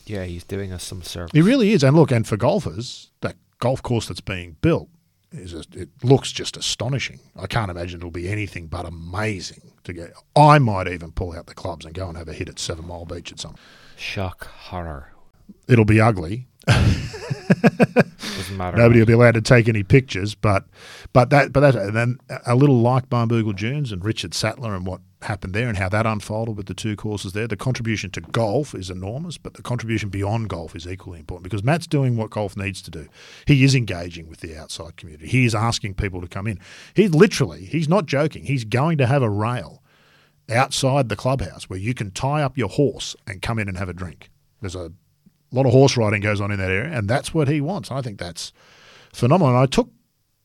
Yeah, 0.06 0.24
he's 0.24 0.44
doing 0.44 0.72
us 0.72 0.84
some 0.84 1.02
service. 1.02 1.32
He 1.32 1.42
really 1.42 1.72
is. 1.72 1.82
And 1.82 1.96
look, 1.96 2.10
and 2.10 2.26
for 2.26 2.36
golfers, 2.36 3.10
that 3.20 3.36
golf 3.58 3.82
course 3.82 4.08
that's 4.08 4.20
being 4.20 4.56
built 4.62 4.88
is 5.32 5.52
a, 5.52 5.64
it 5.72 5.90
looks 6.02 6.32
just 6.32 6.56
astonishing. 6.56 7.20
I 7.38 7.46
can't 7.46 7.70
imagine 7.70 8.00
it'll 8.00 8.10
be 8.10 8.28
anything 8.28 8.68
but 8.68 8.86
amazing 8.86 9.72
to 9.84 9.92
get. 9.92 10.12
I 10.34 10.58
might 10.58 10.88
even 10.88 11.12
pull 11.12 11.32
out 11.36 11.46
the 11.46 11.54
clubs 11.54 11.84
and 11.84 11.94
go 11.94 12.08
and 12.08 12.16
have 12.16 12.28
a 12.28 12.32
hit 12.32 12.48
at 12.48 12.58
Seven 12.58 12.86
Mile 12.86 13.04
Beach 13.04 13.32
at 13.32 13.40
some. 13.40 13.56
Shock 13.96 14.46
horror. 14.46 15.12
It'll 15.68 15.84
be 15.84 16.00
ugly. 16.00 16.46
Doesn't 16.66 18.56
matter. 18.56 18.76
Nobody 18.76 19.00
will 19.00 19.06
be 19.06 19.12
allowed 19.12 19.34
to 19.34 19.40
take 19.40 19.68
any 19.68 19.82
pictures, 19.82 20.34
but 20.34 20.64
but 21.12 21.30
that 21.30 21.52
but 21.52 21.60
that 21.60 21.76
and 21.76 21.96
then 21.96 22.18
a 22.46 22.54
little 22.54 22.80
like 22.80 23.08
Barnbougle 23.08 23.56
Dunes 23.56 23.92
and 23.92 24.04
Richard 24.04 24.34
Sattler 24.34 24.74
and 24.74 24.86
what 24.86 25.00
happened 25.22 25.54
there 25.54 25.68
and 25.68 25.78
how 25.78 25.88
that 25.88 26.06
unfolded 26.06 26.56
with 26.56 26.66
the 26.66 26.74
two 26.74 26.96
courses 26.96 27.32
there. 27.32 27.48
The 27.48 27.56
contribution 27.56 28.10
to 28.12 28.20
golf 28.20 28.74
is 28.74 28.90
enormous, 28.90 29.38
but 29.38 29.54
the 29.54 29.62
contribution 29.62 30.08
beyond 30.08 30.48
golf 30.48 30.76
is 30.76 30.86
equally 30.86 31.20
important 31.20 31.44
because 31.44 31.64
Matt's 31.64 31.86
doing 31.86 32.16
what 32.16 32.30
golf 32.30 32.56
needs 32.56 32.82
to 32.82 32.90
do. 32.90 33.08
He 33.46 33.64
is 33.64 33.74
engaging 33.74 34.28
with 34.28 34.40
the 34.40 34.56
outside 34.56 34.96
community. 34.96 35.28
He 35.28 35.44
is 35.44 35.54
asking 35.54 35.94
people 35.94 36.20
to 36.20 36.28
come 36.28 36.46
in. 36.46 36.60
He 36.94 37.08
literally, 37.08 37.64
he's 37.64 37.88
not 37.88 38.06
joking. 38.06 38.44
He's 38.44 38.64
going 38.64 38.98
to 38.98 39.06
have 39.06 39.22
a 39.22 39.30
rail 39.30 39.82
outside 40.50 41.08
the 41.08 41.16
clubhouse 41.16 41.68
where 41.68 41.78
you 41.78 41.94
can 41.94 42.10
tie 42.10 42.42
up 42.42 42.56
your 42.56 42.68
horse 42.68 43.16
and 43.26 43.42
come 43.42 43.58
in 43.58 43.68
and 43.68 43.78
have 43.78 43.88
a 43.88 43.94
drink. 43.94 44.30
There's 44.60 44.76
a 44.76 44.92
lot 45.54 45.66
of 45.66 45.72
horse 45.72 45.96
riding 45.96 46.22
goes 46.22 46.40
on 46.40 46.50
in 46.50 46.58
that 46.58 46.70
area, 46.70 46.92
and 46.92 47.08
that's 47.08 47.32
what 47.32 47.48
he 47.48 47.60
wants. 47.60 47.90
I 47.90 48.02
think 48.02 48.18
that's 48.18 48.52
phenomenal. 49.12 49.54
And 49.54 49.62
I 49.62 49.66
took 49.66 49.90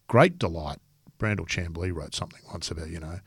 great 0.07 0.37
delight. 0.37 0.79
Brandel 1.17 1.47
Chamblee 1.47 1.93
wrote 1.93 2.15
something 2.15 2.41
once 2.51 2.71
about, 2.71 2.89
you 2.89 2.99
know, 2.99 3.19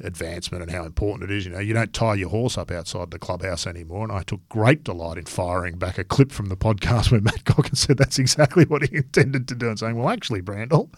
advancement 0.00 0.62
and 0.62 0.70
how 0.70 0.84
important 0.84 1.30
it 1.30 1.36
is. 1.36 1.46
You 1.46 1.52
know, 1.52 1.60
you 1.60 1.72
don't 1.72 1.92
tie 1.92 2.14
your 2.14 2.28
horse 2.28 2.58
up 2.58 2.70
outside 2.70 3.10
the 3.10 3.18
clubhouse 3.18 3.66
anymore. 3.66 4.02
And 4.04 4.12
I 4.12 4.22
took 4.22 4.46
great 4.48 4.82
delight 4.84 5.18
in 5.18 5.24
firing 5.24 5.78
back 5.78 5.98
a 5.98 6.04
clip 6.04 6.32
from 6.32 6.48
the 6.48 6.56
podcast 6.56 7.10
where 7.12 7.20
Matt 7.20 7.44
Goggins 7.44 7.80
said 7.80 7.96
that's 7.96 8.18
exactly 8.18 8.64
what 8.64 8.88
he 8.88 8.96
intended 8.96 9.48
to 9.48 9.54
do 9.54 9.68
and 9.68 9.78
saying, 9.78 9.96
well, 9.96 10.08
actually, 10.08 10.42
Brandel, 10.42 10.94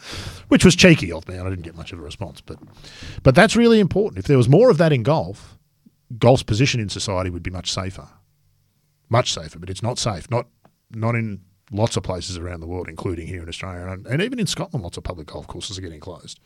which 0.49 0.65
was 0.65 0.75
cheeky 0.75 1.13
of 1.13 1.29
me. 1.29 1.37
And 1.37 1.47
I 1.47 1.51
didn't 1.51 1.65
get 1.65 1.77
much 1.77 1.93
of 1.93 1.99
a 1.99 2.03
response. 2.03 2.41
But, 2.41 2.59
but 3.23 3.35
that's 3.35 3.57
really 3.57 3.81
important. 3.81 4.19
If 4.19 4.27
there 4.27 4.39
was 4.39 4.49
more 4.49 4.71
of 4.71 4.79
that 4.79 4.93
in 4.93 5.03
golf, 5.03 5.59
golf's 6.19 6.43
position 6.43 6.81
in 6.81 6.89
society 6.89 7.31
would 7.31 7.43
be 7.43 7.51
much 7.51 7.71
safer. 7.71 8.09
Much 9.09 9.33
safer, 9.33 9.59
but 9.59 9.71
it's 9.71 9.83
not 9.83 9.99
safe. 9.99 10.31
Not, 10.31 10.47
not 10.91 11.15
in 11.15 11.43
lots 11.71 11.97
of 11.97 12.03
places 12.03 12.37
around 12.37 12.61
the 12.61 12.67
world, 12.67 12.89
including 12.89 13.27
here 13.27 13.43
in 13.43 13.49
Australia. 13.49 13.87
And, 13.87 14.07
and 14.07 14.23
even 14.23 14.39
in 14.39 14.47
Scotland, 14.47 14.83
lots 14.83 14.97
of 14.97 15.05
public 15.05 15.29
golf 15.29 15.47
courses 15.47 15.79
are 15.79 15.83
getting 15.83 16.01
closed, 16.01 16.41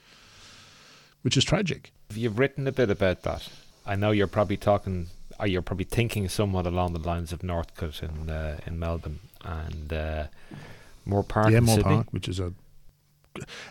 which 1.22 1.36
is 1.36 1.44
tragic. 1.44 1.92
You've 2.14 2.38
written 2.38 2.66
a 2.66 2.72
bit 2.72 2.90
about 2.90 3.22
that. 3.22 3.48
I 3.86 3.96
know 3.96 4.10
you're 4.10 4.26
probably 4.26 4.56
talking, 4.56 5.08
or 5.38 5.46
you're 5.46 5.62
probably 5.62 5.84
thinking 5.84 6.28
somewhat 6.28 6.66
along 6.66 6.92
the 6.92 6.98
lines 6.98 7.32
of 7.32 7.42
Northcote 7.42 8.02
in 8.02 8.30
uh, 8.30 8.58
in 8.66 8.78
Melbourne 8.78 9.20
and 9.44 9.92
uh, 9.92 10.26
Moore 11.04 11.24
Park. 11.24 11.50
Yeah, 11.50 11.60
Moore 11.60 11.76
Sydney. 11.76 11.94
Park, 11.94 12.12
which 12.12 12.28
is 12.28 12.38
a 12.38 12.52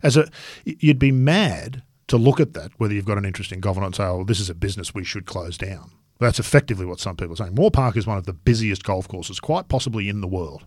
as 0.01 0.17
a 0.17 0.27
you'd 0.65 0.99
be 0.99 1.11
mad 1.11 1.83
to 2.07 2.17
look 2.17 2.39
at 2.39 2.53
that 2.53 2.71
whether 2.77 2.93
you've 2.93 3.05
got 3.05 3.17
an 3.17 3.25
interest 3.25 3.51
in 3.51 3.59
golf 3.59 3.77
or 3.77 3.83
and 3.83 3.95
say, 3.95 4.03
oh, 4.03 4.23
this 4.23 4.39
is 4.39 4.49
a 4.49 4.55
business 4.55 4.93
we 4.93 5.03
should 5.03 5.25
close 5.25 5.57
down. 5.57 5.91
That's 6.19 6.39
effectively 6.39 6.85
what 6.85 6.99
some 6.99 7.15
people 7.15 7.33
are 7.33 7.37
saying. 7.37 7.55
Moore 7.55 7.71
Park 7.71 7.95
is 7.95 8.05
one 8.05 8.17
of 8.17 8.25
the 8.25 8.33
busiest 8.33 8.83
golf 8.83 9.07
courses, 9.07 9.39
quite 9.39 9.69
possibly 9.69 10.09
in 10.09 10.21
the 10.21 10.27
world. 10.27 10.65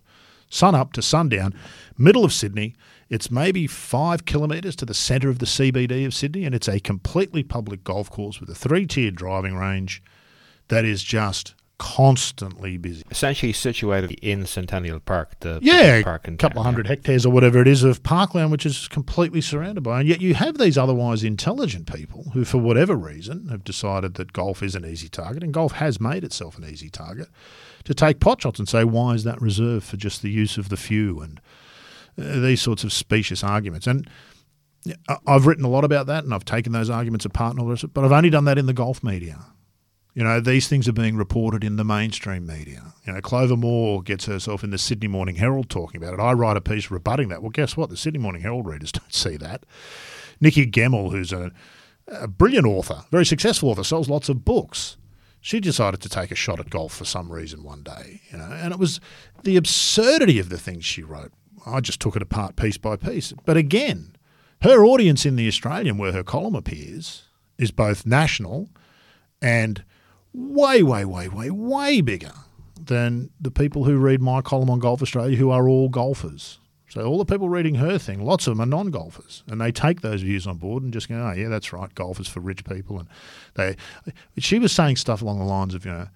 Sun 0.49 0.75
up 0.75 0.93
to 0.93 1.01
sundown, 1.01 1.53
middle 1.97 2.25
of 2.25 2.33
Sydney. 2.33 2.75
It's 3.09 3.31
maybe 3.31 3.67
five 3.67 4.25
kilometres 4.25 4.75
to 4.77 4.85
the 4.85 4.93
centre 4.93 5.29
of 5.29 5.39
the 5.39 5.45
CBD 5.45 6.05
of 6.05 6.13
Sydney, 6.13 6.45
and 6.45 6.53
it's 6.55 6.67
a 6.67 6.79
completely 6.79 7.43
public 7.43 7.83
golf 7.83 8.09
course 8.09 8.39
with 8.39 8.49
a 8.49 8.55
three 8.55 8.85
tiered 8.85 9.15
driving 9.15 9.55
range 9.55 10.03
that 10.69 10.85
is 10.85 11.03
just 11.03 11.55
constantly 11.77 12.77
busy. 12.77 13.03
Essentially 13.11 13.51
situated 13.53 14.11
in 14.21 14.45
Centennial 14.45 14.99
Park, 14.99 15.39
the 15.39 15.59
Yeah, 15.61 16.01
park 16.03 16.27
a 16.27 16.35
couple 16.35 16.59
of 16.59 16.65
hundred 16.65 16.87
hectares 16.87 17.25
or 17.25 17.31
whatever 17.31 17.61
it 17.61 17.67
is 17.67 17.83
of 17.83 18.03
parkland, 18.03 18.51
which 18.51 18.65
is 18.65 18.87
completely 18.87 19.41
surrounded 19.41 19.81
by. 19.81 19.99
And 19.99 20.09
yet 20.09 20.21
you 20.21 20.33
have 20.35 20.57
these 20.57 20.77
otherwise 20.77 21.23
intelligent 21.23 21.91
people 21.93 22.31
who, 22.33 22.45
for 22.45 22.59
whatever 22.59 22.95
reason, 22.95 23.47
have 23.49 23.63
decided 23.63 24.15
that 24.15 24.33
golf 24.33 24.63
is 24.63 24.75
an 24.75 24.85
easy 24.85 25.09
target, 25.09 25.43
and 25.43 25.53
golf 25.53 25.73
has 25.73 25.99
made 25.99 26.23
itself 26.23 26.57
an 26.57 26.65
easy 26.65 26.89
target, 26.89 27.27
to 27.83 27.93
take 27.93 28.19
pot 28.19 28.41
shots 28.41 28.59
and 28.59 28.69
say, 28.69 28.83
why 28.83 29.13
is 29.13 29.23
that 29.23 29.41
reserved 29.41 29.85
for 29.85 29.97
just 29.97 30.21
the 30.21 30.31
use 30.31 30.57
of 30.57 30.69
the 30.69 30.77
few? 30.77 31.19
And 31.19 31.41
uh, 32.17 32.39
these 32.39 32.61
sorts 32.61 32.83
of 32.83 32.93
specious 32.93 33.43
arguments. 33.43 33.87
And 33.87 34.07
I've 35.25 35.45
written 35.45 35.65
a 35.65 35.69
lot 35.69 35.83
about 35.83 36.07
that, 36.07 36.23
and 36.23 36.33
I've 36.33 36.45
taken 36.45 36.71
those 36.71 36.89
arguments 36.89 37.25
apart 37.25 37.51
and 37.51 37.59
all 37.59 37.65
the 37.65 37.71
rest 37.71 37.83
of 37.83 37.89
it, 37.89 37.93
but 37.93 38.05
I've 38.05 38.11
only 38.11 38.29
done 38.29 38.45
that 38.45 38.57
in 38.57 38.67
the 38.67 38.73
golf 38.73 39.03
media. 39.03 39.39
You 40.13 40.23
know, 40.23 40.39
these 40.39 40.67
things 40.67 40.87
are 40.87 40.93
being 40.93 41.15
reported 41.15 41.63
in 41.63 41.75
the 41.75 41.83
mainstream 41.83 42.45
media. 42.45 42.93
You 43.05 43.13
know, 43.13 43.21
Clover 43.21 43.57
Moore 43.57 44.03
gets 44.03 44.25
herself 44.25 44.63
in 44.63 44.69
the 44.69 44.77
Sydney 44.77 45.07
Morning 45.07 45.35
Herald 45.35 45.69
talking 45.69 46.01
about 46.01 46.13
it. 46.13 46.19
I 46.19 46.33
write 46.33 46.55
a 46.55 46.61
piece 46.61 46.91
rebutting 46.91 47.29
that. 47.29 47.41
Well, 47.41 47.49
guess 47.49 47.75
what? 47.75 47.89
The 47.89 47.97
Sydney 47.97 48.19
Morning 48.19 48.43
Herald 48.43 48.67
readers 48.67 48.91
don't 48.93 49.13
see 49.13 49.37
that. 49.37 49.65
Nikki 50.39 50.67
Gemmell, 50.67 51.11
who's 51.11 51.33
a, 51.33 51.51
a 52.07 52.27
brilliant 52.27 52.67
author, 52.67 53.05
very 53.11 53.25
successful 53.25 53.69
author, 53.69 53.83
sells 53.83 54.09
lots 54.09 54.29
of 54.29 54.45
books. 54.45 54.97
She 55.41 55.59
decided 55.59 56.01
to 56.01 56.09
take 56.09 56.31
a 56.31 56.35
shot 56.35 56.59
at 56.59 56.69
golf 56.69 56.93
for 56.93 57.05
some 57.05 57.31
reason 57.31 57.63
one 57.63 57.83
day, 57.83 58.21
you 58.31 58.37
know, 58.37 58.49
and 58.51 58.71
it 58.71 58.79
was 58.79 59.01
the 59.43 59.57
absurdity 59.57 60.39
of 60.39 60.49
the 60.49 60.57
things 60.57 60.85
she 60.85 61.03
wrote. 61.03 61.33
I 61.65 61.79
just 61.81 61.99
took 61.99 62.15
it 62.15 62.21
apart 62.21 62.55
piece 62.55 62.77
by 62.77 62.95
piece. 62.95 63.33
But 63.45 63.57
again, 63.57 64.15
her 64.61 64.85
audience 64.85 65.25
in 65.25 65.35
the 65.35 65.47
Australian, 65.47 65.97
where 65.97 66.13
her 66.13 66.23
column 66.23 66.55
appears, 66.55 67.23
is 67.57 67.71
both 67.71 68.05
national 68.05 68.69
and 69.41 69.83
way, 70.33 70.83
way, 70.83 71.05
way, 71.05 71.27
way, 71.27 71.49
way 71.49 72.01
bigger 72.01 72.33
than 72.79 73.29
the 73.39 73.51
people 73.51 73.85
who 73.85 73.97
read 73.97 74.21
my 74.21 74.41
column 74.41 74.69
on 74.69 74.79
Golf 74.79 75.01
Australia, 75.01 75.37
who 75.37 75.49
are 75.51 75.69
all 75.69 75.89
golfers. 75.89 76.59
So 76.89 77.03
all 77.05 77.17
the 77.17 77.25
people 77.25 77.49
reading 77.49 77.75
her 77.75 77.97
thing, 77.97 78.23
lots 78.23 78.45
of 78.45 78.51
them 78.51 78.61
are 78.61 78.67
non-golfers, 78.67 79.43
and 79.47 79.59
they 79.59 79.71
take 79.71 80.01
those 80.01 80.21
views 80.21 80.45
on 80.45 80.57
board 80.57 80.83
and 80.83 80.93
just 80.93 81.09
go, 81.09 81.15
"Oh, 81.15 81.31
yeah, 81.31 81.47
that's 81.47 81.73
right, 81.73 81.93
golf 81.95 82.19
is 82.19 82.27
for 82.27 82.39
rich 82.39 82.63
people." 82.65 82.99
And 82.99 83.07
they, 83.55 83.75
she 84.37 84.59
was 84.59 84.71
saying 84.71 84.97
stuff 84.97 85.23
along 85.23 85.39
the 85.39 85.45
lines 85.45 85.73
of, 85.73 85.85
you 85.85 85.91
know, 85.91 86.07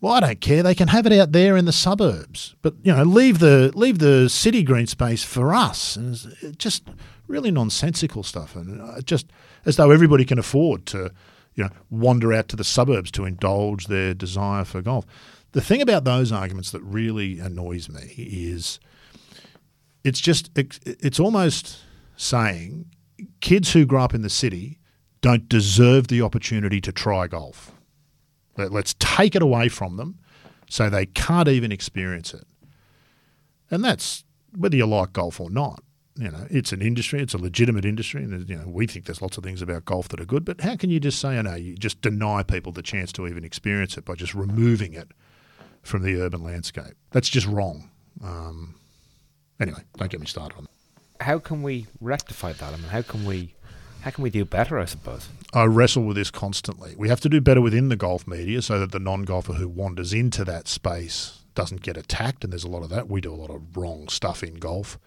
well, 0.00 0.12
I 0.12 0.20
don't 0.20 0.40
care. 0.40 0.62
They 0.62 0.76
can 0.76 0.88
have 0.88 1.06
it 1.06 1.12
out 1.12 1.32
there 1.32 1.56
in 1.56 1.64
the 1.64 1.72
suburbs, 1.72 2.54
but 2.62 2.74
you 2.84 2.92
know, 2.92 3.02
leave 3.02 3.40
the 3.40 3.72
leave 3.74 3.98
the 3.98 4.28
city 4.28 4.62
green 4.62 4.86
space 4.86 5.24
for 5.24 5.54
us. 5.54 5.96
And 5.96 6.14
it's 6.40 6.56
just 6.56 6.84
really 7.26 7.50
nonsensical 7.50 8.22
stuff, 8.22 8.54
and 8.54 8.80
uh, 8.80 9.00
just 9.00 9.26
as 9.64 9.74
though 9.74 9.90
everybody 9.90 10.24
can 10.24 10.38
afford 10.38 10.86
to, 10.86 11.10
you 11.54 11.64
know, 11.64 11.70
wander 11.90 12.32
out 12.32 12.48
to 12.48 12.56
the 12.56 12.64
suburbs 12.64 13.10
to 13.12 13.24
indulge 13.24 13.86
their 13.86 14.14
desire 14.14 14.64
for 14.64 14.82
golf. 14.82 15.04
The 15.52 15.60
thing 15.60 15.82
about 15.82 16.04
those 16.04 16.32
arguments 16.32 16.70
that 16.70 16.82
really 16.82 17.38
annoys 17.38 17.88
me 17.88 18.14
is 18.16 18.80
it's 20.02 20.20
just 20.20 20.50
it's 20.56 21.20
almost 21.20 21.80
saying 22.16 22.86
kids 23.40 23.72
who 23.72 23.84
grow 23.84 24.02
up 24.02 24.14
in 24.14 24.22
the 24.22 24.30
city 24.30 24.78
don't 25.20 25.48
deserve 25.48 26.08
the 26.08 26.22
opportunity 26.22 26.80
to 26.80 26.90
try 26.90 27.26
golf. 27.26 27.72
Let's 28.56 28.94
take 28.98 29.34
it 29.34 29.42
away 29.42 29.68
from 29.68 29.96
them 29.96 30.18
so 30.68 30.90
they 30.90 31.06
can't 31.06 31.48
even 31.48 31.70
experience 31.70 32.34
it. 32.34 32.44
And 33.70 33.84
that's 33.84 34.24
whether 34.56 34.76
you 34.76 34.86
like 34.86 35.12
golf 35.12 35.40
or 35.40 35.50
not. 35.50 35.82
You 36.16 36.30
know, 36.30 36.46
it's 36.50 36.72
an 36.72 36.82
industry, 36.82 37.22
it's 37.22 37.32
a 37.32 37.38
legitimate 37.38 37.86
industry, 37.86 38.22
and 38.22 38.48
you 38.48 38.56
know 38.56 38.68
we 38.68 38.86
think 38.86 39.06
there's 39.06 39.22
lots 39.22 39.38
of 39.38 39.44
things 39.44 39.62
about 39.62 39.86
golf 39.86 40.08
that 40.08 40.20
are 40.20 40.26
good. 40.26 40.44
But 40.44 40.60
how 40.60 40.76
can 40.76 40.90
you 40.90 41.00
just 41.00 41.18
say, 41.18 41.38
"Oh 41.38 41.42
no"? 41.42 41.54
You 41.54 41.74
just 41.74 42.02
deny 42.02 42.42
people 42.42 42.70
the 42.70 42.82
chance 42.82 43.12
to 43.12 43.26
even 43.26 43.44
experience 43.44 43.96
it 43.96 44.04
by 44.04 44.14
just 44.14 44.34
removing 44.34 44.92
it 44.92 45.12
from 45.82 46.02
the 46.02 46.20
urban 46.20 46.42
landscape. 46.42 46.94
That's 47.10 47.28
just 47.28 47.46
wrong. 47.46 47.90
Um, 48.22 48.76
anyway, 49.60 49.80
don't 49.96 50.10
get 50.10 50.20
me 50.20 50.26
started 50.26 50.56
on 50.56 50.64
that. 50.64 51.24
How 51.24 51.38
can 51.38 51.62
we 51.62 51.86
rectify 52.00 52.52
that? 52.52 52.74
I 52.74 52.76
mean, 52.76 52.88
how 52.88 53.02
can 53.02 53.24
we 53.24 53.54
how 54.02 54.10
can 54.10 54.22
we 54.24 54.30
do 54.30 54.44
better? 54.44 54.78
I 54.78 54.84
suppose. 54.84 55.28
I 55.54 55.64
wrestle 55.64 56.04
with 56.04 56.16
this 56.16 56.30
constantly. 56.30 56.94
We 56.96 57.08
have 57.08 57.20
to 57.20 57.28
do 57.28 57.40
better 57.40 57.60
within 57.60 57.88
the 57.88 57.96
golf 57.96 58.26
media 58.26 58.60
so 58.62 58.78
that 58.80 58.92
the 58.92 58.98
non 58.98 59.22
golfer 59.22 59.54
who 59.54 59.68
wanders 59.68 60.12
into 60.12 60.44
that 60.44 60.66
space 60.68 61.38
doesn't 61.54 61.82
get 61.82 61.96
attacked. 61.96 62.42
And 62.42 62.52
there's 62.52 62.64
a 62.64 62.68
lot 62.68 62.82
of 62.82 62.90
that. 62.90 63.08
We 63.08 63.20
do 63.20 63.32
a 63.32 63.36
lot 63.36 63.50
of 63.50 63.76
wrong 63.76 64.08
stuff 64.08 64.42
in 64.42 64.54
golf. 64.54 64.98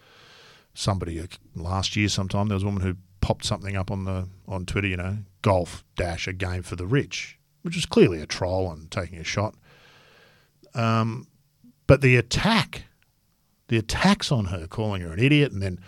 Somebody 0.76 1.26
last 1.56 1.96
year, 1.96 2.10
sometime 2.10 2.48
there 2.48 2.56
was 2.56 2.64
a 2.64 2.68
woman 2.68 2.84
who 2.84 2.98
popped 3.22 3.46
something 3.46 3.76
up 3.76 3.90
on 3.90 4.04
the 4.04 4.28
on 4.48 4.66
Twitter. 4.66 4.88
You 4.88 4.98
know, 4.98 5.18
golf 5.42 5.84
dash 5.96 6.28
a 6.28 6.34
game 6.34 6.62
for 6.62 6.76
the 6.76 6.86
rich, 6.86 7.40
which 7.64 7.78
is 7.78 7.86
clearly 7.86 8.22
a 8.22 8.26
troll 8.28 8.72
and 8.72 8.92
taking 8.92 9.18
a 9.18 9.24
shot. 9.24 9.56
Um, 10.74 11.28
but 11.88 12.02
the 12.02 12.18
attack, 12.18 12.84
the 13.70 13.78
attacks 13.78 14.32
on 14.32 14.46
her, 14.46 14.68
calling 14.68 15.02
her 15.02 15.14
an 15.14 15.20
idiot, 15.20 15.52
and 15.52 15.62
then 15.62 15.80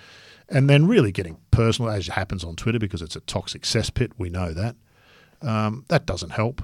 and 0.49 0.69
then 0.69 0.87
really 0.87 1.11
getting 1.11 1.37
personal, 1.51 1.91
as 1.91 2.07
happens 2.07 2.43
on 2.43 2.55
Twitter 2.55 2.79
because 2.79 3.01
it's 3.01 3.15
a 3.15 3.21
toxic 3.21 3.63
cesspit. 3.63 4.11
We 4.17 4.29
know 4.29 4.53
that. 4.53 4.75
Um, 5.41 5.85
that 5.89 6.05
doesn't 6.05 6.31
help. 6.31 6.61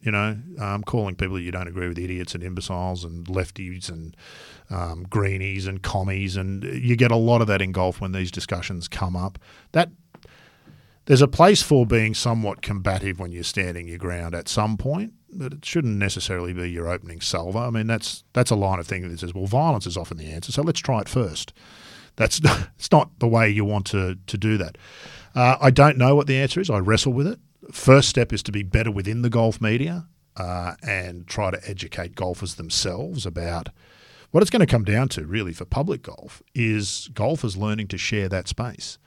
You 0.00 0.12
know, 0.12 0.38
um, 0.60 0.82
calling 0.84 1.16
people 1.16 1.36
that 1.36 1.42
you 1.42 1.50
don't 1.50 1.68
agree 1.68 1.88
with 1.88 1.98
idiots 1.98 2.34
and 2.34 2.42
imbeciles 2.42 3.04
and 3.04 3.26
lefties 3.26 3.88
and 3.88 4.16
um, 4.70 5.04
greenies 5.08 5.66
and 5.66 5.82
commies, 5.82 6.36
and 6.36 6.64
you 6.64 6.96
get 6.96 7.10
a 7.10 7.16
lot 7.16 7.40
of 7.40 7.46
that 7.46 7.62
in 7.62 7.72
golf 7.72 8.00
when 8.00 8.12
these 8.12 8.30
discussions 8.30 8.88
come 8.88 9.16
up. 9.16 9.38
That 9.72 9.90
there's 11.06 11.22
a 11.22 11.28
place 11.28 11.62
for 11.62 11.86
being 11.86 12.14
somewhat 12.14 12.62
combative 12.62 13.20
when 13.20 13.32
you're 13.32 13.44
standing 13.44 13.88
your 13.88 13.98
ground 13.98 14.34
at 14.34 14.48
some 14.48 14.76
point, 14.76 15.12
but 15.32 15.52
it 15.52 15.64
shouldn't 15.64 15.96
necessarily 15.96 16.52
be 16.52 16.70
your 16.70 16.88
opening 16.88 17.20
salvo. 17.20 17.60
I 17.60 17.70
mean, 17.70 17.86
that's 17.86 18.24
that's 18.32 18.50
a 18.50 18.56
line 18.56 18.78
of 18.78 18.86
thinking 18.86 19.10
that 19.10 19.20
says, 19.20 19.34
well, 19.34 19.46
violence 19.46 19.86
is 19.86 19.96
often 19.96 20.16
the 20.16 20.30
answer, 20.30 20.52
so 20.52 20.62
let's 20.62 20.80
try 20.80 21.00
it 21.00 21.08
first. 21.08 21.52
That's 22.16 22.40
it's 22.76 22.90
not 22.90 23.18
the 23.20 23.28
way 23.28 23.48
you 23.48 23.64
want 23.64 23.86
to 23.86 24.18
to 24.26 24.38
do 24.38 24.56
that. 24.58 24.76
Uh, 25.34 25.56
I 25.60 25.70
don't 25.70 25.98
know 25.98 26.16
what 26.16 26.26
the 26.26 26.36
answer 26.36 26.60
is. 26.60 26.70
I 26.70 26.78
wrestle 26.78 27.12
with 27.12 27.26
it. 27.26 27.38
First 27.70 28.08
step 28.08 28.32
is 28.32 28.42
to 28.44 28.52
be 28.52 28.62
better 28.62 28.90
within 28.90 29.22
the 29.22 29.30
golf 29.30 29.60
media 29.60 30.06
uh, 30.36 30.74
and 30.82 31.26
try 31.26 31.50
to 31.50 31.60
educate 31.68 32.14
golfers 32.14 32.54
themselves 32.54 33.26
about 33.26 33.68
what 34.36 34.42
it's 34.42 34.50
going 34.50 34.60
to 34.60 34.66
come 34.66 34.84
down 34.84 35.08
to. 35.08 35.24
Really, 35.24 35.54
for 35.54 35.64
public 35.64 36.02
golf, 36.02 36.42
is 36.54 37.08
golfers 37.14 37.56
learning 37.56 37.88
to 37.88 37.96
share 37.96 38.28
that 38.28 38.48
space. 38.48 38.98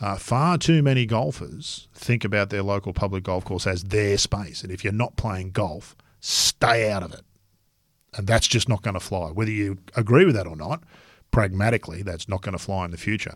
Uh, 0.00 0.16
far 0.16 0.56
too 0.56 0.82
many 0.82 1.04
golfers 1.04 1.88
think 1.92 2.24
about 2.24 2.48
their 2.48 2.62
local 2.62 2.94
public 2.94 3.22
golf 3.22 3.44
course 3.44 3.66
as 3.66 3.84
their 3.84 4.16
space, 4.16 4.62
and 4.62 4.72
if 4.72 4.82
you're 4.82 4.94
not 4.94 5.14
playing 5.16 5.50
golf, 5.50 5.94
stay 6.20 6.90
out 6.90 7.02
of 7.02 7.12
it. 7.12 7.20
And 8.14 8.26
that's 8.26 8.46
just 8.46 8.66
not 8.66 8.80
going 8.80 8.94
to 8.94 9.00
fly. 9.00 9.28
Whether 9.28 9.50
you 9.50 9.76
agree 9.94 10.24
with 10.24 10.34
that 10.36 10.46
or 10.46 10.56
not, 10.56 10.84
pragmatically, 11.32 12.02
that's 12.02 12.26
not 12.26 12.40
going 12.40 12.56
to 12.56 12.58
fly 12.58 12.86
in 12.86 12.92
the 12.92 12.96
future. 12.96 13.34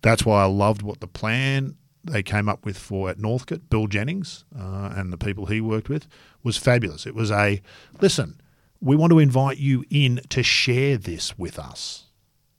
That's 0.00 0.24
why 0.24 0.42
I 0.42 0.46
loved 0.46 0.82
what 0.82 1.00
the 1.00 1.08
plan 1.08 1.74
they 2.04 2.22
came 2.22 2.48
up 2.48 2.64
with 2.64 2.78
for 2.78 3.10
at 3.10 3.18
Northcote, 3.18 3.68
Bill 3.68 3.88
Jennings 3.88 4.44
uh, 4.56 4.92
and 4.94 5.12
the 5.12 5.18
people 5.18 5.46
he 5.46 5.60
worked 5.60 5.88
with, 5.88 6.06
was 6.44 6.56
fabulous. 6.56 7.04
It 7.04 7.16
was 7.16 7.32
a 7.32 7.60
listen, 8.00 8.40
we 8.82 8.96
want 8.96 9.12
to 9.12 9.20
invite 9.20 9.58
you 9.58 9.84
in 9.90 10.20
to 10.28 10.42
share 10.42 10.98
this 10.98 11.38
with 11.38 11.58
us, 11.58 12.06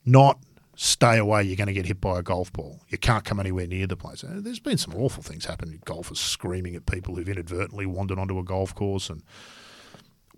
not 0.05 0.39
stay 0.75 1.17
away, 1.17 1.43
you're 1.43 1.57
going 1.57 1.67
to 1.67 1.73
get 1.73 1.85
hit 1.85 1.99
by 1.99 2.17
a 2.17 2.23
golf 2.23 2.51
ball. 2.53 2.79
You 2.87 2.97
can't 2.97 3.25
come 3.25 3.39
anywhere 3.39 3.67
near 3.67 3.85
the 3.87 3.97
place. 3.97 4.23
Uh, 4.23 4.39
there's 4.39 4.59
been 4.59 4.77
some 4.77 4.95
awful 4.95 5.21
things 5.21 5.45
happen. 5.45 5.79
Golfers 5.85 6.19
screaming 6.19 6.75
at 6.75 6.85
people 6.85 7.15
who've 7.15 7.27
inadvertently 7.27 7.85
wandered 7.85 8.17
onto 8.17 8.39
a 8.39 8.43
golf 8.43 8.73
course. 8.73 9.09
And 9.09 9.21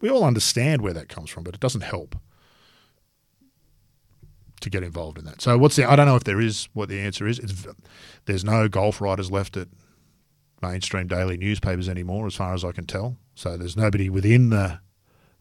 we 0.02 0.10
all 0.10 0.24
understand 0.24 0.82
where 0.82 0.94
that 0.94 1.08
comes 1.08 1.30
from, 1.30 1.44
but 1.44 1.54
it 1.54 1.62
doesn't 1.62 1.82
help 1.82 2.16
to 4.62 4.70
get 4.70 4.84
involved 4.84 5.20
in 5.20 5.26
that. 5.26 5.42
So 5.42 5.58
what's 5.58 5.76
the? 5.76 5.90
I 5.90 5.96
don't 5.96 6.08
know 6.08 6.16
if 6.16 6.24
there 6.24 6.42
is 6.42 6.68
what 6.74 6.90
the 6.90 7.00
answer 7.00 7.28
is. 7.28 7.38
It's, 7.38 7.68
there's 8.26 8.44
no 8.44 8.68
golf 8.68 9.00
writers 9.00 9.30
left 9.30 9.56
at 9.56 9.68
mainstream 10.62 11.08
daily 11.08 11.38
newspapers 11.38 11.88
anymore, 11.88 12.26
as 12.26 12.36
far 12.36 12.54
as 12.54 12.66
I 12.66 12.72
can 12.72 12.88
tell. 12.88 13.18
So 13.36 13.56
there's 13.56 13.78
nobody 13.78 14.10
within 14.10 14.50
the 14.50 14.80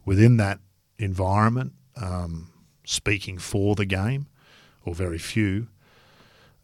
within 0.04 0.36
that 0.38 0.60
environment 0.98 1.72
um, 2.00 2.50
speaking 2.84 3.38
for 3.38 3.74
the 3.74 3.86
game 3.86 4.26
or 4.84 4.94
very 4.94 5.18
few. 5.18 5.68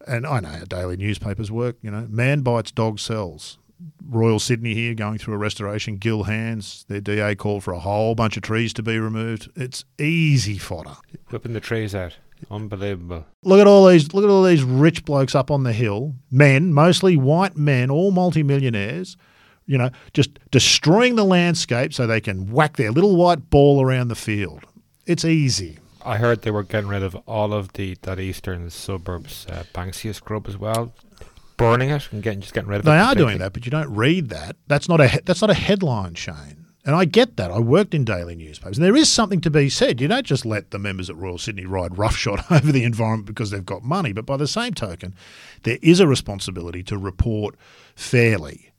And 0.06 0.26
I 0.26 0.40
know 0.40 0.48
how 0.48 0.64
daily 0.64 0.96
newspapers 0.96 1.50
work. 1.50 1.76
You 1.82 1.90
know, 1.90 2.06
man 2.08 2.40
bites, 2.40 2.70
dog 2.70 2.98
sells. 2.98 3.58
Royal 4.06 4.38
Sydney 4.38 4.74
here 4.74 4.94
going 4.94 5.18
through 5.18 5.34
a 5.34 5.38
restoration. 5.38 5.96
Gil 5.96 6.24
Hanse, 6.24 6.84
their 6.84 7.00
DA 7.00 7.34
called 7.34 7.64
for 7.64 7.72
a 7.72 7.78
whole 7.78 8.14
bunch 8.14 8.36
of 8.36 8.42
trees 8.42 8.72
to 8.74 8.82
be 8.82 8.98
removed. 8.98 9.50
It's 9.56 9.84
easy 9.98 10.58
fodder. 10.58 10.96
Whipping 11.30 11.54
the 11.54 11.60
trees 11.60 11.94
out. 11.94 12.16
Unbelievable. 12.50 13.26
Look 13.42 13.60
at 13.60 13.66
all 13.66 13.86
these 13.86 14.12
look 14.14 14.24
at 14.24 14.30
all 14.30 14.42
these 14.42 14.62
rich 14.62 15.04
blokes 15.04 15.34
up 15.34 15.50
on 15.50 15.64
the 15.64 15.72
hill. 15.72 16.14
Men, 16.30 16.72
mostly 16.72 17.16
white 17.16 17.56
men, 17.56 17.90
all 17.90 18.12
multimillionaires, 18.12 19.16
you 19.66 19.78
know, 19.78 19.90
just 20.12 20.38
destroying 20.50 21.14
the 21.16 21.24
landscape 21.24 21.92
so 21.94 22.06
they 22.06 22.20
can 22.20 22.50
whack 22.50 22.76
their 22.76 22.90
little 22.90 23.16
white 23.16 23.50
ball 23.50 23.82
around 23.82 24.08
the 24.08 24.14
field. 24.14 24.64
It's 25.06 25.24
easy. 25.24 25.78
I 26.04 26.16
heard 26.16 26.42
they 26.42 26.50
were 26.50 26.62
getting 26.62 26.88
rid 26.88 27.02
of 27.02 27.14
all 27.26 27.52
of 27.52 27.74
the 27.74 27.96
that 28.02 28.18
eastern 28.18 28.70
suburbs 28.70 29.46
uh, 29.50 29.64
Banksia 29.74 30.14
scrub 30.14 30.48
as 30.48 30.56
well, 30.56 30.92
burning 31.56 31.90
it 31.90 32.08
and 32.10 32.22
getting 32.22 32.40
just 32.40 32.54
getting 32.54 32.70
rid 32.70 32.78
of 32.80 32.84
They 32.86 32.96
it. 32.96 33.00
are 33.00 33.14
doing 33.14 33.38
that, 33.38 33.52
but 33.52 33.66
you 33.66 33.70
don't 33.70 33.94
read 33.94 34.30
that. 34.30 34.56
That's 34.66 34.88
not 34.88 35.00
a 35.00 35.20
that's 35.24 35.40
not 35.42 35.50
a 35.50 35.54
headline, 35.54 36.14
Shane. 36.14 36.64
And 36.86 36.96
I 36.96 37.04
get 37.04 37.36
that. 37.36 37.50
I 37.50 37.58
worked 37.58 37.92
in 37.92 38.06
daily 38.06 38.34
newspapers, 38.34 38.78
and 38.78 38.84
there 38.86 38.96
is 38.96 39.12
something 39.12 39.42
to 39.42 39.50
be 39.50 39.68
said. 39.68 40.00
You 40.00 40.08
don't 40.08 40.24
just 40.24 40.46
let 40.46 40.70
the 40.70 40.78
members 40.78 41.10
at 41.10 41.16
Royal 41.16 41.36
Sydney 41.36 41.66
ride 41.66 41.98
roughshod 41.98 42.42
over 42.50 42.72
the 42.72 42.84
environment 42.84 43.26
because 43.26 43.50
they've 43.50 43.64
got 43.66 43.82
money. 43.82 44.14
But 44.14 44.24
by 44.24 44.38
the 44.38 44.48
same 44.48 44.72
token, 44.72 45.14
there 45.64 45.76
is 45.82 46.00
a 46.00 46.06
responsibility 46.06 46.82
to 46.84 46.96
report 46.96 47.56
fairly 47.94 48.69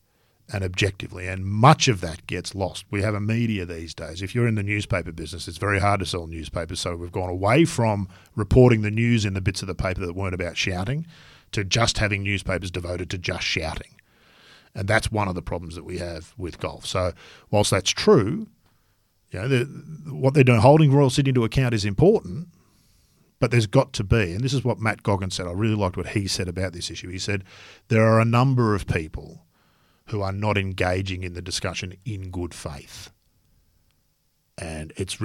and 0.53 0.63
objectively, 0.63 1.27
and 1.27 1.45
much 1.45 1.87
of 1.87 2.01
that 2.01 2.27
gets 2.27 2.53
lost. 2.53 2.85
We 2.91 3.01
have 3.01 3.13
a 3.13 3.21
media 3.21 3.65
these 3.65 3.93
days. 3.93 4.21
If 4.21 4.35
you're 4.35 4.47
in 4.47 4.55
the 4.55 4.63
newspaper 4.63 5.11
business, 5.11 5.47
it's 5.47 5.57
very 5.57 5.79
hard 5.79 6.01
to 6.01 6.05
sell 6.05 6.27
newspapers. 6.27 6.79
So 6.81 6.95
we've 6.95 7.11
gone 7.11 7.29
away 7.29 7.65
from 7.65 8.09
reporting 8.35 8.81
the 8.81 8.91
news 8.91 9.23
in 9.23 9.33
the 9.33 9.41
bits 9.41 9.61
of 9.61 9.67
the 9.67 9.75
paper 9.75 10.05
that 10.05 10.13
weren't 10.13 10.33
about 10.33 10.57
shouting 10.57 11.05
to 11.53 11.63
just 11.63 11.99
having 11.99 12.23
newspapers 12.23 12.71
devoted 12.71 13.09
to 13.11 13.17
just 13.17 13.43
shouting. 13.43 13.95
And 14.75 14.87
that's 14.87 15.11
one 15.11 15.27
of 15.27 15.35
the 15.35 15.41
problems 15.41 15.75
that 15.75 15.85
we 15.85 15.97
have 15.99 16.33
with 16.37 16.59
golf. 16.59 16.85
So, 16.85 17.13
whilst 17.49 17.71
that's 17.71 17.91
true, 17.91 18.47
you 19.31 19.39
know, 19.39 19.47
the, 19.47 19.63
what 20.09 20.33
they're 20.33 20.43
doing, 20.43 20.61
holding 20.61 20.91
Royal 20.91 21.09
Sydney 21.09 21.33
to 21.33 21.43
account 21.43 21.73
is 21.73 21.85
important, 21.85 22.47
but 23.39 23.51
there's 23.51 23.67
got 23.67 23.91
to 23.93 24.03
be, 24.03 24.33
and 24.33 24.41
this 24.41 24.53
is 24.53 24.63
what 24.63 24.79
Matt 24.79 25.03
Goggins 25.03 25.35
said. 25.35 25.47
I 25.47 25.51
really 25.51 25.75
liked 25.75 25.97
what 25.97 26.07
he 26.07 26.27
said 26.27 26.47
about 26.47 26.73
this 26.73 26.91
issue. 26.91 27.09
He 27.09 27.19
said 27.19 27.43
there 27.87 28.05
are 28.05 28.19
a 28.19 28.25
number 28.25 28.75
of 28.75 28.87
people 28.87 29.45
who 30.07 30.21
are 30.21 30.33
not 30.33 30.57
engaging 30.57 31.23
in 31.23 31.33
the 31.33 31.41
discussion 31.41 31.95
in 32.05 32.31
good 32.31 32.53
faith, 32.53 33.11
and 34.57 34.93
it's 34.97 35.17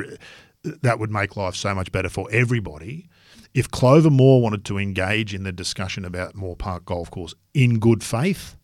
that 0.63 0.99
would 0.99 1.11
make 1.11 1.37
life 1.37 1.55
so 1.55 1.75
much 1.75 1.93
better 1.93 2.09
for 2.09 2.29
everybody. 2.31 3.09
If 3.55 3.71
Clover 3.71 4.11
Moore 4.11 4.43
wanted 4.43 4.65
to 4.67 4.79
engage 4.79 5.35
in 5.35 5.45
the 5.45 5.53
discussion 5.53 6.05
about 6.05 6.35
Moore 6.35 6.57
Park 6.57 6.85
Golf 6.85 7.11
Course 7.11 7.35
in 7.55 7.79
good 7.79 8.03
faith, 8.05 8.57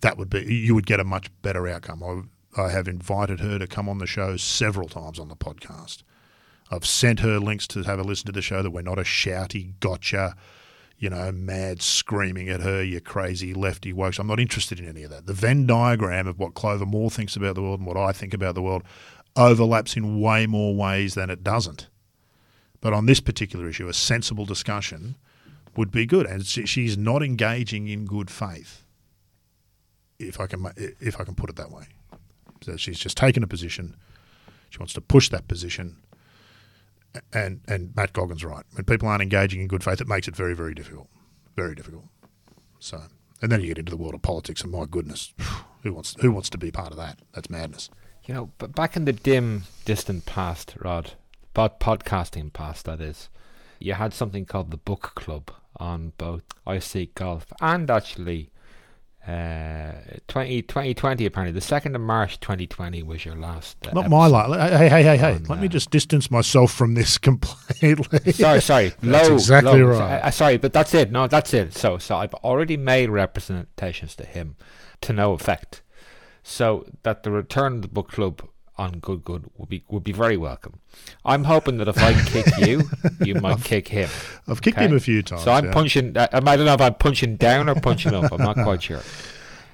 that 0.00 0.16
would 0.16 0.30
be 0.30 0.54
you 0.54 0.74
would 0.74 0.86
get 0.86 1.00
a 1.00 1.04
much 1.04 1.30
better 1.42 1.68
outcome. 1.68 2.02
I, 2.56 2.62
I 2.62 2.70
have 2.70 2.88
invited 2.88 3.40
her 3.40 3.58
to 3.58 3.66
come 3.66 3.88
on 3.88 3.98
the 3.98 4.06
show 4.06 4.36
several 4.36 4.88
times 4.88 5.18
on 5.18 5.28
the 5.28 5.36
podcast. 5.36 6.02
I've 6.70 6.86
sent 6.86 7.20
her 7.20 7.38
links 7.38 7.66
to 7.68 7.82
have 7.82 7.98
a 7.98 8.02
listen 8.02 8.26
to 8.26 8.32
the 8.32 8.42
show 8.42 8.62
that 8.62 8.70
we're 8.70 8.82
not 8.82 8.98
a 8.98 9.02
shouty 9.02 9.74
gotcha, 9.80 10.36
you 11.00 11.08
know, 11.08 11.32
mad 11.32 11.80
screaming 11.80 12.50
at 12.50 12.60
her, 12.60 12.82
you 12.82 13.00
crazy 13.00 13.54
lefty 13.54 13.90
woke. 13.90 14.18
I'm 14.18 14.26
not 14.26 14.38
interested 14.38 14.78
in 14.78 14.86
any 14.86 15.02
of 15.02 15.10
that. 15.10 15.26
The 15.26 15.32
Venn 15.32 15.66
diagram 15.66 16.26
of 16.26 16.38
what 16.38 16.52
Clover 16.52 16.84
Moore 16.84 17.10
thinks 17.10 17.34
about 17.36 17.54
the 17.54 17.62
world 17.62 17.80
and 17.80 17.86
what 17.86 17.96
I 17.96 18.12
think 18.12 18.34
about 18.34 18.54
the 18.54 18.62
world 18.62 18.82
overlaps 19.34 19.96
in 19.96 20.20
way 20.20 20.46
more 20.46 20.76
ways 20.76 21.14
than 21.14 21.30
it 21.30 21.42
doesn't. 21.42 21.88
But 22.82 22.92
on 22.92 23.06
this 23.06 23.18
particular 23.18 23.66
issue, 23.66 23.88
a 23.88 23.94
sensible 23.94 24.44
discussion 24.44 25.16
would 25.74 25.90
be 25.90 26.04
good, 26.04 26.26
and 26.26 26.44
she's 26.44 26.98
not 26.98 27.22
engaging 27.22 27.88
in 27.88 28.04
good 28.04 28.30
faith 28.30 28.84
if 30.18 30.38
I 30.38 30.46
can 30.46 30.66
if 30.76 31.18
I 31.18 31.24
can 31.24 31.34
put 31.34 31.48
it 31.48 31.56
that 31.56 31.70
way. 31.70 31.84
So 32.62 32.76
she's 32.76 32.98
just 32.98 33.16
taken 33.16 33.42
a 33.42 33.46
position. 33.46 33.96
She 34.68 34.78
wants 34.78 34.92
to 34.94 35.00
push 35.00 35.30
that 35.30 35.48
position. 35.48 35.96
And 37.32 37.60
and 37.66 37.94
Matt 37.96 38.12
Goggins 38.12 38.44
right. 38.44 38.64
When 38.72 38.84
people 38.84 39.08
aren't 39.08 39.22
engaging 39.22 39.60
in 39.60 39.66
good 39.68 39.82
faith, 39.82 40.00
it 40.00 40.08
makes 40.08 40.28
it 40.28 40.36
very 40.36 40.54
very 40.54 40.74
difficult, 40.74 41.08
very 41.56 41.74
difficult. 41.74 42.04
So 42.78 43.02
and 43.42 43.50
then 43.50 43.60
you 43.60 43.68
get 43.68 43.78
into 43.78 43.90
the 43.90 43.96
world 43.96 44.14
of 44.14 44.22
politics, 44.22 44.62
and 44.62 44.70
my 44.70 44.84
goodness, 44.84 45.32
who 45.82 45.92
wants 45.92 46.14
who 46.20 46.30
wants 46.30 46.50
to 46.50 46.58
be 46.58 46.70
part 46.70 46.90
of 46.90 46.96
that? 46.98 47.18
That's 47.34 47.50
madness. 47.50 47.90
You 48.24 48.34
know, 48.34 48.50
but 48.58 48.74
back 48.74 48.96
in 48.96 49.06
the 49.06 49.12
dim, 49.12 49.64
distant 49.84 50.26
past, 50.26 50.74
Rod, 50.78 51.12
pod- 51.54 51.80
podcasting 51.80 52.52
past, 52.52 52.84
that 52.84 53.00
is, 53.00 53.28
you 53.78 53.94
had 53.94 54.12
something 54.12 54.44
called 54.44 54.70
the 54.70 54.76
Book 54.76 55.12
Club 55.14 55.50
on 55.78 56.12
both 56.18 56.42
I 56.66 56.76
iSeek 56.76 57.14
Golf 57.14 57.46
and 57.60 57.90
actually 57.90 58.50
uh, 59.30 59.92
20, 60.28 60.62
2020, 60.62 61.26
apparently. 61.26 61.58
The 61.58 61.64
2nd 61.64 61.94
of 61.94 62.00
March 62.00 62.40
2020 62.40 63.02
was 63.02 63.24
your 63.24 63.36
last. 63.36 63.76
Uh, 63.86 63.92
Not 63.92 64.08
my 64.10 64.26
last. 64.26 64.72
Hey 64.76 64.88
hey 64.88 65.02
hey 65.02 65.16
hey! 65.16 65.34
on, 65.34 65.44
Let 65.44 65.60
me 65.60 65.66
uh, 65.66 65.70
just 65.70 65.90
distance 65.90 66.30
myself 66.30 66.72
from 66.72 66.94
this 66.94 67.18
completely. 67.28 68.32
sorry, 68.32 68.60
sorry. 68.60 68.92
That's 69.02 69.28
low, 69.28 69.34
exactly 69.34 69.82
low. 69.82 69.98
right. 69.98 70.20
Uh, 70.20 70.30
sorry, 70.30 70.56
but 70.56 70.72
that's 70.72 70.94
it. 70.94 71.12
No, 71.12 71.26
that's 71.26 71.54
it. 71.54 71.74
So, 71.74 71.98
so 71.98 72.16
I've 72.16 72.34
already 72.34 72.76
made 72.76 73.10
representations 73.10 74.16
to 74.16 74.24
him 74.24 74.56
to 75.02 75.12
no 75.12 75.32
effect. 75.32 75.82
So 76.42 76.86
that 77.02 77.22
the 77.22 77.30
return 77.30 77.76
of 77.76 77.82
the 77.82 77.88
book 77.88 78.08
club 78.10 78.48
on 78.80 78.92
Good 78.98 79.22
Good 79.24 79.44
would 79.58 79.68
be 79.68 79.84
would 79.90 80.02
be 80.02 80.12
very 80.12 80.36
welcome. 80.38 80.80
I'm 81.24 81.44
hoping 81.44 81.76
that 81.78 81.86
if 81.88 81.98
I 81.98 82.14
kick 82.24 82.46
you, 82.66 82.82
you 83.20 83.34
might 83.36 83.62
kick 83.62 83.88
him. 83.88 84.08
I've 84.48 84.62
kicked 84.62 84.78
Okay. 84.78 84.86
him 84.86 84.96
a 84.96 85.00
few 85.00 85.22
times. 85.22 85.44
So 85.44 85.52
I'm 85.52 85.66
yeah. 85.66 85.72
punching. 85.72 86.16
I, 86.16 86.28
I 86.32 86.40
don't 86.56 86.64
know 86.64 86.74
if 86.74 86.80
I'm 86.80 86.94
punching 86.94 87.36
down 87.36 87.68
or 87.68 87.74
punching 87.74 88.14
up. 88.14 88.32
I'm 88.32 88.38
not 88.38 88.56
quite 88.56 88.82
sure. 88.82 89.02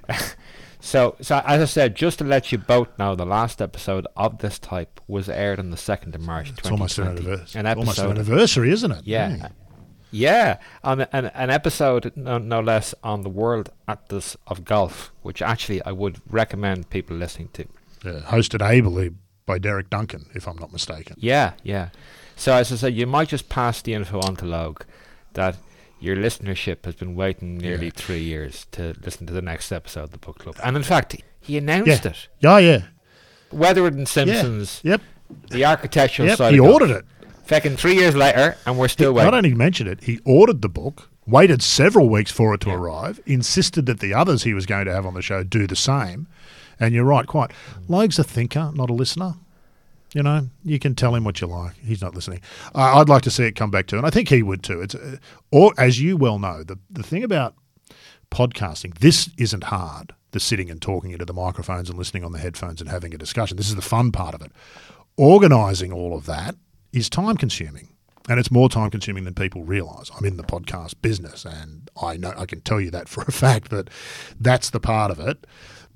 so, 0.81 1.17
so 1.21 1.41
as 1.47 1.61
I 1.63 1.65
said, 1.65 1.95
just 1.95 2.19
to 2.19 2.25
let 2.25 2.51
you 2.53 2.59
both 2.59 2.89
know, 2.99 3.15
the 3.15 3.25
last 3.27 3.63
episode 3.63 4.07
of 4.17 4.39
this 4.39 4.59
type 4.59 5.01
was 5.07 5.29
aired 5.29 5.59
on 5.59 5.71
the 5.71 5.77
second 5.77 6.15
of 6.15 6.21
March, 6.23 6.51
It's 6.51 6.71
almost 6.71 6.99
an 6.99 7.09
anniversary. 7.09 7.61
An 7.61 7.67
almost 7.67 7.99
an 7.99 8.11
episode 8.11 8.11
anniversary, 8.11 8.71
isn't 8.73 8.91
it? 8.93 9.03
yeah. 9.05 9.31
Mm. 9.31 9.53
Yeah, 10.13 10.59
on 10.85 11.01
an, 11.13 11.27
an 11.27 11.51
episode, 11.51 12.13
no, 12.17 12.39
no 12.39 12.61
less, 12.61 12.95
on 13.03 13.23
the 13.23 13.29
World 13.29 13.71
Atlas 13.89 14.37
of 14.47 14.65
Golf, 14.65 15.13
which 15.23 15.43
actually 15.43 15.83
I 15.83 15.91
would 15.93 16.21
recommend 16.31 16.89
people 16.91 17.17
listening 17.17 17.49
to. 17.55 17.67
Yeah, 18.07 18.21
hosted 18.21 18.63
ably 18.63 19.11
by 19.45 19.59
Derek 19.59 19.91
Duncan, 19.91 20.27
if 20.35 20.47
I'm 20.49 20.57
not 20.57 20.73
mistaken. 20.73 21.17
Yeah, 21.19 21.53
yeah. 21.63 21.89
So 22.37 22.53
as 22.55 22.73
I 22.73 22.77
said, 22.77 22.95
you 22.95 23.07
might 23.07 23.29
just 23.29 23.49
pass 23.49 23.81
the 23.83 23.95
info 23.95 24.21
on 24.21 24.37
to 24.37 24.45
Logue 24.45 24.83
that 25.35 25.57
your 26.01 26.17
listenership 26.17 26.85
has 26.85 26.95
been 26.95 27.15
waiting 27.15 27.59
nearly 27.59 27.87
Yeah. 27.87 27.93
three 27.95 28.23
years 28.23 28.67
to 28.73 28.95
listen 29.05 29.27
to 29.27 29.33
the 29.33 29.41
next 29.43 29.73
episode 29.73 30.05
of 30.05 30.11
the 30.11 30.19
book 30.19 30.39
club. 30.39 30.57
And 30.63 30.77
in 30.77 30.83
fact, 30.83 31.17
he 31.41 31.57
announced 31.57 32.05
Yeah. 32.05 32.11
it. 32.11 32.29
Yeah, 32.41 32.59
yeah. 32.59 32.83
Wethered 33.53 33.95
and 33.95 34.09
Simpsons, 34.09 34.81
Yep. 34.83 35.01
the 35.51 35.65
architectural 35.65 36.29
Yep. 36.29 36.39
side 36.39 36.55
He 36.55 36.61
ordered 36.61 36.91
it. 36.91 37.05
Fucking 37.45 37.77
three 37.77 37.95
years 37.95 38.17
later, 38.17 38.57
and 38.67 38.77
we're 38.77 38.89
still 38.89 39.13
waiting. 39.13 39.31
Not 39.31 39.37
only 39.37 39.55
mentioned 39.55 39.89
it, 39.89 40.03
he 40.05 40.19
ordered 40.25 40.63
the 40.63 40.69
book, 40.69 41.09
waited 41.27 41.63
several 41.63 42.09
weeks 42.09 42.31
for 42.33 42.53
it 42.55 42.61
to 42.63 42.71
arrive, 42.71 43.21
insisted 43.25 43.87
that 43.87 44.01
the 44.01 44.13
others 44.13 44.43
he 44.43 44.53
was 44.53 44.67
going 44.67 44.85
to 44.87 44.93
have 44.93 45.07
on 45.07 45.15
the 45.15 45.23
show 45.23 45.45
do 45.45 45.67
the 45.67 45.77
same. 45.77 46.27
And 46.79 46.95
you're 46.95 47.05
right, 47.05 47.27
quite. 47.27 47.53
Logue's 47.89 48.19
a 48.19 48.25
thinker, 48.25 48.71
not 48.75 48.91
a 48.91 48.95
listener. 48.95 49.35
You 50.15 50.23
know, 50.23 50.49
you 50.65 50.79
can 50.79 50.95
tell 50.95 51.15
him 51.15 51.25
what 51.25 51.41
you 51.41 51.47
like. 51.47 51.75
He's 51.85 52.01
not 52.01 52.15
listening. 52.15 52.41
Uh, 52.75 52.99
I'd 52.99 53.09
like 53.09 53.23
to 53.23 53.31
see 53.31 53.45
it 53.45 53.57
come 53.57 53.71
back 53.71 53.87
to, 53.89 53.97
and 53.99 54.07
I 54.07 54.11
think 54.11 54.29
he 54.29 54.43
would 54.43 54.63
too. 54.63 54.81
It's, 54.81 54.95
uh, 54.95 55.17
or 55.51 55.73
as 55.79 56.01
you 56.01 56.17
well 56.17 56.39
know, 56.39 56.63
the 56.63 56.79
the 56.91 57.03
thing 57.03 57.25
about 57.25 57.55
podcasting, 58.31 58.99
this 58.99 59.29
isn't 59.37 59.65
hard. 59.65 60.15
The 60.31 60.41
sitting 60.41 60.71
and 60.71 60.81
talking 60.81 61.13
into 61.13 61.25
the 61.25 61.33
microphones 61.33 61.89
and 61.89 61.99
listening 61.99 62.25
on 62.25 62.33
the 62.33 62.39
headphones 62.39 62.81
and 62.81 62.91
having 62.91 63.15
a 63.15 63.19
discussion. 63.19 63.57
This 63.57 63.69
is 63.69 63.75
the 63.75 63.83
fun 63.83 64.13
part 64.13 64.35
of 64.35 64.43
it. 64.43 64.53
Organising 65.17 65.93
all 65.93 66.17
of 66.17 66.27
that 66.27 66.57
is 66.93 67.09
time 67.09 67.37
consuming. 67.37 67.89
And 68.29 68.41
it's 68.41 68.51
more 68.51 68.69
time 68.69 68.91
consuming 68.91 69.25
than 69.25 69.35
people 69.35 69.65
realise. 69.65 70.11
I'm 70.17 70.25
in 70.25 70.37
the 70.37 70.43
podcast 70.43 70.95
business 71.01 71.45
and 71.45 71.89
I 72.03 72.17
know 72.17 72.35
I 72.37 72.45
can 72.45 72.61
tell 72.61 72.81
you 72.81 72.91
that 72.91 73.09
for 73.09 73.23
a 73.23 73.33
fact 73.33 73.71
that 73.71 73.89
that's 74.41 74.71
the 74.71 74.81
part 74.81 75.11
of 75.11 75.21
it 75.21 75.47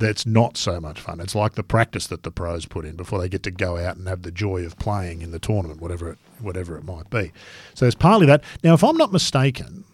that's 0.00 0.26
not 0.26 0.56
so 0.56 0.80
much 0.80 1.00
fun. 1.00 1.20
It's 1.20 1.34
like 1.36 1.54
the 1.54 1.62
practice 1.62 2.08
that 2.08 2.24
the 2.24 2.30
pros 2.32 2.66
put 2.66 2.84
in 2.84 2.96
before 2.96 3.20
they 3.20 3.28
get 3.28 3.42
to 3.44 3.50
go 3.52 3.76
out 3.76 3.96
and 3.96 4.08
have 4.08 4.22
the 4.22 4.32
joy 4.32 4.64
of 4.64 4.76
playing 4.78 5.22
in 5.22 5.30
the 5.30 5.38
tournament, 5.38 5.80
whatever 5.80 6.10
it 6.10 6.18
whatever 6.40 6.76
it 6.76 6.84
might 6.84 7.08
be. 7.10 7.30
So 7.74 7.84
there's 7.84 7.94
partly 7.94 8.26
that. 8.26 8.42
Now 8.64 8.74
if 8.74 8.82
I'm 8.82 8.96
not 8.96 9.12
mistaken, 9.12 9.84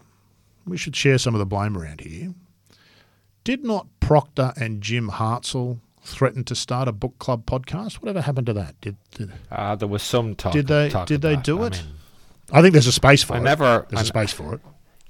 we 0.67 0.77
should 0.79 0.97
share 0.97 1.19
some 1.19 1.35
of 1.35 1.39
the 1.41 1.45
blame 1.47 1.77
around 1.77 2.01
here. 2.01 2.33
Did 3.45 3.65
not 3.65 3.87
Proctor 4.01 4.53
and 4.57 4.81
Jim 4.81 5.09
Hartsell 5.11 5.79
threaten 6.03 6.43
to 6.45 6.55
start 6.55 6.89
a 6.89 6.93
book 6.93 7.19
club 7.19 7.47
podcast? 7.47 7.95
Whatever 7.97 8.21
happened 8.23 8.47
to 8.47 8.53
that? 8.55 8.81
Did, 8.81 8.97
did 9.13 9.33
uh, 9.51 9.77
there 9.77 9.87
was 9.89 10.03
some 10.03 10.35
talk. 10.35 10.53
Did 10.53 10.67
they 10.67 10.89
talk 10.89 11.07
did 11.07 11.23
they 11.23 11.37
do 11.37 11.63
I 11.63 11.67
it? 11.69 11.73
mean, 11.73 11.83
I 12.53 12.63
think 12.63 12.73
there's 12.73 12.87
a 12.87 12.93
space 12.93 13.23
for 13.23 13.35
I 13.35 13.39
it. 13.39 13.43
never- 13.43 13.87
There's 13.89 14.03
a 14.03 14.05
I- 14.05 14.25
space 14.25 14.33
for 14.33 14.55
it. 14.55 14.61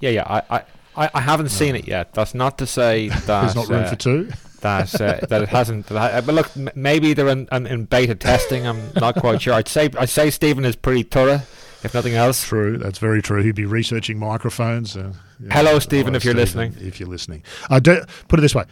yeah, 0.01 0.09
yeah. 0.11 0.23
I, 0.27 0.57
I, 0.57 0.63
I, 1.05 1.09
I 1.15 1.21
haven't 1.21 1.49
seen 1.49 1.75
it 1.75 1.87
yet. 1.87 2.13
That's 2.13 2.33
not 2.33 2.57
to 2.59 2.65
say 2.67 3.09
that 3.09 3.25
There's 3.27 3.55
not 3.55 3.67
room 3.67 3.83
uh, 3.83 3.89
for 3.89 3.95
two. 3.95 4.29
That 4.61 4.99
uh, 4.99 5.19
that 5.27 5.41
it 5.43 5.49
hasn't. 5.49 5.87
That, 5.87 6.25
but 6.25 6.35
look, 6.35 6.55
m- 6.57 6.69
maybe 6.75 7.13
they're 7.13 7.27
in, 7.29 7.47
in, 7.51 7.67
in 7.67 7.85
beta 7.85 8.15
testing. 8.15 8.65
I'm 8.67 8.91
not 8.95 9.15
quite 9.15 9.41
sure. 9.41 9.53
I'd 9.53 9.67
say 9.67 9.89
I'd 9.97 10.09
say 10.09 10.29
Stephen 10.29 10.65
is 10.65 10.75
pretty 10.75 11.03
thorough, 11.03 11.41
if 11.83 11.93
nothing 11.93 12.13
else. 12.15 12.43
True, 12.43 12.77
that's 12.77 12.99
very 12.99 13.21
true. 13.21 13.43
He'd 13.43 13.55
be 13.55 13.65
researching 13.65 14.17
microphones. 14.19 14.95
Uh, 14.97 15.13
yeah. 15.39 15.53
Hello, 15.53 15.79
Stephen, 15.79 16.15
if 16.15 16.23
you're 16.25 16.33
Stephen, 16.33 16.71
listening. 16.71 16.87
If 16.87 16.99
you're 16.99 17.09
listening, 17.09 17.43
I 17.69 17.79
do, 17.79 18.01
put 18.27 18.39
it 18.39 18.41
this 18.41 18.55
way: 18.55 18.65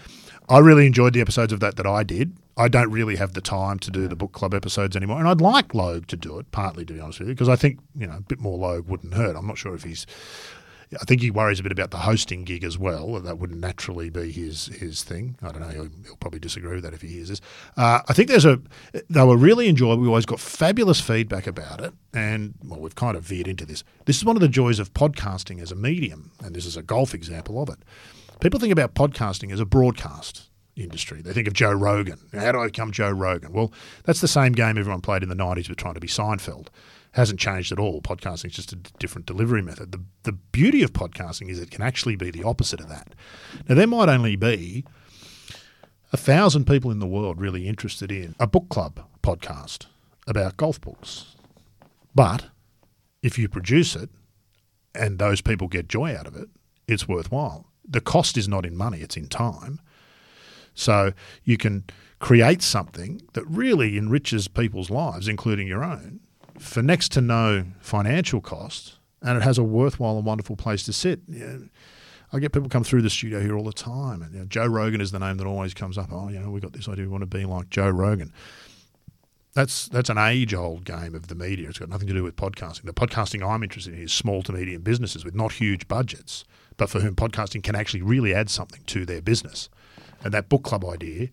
I 0.50 0.60
really 0.60 0.86
enjoyed 0.86 1.14
the 1.14 1.22
episodes 1.22 1.54
of 1.54 1.60
that 1.62 1.76
that 1.78 1.88
I 1.88 2.04
did. 2.04 2.36
I 2.58 2.70
don't 2.70 2.90
really 2.90 3.18
have 3.18 3.34
the 3.34 3.42
time 3.42 3.80
to 3.80 3.92
do 3.92 4.08
the 4.08 4.16
book 4.16 4.32
club 4.32 4.54
episodes 4.54 4.96
anymore, 4.96 5.20
and 5.20 5.28
I'd 5.28 5.42
like 5.42 5.74
Logue 5.76 6.08
to 6.08 6.16
do 6.16 6.40
it. 6.40 6.52
Partly, 6.52 6.86
to 6.86 6.94
be 6.94 7.00
honest 7.02 7.20
with 7.20 7.28
you, 7.28 7.34
because 7.36 7.50
I 7.50 7.56
think 7.58 7.80
you 7.96 8.08
know 8.08 8.16
a 8.18 8.22
bit 8.22 8.40
more 8.40 8.58
Logue 8.58 8.88
wouldn't 8.88 9.14
hurt. 9.14 9.36
I'm 9.36 9.46
not 9.48 9.58
sure 9.58 9.76
if 9.76 9.84
he's. 9.84 10.06
I 10.94 11.04
think 11.06 11.22
he 11.22 11.32
worries 11.32 11.60
a 11.60 11.64
bit 11.64 11.72
about 11.72 11.92
the 11.92 11.98
hosting 11.98 12.44
gig 12.44 12.64
as 12.64 12.78
well. 12.78 13.20
That 13.20 13.38
wouldn't 13.40 13.60
naturally 13.60 14.10
be 14.10 14.32
his 14.32 14.68
his 14.68 15.04
thing. 15.04 15.38
I 15.42 15.52
don't 15.52 15.62
know. 15.62 15.70
He'll, 15.70 15.90
he'll 16.06 16.16
probably 16.18 16.40
disagree 16.40 16.76
with 16.76 16.84
that 16.84 16.94
if 16.94 17.02
he 17.02 17.08
hears 17.10 17.30
this. 17.30 17.42
Uh, 17.76 18.02
I 18.08 18.14
think 18.14 18.30
there's 18.30 18.46
a. 18.46 18.62
They 19.10 19.24
were 19.24 19.38
really 19.38 19.68
enjoyable. 19.68 20.02
We 20.04 20.08
always 20.08 20.26
got 20.26 20.40
fabulous 20.40 21.02
feedback 21.02 21.48
about 21.48 21.82
it, 21.82 21.94
and 22.14 22.54
well, 22.64 22.80
we've 22.80 22.96
kind 22.96 23.18
of 23.18 23.24
veered 23.24 23.48
into 23.48 23.66
this. 23.66 23.84
This 24.06 24.18
is 24.18 24.26
one 24.26 24.36
of 24.36 24.42
the 24.42 24.48
joys 24.48 24.80
of 24.80 24.94
podcasting 24.94 25.62
as 25.62 25.72
a 25.72 25.76
medium, 25.76 26.32
and 26.44 26.56
this 26.56 26.66
is 26.66 26.78
a 26.78 26.84
golf 26.84 27.14
example 27.14 27.62
of 27.62 27.70
it. 27.70 27.80
People 28.40 28.60
think 28.60 28.74
about 28.74 28.94
podcasting 28.94 29.52
as 29.52 29.60
a 29.60 29.66
broadcast 29.66 30.50
industry. 30.76 31.22
They 31.22 31.34
think 31.34 31.48
of 31.48 31.54
Joe 31.54 31.72
Rogan. 31.72 32.20
How 32.34 32.52
do 32.52 32.60
I 32.60 32.66
become 32.66 32.92
Joe 32.92 33.10
Rogan? 33.12 33.54
Well, 33.54 33.72
that's 34.04 34.22
the 34.22 34.28
same 34.28 34.52
game 34.52 34.78
everyone 34.78 35.02
played 35.02 35.24
in 35.24 35.30
the 35.30 35.36
90s 35.36 35.70
with 35.70 35.78
trying 35.78 35.94
to 35.94 36.00
be 36.00 36.08
Seinfeld. 36.08 36.68
Hasn't 37.16 37.40
changed 37.40 37.72
at 37.72 37.80
all. 37.80 38.02
Podcasting 38.02 38.48
is 38.48 38.56
just 38.56 38.74
a 38.74 38.76
different 38.76 39.26
delivery 39.26 39.62
method. 39.62 39.94
The, 39.94 40.02
the 40.24 40.34
beauty 40.34 40.84
of 40.84 40.92
podcasting 40.92 41.50
is 41.50 41.62
it 41.62 41.72
can 41.72 41.82
actually 41.82 42.18
be 42.18 42.30
the 42.30 42.44
opposite 42.44 42.82
of 42.82 42.90
that. 42.90 43.16
Now, 43.70 43.76
there 43.76 43.88
might 43.88 44.10
only 44.10 44.36
be 44.36 44.84
a 46.12 46.18
thousand 46.18 46.68
people 46.68 46.92
in 46.92 47.00
the 47.00 47.08
world 47.08 47.40
really 47.40 47.70
interested 47.70 48.12
in 48.12 48.36
a 48.38 48.48
book 48.48 48.68
club 48.68 49.02
podcast 49.24 49.86
about 50.28 50.58
golf 50.58 50.82
books. 50.82 51.38
But 52.14 52.48
if 53.24 53.40
you 53.40 53.48
produce 53.48 53.96
it 53.96 54.10
and 54.94 55.18
those 55.18 55.40
people 55.40 55.70
get 55.70 55.88
joy 55.88 56.14
out 56.14 56.28
of 56.28 56.36
it, 56.36 56.50
it's 56.86 57.08
worthwhile. 57.08 57.72
The 57.88 58.02
cost 58.02 58.38
is 58.38 58.50
not 58.50 58.66
in 58.66 58.76
money, 58.76 59.00
it's 59.00 59.16
in 59.16 59.30
time. 59.30 59.80
So 60.74 61.14
you 61.46 61.56
can 61.56 61.86
create 62.20 62.62
something 62.62 63.22
that 63.34 63.46
really 63.46 63.98
enriches 63.98 64.50
people's 64.50 64.90
lives, 64.90 65.30
including 65.30 65.68
your 65.68 65.84
own, 65.84 66.20
for 66.60 66.82
next 66.82 67.12
to 67.14 67.22
no 67.22 67.66
financial 67.80 68.42
cost, 68.42 68.98
and 69.22 69.38
it 69.38 69.44
has 69.44 69.58
a 69.58 69.64
worthwhile 69.64 70.18
and 70.18 70.26
wonderful 70.26 70.56
place 70.56 70.84
to 70.84 70.94
sit. 70.94 71.28
Know, 71.28 71.68
I 72.34 72.40
get 72.40 72.52
people 72.52 72.70
come 72.70 72.84
through 72.84 73.02
the 73.02 73.10
studio 73.10 73.40
here 73.40 73.56
all 73.56 73.64
the 73.64 73.74
time, 73.74 74.22
and 74.22 74.34
you 74.34 74.40
know, 74.40 74.46
Joe 74.46 74.66
Rogan 74.66 75.02
is 75.02 75.12
the 75.12 75.20
name 75.20 75.38
that 75.38 75.48
always 75.48 75.74
comes 75.74 75.98
up. 75.98 76.12
Oh, 76.12 76.30
you 76.30 76.40
know, 76.40 76.50
we 76.50 76.60
got 76.60 76.74
this 76.74 76.88
idea, 76.88 77.06
we 77.06 77.12
want 77.12 77.22
to 77.22 77.38
be 77.38 77.46
like 77.46 77.70
Joe 77.70 77.90
Rogan. 77.90 78.34
That's 79.54 79.88
that's 79.88 80.10
an 80.10 80.18
age-old 80.18 80.84
game 80.84 81.16
of 81.16 81.28
the 81.28 81.36
media. 81.36 81.70
It's 81.70 81.80
got 81.80 81.88
nothing 81.88 82.08
to 82.08 82.14
do 82.14 82.24
with 82.24 82.36
podcasting. 82.36 82.84
The 82.84 82.94
podcasting 82.94 83.48
I'm 83.48 83.64
interested 83.64 83.94
in 83.94 84.02
is 84.02 84.12
small 84.12 84.44
to 84.44 84.52
medium 84.52 84.82
businesses 84.82 85.24
with 85.24 85.34
not 85.34 85.54
huge 85.54 85.88
budgets, 85.88 86.44
but 86.76 86.90
for 86.90 87.00
whom 87.00 87.16
podcasting 87.16 87.64
can 87.64 87.74
actually 87.74 88.02
really 88.02 88.34
add 88.34 88.50
something 88.50 88.82
to 88.88 89.06
their 89.06 89.22
business. 89.22 89.70
And 90.24 90.34
that 90.34 90.50
book 90.50 90.64
club 90.64 90.84
idea 90.84 91.30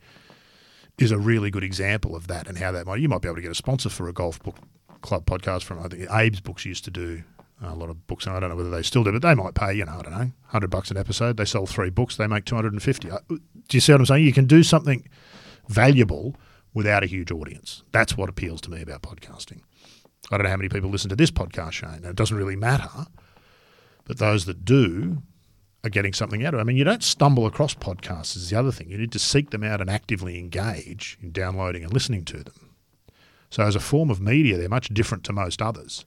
is 0.99 1.11
a 1.11 1.19
really 1.19 1.51
good 1.51 1.65
example 1.65 2.15
of 2.15 2.28
that 2.28 2.47
and 2.47 2.59
how 2.59 2.70
that 2.70 2.86
might. 2.86 3.01
You 3.01 3.09
might 3.09 3.23
be 3.23 3.28
able 3.28 3.36
to 3.36 3.43
get 3.43 3.51
a 3.51 3.57
sponsor 3.57 3.89
for 3.89 4.09
a 4.09 4.12
golf 4.12 4.40
book 4.40 4.57
club 5.02 5.26
podcast 5.26 5.62
from. 5.64 5.78
I 5.80 5.88
think 5.88 6.08
Abe's 6.10 6.40
Books 6.40 6.64
used 6.64 6.84
to 6.84 6.90
do 6.90 7.22
a 7.60 7.74
lot 7.74 7.90
of 7.90 8.06
books, 8.06 8.26
and 8.26 8.34
I 8.34 8.40
don't 8.40 8.50
know 8.50 8.56
whether 8.56 8.70
they 8.70 8.82
still 8.82 9.04
do, 9.04 9.12
but 9.12 9.22
they 9.22 9.34
might 9.34 9.54
pay 9.54 9.74
you 9.74 9.84
know 9.84 9.98
I 9.98 10.02
don't 10.02 10.12
know 10.18 10.30
hundred 10.46 10.70
bucks 10.70 10.90
an 10.90 10.96
episode. 10.96 11.36
They 11.36 11.44
sell 11.44 11.66
three 11.66 11.90
books, 11.90 12.16
they 12.16 12.26
make 12.26 12.44
two 12.44 12.54
hundred 12.56 12.72
and 12.72 12.82
fifty. 12.82 13.10
Uh, 13.10 13.18
Do 13.28 13.38
you 13.72 13.80
see 13.80 13.92
what 13.92 14.00
I'm 14.00 14.06
saying? 14.06 14.24
You 14.24 14.32
can 14.32 14.46
do 14.46 14.62
something 14.62 15.06
valuable 15.68 16.36
without 16.74 17.02
a 17.02 17.06
huge 17.06 17.30
audience. 17.30 17.82
That's 17.92 18.16
what 18.16 18.28
appeals 18.28 18.60
to 18.62 18.70
me 18.70 18.82
about 18.82 19.02
podcasting. 19.02 19.60
I 20.30 20.36
don't 20.36 20.44
know 20.44 20.50
how 20.50 20.56
many 20.56 20.68
people 20.68 20.90
listen 20.90 21.10
to 21.10 21.16
this 21.16 21.30
podcast, 21.30 21.72
Shane. 21.72 22.04
It 22.04 22.16
doesn't 22.16 22.36
really 22.36 22.56
matter, 22.56 23.06
but 24.04 24.18
those 24.18 24.46
that 24.46 24.64
do 24.64 25.22
are 25.84 25.90
getting 25.90 26.12
something 26.12 26.44
out 26.44 26.54
of 26.54 26.58
it. 26.58 26.62
I 26.62 26.64
mean, 26.64 26.76
you 26.76 26.84
don't 26.84 27.02
stumble 27.02 27.44
across 27.44 27.74
podcasts 27.74 28.36
is 28.36 28.50
the 28.50 28.58
other 28.58 28.70
thing. 28.70 28.88
You 28.88 28.98
need 28.98 29.12
to 29.12 29.18
seek 29.18 29.50
them 29.50 29.64
out 29.64 29.80
and 29.80 29.90
actively 29.90 30.38
engage 30.38 31.18
in 31.20 31.32
downloading 31.32 31.82
and 31.82 31.92
listening 31.92 32.24
to 32.26 32.44
them. 32.44 32.70
So 33.52 33.62
as 33.62 33.76
a 33.76 33.80
form 33.80 34.08
of 34.08 34.18
media, 34.18 34.56
they're 34.56 34.70
much 34.70 34.88
different 34.88 35.24
to 35.24 35.32
most 35.34 35.60
others. 35.60 36.06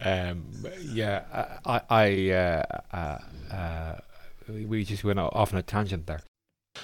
Um, 0.00 0.44
yeah, 0.82 1.58
I, 1.64 1.80
I, 1.88 2.30
uh, 2.32 2.64
uh, 2.92 3.18
uh, 3.50 3.94
we 4.48 4.84
just 4.84 5.04
went 5.04 5.18
off 5.18 5.52
on 5.52 5.58
a 5.58 5.62
tangent 5.62 6.06
there. 6.06 6.20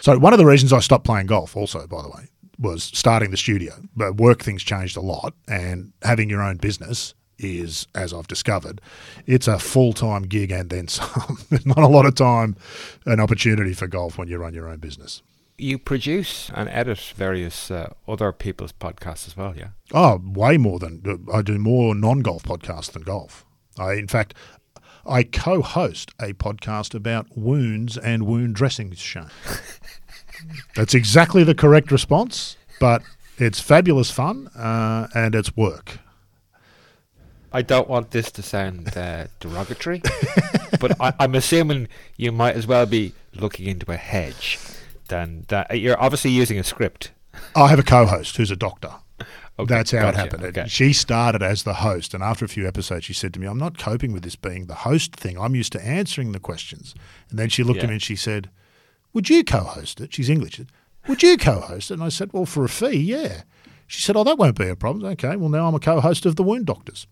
So 0.01 0.19
one 0.19 0.33
of 0.33 0.39
the 0.39 0.47
reasons 0.47 0.73
I 0.73 0.81
stopped 0.81 1.05
playing 1.05 1.27
golf, 1.27 1.57
also 1.57 1.87
by 1.87 2.03
the 2.03 2.09
way, 2.09 2.29
was 2.59 2.85
starting 2.85 3.31
the 3.31 3.37
studio. 3.37 3.75
But 3.97 4.17
work 4.17 4.43
things 4.43 4.63
changed 4.63 4.97
a 4.97 5.01
lot, 5.01 5.35
and 5.49 5.93
having 6.03 6.31
your 6.31 6.43
own 6.43 6.57
business 6.57 7.15
is, 7.39 7.87
as 7.95 8.13
I've 8.13 8.29
discovered, 8.29 8.81
it's 9.27 9.49
a 9.49 9.59
full 9.59 9.93
time 9.93 10.23
gig 10.23 10.51
and 10.51 10.71
then 10.71 10.89
some. 10.89 11.39
There's 11.51 11.67
not 11.67 11.79
a 11.79 11.89
lot 11.89 12.07
of 12.07 12.15
time 12.15 12.57
and 13.07 13.21
opportunity 13.21 13.75
for 13.75 13.87
golf 13.87 14.19
when 14.19 14.29
you 14.29 14.39
run 14.39 14.55
your 14.55 14.69
own 14.69 14.79
business. 14.79 15.23
You 15.57 15.79
produce 15.79 16.51
and 16.53 16.69
edit 16.69 16.99
various 17.15 17.71
uh, 17.71 17.93
other 18.09 18.33
people's 18.33 18.73
podcasts 18.73 19.29
as 19.29 19.37
well, 19.37 19.55
yeah? 19.57 19.69
Oh, 19.93 20.21
way 20.25 20.57
more 20.59 20.81
than 20.81 21.27
I 21.33 21.43
do 21.43 21.59
more 21.59 21.95
non 21.95 22.21
golf 22.21 22.43
podcasts 22.43 22.91
than 22.91 23.03
golf. 23.03 23.45
I, 23.79 23.93
in 23.95 24.09
fact, 24.09 24.35
I 25.07 25.23
co-host 25.23 26.13
a 26.21 26.33
podcast 26.33 26.95
about 26.95 27.37
wounds 27.37 27.97
and 27.99 28.27
wound 28.27 28.55
dressings. 28.55 28.99
Shane. 28.99 29.27
That's 30.77 30.95
exactly 30.95 31.45
the 31.45 31.55
correct 31.55 31.91
response, 31.91 32.57
but 32.81 33.03
it's 33.39 33.61
fabulous 33.61 34.11
fun 34.11 34.49
uh, 34.49 35.09
and 35.15 35.35
it's 35.35 35.57
work. 35.57 35.99
I 37.53 37.63
don't 37.63 37.89
want 37.89 38.11
this 38.11 38.33
to 38.33 38.43
sound 38.43 38.97
uh, 38.97 39.27
derogatory, 39.39 40.03
but 40.81 41.01
I, 41.01 41.15
I'm 41.21 41.37
assuming 41.37 41.87
you 42.17 42.33
might 42.33 42.57
as 42.57 42.67
well 42.67 42.85
be 42.85 43.13
looking 43.33 43.67
into 43.67 43.91
a 43.93 43.97
hedge 43.97 44.59
than 45.09 45.45
that. 45.49 45.79
You're 45.79 46.01
obviously 46.01 46.33
using 46.33 46.59
a 46.59 46.65
script. 46.65 47.13
I 47.55 47.69
have 47.69 47.79
a 47.79 47.85
co-host 47.85 48.37
who's 48.37 48.51
a 48.51 48.57
doctor. 48.57 48.95
Okay, 49.57 49.73
That's 49.73 49.93
how 49.93 50.09
it 50.09 50.17
happened. 50.17 50.43
okay. 50.45 50.67
She 50.67 50.93
started 50.93 51.41
as 51.43 51.63
the 51.63 51.75
host, 51.75 52.13
and 52.13 52.25
after 52.25 52.45
a 52.45 52.49
few 52.49 52.67
episodes, 52.67 53.05
she 53.05 53.13
said 53.13 53.33
to 53.35 53.41
me, 53.41 53.47
"I'm 53.47 53.59
not 53.59 53.79
coping 53.79 54.13
with 54.13 54.25
this 54.25 54.35
being 54.35 54.67
the 54.67 54.75
host 54.75 55.15
thing. 55.15 55.39
I'm 55.39 55.55
used 55.55 55.71
to 55.73 55.87
answering 55.87 56.33
the 56.33 56.41
questions." 56.41 56.95
And 57.31 57.39
then 57.39 57.49
she 57.51 57.63
looked 57.63 57.79
at 57.81 57.89
me 57.89 57.95
and 57.95 58.03
she 58.03 58.17
said, 58.17 58.51
"Would 59.13 59.31
you 59.31 59.45
co-host 59.45 60.01
it?" 60.01 60.13
She's 60.13 60.29
English. 60.29 60.61
Would 61.07 61.23
you 61.23 61.37
co-host 61.37 61.91
it? 61.91 61.95
And 61.95 62.03
I 62.03 62.09
said, 62.09 62.33
Well, 62.33 62.47
for 62.47 62.65
a 62.65 62.69
fee, 62.69 62.97
yeah. 62.97 63.43
She 63.87 64.01
said, 64.01 64.17
Oh, 64.17 64.25
that 64.25 64.39
won't 64.39 64.59
be 64.59 64.69
a 64.69 64.75
problem. 64.75 65.05
Okay, 65.13 65.37
well 65.37 65.51
now 65.51 65.69
I'm 65.69 65.75
a 65.75 65.79
co-host 65.79 66.25
of 66.27 66.37
the 66.37 66.43
Wound 66.43 66.65
Doctors, 66.67 67.07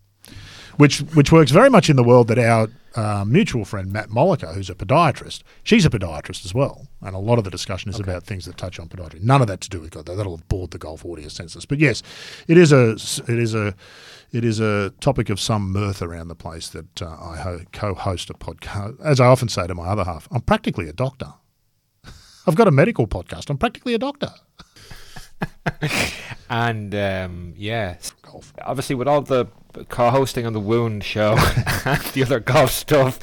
which 0.77 0.99
which 0.99 1.31
works 1.31 1.51
very 1.51 1.69
much 1.69 1.89
in 1.89 1.95
the 1.95 2.03
world 2.03 2.27
that 2.27 2.39
our 2.39 2.67
uh, 2.95 3.25
mutual 3.25 3.65
friend 3.65 3.91
Matt 3.91 4.09
Molliker, 4.09 4.53
who's 4.53 4.69
a 4.69 4.75
podiatrist, 4.75 5.41
she's 5.63 5.85
a 5.85 5.89
podiatrist 5.89 6.45
as 6.45 6.53
well, 6.53 6.87
and 7.01 7.15
a 7.15 7.19
lot 7.19 7.37
of 7.37 7.43
the 7.43 7.49
discussion 7.49 7.89
is 7.89 7.99
about 7.99 8.23
things 8.23 8.45
that 8.45 8.57
touch 8.57 8.79
on 8.79 8.87
podiatry. 8.87 9.21
None 9.21 9.41
of 9.41 9.47
that 9.47 9.61
to 9.61 9.69
do 9.69 9.79
with 9.79 9.91
God. 9.91 10.05
That'll 10.05 10.37
have 10.37 10.47
bored 10.47 10.71
the 10.71 10.77
golf 10.77 11.05
audience 11.05 11.33
census. 11.33 11.65
But 11.65 11.79
yes, 11.79 12.03
it 12.47 12.57
is 12.57 12.71
a 12.71 12.91
it 12.91 13.39
is 13.39 13.55
a 13.55 13.75
it 14.31 14.43
is 14.43 14.59
a 14.59 14.91
topic 14.99 15.29
of 15.29 15.39
some 15.39 15.71
mirth 15.71 16.01
around 16.01 16.27
the 16.27 16.35
place 16.35 16.69
that 16.69 17.01
uh, 17.01 17.07
I 17.07 17.37
ho- 17.37 17.61
co-host 17.71 18.29
a 18.29 18.33
podcast. 18.33 18.99
As 19.01 19.19
I 19.19 19.27
often 19.27 19.47
say 19.47 19.67
to 19.67 19.75
my 19.75 19.87
other 19.87 20.03
half, 20.03 20.27
I'm 20.31 20.41
practically 20.41 20.89
a 20.89 20.93
doctor. 20.93 21.33
I've 22.47 22.55
got 22.55 22.67
a 22.67 22.71
medical 22.71 23.07
podcast. 23.07 23.49
I'm 23.49 23.57
practically 23.57 23.93
a 23.93 23.99
doctor. 23.99 24.29
And 26.53 26.93
um, 26.93 27.53
yeah, 27.57 27.97
Golf. 28.21 28.53
obviously 28.61 28.95
with 28.95 29.07
all 29.07 29.21
the 29.21 29.47
co-hosting 29.89 30.45
on 30.45 30.53
the 30.53 30.59
Wound 30.59 31.03
show 31.03 31.35
and 31.83 32.01
the 32.13 32.21
other 32.23 32.39
golf 32.39 32.69
stuff, 32.69 33.17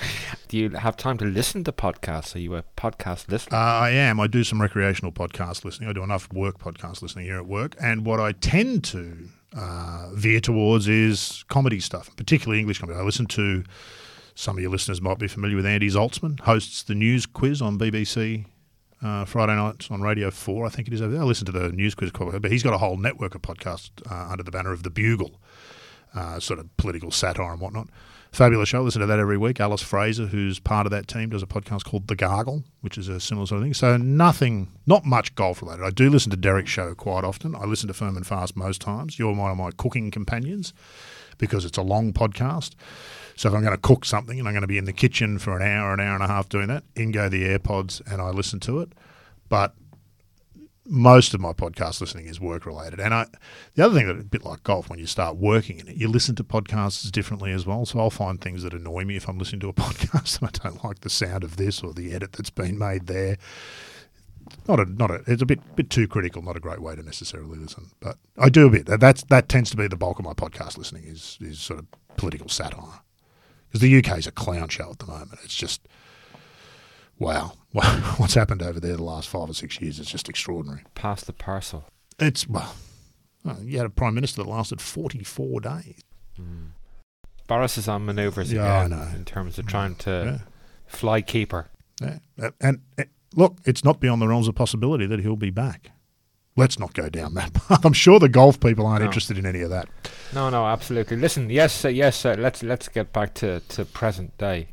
do 0.49 0.59
you 0.59 0.71
have 0.71 0.97
time 0.97 1.17
to 1.19 1.25
listen 1.25 1.63
to 1.63 1.71
podcasts? 1.71 2.35
Are 2.35 2.41
you 2.41 2.57
a 2.57 2.65
podcast 2.77 3.31
listener? 3.31 3.57
Uh, 3.57 3.61
I 3.61 3.91
am. 3.91 4.19
I 4.19 4.27
do 4.27 4.43
some 4.43 4.61
recreational 4.61 5.13
podcast 5.13 5.65
listening. 5.65 5.89
I 5.89 5.93
do 5.93 6.03
enough 6.03 6.33
work 6.33 6.59
podcast 6.59 7.03
listening 7.03 7.27
here 7.27 7.37
at 7.37 7.47
work. 7.47 7.77
And 7.81 8.05
what 8.05 8.19
I 8.19 8.33
tend 8.33 8.83
to 8.85 9.29
uh, 9.57 10.11
veer 10.15 10.41
towards 10.41 10.89
is 10.89 11.45
comedy 11.49 11.79
stuff, 11.79 12.11
particularly 12.17 12.59
English 12.59 12.81
comedy. 12.81 12.99
I 12.99 13.03
listen 13.03 13.27
to 13.27 13.63
some 14.35 14.57
of 14.57 14.63
your 14.63 14.73
listeners 14.73 15.01
might 15.01 15.21
be 15.21 15.29
familiar 15.29 15.55
with 15.55 15.67
Andy 15.67 15.89
Zaltzman, 15.89 16.41
hosts 16.41 16.83
the 16.83 16.97
news 16.97 17.27
quiz 17.27 17.63
on 17.63 17.79
BBC 17.79 18.47
uh, 19.03 19.25
Friday 19.25 19.57
nights 19.57 19.91
on 19.91 20.03
Radio 20.03 20.31
4, 20.31 20.67
I 20.67 20.69
think 20.69 20.89
it 20.89 20.95
is 20.95 21.01
over 21.01 21.13
there. 21.13 21.23
I 21.23 21.25
listen 21.25 21.47
to 21.47 21.53
the 21.53 21.71
news 21.71 21.95
quiz, 21.95 22.11
but 22.13 22.51
he's 22.51 22.63
got 22.63 22.75
a 22.75 22.79
whole 22.79 22.97
network 22.97 23.35
of 23.35 23.43
podcasts 23.43 23.91
uh, 24.11 24.31
under 24.31 24.43
the 24.43 24.51
banner 24.51 24.73
of 24.73 24.83
The 24.83 24.91
Bugle, 24.91 25.41
uh, 26.15 26.39
sort 26.41 26.59
of 26.59 26.77
political 26.77 27.11
satire 27.11 27.53
and 27.53 27.61
whatnot. 27.61 27.89
Fabulous 28.33 28.69
show. 28.69 28.83
Listen 28.83 29.01
to 29.01 29.07
that 29.07 29.19
every 29.19 29.37
week. 29.37 29.59
Alice 29.59 29.83
Fraser, 29.83 30.27
who's 30.27 30.61
part 30.61 30.87
of 30.87 30.93
that 30.93 31.09
team, 31.09 31.31
does 31.31 31.43
a 31.43 31.47
podcast 31.47 31.85
called 31.85 32.07
The 32.07 32.15
Gargle, 32.15 32.63
which 32.81 32.97
is 32.97 33.09
a 33.09 33.19
similar 33.19 33.47
sort 33.47 33.59
of 33.59 33.65
thing. 33.65 33.75
So 33.75 33.97
nothing, 33.97 34.69
not 34.87 35.05
much 35.05 35.35
golf 35.35 35.63
related. 35.63 35.85
I 35.85 35.91
do 35.91 36.09
listen 36.09 36.31
to 36.31 36.37
Derek's 36.37 36.71
show 36.71 36.95
quite 36.95 37.25
often. 37.25 37.57
I 37.57 37.65
listen 37.65 37.89
to 37.89 37.95
Firm 37.95 38.17
and 38.17 38.25
Fast 38.25 38.57
most 38.57 38.81
times. 38.81 39.19
You're 39.19 39.35
one 39.35 39.51
of 39.51 39.57
my 39.57 39.73
cooking 39.73 40.13
companions 40.13 40.73
because 41.39 41.65
it's 41.65 41.79
a 41.79 41.83
long 41.83 42.13
podcast. 42.13 42.75
So 43.41 43.49
if 43.49 43.55
I'm 43.55 43.63
going 43.63 43.75
to 43.75 43.81
cook 43.81 44.05
something 44.05 44.39
and 44.39 44.47
I'm 44.47 44.53
going 44.53 44.61
to 44.61 44.69
be 44.69 44.77
in 44.77 44.85
the 44.85 44.93
kitchen 44.93 45.39
for 45.39 45.57
an 45.57 45.63
hour, 45.63 45.95
an 45.95 46.01
hour 46.01 46.15
and 46.15 46.23
a 46.23 46.27
half 46.27 46.51
doing 46.51 46.67
that, 46.67 46.85
in 46.95 47.11
go 47.11 47.31
the 47.31 47.45
AirPods 47.45 48.03
and 48.13 48.21
I 48.21 48.29
listen 48.29 48.61
to 48.61 48.81
it. 48.81 48.93
But 49.49 49.75
most 50.85 51.33
of 51.33 51.41
my 51.41 51.55
podcast 51.55 52.03
listening 52.03 52.27
is 52.27 52.39
work 52.39 52.67
related. 52.67 53.01
And 53.01 53.15
I, 53.15 53.25
the 53.77 53.87
other 53.87 53.95
thing 53.95 54.09
that 54.09 54.19
a 54.19 54.25
bit 54.25 54.45
like 54.45 54.63
golf, 54.63 54.91
when 54.91 54.99
you 54.99 55.07
start 55.07 55.39
working 55.39 55.79
in 55.79 55.89
it, 55.89 55.97
you 55.97 56.07
listen 56.07 56.35
to 56.35 56.45
podcasts 56.45 57.11
differently 57.11 57.51
as 57.51 57.65
well. 57.65 57.87
So 57.87 57.99
I'll 57.99 58.11
find 58.11 58.39
things 58.39 58.63
that 58.63 58.75
annoy 58.75 59.07
me 59.07 59.17
if 59.17 59.27
I'm 59.27 59.39
listening 59.39 59.61
to 59.61 59.71
a 59.71 59.73
podcast 59.73 60.43
and 60.43 60.51
I 60.55 60.69
don't 60.69 60.85
like 60.85 61.01
the 61.01 61.09
sound 61.09 61.43
of 61.43 61.57
this 61.57 61.83
or 61.83 61.95
the 61.95 62.13
edit 62.13 62.33
that's 62.33 62.51
been 62.51 62.79
made 62.79 63.07
there. 63.07 63.39
Not 64.69 64.81
a, 64.81 64.85
not 64.85 65.11
a, 65.11 65.23
it's 65.27 65.41
a 65.41 65.47
bit, 65.47 65.61
bit 65.77 65.89
too 65.89 66.07
critical. 66.09 66.43
Not 66.43 66.59
a 66.59 66.61
great 66.61 66.83
way 66.83 66.95
to 66.95 67.03
necessarily 67.03 67.57
listen, 67.57 67.87
but 68.01 68.19
I 68.37 68.51
do 68.51 68.67
a 68.67 68.71
bit. 68.71 68.85
That's 68.85 69.25
that 69.25 69.49
tends 69.49 69.71
to 69.71 69.79
be 69.79 69.89
the 69.89 69.97
bulk 69.97 70.19
of 70.19 70.27
my 70.27 70.35
podcast 70.35 70.77
listening 70.77 71.05
is 71.05 71.39
is 71.41 71.59
sort 71.59 71.79
of 71.79 71.87
political 72.19 72.51
satire 72.51 73.01
because 73.71 73.81
the 73.81 73.97
UK 73.99 74.19
is 74.19 74.27
a 74.27 74.33
clown 74.33 74.69
show 74.69 74.91
at 74.91 74.99
the 74.99 75.07
moment. 75.07 75.39
It's 75.45 75.55
just 75.55 75.87
wow, 77.19 77.53
what's 77.73 78.35
happened 78.35 78.63
over 78.63 78.81
there 78.81 78.97
the 78.97 79.03
last 79.03 79.29
five 79.29 79.49
or 79.51 79.55
six 79.55 79.81
years 79.81 79.99
is 79.99 80.07
just 80.07 80.29
extraordinary. 80.29 80.83
Pass 80.95 81.23
the 81.25 81.33
parcel. 81.33 81.85
It's 82.19 82.49
well, 82.49 82.75
you 83.63 83.77
had 83.79 83.87
a 83.87 83.91
prime 83.91 84.15
minister 84.15 84.43
that 84.43 84.49
lasted 84.49 84.81
forty 84.81 85.23
four 85.25 85.61
days. 85.61 86.01
Boris 87.47 87.77
is 87.77 87.89
on 87.89 88.07
manoeuvres 88.07 88.53
Yeah, 88.53 88.85
again 88.85 88.99
in 89.15 89.25
terms 89.25 89.59
of 89.59 89.67
trying 89.67 89.95
to 89.97 90.11
Yeah. 90.41 90.47
fly 90.87 91.21
keeper. 91.21 91.69
Yeah. 92.01 92.19
And, 92.61 92.81
uh, 92.97 93.05
look, 93.35 93.59
it's 93.65 93.85
not 93.85 94.01
beyond 94.01 94.23
the 94.23 94.29
realms 94.29 94.49
of 94.49 94.55
possibility 94.55 95.05
that 95.07 95.21
he'll 95.21 95.37
be 95.37 95.51
back. 95.51 95.91
Let's 96.57 96.79
not 96.79 96.93
go 96.95 97.09
down 97.09 97.35
that 97.35 97.53
path. 97.55 97.85
I'm 97.85 97.93
sure 97.93 98.19
the 98.19 98.29
golf 98.29 98.61
people 98.61 98.87
aren't 98.87 99.01
No. 99.01 99.07
interested 99.07 99.39
in 99.39 99.47
any 99.47 99.61
of 99.63 99.71
that. 99.71 99.89
No, 100.35 100.51
no, 100.51 100.67
absolutely. 100.67 101.17
Listen, 101.17 101.49
yes, 101.51 101.85
uh, 101.85 101.89
yes. 101.89 102.25
Uh, 102.25 102.37
let's 102.39 102.63
let's 102.63 102.89
get 102.89 103.13
back 103.13 103.35
to, 103.35 103.61
to 103.61 103.85
present 103.85 104.37
day. 104.39 104.69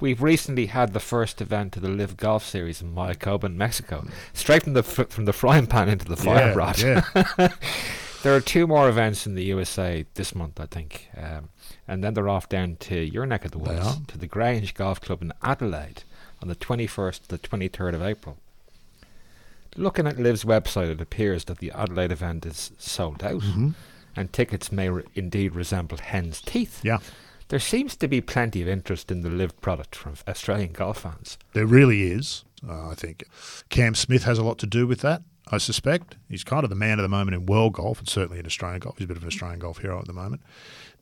We've 0.00 0.22
recently 0.22 0.66
had 0.66 0.94
the 0.94 1.00
first 1.00 1.42
event 1.42 1.76
of 1.76 1.82
the 1.82 1.90
LIV 1.90 2.16
Golf 2.16 2.44
Series 2.44 2.80
in 2.80 2.94
Mayakoba, 2.94 3.52
Mexico. 3.54 4.06
Straight 4.32 4.62
from 4.62 4.72
the 4.72 4.82
fr- 4.82 5.04
from 5.04 5.26
the 5.26 5.34
frying 5.34 5.66
pan 5.66 5.90
into 5.90 6.06
the 6.06 6.16
fire 6.16 6.48
yeah, 6.48 6.54
rod. 6.54 6.78
yeah. 6.78 7.48
There 8.22 8.36
are 8.36 8.40
two 8.42 8.66
more 8.66 8.86
events 8.86 9.26
in 9.26 9.34
the 9.34 9.44
USA 9.44 10.04
this 10.12 10.34
month, 10.34 10.60
I 10.60 10.66
think, 10.66 11.08
um, 11.16 11.48
and 11.88 12.04
then 12.04 12.12
they're 12.12 12.28
off 12.28 12.50
down 12.50 12.76
to 12.80 12.94
your 12.98 13.24
neck 13.24 13.46
of 13.46 13.50
the 13.52 13.58
woods, 13.58 13.96
to 14.08 14.18
the 14.18 14.26
Grange 14.26 14.74
Golf 14.74 15.00
Club 15.00 15.22
in 15.22 15.32
Adelaide, 15.42 16.02
on 16.42 16.48
the 16.48 16.54
21st 16.54 17.22
to 17.22 17.28
the 17.28 17.38
23rd 17.38 17.94
of 17.94 18.02
April. 18.02 18.36
Looking 19.76 20.06
at 20.06 20.18
LIV's 20.18 20.44
website, 20.44 20.90
it 20.90 21.00
appears 21.00 21.44
that 21.44 21.58
the 21.58 21.70
Adelaide 21.72 22.12
event 22.12 22.44
is 22.46 22.72
sold 22.78 23.22
out, 23.22 23.40
Mhm. 23.42 23.74
and 24.16 24.32
tickets 24.32 24.72
may 24.72 24.88
re- 24.90 25.04
indeed 25.14 25.54
resemble 25.54 25.98
hen's 25.98 26.40
teeth. 26.40 26.80
Yeah, 26.84 26.98
There 27.48 27.58
seems 27.58 27.96
to 27.96 28.06
be 28.06 28.20
plenty 28.20 28.62
of 28.62 28.68
interest 28.68 29.10
in 29.10 29.22
the 29.22 29.28
LIV 29.30 29.60
product 29.60 29.96
from 29.96 30.14
Australian 30.28 30.70
golf 30.72 31.00
fans. 31.00 31.36
there 31.52 31.66
really 31.66 32.02
is. 32.10 32.44
Uh, 32.68 32.90
I 32.90 32.94
think 32.94 33.24
Cam 33.70 33.94
Smith 33.96 34.22
has 34.24 34.38
a 34.38 34.44
lot 34.44 34.58
to 34.58 34.66
do 34.66 34.86
with 34.86 35.00
that. 35.00 35.22
I 35.52 35.58
suspect 35.58 36.16
he's 36.28 36.44
kind 36.44 36.62
of 36.62 36.70
the 36.70 36.76
man 36.76 37.00
of 37.00 37.02
the 37.02 37.08
moment 37.08 37.34
in 37.34 37.46
world 37.46 37.72
golf, 37.72 37.98
and 37.98 38.08
certainly 38.08 38.38
in 38.38 38.46
Australian 38.46 38.78
golf. 38.80 38.98
He's 38.98 39.06
a 39.06 39.08
bit 39.08 39.16
of 39.16 39.24
an 39.24 39.28
Australian 39.28 39.58
golf 39.58 39.78
hero 39.78 39.98
at 39.98 40.04
the 40.06 40.12
moment. 40.12 40.42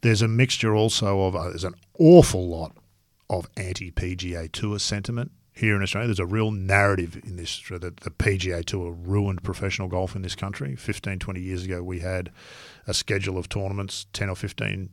There's 0.01 0.23
a 0.23 0.29
mixture 0.29 0.75
also 0.75 1.21
of 1.27 1.37
uh, 1.37 1.45
there's 1.51 1.65
an 1.65 1.75
awful 1.99 2.49
lot 2.49 2.75
of 3.29 3.47
anti 3.59 3.91
PGA 3.91 4.49
Tour 4.51 4.79
sentiment 4.79 5.33
here 5.59 5.75
in 5.75 5.83
Australia. 5.83 6.07
There's 6.07 6.21
a 6.21 6.27
real 6.27 6.51
narrative 6.51 7.21
in 7.25 7.37
this 7.37 7.61
that 7.69 7.99
the 7.99 8.11
PGA 8.11 8.65
Tour 8.65 8.93
ruined 8.93 9.43
professional 9.43 9.89
golf 9.89 10.15
in 10.15 10.23
this 10.23 10.37
country. 10.37 10.77
15, 10.77 11.19
20 11.19 11.41
years 11.41 11.65
ago, 11.65 11.83
we 11.83 11.99
had 12.01 12.31
a 12.87 12.95
schedule 12.95 13.37
of 13.37 13.49
tournaments, 13.49 14.07
10 14.13 14.31
or 14.31 14.37
15 14.37 14.91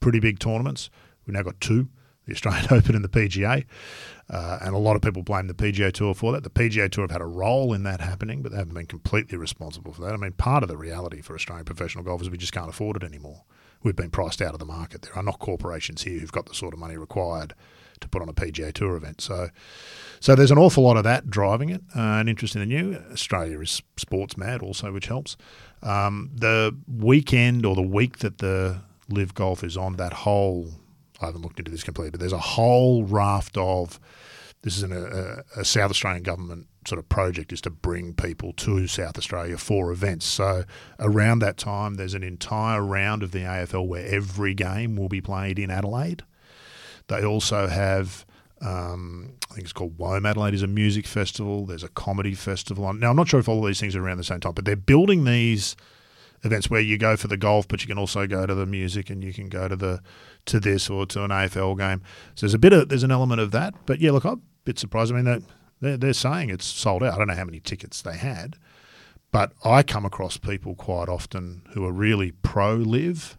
pretty 0.00 0.18
big 0.18 0.38
tournaments. 0.38 0.88
We've 1.26 1.34
now 1.34 1.42
got 1.42 1.60
two 1.60 1.88
the 2.28 2.34
Australian 2.34 2.66
Open 2.70 2.94
and 2.94 3.04
the 3.04 3.08
PGA. 3.08 3.64
Uh, 4.30 4.58
and 4.60 4.74
a 4.74 4.78
lot 4.78 4.96
of 4.96 5.02
people 5.02 5.22
blame 5.22 5.46
the 5.46 5.54
PGA 5.54 5.90
Tour 5.90 6.14
for 6.14 6.32
that. 6.32 6.44
The 6.44 6.50
PGA 6.50 6.90
Tour 6.90 7.04
have 7.04 7.10
had 7.10 7.22
a 7.22 7.26
role 7.26 7.72
in 7.72 7.82
that 7.84 8.00
happening, 8.00 8.42
but 8.42 8.52
they 8.52 8.58
haven't 8.58 8.74
been 8.74 8.86
completely 8.86 9.38
responsible 9.38 9.92
for 9.92 10.02
that. 10.02 10.12
I 10.12 10.18
mean, 10.18 10.32
part 10.32 10.62
of 10.62 10.68
the 10.68 10.76
reality 10.76 11.22
for 11.22 11.34
Australian 11.34 11.64
professional 11.64 12.04
golf 12.04 12.20
is 12.20 12.30
we 12.30 12.36
just 12.36 12.52
can't 12.52 12.68
afford 12.68 12.98
it 12.98 13.02
anymore. 13.02 13.44
We've 13.82 13.96
been 13.96 14.10
priced 14.10 14.42
out 14.42 14.52
of 14.52 14.58
the 14.58 14.66
market. 14.66 15.02
There 15.02 15.16
are 15.16 15.22
not 15.22 15.38
corporations 15.38 16.02
here 16.02 16.18
who've 16.20 16.32
got 16.32 16.46
the 16.46 16.54
sort 16.54 16.74
of 16.74 16.80
money 16.80 16.96
required 16.96 17.54
to 18.00 18.08
put 18.08 18.22
on 18.22 18.28
a 18.28 18.32
PGA 18.32 18.72
Tour 18.72 18.96
event. 18.96 19.20
So, 19.20 19.48
so 20.20 20.34
there's 20.34 20.50
an 20.50 20.58
awful 20.58 20.84
lot 20.84 20.96
of 20.96 21.04
that 21.04 21.30
driving 21.30 21.70
it. 21.70 21.82
Uh, 21.94 22.00
and 22.00 22.28
interest 22.28 22.54
in 22.54 22.60
the 22.60 22.66
new 22.66 23.02
Australia 23.12 23.60
is 23.60 23.82
sports 23.96 24.36
mad 24.36 24.62
also, 24.62 24.92
which 24.92 25.06
helps. 25.06 25.36
Um, 25.82 26.30
the 26.34 26.76
weekend 26.86 27.64
or 27.64 27.74
the 27.74 27.82
week 27.82 28.18
that 28.18 28.38
the 28.38 28.80
LIV 29.08 29.34
Golf 29.34 29.64
is 29.64 29.76
on, 29.76 29.96
that 29.96 30.12
whole 30.12 30.70
I 31.20 31.26
haven't 31.26 31.42
looked 31.42 31.58
into 31.58 31.70
this 31.70 31.82
completely, 31.82 32.10
but 32.10 32.20
there's 32.20 32.32
a 32.32 32.38
whole 32.38 33.04
raft 33.04 33.56
of 33.56 33.98
this 34.62 34.76
is 34.76 34.82
an, 34.82 34.92
a, 34.92 35.60
a 35.60 35.64
South 35.64 35.90
Australian 35.90 36.22
government 36.22 36.66
sort 36.86 36.98
of 36.98 37.08
project 37.08 37.52
is 37.52 37.60
to 37.60 37.70
bring 37.70 38.14
people 38.14 38.52
to 38.54 38.86
South 38.86 39.18
Australia 39.18 39.56
for 39.56 39.92
events. 39.92 40.26
So 40.26 40.64
around 40.98 41.40
that 41.40 41.56
time, 41.56 41.94
there's 41.94 42.14
an 42.14 42.22
entire 42.22 42.82
round 42.82 43.22
of 43.22 43.32
the 43.32 43.40
AFL 43.40 43.86
where 43.86 44.06
every 44.06 44.54
game 44.54 44.96
will 44.96 45.08
be 45.08 45.20
played 45.20 45.58
in 45.58 45.70
Adelaide. 45.70 46.24
They 47.08 47.24
also 47.24 47.66
have, 47.66 48.24
um, 48.60 49.32
I 49.50 49.54
think 49.54 49.64
it's 49.64 49.72
called 49.72 49.98
WOMADelaide, 49.98 50.54
is 50.54 50.62
a 50.62 50.66
music 50.66 51.06
festival. 51.06 51.66
There's 51.66 51.82
a 51.82 51.88
comedy 51.88 52.34
festival. 52.34 52.84
on 52.84 53.00
Now 53.00 53.10
I'm 53.10 53.16
not 53.16 53.28
sure 53.28 53.40
if 53.40 53.48
all 53.48 53.60
of 53.60 53.66
these 53.66 53.80
things 53.80 53.96
are 53.96 54.04
around 54.04 54.18
the 54.18 54.24
same 54.24 54.40
time, 54.40 54.52
but 54.52 54.64
they're 54.64 54.76
building 54.76 55.24
these 55.24 55.76
events 56.44 56.70
where 56.70 56.80
you 56.80 56.98
go 56.98 57.16
for 57.16 57.28
the 57.28 57.36
golf, 57.36 57.66
but 57.66 57.82
you 57.82 57.88
can 57.88 57.98
also 57.98 58.26
go 58.26 58.46
to 58.46 58.54
the 58.54 58.66
music 58.66 59.10
and 59.10 59.24
you 59.24 59.32
can 59.32 59.48
go 59.48 59.68
to 59.68 59.76
the 59.76 60.00
to 60.46 60.60
this 60.60 60.88
or 60.88 61.04
to 61.06 61.24
an 61.24 61.30
AFL 61.30 61.76
game. 61.76 62.02
So 62.34 62.46
there's 62.46 62.54
a 62.54 62.58
bit 62.58 62.72
of 62.72 62.88
there's 62.88 63.02
an 63.02 63.10
element 63.10 63.40
of 63.40 63.50
that. 63.52 63.74
But 63.86 64.00
yeah, 64.00 64.12
look, 64.12 64.24
I'm 64.24 64.34
a 64.34 64.40
bit 64.64 64.78
surprised. 64.78 65.12
I 65.12 65.16
mean, 65.16 65.24
they 65.24 65.40
they're, 65.80 65.96
they're 65.96 66.12
saying 66.12 66.50
it's 66.50 66.66
sold 66.66 67.02
out. 67.02 67.14
I 67.14 67.18
don't 67.18 67.28
know 67.28 67.34
how 67.34 67.44
many 67.44 67.60
tickets 67.60 68.02
they 68.02 68.16
had, 68.16 68.56
but 69.30 69.52
I 69.64 69.82
come 69.82 70.04
across 70.04 70.36
people 70.36 70.74
quite 70.74 71.08
often 71.08 71.62
who 71.72 71.84
are 71.86 71.92
really 71.92 72.32
pro 72.32 72.76
LIV. 72.76 73.36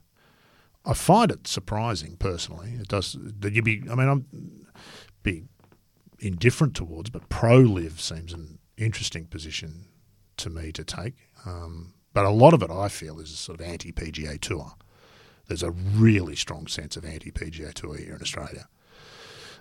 I 0.89 0.93
find 0.93 1.29
it 1.29 1.47
surprising 1.47 2.17
personally. 2.17 2.71
It 2.79 2.87
does 2.87 3.15
that 3.21 3.53
you 3.53 3.61
be. 3.61 3.83
I 3.91 3.93
mean, 3.93 4.09
I'm 4.09 4.65
be 5.21 5.43
indifferent 6.17 6.75
towards, 6.75 7.11
but 7.11 7.29
pro 7.29 7.59
LIV 7.59 8.01
seems 8.01 8.33
an 8.33 8.57
interesting 8.75 9.25
position 9.27 9.85
to 10.37 10.49
me 10.49 10.71
to 10.71 10.83
take. 10.83 11.15
Um, 11.45 11.93
but 12.13 12.25
a 12.25 12.31
lot 12.31 12.55
of 12.55 12.63
it, 12.63 12.71
I 12.71 12.89
feel, 12.89 13.19
is 13.19 13.37
sort 13.37 13.59
of 13.59 13.67
anti 13.67 13.91
PGA 13.91 14.41
Tour. 14.41 14.73
There's 15.47 15.61
a 15.61 15.71
really 15.71 16.35
strong 16.35 16.65
sense 16.65 16.97
of 16.97 17.05
anti 17.05 17.31
PGA 17.31 17.71
Tour 17.71 17.95
here 17.95 18.15
in 18.15 18.21
Australia. 18.21 18.67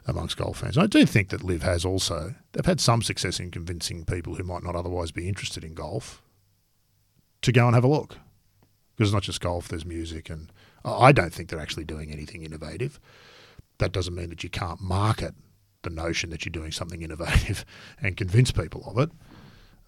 amongst 0.06 0.38
golf 0.38 0.60
fans. 0.60 0.78
I 0.78 0.86
do 0.86 1.04
think 1.04 1.28
that 1.28 1.44
LIV 1.44 1.62
has 1.62 1.84
also 1.84 2.34
they've 2.52 2.64
had 2.64 2.80
some 2.80 3.02
success 3.02 3.38
in 3.38 3.50
convincing 3.50 4.06
people 4.06 4.36
who 4.36 4.44
might 4.44 4.62
not 4.62 4.74
otherwise 4.74 5.10
be 5.10 5.28
interested 5.28 5.62
in 5.62 5.74
golf 5.74 6.22
to 7.42 7.52
go 7.52 7.66
and 7.66 7.74
have 7.74 7.84
a 7.84 7.88
look. 7.88 8.16
Because 8.96 9.10
it's 9.10 9.14
not 9.14 9.22
just 9.22 9.42
golf, 9.42 9.68
there's 9.68 9.84
music, 9.84 10.30
and 10.30 10.50
I 10.84 11.12
don't 11.12 11.32
think 11.32 11.48
they're 11.48 11.60
actually 11.60 11.84
doing 11.84 12.10
anything 12.10 12.42
innovative. 12.42 13.00
That 13.78 13.92
doesn't 13.92 14.14
mean 14.14 14.30
that 14.30 14.42
you 14.42 14.50
can't 14.50 14.80
market 14.80 15.34
the 15.82 15.90
notion 15.90 16.30
that 16.30 16.44
you're 16.44 16.50
doing 16.50 16.72
something 16.72 17.02
innovative 17.02 17.64
and 18.02 18.16
convince 18.16 18.50
people 18.50 18.84
of 18.86 18.98
it. 18.98 19.10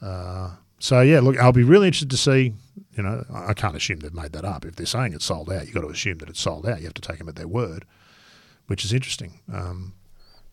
Uh, 0.00 0.56
so 0.78 1.00
yeah, 1.02 1.20
look, 1.20 1.38
I'll 1.38 1.52
be 1.52 1.62
really 1.62 1.88
interested 1.88 2.10
to 2.10 2.16
see. 2.16 2.54
You 2.96 3.02
know, 3.02 3.24
I 3.32 3.52
can't 3.54 3.76
assume 3.76 4.00
they've 4.00 4.12
made 4.12 4.32
that 4.32 4.44
up. 4.44 4.64
If 4.64 4.76
they're 4.76 4.86
saying 4.86 5.12
it's 5.12 5.26
sold 5.26 5.50
out, 5.50 5.66
you've 5.66 5.74
got 5.74 5.82
to 5.82 5.88
assume 5.88 6.18
that 6.18 6.28
it's 6.28 6.40
sold 6.40 6.66
out. 6.66 6.78
You 6.78 6.84
have 6.84 6.94
to 6.94 7.02
take 7.02 7.18
them 7.18 7.28
at 7.28 7.36
their 7.36 7.48
word, 7.48 7.84
which 8.66 8.84
is 8.84 8.92
interesting. 8.92 9.40
Um, 9.52 9.94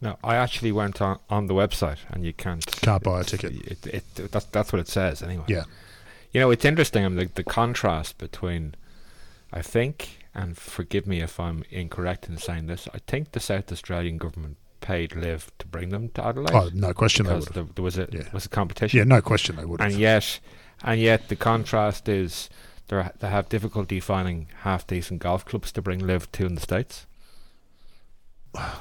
no, 0.02 0.18
I 0.24 0.36
actually 0.36 0.72
went 0.72 1.02
on, 1.02 1.20
on 1.30 1.48
the 1.48 1.54
website, 1.54 2.00
and 2.12 2.24
you 2.24 2.34
can't 2.34 2.66
can't 2.66 3.02
buy 3.02 3.22
a 3.22 3.24
ticket. 3.24 3.54
It, 3.54 3.88
it, 3.88 4.04
it, 4.20 4.32
that's 4.32 4.46
that's 4.46 4.72
what 4.72 4.80
it 4.80 4.88
says 4.88 5.24
anyway. 5.24 5.46
Yeah, 5.48 5.64
you 6.32 6.40
know, 6.40 6.52
it's 6.52 6.66
interesting. 6.66 7.04
I 7.04 7.10
mean, 7.10 7.18
the, 7.18 7.26
the 7.34 7.44
contrast 7.44 8.18
between, 8.18 8.76
I 9.52 9.62
think, 9.62 10.27
and 10.38 10.56
forgive 10.58 11.06
me 11.08 11.20
if 11.20 11.40
I'm 11.40 11.64
incorrect 11.72 12.30
in 12.30 12.38
saying 12.38 12.68
this. 12.68 12.88
I 12.94 13.00
think 13.08 13.32
the 13.32 13.40
South 13.42 13.72
Australian 13.72 14.18
government 14.18 14.56
paid 14.80 15.16
LIV 15.16 15.52
to 15.58 15.68
bring 15.68 15.90
them 15.90 16.10
to 16.10 16.24
Adelaide. 16.24 16.54
Oh, 16.54 16.70
no 16.74 16.94
question 16.94 17.26
because 17.26 17.46
they 17.48 17.54
there, 17.56 17.64
would. 17.64 17.76
there 17.76 17.84
was 17.84 17.98
a 17.98 18.08
Yeah. 18.12 18.24
was 18.32 18.46
a 18.46 18.50
competition. 18.50 18.98
Yeah, 19.00 19.04
no 19.04 19.22
question 19.22 19.56
they 19.56 19.66
would. 19.66 19.82
and 19.82 19.94
yet, 19.96 20.40
and 20.84 21.02
yet 21.02 21.28
the 21.30 21.36
contrast 21.36 22.08
is 22.08 22.50
they 22.88 23.10
they 23.20 23.30
have 23.30 23.50
difficulty 23.50 24.00
finding 24.00 24.48
half 24.62 24.86
decent 24.86 25.20
golf 25.22 25.44
clubs 25.44 25.72
to 25.74 25.82
bring 25.82 26.00
LIV 26.06 26.32
to 26.34 26.46
in 26.46 26.54
the 26.56 26.62
states. 26.62 27.07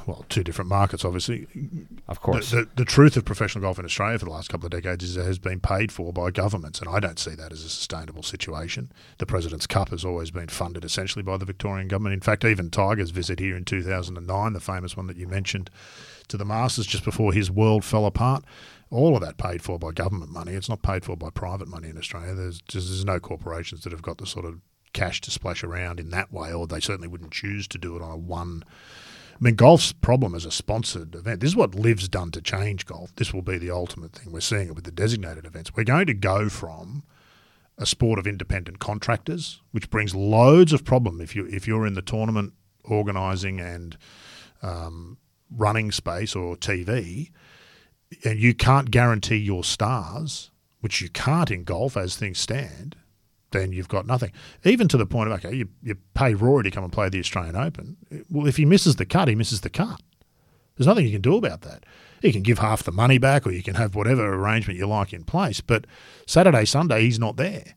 Well, 0.06 0.24
two 0.28 0.42
different 0.42 0.68
markets, 0.68 1.04
obviously. 1.04 1.46
Of 2.08 2.20
course, 2.20 2.50
The, 2.50 2.56
the, 2.56 2.68
the 2.76 2.84
truth 2.84 3.16
of 3.16 3.24
professional 3.24 3.62
golf 3.62 3.78
in 3.78 3.84
Australia 3.84 4.18
for 4.18 4.24
the 4.24 4.30
last 4.30 4.48
couple 4.48 4.66
of 4.66 4.72
decades 4.72 5.04
is 5.04 5.16
it 5.16 5.24
has 5.24 5.38
been 5.38 5.60
paid 5.60 5.92
for 5.92 6.12
by 6.12 6.30
governments, 6.30 6.80
and 6.80 6.88
I 6.88 7.00
don't 7.00 7.18
see 7.18 7.34
that 7.34 7.52
as 7.52 7.64
a 7.64 7.68
sustainable 7.68 8.22
situation. 8.22 8.90
The 9.18 9.26
President's 9.26 9.66
Cup 9.66 9.90
has 9.90 10.04
always 10.04 10.30
been 10.30 10.48
funded 10.48 10.84
essentially 10.84 11.22
by 11.22 11.36
the 11.36 11.44
Victorian 11.44 11.88
government. 11.88 12.14
In 12.14 12.20
fact, 12.20 12.44
even 12.44 12.70
Tiger's 12.70 13.10
visit 13.10 13.38
here 13.38 13.56
in 13.56 13.64
2009, 13.64 14.52
the 14.52 14.60
famous 14.60 14.96
one 14.96 15.06
that 15.06 15.16
you 15.16 15.26
mentioned, 15.26 15.70
to 16.28 16.36
the 16.36 16.44
Masters 16.44 16.86
just 16.86 17.04
before 17.04 17.32
his 17.32 17.50
world 17.50 17.84
fell 17.84 18.06
apart, 18.06 18.44
all 18.90 19.16
of 19.16 19.22
that 19.22 19.36
paid 19.36 19.62
for 19.62 19.78
by 19.78 19.90
government 19.92 20.30
money. 20.30 20.52
It's 20.52 20.68
not 20.68 20.82
paid 20.82 21.04
for 21.04 21.16
by 21.16 21.30
private 21.30 21.68
money 21.68 21.88
in 21.88 21.98
Australia. 21.98 22.34
There's 22.34 22.60
just 22.62 22.88
there's 22.88 23.04
no 23.04 23.20
corporations 23.20 23.82
that 23.82 23.92
have 23.92 24.02
got 24.02 24.18
the 24.18 24.26
sort 24.26 24.44
of 24.44 24.60
cash 24.92 25.20
to 25.20 25.30
splash 25.30 25.62
around 25.62 26.00
in 26.00 26.10
that 26.10 26.32
way, 26.32 26.52
or 26.52 26.66
they 26.66 26.80
certainly 26.80 27.08
wouldn't 27.08 27.32
choose 27.32 27.68
to 27.68 27.78
do 27.78 27.96
it 27.96 28.02
on 28.02 28.10
a 28.10 28.16
one 28.16 28.64
I 29.36 29.44
mean, 29.44 29.54
golf's 29.54 29.92
problem 29.92 30.34
as 30.34 30.46
a 30.46 30.50
sponsored 30.50 31.14
event. 31.14 31.40
This 31.40 31.50
is 31.50 31.56
what 31.56 31.74
LIV's 31.74 32.08
done 32.08 32.30
to 32.30 32.40
change 32.40 32.86
golf. 32.86 33.14
This 33.16 33.34
will 33.34 33.42
be 33.42 33.58
the 33.58 33.70
ultimate 33.70 34.12
thing. 34.12 34.32
We're 34.32 34.40
seeing 34.40 34.68
it 34.68 34.74
with 34.74 34.84
the 34.84 34.90
designated 34.90 35.44
events. 35.44 35.74
We're 35.76 35.84
going 35.84 36.06
to 36.06 36.14
go 36.14 36.48
from 36.48 37.02
a 37.76 37.84
sport 37.84 38.18
of 38.18 38.26
independent 38.26 38.78
contractors, 38.78 39.60
which 39.72 39.90
brings 39.90 40.14
loads 40.14 40.72
of 40.72 40.84
problem 40.84 41.20
if 41.20 41.36
you 41.36 41.46
if 41.46 41.66
you're 41.66 41.86
in 41.86 41.92
the 41.92 42.02
tournament 42.02 42.54
organising 42.84 43.60
and 43.60 43.98
um, 44.62 45.18
running 45.50 45.92
space 45.92 46.34
or 46.34 46.56
TV, 46.56 47.30
and 48.24 48.38
you 48.38 48.54
can't 48.54 48.90
guarantee 48.90 49.36
your 49.36 49.64
stars, 49.64 50.50
which 50.80 51.02
you 51.02 51.10
can't 51.10 51.50
in 51.50 51.64
golf 51.64 51.94
as 51.96 52.16
things 52.16 52.38
stand. 52.38 52.96
Then 53.56 53.72
you've 53.72 53.88
got 53.88 54.06
nothing. 54.06 54.32
Even 54.64 54.88
to 54.88 54.96
the 54.96 55.06
point 55.06 55.30
of 55.30 55.44
okay, 55.44 55.54
you, 55.54 55.68
you 55.82 55.96
pay 56.14 56.34
Rory 56.34 56.64
to 56.64 56.70
come 56.70 56.84
and 56.84 56.92
play 56.92 57.08
the 57.08 57.20
Australian 57.20 57.56
Open. 57.56 57.96
Well, 58.30 58.46
if 58.46 58.56
he 58.56 58.64
misses 58.64 58.96
the 58.96 59.06
cut, 59.06 59.28
he 59.28 59.34
misses 59.34 59.62
the 59.62 59.70
cut. 59.70 60.00
There's 60.76 60.86
nothing 60.86 61.06
you 61.06 61.12
can 61.12 61.22
do 61.22 61.36
about 61.36 61.62
that. 61.62 61.84
You 62.22 62.32
can 62.32 62.42
give 62.42 62.58
half 62.58 62.82
the 62.82 62.92
money 62.92 63.18
back, 63.18 63.46
or 63.46 63.52
you 63.52 63.62
can 63.62 63.74
have 63.74 63.94
whatever 63.94 64.34
arrangement 64.34 64.78
you 64.78 64.86
like 64.86 65.12
in 65.12 65.24
place. 65.24 65.60
But 65.60 65.86
Saturday, 66.26 66.64
Sunday, 66.64 67.02
he's 67.02 67.18
not 67.18 67.36
there, 67.36 67.74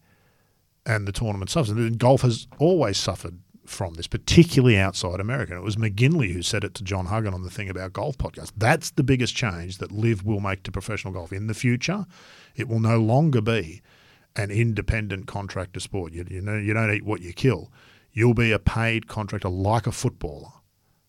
and 0.85 1.07
the 1.07 1.11
tournament 1.11 1.49
suffers. 1.49 1.71
And 1.71 1.97
golf 1.97 2.21
has 2.21 2.47
always 2.57 2.97
suffered 2.97 3.39
from 3.65 3.93
this, 3.93 4.07
particularly 4.07 4.77
outside 4.77 5.19
America. 5.19 5.53
And 5.53 5.61
it 5.61 5.65
was 5.65 5.75
McGinley 5.75 6.33
who 6.33 6.41
said 6.41 6.63
it 6.63 6.73
to 6.75 6.83
John 6.83 7.05
Huggan 7.05 7.33
on 7.33 7.43
the 7.43 7.49
Thing 7.49 7.69
About 7.69 7.93
Golf 7.93 8.17
podcast. 8.17 8.51
That's 8.57 8.91
the 8.91 9.03
biggest 9.03 9.35
change 9.35 9.77
that 9.77 9.91
LIV 9.91 10.25
will 10.25 10.39
make 10.39 10.63
to 10.63 10.71
professional 10.71 11.13
golf 11.13 11.31
in 11.31 11.47
the 11.47 11.53
future. 11.53 12.05
It 12.55 12.67
will 12.67 12.79
no 12.79 12.97
longer 12.97 13.41
be 13.41 13.81
an 14.39 14.51
independent 14.51 15.27
contractor 15.27 15.81
sport. 15.81 16.13
You, 16.13 16.25
you 16.29 16.41
know, 16.41 16.57
you 16.57 16.73
don't 16.73 16.93
eat 16.93 17.03
what 17.03 17.21
you 17.21 17.33
kill. 17.33 17.71
You'll 18.11 18.33
be 18.33 18.51
a 18.51 18.59
paid 18.59 19.07
contractor 19.07 19.49
like 19.49 19.85
a 19.85 19.91
footballer. 19.91 20.51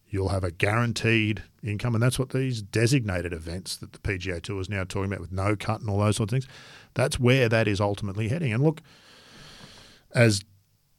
You'll 0.09 0.31
have 0.31 0.43
a 0.43 0.51
guaranteed 0.51 1.45
income, 1.63 1.95
and 1.95 2.03
that's 2.03 2.19
what 2.19 2.31
these 2.31 2.61
designated 2.61 3.33
events 3.33 3.77
that 3.77 3.93
the 3.93 4.01
PGA 4.01 4.43
Tour 4.43 4.61
is 4.61 4.69
now 4.69 4.83
talking 4.83 5.13
about 5.13 5.21
with 5.21 5.31
no 5.31 5.55
cut 5.55 5.81
and 5.81 5.89
all 5.89 6.01
those 6.01 6.17
sort 6.17 6.29
of 6.29 6.33
things. 6.33 6.49
That's 6.95 7.21
where 7.21 7.49
that 7.49 7.69
is 7.69 7.81
ultimately 7.81 8.29
heading. 8.29 8.53
And 8.53 8.65
look, 8.65 8.83
as 10.13 10.43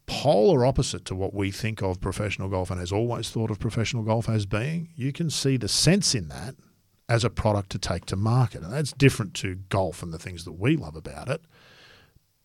polar 0.06 0.66
opposite 0.66 1.04
to 1.06 1.16
what 1.16 1.34
we 1.34 1.52
think 1.52 1.82
of 1.84 2.00
professional 2.00 2.48
golf 2.48 2.72
and 2.72 2.80
has 2.80 2.94
always 2.94 3.30
thought 3.30 3.52
of 3.52 3.60
professional 3.60 4.04
golf 4.04 4.30
as 4.30 4.46
being, 4.46 4.90
you 4.96 5.12
can 5.12 5.30
see 5.30 5.58
the 5.58 5.68
sense 5.68 6.16
in 6.16 6.30
that 6.30 6.56
as 7.10 7.26
a 7.26 7.30
product 7.30 7.70
to 7.72 7.80
take 7.80 8.06
to 8.06 8.16
market. 8.16 8.64
And 8.64 8.72
that's 8.72 8.94
different 8.94 9.34
to 9.36 9.56
golf 9.68 10.02
and 10.02 10.14
the 10.14 10.20
things 10.20 10.46
that 10.46 10.54
we 10.54 10.78
love 10.78 10.96
about 10.96 11.28
it. 11.28 11.42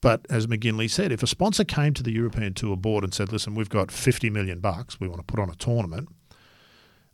But 0.00 0.26
as 0.28 0.46
McGinley 0.46 0.90
said, 0.90 1.10
if 1.10 1.22
a 1.22 1.26
sponsor 1.26 1.64
came 1.64 1.94
to 1.94 2.02
the 2.02 2.12
European 2.12 2.54
Tour 2.54 2.76
board 2.76 3.02
and 3.02 3.14
said, 3.14 3.32
"Listen, 3.32 3.54
we've 3.54 3.68
got 3.68 3.90
50 3.90 4.30
million 4.30 4.60
bucks, 4.60 5.00
we 5.00 5.08
want 5.08 5.20
to 5.20 5.24
put 5.24 5.40
on 5.40 5.50
a 5.50 5.54
tournament. 5.54 6.08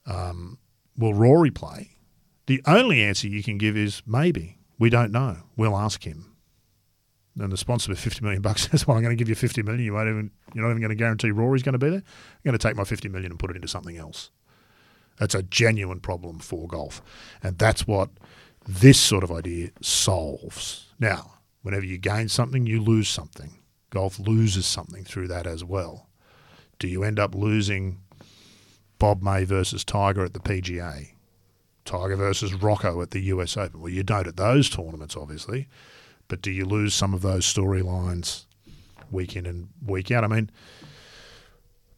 Um, 0.06 0.58
will 0.96 1.14
Rory 1.14 1.50
play?" 1.50 1.96
The 2.46 2.60
only 2.66 3.00
answer 3.00 3.28
you 3.28 3.42
can 3.42 3.56
give 3.56 3.76
is 3.76 4.02
maybe. 4.06 4.58
We 4.78 4.90
don't 4.90 5.12
know. 5.12 5.38
We'll 5.56 5.76
ask 5.76 6.04
him. 6.04 6.34
And 7.38 7.52
the 7.52 7.56
sponsor 7.56 7.90
with 7.90 8.00
50 8.00 8.22
million 8.22 8.42
bucks 8.42 8.62
says, 8.70 8.86
"Well, 8.86 8.96
I'm 8.96 9.02
going 9.02 9.16
to 9.16 9.20
give 9.20 9.28
you 9.28 9.34
50 9.34 9.62
million. 9.62 9.84
You 9.84 9.94
won't 9.94 10.08
even. 10.08 10.30
You're 10.54 10.64
not 10.64 10.70
even 10.70 10.82
going 10.82 10.90
to 10.90 10.96
guarantee 10.96 11.30
Rory's 11.30 11.62
going 11.62 11.74
to 11.74 11.78
be 11.78 11.90
there. 11.90 12.02
I'm 12.02 12.42
going 12.44 12.58
to 12.58 12.68
take 12.68 12.76
my 12.76 12.84
50 12.84 13.08
million 13.08 13.32
and 13.32 13.38
put 13.38 13.50
it 13.50 13.56
into 13.56 13.68
something 13.68 13.96
else." 13.96 14.30
That's 15.18 15.34
a 15.34 15.42
genuine 15.42 16.00
problem 16.00 16.38
for 16.38 16.66
golf, 16.66 17.02
and 17.42 17.58
that's 17.58 17.86
what 17.86 18.10
this 18.66 18.98
sort 18.98 19.22
of 19.22 19.30
idea 19.30 19.70
solves. 19.80 20.86
Now, 20.98 21.31
whenever 21.62 21.84
you 21.84 21.98
gain 21.98 22.28
something, 22.28 22.66
you 22.66 22.82
lose 22.82 23.08
something. 23.08 23.58
Golf 23.90 24.18
loses 24.18 24.66
something 24.66 25.04
through 25.04 25.28
that 25.28 25.46
as 25.46 25.64
well. 25.64 26.08
Do 26.78 26.88
you 26.88 27.04
end 27.04 27.18
up 27.18 27.34
losing 27.34 28.00
Bob 28.98 29.22
May 29.22 29.44
versus 29.44 29.84
Tiger 29.84 30.24
at 30.24 30.34
the 30.34 30.40
PGA? 30.40 31.12
Tiger 31.84 32.16
versus 32.16 32.54
Rocco 32.54 33.02
at 33.02 33.10
the 33.10 33.20
US 33.20 33.56
Open? 33.56 33.80
Well, 33.80 33.90
you 33.90 34.02
don't 34.02 34.26
at 34.26 34.36
those 34.36 34.70
tournaments, 34.70 35.16
obviously, 35.16 35.68
but 36.28 36.40
do 36.40 36.50
you 36.50 36.64
lose 36.64 36.94
some 36.94 37.12
of 37.12 37.22
those 37.22 37.44
storylines 37.44 38.46
week 39.10 39.36
in 39.36 39.46
and 39.46 39.68
week 39.84 40.10
out? 40.10 40.24
I 40.24 40.28
mean, 40.28 40.50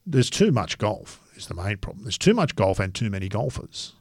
there's 0.07 0.31
too 0.31 0.51
much 0.53 0.79
golf 0.79 1.21
is 1.37 1.47
the 1.47 1.55
main 1.55 1.79
problem. 1.79 2.05
There's 2.05 2.19
too 2.19 2.35
much 2.35 2.57
golf 2.57 2.79
and 2.79 2.95
too 2.95 3.11
many 3.11 3.29
golfers. 3.29 3.93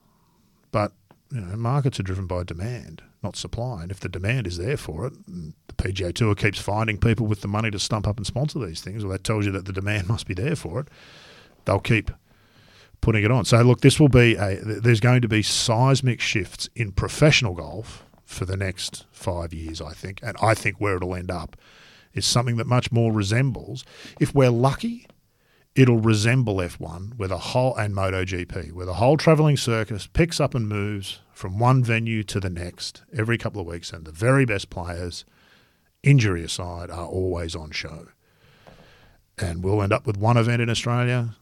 But 0.71 0.91
you 1.31 1.41
know, 1.41 1.55
markets 1.55 1.99
are 1.99 2.03
driven 2.03 2.27
by 2.27 2.43
demand, 2.43 3.01
not 3.23 3.35
supply. 3.35 3.83
And 3.83 3.91
if 3.91 3.99
the 3.99 4.09
demand 4.09 4.47
is 4.47 4.57
there 4.57 4.77
for 4.77 5.07
it, 5.07 5.13
the 5.25 5.73
PGA 5.75 6.13
Tour 6.13 6.35
keeps 6.35 6.59
finding 6.59 6.97
people 6.97 7.27
with 7.27 7.41
the 7.41 7.47
money 7.47 7.71
to 7.71 7.79
stump 7.79 8.07
up 8.07 8.17
and 8.17 8.25
sponsor 8.25 8.59
these 8.59 8.81
things, 8.81 9.03
well, 9.03 9.13
that 9.13 9.23
tells 9.23 9.45
you 9.45 9.51
that 9.51 9.65
the 9.65 9.73
demand 9.73 10.07
must 10.09 10.27
be 10.27 10.33
there 10.33 10.55
for 10.55 10.79
it. 10.81 10.87
They'll 11.65 11.79
keep 11.79 12.11
putting 13.01 13.23
it 13.23 13.31
on. 13.31 13.45
So 13.45 13.61
look, 13.61 13.81
this 13.81 13.99
will 13.99 14.09
be 14.09 14.35
a. 14.35 14.59
There's 14.63 14.99
going 14.99 15.21
to 15.21 15.27
be 15.27 15.41
seismic 15.41 16.19
shifts 16.19 16.69
in 16.75 16.91
professional 16.91 17.53
golf 17.53 18.03
for 18.25 18.45
the 18.45 18.57
next 18.57 19.05
five 19.11 19.53
years, 19.53 19.81
I 19.81 19.93
think, 19.93 20.19
and 20.23 20.35
I 20.41 20.53
think 20.53 20.77
where 20.79 20.95
it'll 20.95 21.13
end 21.13 21.29
up 21.29 21.55
is 22.13 22.25
something 22.25 22.57
that 22.57 22.67
much 22.67 22.91
more 22.91 23.11
resembles, 23.11 23.83
if 24.19 24.33
we're 24.33 24.49
lucky, 24.49 25.07
it'll 25.75 25.99
resemble 25.99 26.57
F1 26.57 27.15
where 27.17 27.27
the 27.27 27.37
whole 27.37 27.75
and 27.75 27.95
MotoGP, 27.95 28.71
where 28.73 28.85
the 28.85 28.95
whole 28.95 29.17
travelling 29.17 29.57
circus 29.57 30.07
picks 30.07 30.39
up 30.39 30.53
and 30.53 30.67
moves 30.67 31.19
from 31.31 31.57
one 31.57 31.83
venue 31.83 32.23
to 32.23 32.39
the 32.39 32.49
next 32.49 33.03
every 33.15 33.37
couple 33.37 33.59
of 33.61 33.67
weeks, 33.67 33.91
and 33.91 34.05
the 34.05 34.11
very 34.11 34.45
best 34.45 34.69
players, 34.69 35.25
injury 36.03 36.43
aside, 36.43 36.91
are 36.91 37.07
always 37.07 37.55
on 37.55 37.71
show. 37.71 38.07
And 39.37 39.63
we'll 39.63 39.81
end 39.81 39.93
up 39.93 40.05
with 40.05 40.17
one 40.17 40.37
event 40.37 40.61
in 40.61 40.69
Australia. 40.69 41.35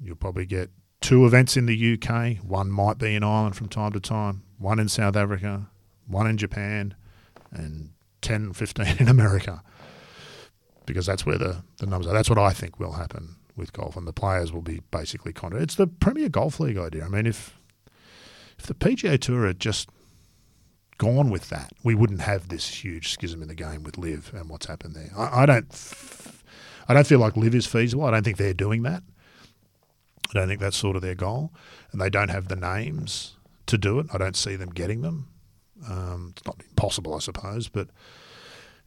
You'll 0.00 0.16
probably 0.16 0.46
get 0.46 0.70
two 1.02 1.26
events 1.26 1.56
in 1.56 1.66
the 1.66 1.94
UK. 1.94 2.38
One 2.38 2.70
might 2.70 2.96
be 2.96 3.14
in 3.14 3.22
Ireland 3.22 3.54
from 3.54 3.68
time 3.68 3.92
to 3.92 4.00
time. 4.00 4.42
One 4.58 4.78
in 4.78 4.88
South 4.88 5.14
Africa. 5.14 5.68
One 6.06 6.26
in 6.26 6.36
Japan, 6.36 6.94
and 7.50 7.90
10, 8.22 8.54
15 8.54 8.86
in 8.98 9.08
America. 9.08 9.62
Because 10.86 11.06
that's 11.06 11.24
where 11.24 11.38
the, 11.38 11.62
the 11.78 11.86
numbers 11.86 12.06
are. 12.06 12.14
That's 12.14 12.28
what 12.30 12.38
I 12.38 12.52
think 12.52 12.78
will 12.78 12.92
happen 12.92 13.36
with 13.56 13.72
golf, 13.72 13.96
and 13.96 14.06
the 14.06 14.12
players 14.12 14.52
will 14.52 14.62
be 14.62 14.80
basically 14.90 15.32
contra. 15.32 15.60
It's 15.60 15.74
the 15.74 15.86
Premier 15.86 16.28
Golf 16.28 16.60
League 16.60 16.78
idea. 16.78 17.04
I 17.04 17.08
mean, 17.08 17.26
if 17.26 17.58
if 18.58 18.66
the 18.66 18.74
PGA 18.74 19.18
Tour 19.20 19.46
had 19.46 19.60
just 19.60 19.88
gone 20.98 21.30
with 21.30 21.48
that, 21.50 21.72
we 21.82 21.94
wouldn't 21.94 22.20
have 22.20 22.48
this 22.48 22.68
huge 22.68 23.10
schism 23.10 23.42
in 23.42 23.48
the 23.48 23.54
game 23.54 23.82
with 23.82 23.98
LIV 23.98 24.32
and 24.34 24.48
what's 24.48 24.66
happened 24.66 24.94
there. 24.94 25.10
I, 25.16 25.42
I 25.42 25.46
don't, 25.46 25.92
I 26.88 26.94
don't 26.94 27.06
feel 27.06 27.18
like 27.18 27.36
LIV 27.36 27.54
is 27.54 27.66
feasible. 27.66 28.04
I 28.04 28.10
don't 28.10 28.22
think 28.22 28.36
they're 28.36 28.54
doing 28.54 28.82
that. 28.82 29.02
I 30.30 30.38
don't 30.38 30.48
think 30.48 30.60
that's 30.60 30.76
sort 30.76 30.96
of 30.96 31.02
their 31.02 31.14
goal, 31.14 31.52
and 31.92 32.00
they 32.00 32.10
don't 32.10 32.30
have 32.30 32.48
the 32.48 32.56
names 32.56 33.36
to 33.66 33.78
do 33.78 33.98
it. 33.98 34.06
I 34.12 34.18
don't 34.18 34.36
see 34.36 34.56
them 34.56 34.70
getting 34.70 35.02
them. 35.02 35.28
Um, 35.88 36.32
it's 36.36 36.46
not 36.46 36.60
impossible, 36.68 37.14
I 37.14 37.18
suppose, 37.18 37.68
but 37.68 37.88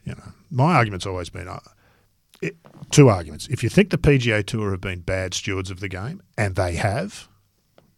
you 0.03 0.13
know, 0.13 0.31
my 0.49 0.75
argument's 0.75 1.05
always 1.05 1.29
been 1.29 1.47
uh, 1.47 1.59
it, 2.41 2.55
two 2.91 3.09
arguments. 3.09 3.47
If 3.47 3.63
you 3.63 3.69
think 3.69 3.89
the 3.89 3.97
PGA 3.97 4.45
Tour 4.45 4.71
have 4.71 4.81
been 4.81 5.01
bad 5.01 5.33
stewards 5.33 5.71
of 5.71 5.79
the 5.79 5.89
game, 5.89 6.21
and 6.37 6.55
they 6.55 6.75
have, 6.75 7.27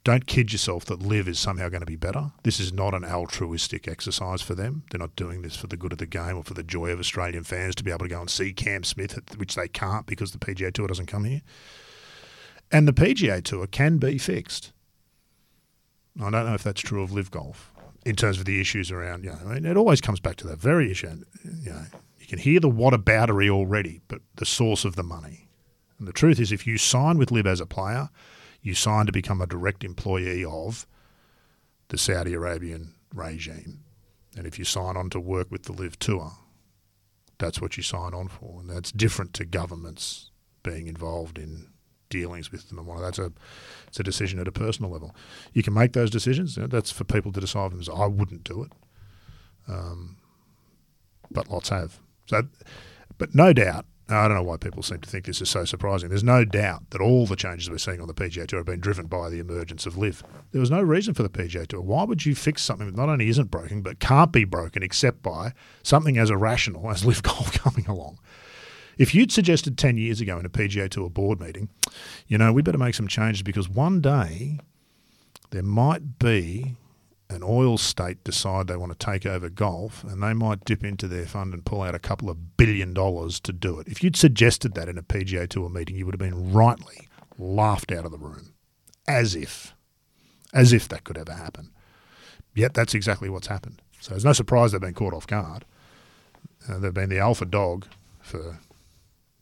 don't 0.04 0.26
kid 0.26 0.52
yourself 0.52 0.86
that 0.86 1.02
LIV 1.02 1.28
is 1.28 1.40
somehow 1.40 1.70
going 1.70 1.82
to 1.82 1.86
be 1.86 1.96
better. 1.96 2.32
This 2.44 2.60
is 2.60 2.72
not 2.72 2.94
an 2.94 3.04
altruistic 3.04 3.88
exercise 3.88 4.42
for 4.42 4.56
them. 4.56 4.84
They're 4.90 5.00
not 5.00 5.16
doing 5.16 5.42
this 5.42 5.56
for 5.56 5.68
the 5.68 5.78
good 5.78 5.92
of 5.92 5.98
the 5.98 6.06
game 6.06 6.38
or 6.38 6.44
for 6.44 6.54
the 6.54 6.64
joy 6.64 6.90
of 6.92 7.00
Australian 7.00 7.44
fans 7.44 7.76
to 7.76 7.84
be 7.84 7.92
able 7.92 8.06
to 8.06 8.08
go 8.08 8.22
and 8.22 8.30
see 8.30 8.54
Cam 8.54 8.84
Smith, 8.84 9.20
which 9.38 9.56
they 9.56 9.68
can't 9.68 10.06
because 10.06 10.32
the 10.32 10.40
PGA 10.40 10.74
Tour 10.74 10.88
doesn't 10.88 11.08
come 11.08 11.26
here. 11.26 11.42
And 12.72 12.88
the 12.88 12.94
PGA 12.94 13.44
Tour 13.44 13.68
can 13.68 13.98
be 13.98 14.18
fixed. 14.18 14.72
I 16.18 16.30
don't 16.30 16.46
know 16.46 16.54
if 16.54 16.64
that's 16.64 16.82
true 16.82 17.04
of 17.04 17.12
LIV 17.12 17.32
Golf 17.32 17.74
in 18.06 18.16
terms 18.16 18.40
of 18.40 18.46
the 18.46 18.60
issues 18.60 18.92
around. 18.92 19.24
You 19.24 19.32
know, 19.32 19.40
I 19.46 19.54
mean, 19.56 19.66
it 19.66 19.78
always 19.78 20.02
comes 20.02 20.20
back 20.20 20.38
to 20.38 20.48
that 20.48 20.60
very 20.60 20.92
issue. 20.92 21.24
You 21.44 21.72
know, 21.72 21.86
can 22.30 22.40
hear 22.40 22.60
the 22.60 22.70
whataboutery 22.70 23.50
already, 23.50 24.02
but 24.08 24.22
the 24.36 24.46
source 24.46 24.86
of 24.86 24.96
the 24.96 25.04
money. 25.04 25.50
And 25.98 26.08
the 26.08 26.14
truth 26.14 26.40
is, 26.40 26.52
if 26.52 26.66
you 26.66 26.78
sign 26.78 27.18
with 27.18 27.32
LIV 27.32 27.48
as 27.48 27.60
a 27.60 27.66
player, 27.66 28.10
you 28.62 28.74
sign 28.74 29.06
to 29.06 29.12
become 29.12 29.42
a 29.42 29.48
direct 29.48 29.84
employee 29.84 30.46
of 30.46 30.88
the 31.90 31.98
Saudi 31.98 32.34
Arabian 32.34 32.94
regime. 33.14 33.84
And 34.38 34.46
if 34.46 34.60
you 34.60 34.66
sign 34.66 34.96
on 34.96 35.10
to 35.10 35.20
work 35.20 35.52
with 35.52 35.64
the 35.64 35.74
LIV 35.74 36.00
Tour, 36.00 36.32
that's 37.40 37.60
what 37.60 37.78
you 37.78 37.84
sign 37.84 38.14
on 38.14 38.28
for. 38.28 38.60
And 38.62 38.70
that's 38.70 38.92
different 38.92 39.34
to 39.36 39.46
governments 39.46 40.30
being 40.62 40.88
involved 40.88 41.38
in 41.38 41.68
dealings 42.10 42.52
with 42.52 42.70
them 42.70 42.80
and. 42.80 43.02
That's 43.02 43.20
a 43.20 43.32
it's 43.88 44.00
a 44.00 44.04
decision 44.04 44.40
at 44.40 44.48
a 44.48 44.52
personal 44.52 44.92
level. 44.92 45.16
You 45.54 45.64
can 45.64 45.74
make 45.74 45.94
those 45.94 46.10
decisions. 46.10 46.56
That's 46.56 46.92
for 46.92 47.04
people 47.04 47.32
to 47.32 47.40
decide. 47.40 47.74
I 47.90 48.08
wouldn't 48.08 48.44
do 48.44 48.64
it, 48.64 48.72
um, 49.68 50.18
but 51.32 51.50
lots 51.50 51.70
have. 51.70 52.00
So, 52.30 52.44
but 53.18 53.34
no 53.34 53.54
doubt, 53.54 53.86
I 54.08 54.28
don't 54.28 54.38
know 54.38 54.44
why 54.44 54.58
people 54.58 54.84
seem 54.84 55.00
to 55.00 55.10
think 55.10 55.26
this 55.26 55.42
is 55.42 55.50
so 55.50 55.66
surprising. 55.66 56.10
There's 56.10 56.24
no 56.24 56.46
doubt 56.46 56.92
that 56.92 57.02
all 57.02 57.26
the 57.26 57.36
changes 57.36 57.70
we're 57.70 57.80
seeing 57.80 58.02
on 58.02 58.08
the 58.08 58.14
PGA 58.14 58.46
Tour 58.46 58.60
have 58.60 58.68
been 58.68 58.80
driven 58.80 59.08
by 59.08 59.30
the 59.30 59.40
emergence 59.40 59.88
of 59.88 59.98
LIV. 59.98 60.24
There 60.52 60.62
was 60.62 60.70
no 60.70 60.82
reason 60.82 61.16
for 61.16 61.24
the 61.24 61.30
PGA 61.30 61.66
Tour. 61.66 61.82
Why 61.82 62.04
would 62.04 62.28
you 62.28 62.36
fix 62.36 62.62
something 62.62 62.86
that 62.86 62.96
not 62.96 63.10
only 63.10 63.30
isn't 63.30 63.50
broken 63.50 63.82
but 63.82 64.00
can't 64.00 64.32
be 64.32 64.46
broken 64.46 64.84
except 64.84 65.24
by 65.24 65.54
something 65.82 66.20
as 66.20 66.30
irrational 66.30 66.90
as 66.92 67.04
LIV 67.04 67.24
Golf 67.24 67.52
coming 67.64 67.88
along? 67.88 68.20
If 69.00 69.16
you'd 69.16 69.32
suggested 69.32 69.76
10 69.78 69.98
years 69.98 70.22
ago 70.22 70.38
in 70.38 70.46
a 70.46 70.50
PGA 70.50 70.88
Tour 70.88 71.10
board 71.10 71.40
meeting, 71.40 71.70
you 72.28 72.38
know, 72.38 72.54
we 72.54 72.62
better 72.62 72.78
make 72.78 72.96
some 72.96 73.08
changes 73.08 73.42
because 73.42 73.68
one 73.68 74.02
day 74.02 74.60
there 75.50 75.64
might 75.64 76.20
be 76.20 76.76
an 77.30 77.44
oil 77.44 77.78
state 77.78 78.24
decide 78.24 78.68
they 78.68 78.76
want 78.76 78.98
to 78.98 79.06
take 79.06 79.26
over 79.26 79.50
golf 79.50 80.04
and 80.04 80.22
they 80.22 80.34
might 80.34 80.66
dip 80.66 80.84
into 80.84 81.08
their 81.08 81.28
fund 81.28 81.54
and 81.54 81.66
pull 81.66 81.82
out 81.82 81.94
a 81.94 82.00
couple 82.00 82.30
of 82.30 82.58
billion 82.58 82.94
dollars 82.94 83.40
to 83.42 83.54
do 83.54 83.80
it. 83.80 83.88
If 83.88 84.04
you'd 84.04 84.16
suggested 84.16 84.74
that 84.74 84.90
in 84.90 84.98
a 84.98 85.04
PGA 85.04 85.48
Tour 85.48 85.70
meeting, 85.70 85.96
you 85.96 86.06
would 86.06 86.16
have 86.16 86.20
been 86.20 86.52
rightly 86.52 87.08
laughed 87.38 87.92
out 87.92 88.06
of 88.06 88.12
the 88.12 88.18
room. 88.18 88.54
As 89.08 89.36
if. 89.36 89.76
As 90.54 90.74
if 90.74 90.90
that 90.90 91.04
could 91.04 91.18
ever 91.18 91.34
happen. 91.34 91.70
Yet 92.56 92.74
that's 92.74 92.96
exactly 92.96 93.30
what's 93.30 93.48
happened. 93.48 93.82
So 94.00 94.16
it's 94.16 94.26
no 94.26 94.34
surprise 94.34 94.72
they've 94.72 94.82
been 94.82 94.94
caught 94.94 95.14
off 95.14 95.28
guard. 95.28 95.66
Uh, 96.68 96.80
they've 96.80 96.94
been 96.94 97.10
the 97.10 97.20
alpha 97.20 97.46
dog 97.46 97.86
for 98.22 98.60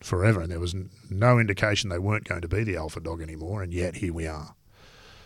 forever, 0.02 0.42
and 0.42 0.52
there 0.52 0.60
was 0.60 0.76
no 1.10 1.40
indication 1.40 1.90
they 1.90 2.00
weren't 2.00 2.28
going 2.28 2.42
to 2.42 2.48
be 2.48 2.64
the 2.64 2.76
alpha 2.76 3.00
dog 3.00 3.22
anymore, 3.22 3.64
and 3.64 3.74
yet 3.74 3.96
here 3.96 4.14
we 4.14 4.28
are. 4.28 4.56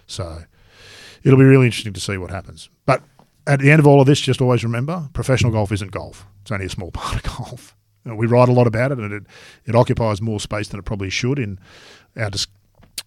So 0.07 0.43
it'll 1.23 1.39
be 1.39 1.45
really 1.45 1.65
interesting 1.65 1.93
to 1.93 1.99
see 1.99 2.17
what 2.17 2.31
happens. 2.31 2.69
But 2.85 3.01
at 3.47 3.59
the 3.59 3.71
end 3.71 3.79
of 3.79 3.87
all 3.87 4.01
of 4.01 4.07
this, 4.07 4.19
just 4.19 4.41
always 4.41 4.63
remember 4.63 5.09
professional 5.13 5.51
golf 5.51 5.71
isn't 5.71 5.91
golf, 5.91 6.25
it's 6.41 6.51
only 6.51 6.65
a 6.65 6.69
small 6.69 6.91
part 6.91 7.15
of 7.15 7.23
golf. 7.23 7.75
Uh, 8.09 8.15
we 8.15 8.25
write 8.25 8.49
a 8.49 8.53
lot 8.53 8.67
about 8.67 8.91
it, 8.91 8.97
and 8.97 9.13
it, 9.13 9.23
it 9.65 9.75
occupies 9.75 10.21
more 10.21 10.39
space 10.39 10.67
than 10.67 10.79
it 10.79 10.85
probably 10.85 11.09
should 11.09 11.37
in 11.37 11.59
our 12.17 12.29
dis- 12.29 12.47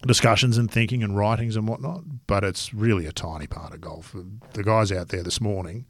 discussions 0.05 0.57
and 0.57 0.71
thinking 0.71 1.03
and 1.03 1.17
writings 1.17 1.55
and 1.55 1.67
whatnot. 1.67 2.03
But 2.27 2.43
it's 2.43 2.73
really 2.73 3.05
a 3.05 3.11
tiny 3.11 3.47
part 3.47 3.73
of 3.73 3.81
golf. 3.81 4.15
Uh, 4.15 4.21
the 4.53 4.63
guys 4.63 4.91
out 4.91 5.09
there 5.09 5.23
this 5.23 5.41
morning 5.41 5.85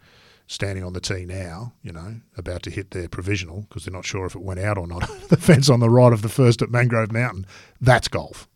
standing 0.47 0.83
on 0.83 0.93
the 0.93 1.01
tee 1.01 1.25
now, 1.25 1.73
you 1.81 1.91
know, 1.91 2.15
about 2.37 2.61
to 2.63 2.69
hit 2.69 2.91
their 2.91 3.09
provisional 3.09 3.61
because 3.61 3.83
they're 3.83 3.93
not 3.93 4.05
sure 4.05 4.27
if 4.27 4.35
it 4.35 4.41
went 4.41 4.59
out 4.59 4.77
or 4.77 4.87
not. 4.87 5.07
the 5.29 5.37
fence 5.37 5.69
on 5.69 5.79
the 5.79 5.89
right 5.89 6.13
of 6.13 6.21
the 6.21 6.29
first 6.29 6.61
at 6.61 6.69
Mangrove 6.69 7.11
Mountain, 7.11 7.47
that's 7.81 8.07
golf, 8.07 8.47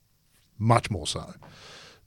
much 0.57 0.91
more 0.91 1.07
so 1.07 1.33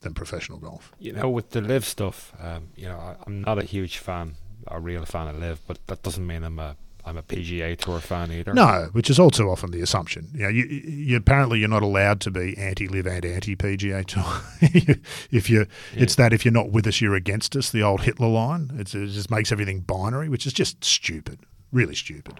than 0.03 0.13
professional 0.13 0.59
golf. 0.59 0.93
You 0.99 1.13
know, 1.13 1.29
with 1.29 1.51
the 1.51 1.61
LIV 1.61 1.85
stuff, 1.85 2.33
um, 2.39 2.69
you 2.75 2.87
know, 2.87 2.97
I, 2.97 3.15
I'm 3.25 3.41
not 3.41 3.57
a 3.57 3.63
huge 3.63 3.97
fan, 3.97 4.35
a 4.67 4.79
real 4.79 5.05
fan 5.05 5.27
of 5.27 5.39
LIV, 5.39 5.61
but 5.67 5.85
that 5.87 6.03
doesn't 6.03 6.25
mean 6.25 6.43
I'm 6.43 6.59
a 6.59 6.75
I'm 7.05 7.17
a 7.17 7.23
PGA 7.23 7.77
Tour 7.77 7.99
fan 7.99 8.31
either. 8.31 8.53
No, 8.53 8.89
which 8.93 9.09
is 9.09 9.19
all 9.19 9.29
too 9.29 9.49
often 9.49 9.71
the 9.71 9.81
assumption. 9.81 10.29
You 10.33 10.43
know, 10.43 10.49
you, 10.49 10.63
you 10.63 11.17
apparently 11.17 11.59
you're 11.59 11.67
not 11.67 11.83
allowed 11.83 12.21
to 12.21 12.31
be 12.31 12.57
anti-LIV 12.57 13.05
and 13.07 13.25
anti-PGA 13.25 14.05
Tour. 14.05 14.41
if 15.31 15.49
you, 15.49 15.59
yeah. 15.93 16.03
it's 16.03 16.15
that 16.15 16.31
if 16.31 16.45
you're 16.45 16.53
not 16.53 16.71
with 16.71 16.87
us, 16.87 17.01
you're 17.01 17.15
against 17.15 17.57
us. 17.57 17.71
The 17.71 17.83
old 17.83 18.01
Hitler 18.01 18.29
line. 18.29 18.71
It's, 18.75 18.95
it 18.95 19.07
just 19.07 19.29
makes 19.29 19.51
everything 19.51 19.81
binary, 19.81 20.29
which 20.29 20.47
is 20.47 20.53
just 20.53 20.83
stupid, 20.83 21.39
really 21.73 21.95
stupid. 21.95 22.39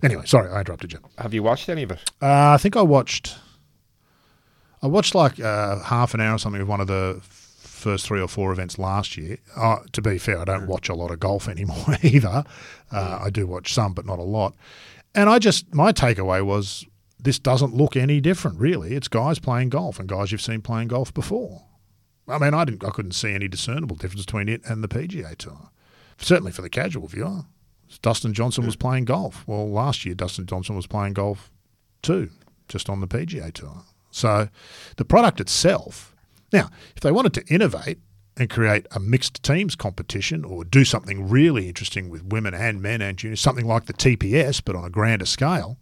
Anyway, 0.00 0.22
sorry, 0.26 0.48
I 0.48 0.60
interrupted 0.60 0.92
you. 0.92 1.00
Have 1.18 1.34
you 1.34 1.42
watched 1.42 1.68
any 1.68 1.82
of 1.82 1.90
it? 1.90 1.98
Uh, 2.22 2.50
I 2.54 2.56
think 2.56 2.76
I 2.76 2.82
watched. 2.82 3.36
I 4.82 4.86
watched 4.86 5.14
like 5.14 5.40
uh, 5.40 5.80
half 5.80 6.14
an 6.14 6.20
hour 6.20 6.36
or 6.36 6.38
something 6.38 6.62
of 6.62 6.68
one 6.68 6.80
of 6.80 6.86
the 6.86 7.20
first 7.22 8.06
three 8.06 8.20
or 8.20 8.28
four 8.28 8.52
events 8.52 8.78
last 8.78 9.16
year. 9.16 9.38
Uh, 9.56 9.78
to 9.92 10.02
be 10.02 10.18
fair, 10.18 10.40
I 10.40 10.44
don't 10.44 10.66
watch 10.66 10.88
a 10.88 10.94
lot 10.94 11.10
of 11.10 11.20
golf 11.20 11.48
anymore 11.48 11.96
either. 12.02 12.44
Uh, 12.90 13.18
I 13.22 13.30
do 13.30 13.46
watch 13.46 13.72
some, 13.72 13.94
but 13.94 14.06
not 14.06 14.18
a 14.18 14.24
lot. 14.24 14.54
And 15.14 15.28
I 15.28 15.38
just, 15.38 15.72
my 15.74 15.92
takeaway 15.92 16.44
was 16.44 16.84
this 17.18 17.38
doesn't 17.38 17.74
look 17.74 17.96
any 17.96 18.20
different, 18.20 18.58
really. 18.60 18.94
It's 18.94 19.08
guys 19.08 19.38
playing 19.38 19.70
golf 19.70 19.98
and 19.98 20.08
guys 20.08 20.30
you've 20.30 20.42
seen 20.42 20.60
playing 20.60 20.88
golf 20.88 21.12
before. 21.12 21.64
I 22.28 22.38
mean, 22.38 22.54
I 22.54 22.64
didn't, 22.64 22.84
I 22.84 22.90
couldn't 22.90 23.12
see 23.12 23.32
any 23.32 23.48
discernible 23.48 23.96
difference 23.96 24.26
between 24.26 24.48
it 24.48 24.60
and 24.64 24.84
the 24.84 24.88
PGA 24.88 25.34
Tour. 25.36 25.70
Certainly 26.18 26.52
for 26.52 26.62
the 26.62 26.68
casual 26.68 27.06
viewer, 27.06 27.44
Dustin 28.02 28.34
Johnson 28.34 28.66
was 28.66 28.76
playing 28.76 29.06
golf. 29.06 29.44
Well, 29.46 29.68
last 29.70 30.04
year 30.04 30.14
Dustin 30.14 30.46
Johnson 30.46 30.76
was 30.76 30.86
playing 30.86 31.14
golf 31.14 31.50
too, 32.02 32.30
just 32.68 32.90
on 32.90 33.00
the 33.00 33.08
PGA 33.08 33.52
Tour. 33.52 33.82
So 34.10 34.48
the 34.96 35.04
product 35.04 35.40
itself 35.40 36.08
now, 36.52 36.70
if 36.96 37.02
they 37.02 37.12
wanted 37.12 37.34
to 37.34 37.46
innovate 37.52 37.98
and 38.36 38.48
create 38.48 38.86
a 38.92 39.00
mixed 39.00 39.42
teams 39.42 39.74
competition 39.74 40.44
or 40.44 40.64
do 40.64 40.84
something 40.84 41.28
really 41.28 41.68
interesting 41.68 42.08
with 42.08 42.24
women 42.24 42.54
and 42.54 42.80
men 42.80 43.02
and 43.02 43.18
juniors, 43.18 43.40
something 43.40 43.66
like 43.66 43.86
the 43.86 43.92
TPS 43.92 44.62
but 44.64 44.76
on 44.76 44.84
a 44.84 44.90
grander 44.90 45.26
scale, 45.26 45.78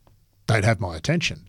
they'd 0.46 0.64
have 0.64 0.80
my 0.80 0.96
attention. 0.96 1.48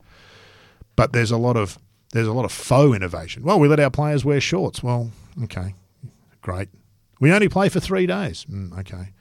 But 0.95 1.13
there's 1.13 1.31
a 1.31 1.37
lot 1.37 1.57
of 1.57 1.77
there's 2.13 2.27
a 2.27 2.33
lot 2.33 2.45
of 2.45 2.51
faux 2.51 2.95
innovation. 2.95 3.43
Well, 3.43 3.59
we 3.59 3.67
let 3.67 3.79
our 3.79 3.91
players 3.91 4.23
wear 4.23 4.39
shorts. 4.39 4.81
Well, 4.81 5.11
okay, 5.43 5.75
great. 6.41 6.69
We 7.19 7.31
only 7.33 7.49
play 7.49 7.69
for 7.69 7.79
three 7.79 8.05
days. 8.05 8.45
Mm, 8.49 8.77
okay. 8.79 9.11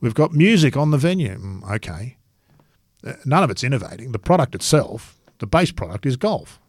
We've 0.00 0.14
got 0.14 0.32
music 0.32 0.76
on 0.76 0.92
the 0.92 0.96
venue. 0.96 1.36
Mm, 1.36 1.70
okay. 1.76 2.16
Uh, 3.04 3.14
none 3.24 3.42
of 3.42 3.50
it's 3.50 3.62
innovating. 3.62 4.12
The 4.12 4.18
product 4.18 4.54
itself, 4.54 5.19
the 5.40 5.46
base 5.46 5.72
product, 5.72 6.06
is 6.06 6.16
golf. 6.16 6.60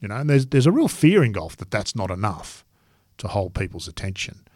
You 0.00 0.08
know, 0.08 0.16
and 0.16 0.30
there's 0.30 0.46
there's 0.46 0.66
a 0.66 0.72
real 0.72 0.88
fear 0.88 1.22
in 1.24 1.32
golf 1.32 1.56
that 1.56 1.70
that's 1.70 1.96
not 1.96 2.10
enough 2.10 2.64
to 3.18 3.28
hold 3.28 3.54
people's 3.54 3.88
attention. 3.88 4.46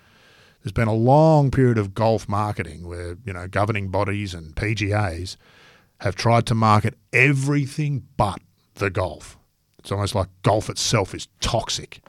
There's 0.62 0.72
been 0.72 0.88
a 0.88 0.94
long 0.94 1.51
period 1.51 1.76
of 1.76 1.92
golf 1.92 2.28
marketing 2.28 2.86
where 2.86 3.18
you 3.24 3.32
know 3.32 3.48
governing 3.48 3.88
bodies 3.88 4.32
and 4.32 4.55
PGAs 4.55 5.36
have 6.01 6.16
tried 6.16 6.46
to 6.46 6.55
market 6.55 6.94
everything 7.12 8.06
but 8.16 8.40
the 8.74 8.90
golf. 8.90 9.38
It's 9.78 9.92
almost 9.92 10.14
like 10.14 10.28
golf 10.42 10.70
itself 10.70 11.14
is 11.14 11.28
toxic, 11.40 12.01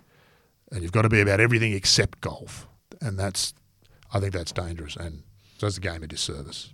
and 0.72 0.82
you've 0.82 0.94
got 0.94 1.02
to 1.02 1.10
be 1.10 1.20
about 1.20 1.42
everything 1.42 1.74
except 1.74 2.22
golf, 2.22 2.68
and 3.02 3.20
that's 3.20 3.54
I 4.14 4.20
think 4.22 4.32
that's 4.32 4.54
dangerous 4.54 4.96
and 4.96 5.24
does 5.60 5.76
the 5.76 5.82
game 5.82 6.04
a 6.04 6.08
disservice. 6.08 6.74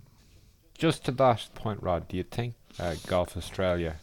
Just 0.78 1.04
to 1.04 1.12
that 1.12 1.48
point, 1.54 1.82
Rod, 1.82 2.08
do 2.08 2.16
you 2.16 2.22
think 2.22 2.54
uh, 2.78 2.94
Golf 3.06 3.36
Australia 3.36 3.96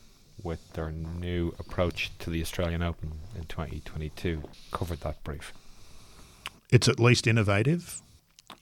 with 0.43 0.73
their 0.73 0.91
new 0.91 1.53
approach 1.59 2.11
to 2.19 2.29
the 2.29 2.41
Australian 2.41 2.81
Open 2.81 3.13
in 3.35 3.45
2022 3.45 4.43
covered 4.71 5.01
that 5.01 5.23
brief. 5.23 5.53
It's 6.71 6.87
at 6.87 6.99
least 6.99 7.27
innovative. 7.27 8.01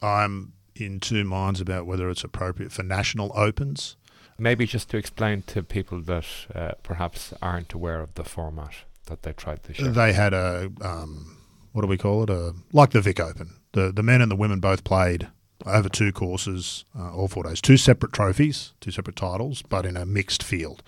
I'm 0.02 0.54
in 0.76 1.00
two 1.00 1.24
minds 1.24 1.60
about 1.60 1.86
whether 1.86 2.10
it's 2.10 2.24
appropriate 2.24 2.72
for 2.72 2.84
national 2.84 3.32
opens. 3.36 3.96
Maybe 4.38 4.68
just 4.68 4.90
to 4.90 4.98
explain 4.98 5.42
to 5.44 5.64
people 5.64 6.02
that 6.02 6.26
uh, 6.54 6.72
perhaps 6.84 7.34
aren't 7.42 7.74
aware 7.74 8.00
of 8.02 8.14
the 8.14 8.24
format 8.24 8.74
that 9.08 9.24
they 9.24 9.34
tried 9.34 9.64
this 9.64 9.80
year. 9.80 9.90
They 9.90 10.14
had 10.14 10.34
a 10.34 10.72
um, 10.82 11.38
what 11.72 11.82
do 11.82 11.88
we 11.88 11.98
call 11.98 12.24
it? 12.24 12.30
A 12.30 12.54
like 12.72 12.92
the 12.92 13.02
Vic 13.02 13.20
Open. 13.20 13.56
The 13.72 13.92
the 13.92 14.04
men 14.04 14.22
and 14.22 14.30
the 14.30 14.36
women 14.36 14.60
both 14.60 14.84
played 14.84 15.28
over 15.66 15.90
two 15.90 16.12
courses, 16.12 16.86
uh, 16.98 17.14
all 17.14 17.28
four 17.28 17.44
days, 17.44 17.62
two 17.62 17.78
separate 17.78 18.14
trophies, 18.14 18.74
two 18.80 18.92
separate 18.92 19.16
titles, 19.16 19.64
but 19.64 19.86
in 19.88 19.98
a 19.98 20.06
mixed 20.06 20.44
field 20.44 20.84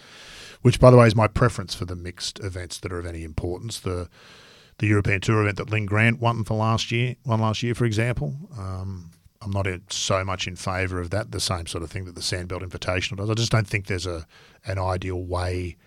which, 0.62 0.80
by 0.80 0.92
the 0.92 0.98
way, 0.98 1.08
is 1.08 1.16
my 1.16 1.28
preference 1.28 1.74
for 1.74 1.86
the 1.86 1.96
mixed 1.96 2.40
events 2.40 2.80
that 2.80 2.92
are 2.92 3.00
of 3.00 3.06
any 3.06 3.24
importance. 3.24 3.80
The 3.80 4.10
the 4.80 4.88
European 4.88 5.20
Tour 5.20 5.42
event 5.42 5.58
that 5.58 5.70
Linn 5.70 5.86
Grant 5.86 6.22
won 6.22 6.44
for 6.46 6.56
last 6.56 6.90
year, 6.90 7.16
won 7.26 7.42
last 7.42 7.62
year, 7.62 7.76
for 7.76 7.84
example. 7.84 8.34
Um, 8.58 9.12
I'm 9.42 9.52
not 9.52 9.68
so 9.90 10.24
much 10.24 10.48
in 10.48 10.56
favour 10.56 11.00
of 11.00 11.12
that. 11.12 11.32
The 11.32 11.40
same 11.40 11.68
sort 11.68 11.84
of 11.84 11.92
thing 11.92 12.06
that 12.06 12.16
the 12.16 12.22
Sandbelt 12.22 12.62
Invitational 12.62 13.18
does. 13.18 13.30
I 13.30 13.34
just 13.34 13.52
don't 13.52 13.68
think 13.68 13.88
there's 13.88 14.08
a 14.08 14.26
an 14.66 14.80
ideal 14.80 15.22
way 15.22 15.78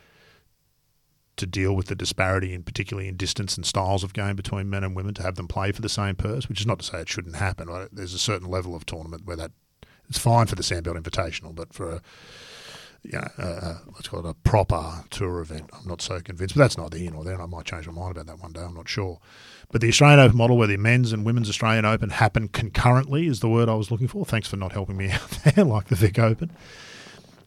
to 1.37 1.47
deal 1.47 1.75
with 1.75 1.87
the 1.87 1.95
disparity, 1.95 2.53
in 2.55 2.63
particularly 2.63 3.09
in 3.09 3.17
distance 3.17 3.57
and 3.57 3.65
styles 3.65 4.05
of 4.05 4.13
game 4.13 4.37
between 4.37 4.69
men 4.71 4.85
and 4.85 4.95
women, 4.95 5.15
to 5.15 5.23
have 5.23 5.37
them 5.37 5.49
play 5.49 5.73
for 5.73 5.83
the 5.83 5.89
same 5.89 6.15
purse. 6.15 6.49
Which 6.49 6.61
is 6.61 6.67
not 6.67 6.79
to 6.79 6.85
say 6.85 7.01
it 7.01 7.09
shouldn't 7.09 7.37
happen. 7.37 7.69
Right? 7.69 7.89
There's 7.93 8.15
a 8.15 8.19
certain 8.19 8.49
level 8.49 8.75
of 8.75 8.87
tournament 8.87 9.25
where 9.27 9.37
that 9.37 9.53
it's 10.09 10.19
fine 10.19 10.47
for 10.47 10.55
the 10.55 10.63
Sandbelt 10.63 11.01
Invitational, 11.01 11.55
but 11.55 11.73
for 11.75 11.91
a 11.91 12.03
you 13.05 13.19
know, 13.19 13.79
let's 13.95 14.09
call 14.09 14.21
it 14.21 14.29
a 14.29 14.35
proper 14.35 15.05
tour 15.11 15.41
event. 15.41 15.71
I'm 15.73 15.87
not 15.87 16.01
so 16.01 16.21
convinced, 16.21 16.55
but 16.55 16.63
that's 16.63 16.79
not 16.79 16.93
the 16.93 17.07
in 17.07 17.15
or 17.15 17.25
there. 17.25 17.41
I 17.41 17.47
might 17.47 17.65
change 17.65 17.87
my 17.89 17.93
mind 17.93 18.13
about 18.13 18.27
that 18.27 18.39
one 18.39 18.53
day. 18.53 18.61
I'm 18.61 18.75
not 18.75 18.89
sure. 18.89 19.19
But 19.73 19.81
the 19.81 19.89
Australian 19.89 20.21
Open 20.21 20.37
model, 20.37 20.57
where 20.57 20.69
the 20.69 20.77
men's 20.77 21.13
and 21.13 21.25
women's 21.25 21.49
Australian 21.49 21.85
Open 21.85 22.11
happen 22.11 22.49
concurrently, 22.49 23.27
is 23.27 23.41
the 23.41 23.49
word 23.49 23.69
I 23.69 23.75
was 23.75 23.91
looking 23.91 24.07
for. 24.07 24.25
Thanks 24.25 24.47
for 24.47 24.57
not 24.57 24.73
helping 24.73 24.97
me 24.97 25.11
out 25.13 25.31
there, 25.31 25.65
like 25.65 25.89
the 25.89 25.97
Vic 25.97 26.19
Open. 26.19 26.53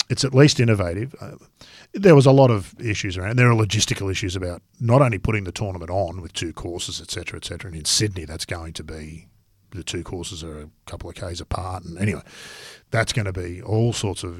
It's 0.09 0.23
at 0.23 0.35
least 0.35 0.59
innovative. 0.59 1.15
Uh, 1.19 1.35
there 1.93 2.15
was 2.15 2.25
a 2.25 2.31
lot 2.31 2.51
of 2.51 2.75
issues 2.79 3.17
around. 3.17 3.37
There 3.37 3.49
are 3.49 3.55
logistical 3.55 4.11
issues 4.11 4.35
about 4.35 4.61
not 4.79 5.01
only 5.01 5.17
putting 5.17 5.45
the 5.45 5.51
tournament 5.51 5.89
on 5.89 6.21
with 6.21 6.33
two 6.33 6.51
courses, 6.51 6.99
etc., 7.01 7.37
etc. 7.37 7.69
And 7.69 7.79
in 7.79 7.85
Sydney, 7.85 8.25
that's 8.25 8.45
going 8.45 8.73
to 8.73 8.83
be 8.83 9.29
the 9.71 9.83
two 9.83 10.03
courses 10.03 10.43
are 10.43 10.59
a 10.59 10.69
couple 10.85 11.09
of 11.09 11.15
k's 11.15 11.41
apart. 11.41 11.83
And 11.85 11.97
anyway, 11.97 12.21
that's 12.91 13.13
going 13.13 13.25
to 13.25 13.33
be 13.33 13.61
all 13.61 13.93
sorts 13.93 14.23
of 14.23 14.39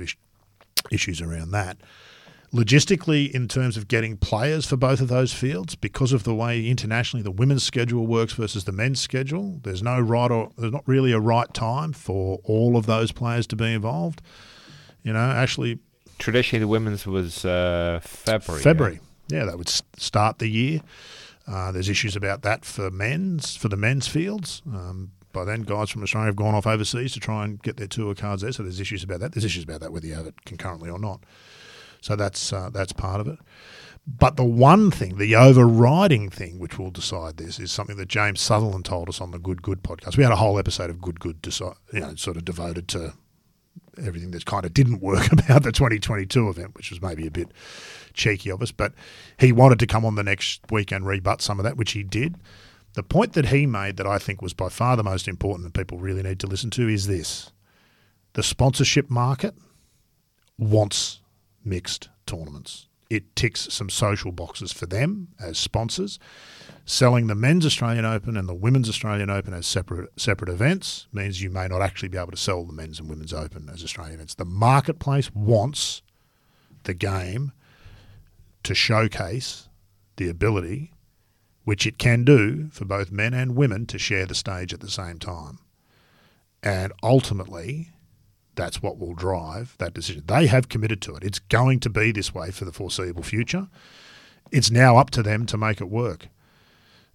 issues 0.92 1.22
around 1.22 1.52
that. 1.52 1.78
Logistically, 2.54 3.30
in 3.32 3.48
terms 3.48 3.76
of 3.76 3.88
getting 3.88 4.16
players 4.16 4.66
for 4.66 4.78
both 4.78 5.02
of 5.02 5.10
those 5.10 5.34
fields, 5.34 5.76
because 5.76 6.14
of 6.14 6.24
the 6.24 6.34
way 6.34 6.66
internationally 6.68 7.22
the 7.22 7.32
women's 7.32 7.64
schedule 7.64 8.08
works 8.08 8.34
versus 8.34 8.64
the 8.64 8.72
men's 8.72 9.02
schedule, 9.02 9.60
there's 9.64 9.84
no 9.84 10.00
right 10.00 10.32
or 10.32 10.52
there's 10.58 10.72
not 10.72 10.88
really 10.88 11.12
a 11.12 11.20
right 11.20 11.54
time 11.54 11.92
for 11.92 12.40
all 12.44 12.78
of 12.78 12.86
those 12.86 13.12
players 13.12 13.46
to 13.48 13.56
be 13.56 13.74
involved. 13.74 14.22
You 15.04 15.12
know, 15.12 15.20
actually, 15.20 15.80
traditionally 16.18 16.62
the 16.62 16.68
women's 16.68 17.06
was 17.06 17.44
uh, 17.44 18.00
February. 18.04 18.64
February, 18.64 19.00
yeah, 19.28 19.40
yeah 19.40 19.46
that 19.46 19.58
would 19.58 19.70
start 19.70 20.40
the 20.40 20.48
year. 20.48 20.82
Uh, 21.48 21.72
there's 21.72 21.90
issues 21.90 22.16
about 22.16 22.42
that 22.44 22.64
for 22.64 22.90
men's 22.90 23.56
for 23.56 23.68
the 23.68 23.78
men's 23.78 24.08
fields. 24.08 24.62
Um, 24.66 25.12
by 25.36 25.44
then, 25.44 25.62
guys 25.62 25.90
from 25.92 26.02
Australia 26.02 26.28
have 26.28 26.36
gone 26.36 26.56
off 26.56 26.66
overseas 26.66 27.14
to 27.14 27.20
try 27.20 27.44
and 27.44 27.62
get 27.62 27.78
their 27.78 27.88
tour 27.88 28.16
cards 28.16 28.42
there. 28.42 28.52
So 28.52 28.64
there's 28.64 28.80
issues 28.80 29.04
about 29.04 29.20
that. 29.20 29.34
There's 29.34 29.46
issues 29.46 29.66
about 29.66 29.82
that 29.82 29.92
whether 29.92 30.08
you 30.08 30.16
have 30.16 30.26
it 30.26 30.46
concurrently 30.46 30.90
or 30.90 30.98
not. 30.98 31.24
So 32.02 32.16
that's 32.16 32.54
uh, 32.54 32.70
that's 32.72 32.94
part 32.94 33.20
of 33.20 33.28
it. 33.28 33.38
But 34.08 34.38
the 34.38 34.44
one 34.44 34.92
thing, 34.92 35.18
the 35.18 35.36
overriding 35.36 36.30
thing, 36.30 36.60
which 36.60 36.78
will 36.78 36.92
decide 36.92 37.38
this, 37.38 37.60
is 37.60 37.72
something 37.72 37.98
that 37.98 38.08
James 38.08 38.40
Sutherland 38.40 38.86
told 38.86 39.10
us 39.10 39.20
on 39.20 39.32
the 39.32 39.40
Good 39.40 39.62
Good 39.62 39.84
podcast. 39.84 40.16
We 40.16 40.24
had 40.24 40.32
a 40.32 40.38
whole 40.38 40.58
episode 40.58 40.90
of 40.90 41.02
Good 41.02 41.20
Good, 41.20 41.42
deci- 41.42 41.76
you 41.92 42.00
know, 42.00 42.16
sort 42.16 42.38
of 42.38 42.46
devoted 42.46 42.88
to 42.90 43.14
everything 43.98 44.32
that 44.32 44.46
kind 44.46 44.66
of 44.66 44.74
didn't 44.74 45.02
work 45.02 45.32
about 45.32 45.64
the 45.64 45.72
2022 45.72 46.50
event, 46.50 46.76
which 46.76 46.92
was 46.92 47.02
maybe 47.02 47.28
a 47.28 47.32
bit 47.32 47.50
cheeky 48.14 48.52
of 48.52 48.62
us. 48.62 48.72
But 48.72 48.94
he 49.40 49.52
wanted 49.52 49.80
to 49.80 49.88
come 49.88 50.06
on 50.06 50.16
the 50.16 50.24
next 50.24 50.62
week 50.72 50.92
and 50.92 51.06
rebut 51.06 51.42
some 51.42 51.60
of 51.60 51.64
that, 51.64 51.76
which 51.76 51.92
he 51.92 52.04
did. 52.04 52.36
The 52.96 53.04
point 53.04 53.34
that 53.34 53.48
he 53.48 53.66
made 53.66 53.98
that 53.98 54.08
I 54.08 54.18
think 54.18 54.42
was 54.42 54.54
by 54.54 54.70
far 54.70 54.96
the 54.96 55.04
most 55.04 55.28
important 55.28 55.66
that 55.66 55.80
people 55.80 56.00
really 56.00 56.24
need 56.24 56.40
to 56.40 56.48
listen 56.48 56.70
to 56.72 56.88
is 56.88 57.08
this 57.08 57.52
the 58.34 58.44
sponsorship 58.44 59.10
market 59.10 59.54
wants 60.58 61.20
mixed 61.64 62.10
tournaments. 62.26 62.88
It 63.10 63.36
ticks 63.36 63.68
some 63.74 63.90
social 63.90 64.32
boxes 64.32 64.72
for 64.72 64.86
them 64.86 65.28
as 65.40 65.58
sponsors. 65.58 66.20
Selling 66.86 67.28
the 67.28 67.36
men's 67.36 67.66
Australian 67.66 68.06
Open 68.06 68.38
and 68.38 68.48
the 68.48 68.54
women's 68.54 68.88
Australian 68.88 69.30
Open 69.30 69.54
as 69.54 69.68
separate 69.68 70.10
separate 70.20 70.50
events 70.50 71.08
means 71.12 71.42
you 71.42 71.50
may 71.50 71.68
not 71.68 71.82
actually 71.82 72.10
be 72.10 72.18
able 72.18 72.32
to 72.32 72.38
sell 72.38 72.64
the 72.64 72.74
men's 72.74 73.00
and 73.00 73.10
women's 73.10 73.34
Open 73.34 73.70
as 73.72 73.84
Australian 73.84 74.16
events. 74.16 74.36
The 74.36 74.46
marketplace 74.46 75.34
wants 75.36 76.02
the 76.84 76.94
game 76.94 77.52
to 78.64 78.74
showcase 78.74 79.68
the 80.16 80.30
ability 80.30 80.95
which 81.66 81.86
it 81.86 81.98
can 81.98 82.24
do 82.24 82.70
for 82.70 82.86
both 82.86 83.12
men 83.12 83.34
and 83.34 83.56
women 83.56 83.86
to 83.88 84.00
share 84.00 84.26
the 84.26 84.36
stage 84.36 84.74
at 84.74 84.80
the 84.80 84.90
same 84.90 85.20
time. 85.20 85.60
And 86.64 86.94
ultimately, 87.04 87.90
that's 88.56 88.82
what 88.82 88.98
will 88.98 89.14
drive 89.14 89.76
that 89.80 89.94
decision. 89.94 90.24
They 90.26 90.48
have 90.48 90.70
committed 90.70 91.02
to 91.02 91.16
it. 91.16 91.24
It's 91.24 91.40
going 91.40 91.80
to 91.82 91.90
be 91.90 92.12
this 92.12 92.34
way 92.34 92.52
for 92.52 92.66
the 92.66 92.72
foreseeable 92.72 93.24
future. 93.24 93.68
It's 94.52 94.72
now 94.72 94.98
up 94.98 95.10
to 95.12 95.24
them 95.24 95.46
to 95.48 95.58
make 95.58 95.82
it 95.82 95.90
work. 95.90 96.28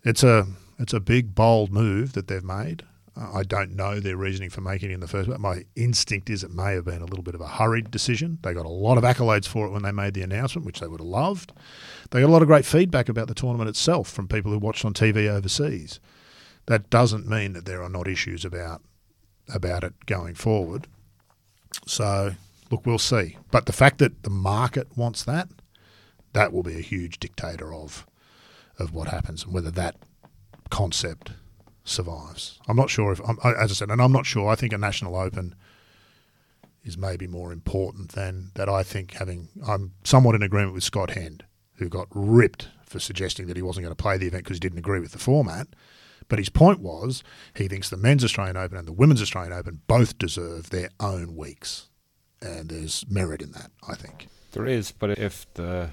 It's 0.04 0.22
a 0.22 0.46
it's 0.78 0.92
a 0.92 1.00
big 1.00 1.34
bold 1.34 1.72
move 1.72 2.14
that 2.14 2.26
they've 2.28 2.44
made. 2.44 2.84
Uh, 3.16 3.32
I 3.34 3.42
don't 3.42 3.76
know 3.76 4.00
their 4.00 4.16
reasoning 4.16 4.50
for 4.50 4.60
making 4.60 4.90
it 4.90 4.94
in 4.94 5.00
the 5.00 5.08
first 5.08 5.28
place. 5.28 5.38
My 5.38 5.64
instinct 5.76 6.30
is 6.30 6.42
it 6.42 6.52
may 6.52 6.74
have 6.74 6.84
been 6.84 7.02
a 7.02 7.06
little 7.06 7.22
bit 7.22 7.34
of 7.34 7.40
a 7.40 7.46
hurried 7.46 7.90
decision. 7.90 8.38
They 8.42 8.54
got 8.54 8.66
a 8.66 8.70
lot 8.70 8.98
of 8.98 9.04
accolades 9.04 9.46
for 9.46 9.66
it 9.66 9.70
when 9.70 9.82
they 9.82 9.92
made 9.92 10.14
the 10.14 10.22
announcement, 10.22 10.64
which 10.64 10.80
they 10.80 10.86
would 10.86 11.00
have 11.00 11.06
loved. 11.06 11.52
They 12.10 12.20
got 12.20 12.28
a 12.28 12.32
lot 12.32 12.42
of 12.42 12.48
great 12.48 12.64
feedback 12.64 13.08
about 13.08 13.28
the 13.28 13.34
tournament 13.34 13.68
itself 13.68 14.08
from 14.08 14.28
people 14.28 14.50
who 14.50 14.58
watched 14.58 14.84
on 14.84 14.94
TV 14.94 15.28
overseas. 15.28 16.00
That 16.66 16.90
doesn't 16.90 17.28
mean 17.28 17.52
that 17.52 17.64
there 17.64 17.82
are 17.82 17.88
not 17.88 18.08
issues 18.08 18.44
about 18.44 18.82
about 19.52 19.82
it 19.82 20.06
going 20.06 20.34
forward. 20.34 20.86
So, 21.86 22.34
look, 22.70 22.86
we'll 22.86 22.98
see. 22.98 23.36
But 23.50 23.66
the 23.66 23.72
fact 23.72 23.98
that 23.98 24.22
the 24.22 24.30
market 24.30 24.96
wants 24.96 25.24
that, 25.24 25.48
that 26.32 26.52
will 26.52 26.62
be 26.62 26.76
a 26.76 26.82
huge 26.82 27.18
dictator 27.18 27.72
of 27.74 28.06
of 28.78 28.94
what 28.94 29.08
happens 29.08 29.44
and 29.44 29.52
whether 29.52 29.70
that 29.70 29.96
concept 30.70 31.32
survives. 31.84 32.58
I'm 32.68 32.76
not 32.76 32.90
sure 32.90 33.12
if, 33.12 33.20
as 33.44 33.70
I 33.70 33.74
said, 33.74 33.90
and 33.90 34.00
I'm 34.00 34.12
not 34.12 34.26
sure. 34.26 34.48
I 34.48 34.54
think 34.54 34.72
a 34.72 34.78
national 34.78 35.16
open 35.16 35.54
is 36.82 36.96
maybe 36.96 37.26
more 37.26 37.52
important 37.52 38.12
than 38.12 38.52
that. 38.54 38.68
I 38.68 38.82
think 38.82 39.14
having, 39.14 39.48
I'm 39.66 39.92
somewhat 40.04 40.34
in 40.34 40.42
agreement 40.42 40.74
with 40.74 40.84
Scott 40.84 41.10
Hend, 41.10 41.44
who 41.80 41.88
got 41.88 42.06
ripped 42.12 42.68
for 42.84 43.00
suggesting 43.00 43.46
that 43.48 43.56
he 43.56 43.62
wasn't 43.62 43.84
going 43.84 43.94
to 43.94 44.00
play 44.00 44.16
the 44.16 44.26
event 44.26 44.44
because 44.44 44.56
he 44.56 44.60
didn't 44.60 44.78
agree 44.78 45.00
with 45.00 45.12
the 45.12 45.18
format. 45.18 45.66
But 46.28 46.38
his 46.38 46.48
point 46.48 46.80
was 46.80 47.24
he 47.56 47.66
thinks 47.66 47.90
the 47.90 47.96
men's 47.96 48.22
Australian 48.22 48.56
Open 48.56 48.78
and 48.78 48.86
the 48.86 48.92
women's 48.92 49.20
Australian 49.20 49.52
Open 49.52 49.80
both 49.88 50.16
deserve 50.18 50.70
their 50.70 50.90
own 51.00 51.34
weeks. 51.34 51.88
And 52.40 52.68
there's 52.68 53.04
merit 53.10 53.42
in 53.42 53.50
that, 53.52 53.70
I 53.88 53.94
think. 53.94 54.28
There 54.52 54.66
is, 54.66 54.92
but 54.92 55.18
if 55.18 55.46
the 55.54 55.90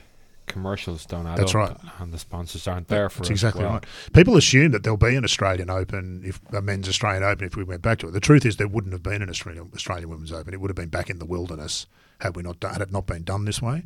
commercials 0.48 1.06
don't 1.06 1.28
add 1.28 1.38
That's 1.38 1.54
up 1.54 1.56
right. 1.56 1.78
and 2.00 2.14
the 2.14 2.18
sponsors 2.18 2.68
aren't 2.68 2.88
there 2.88 3.10
for 3.10 3.20
That's 3.20 3.30
exactly 3.30 3.64
well. 3.64 3.74
right. 3.74 3.86
People 4.14 4.38
assume 4.38 4.72
that 4.72 4.84
there'll 4.84 4.98
be 4.98 5.16
an 5.16 5.24
Australian 5.24 5.70
Open, 5.70 6.24
if 6.26 6.40
a 6.54 6.62
men's 6.62 6.88
Australian 6.88 7.24
Open, 7.24 7.46
if 7.46 7.56
we 7.56 7.64
went 7.64 7.82
back 7.82 8.00
to 8.00 8.08
it. 8.08 8.12
The 8.12 8.20
truth 8.20 8.46
is, 8.46 8.58
there 8.58 8.68
wouldn't 8.68 8.94
have 8.94 9.04
been 9.04 9.22
an 9.22 9.30
Australian 9.30 9.70
Australian 9.76 10.10
Women's 10.10 10.32
Open. 10.32 10.54
It 10.54 10.62
would 10.62 10.70
have 10.70 10.76
been 10.76 10.90
back 10.90 11.10
in 11.10 11.20
the 11.20 11.26
wilderness 11.26 11.86
had 12.22 12.36
we 12.36 12.44
not 12.44 12.60
done, 12.60 12.74
had 12.74 12.82
it 12.82 12.92
not 12.92 13.06
been 13.06 13.24
done 13.24 13.46
this 13.46 13.62
way. 13.62 13.84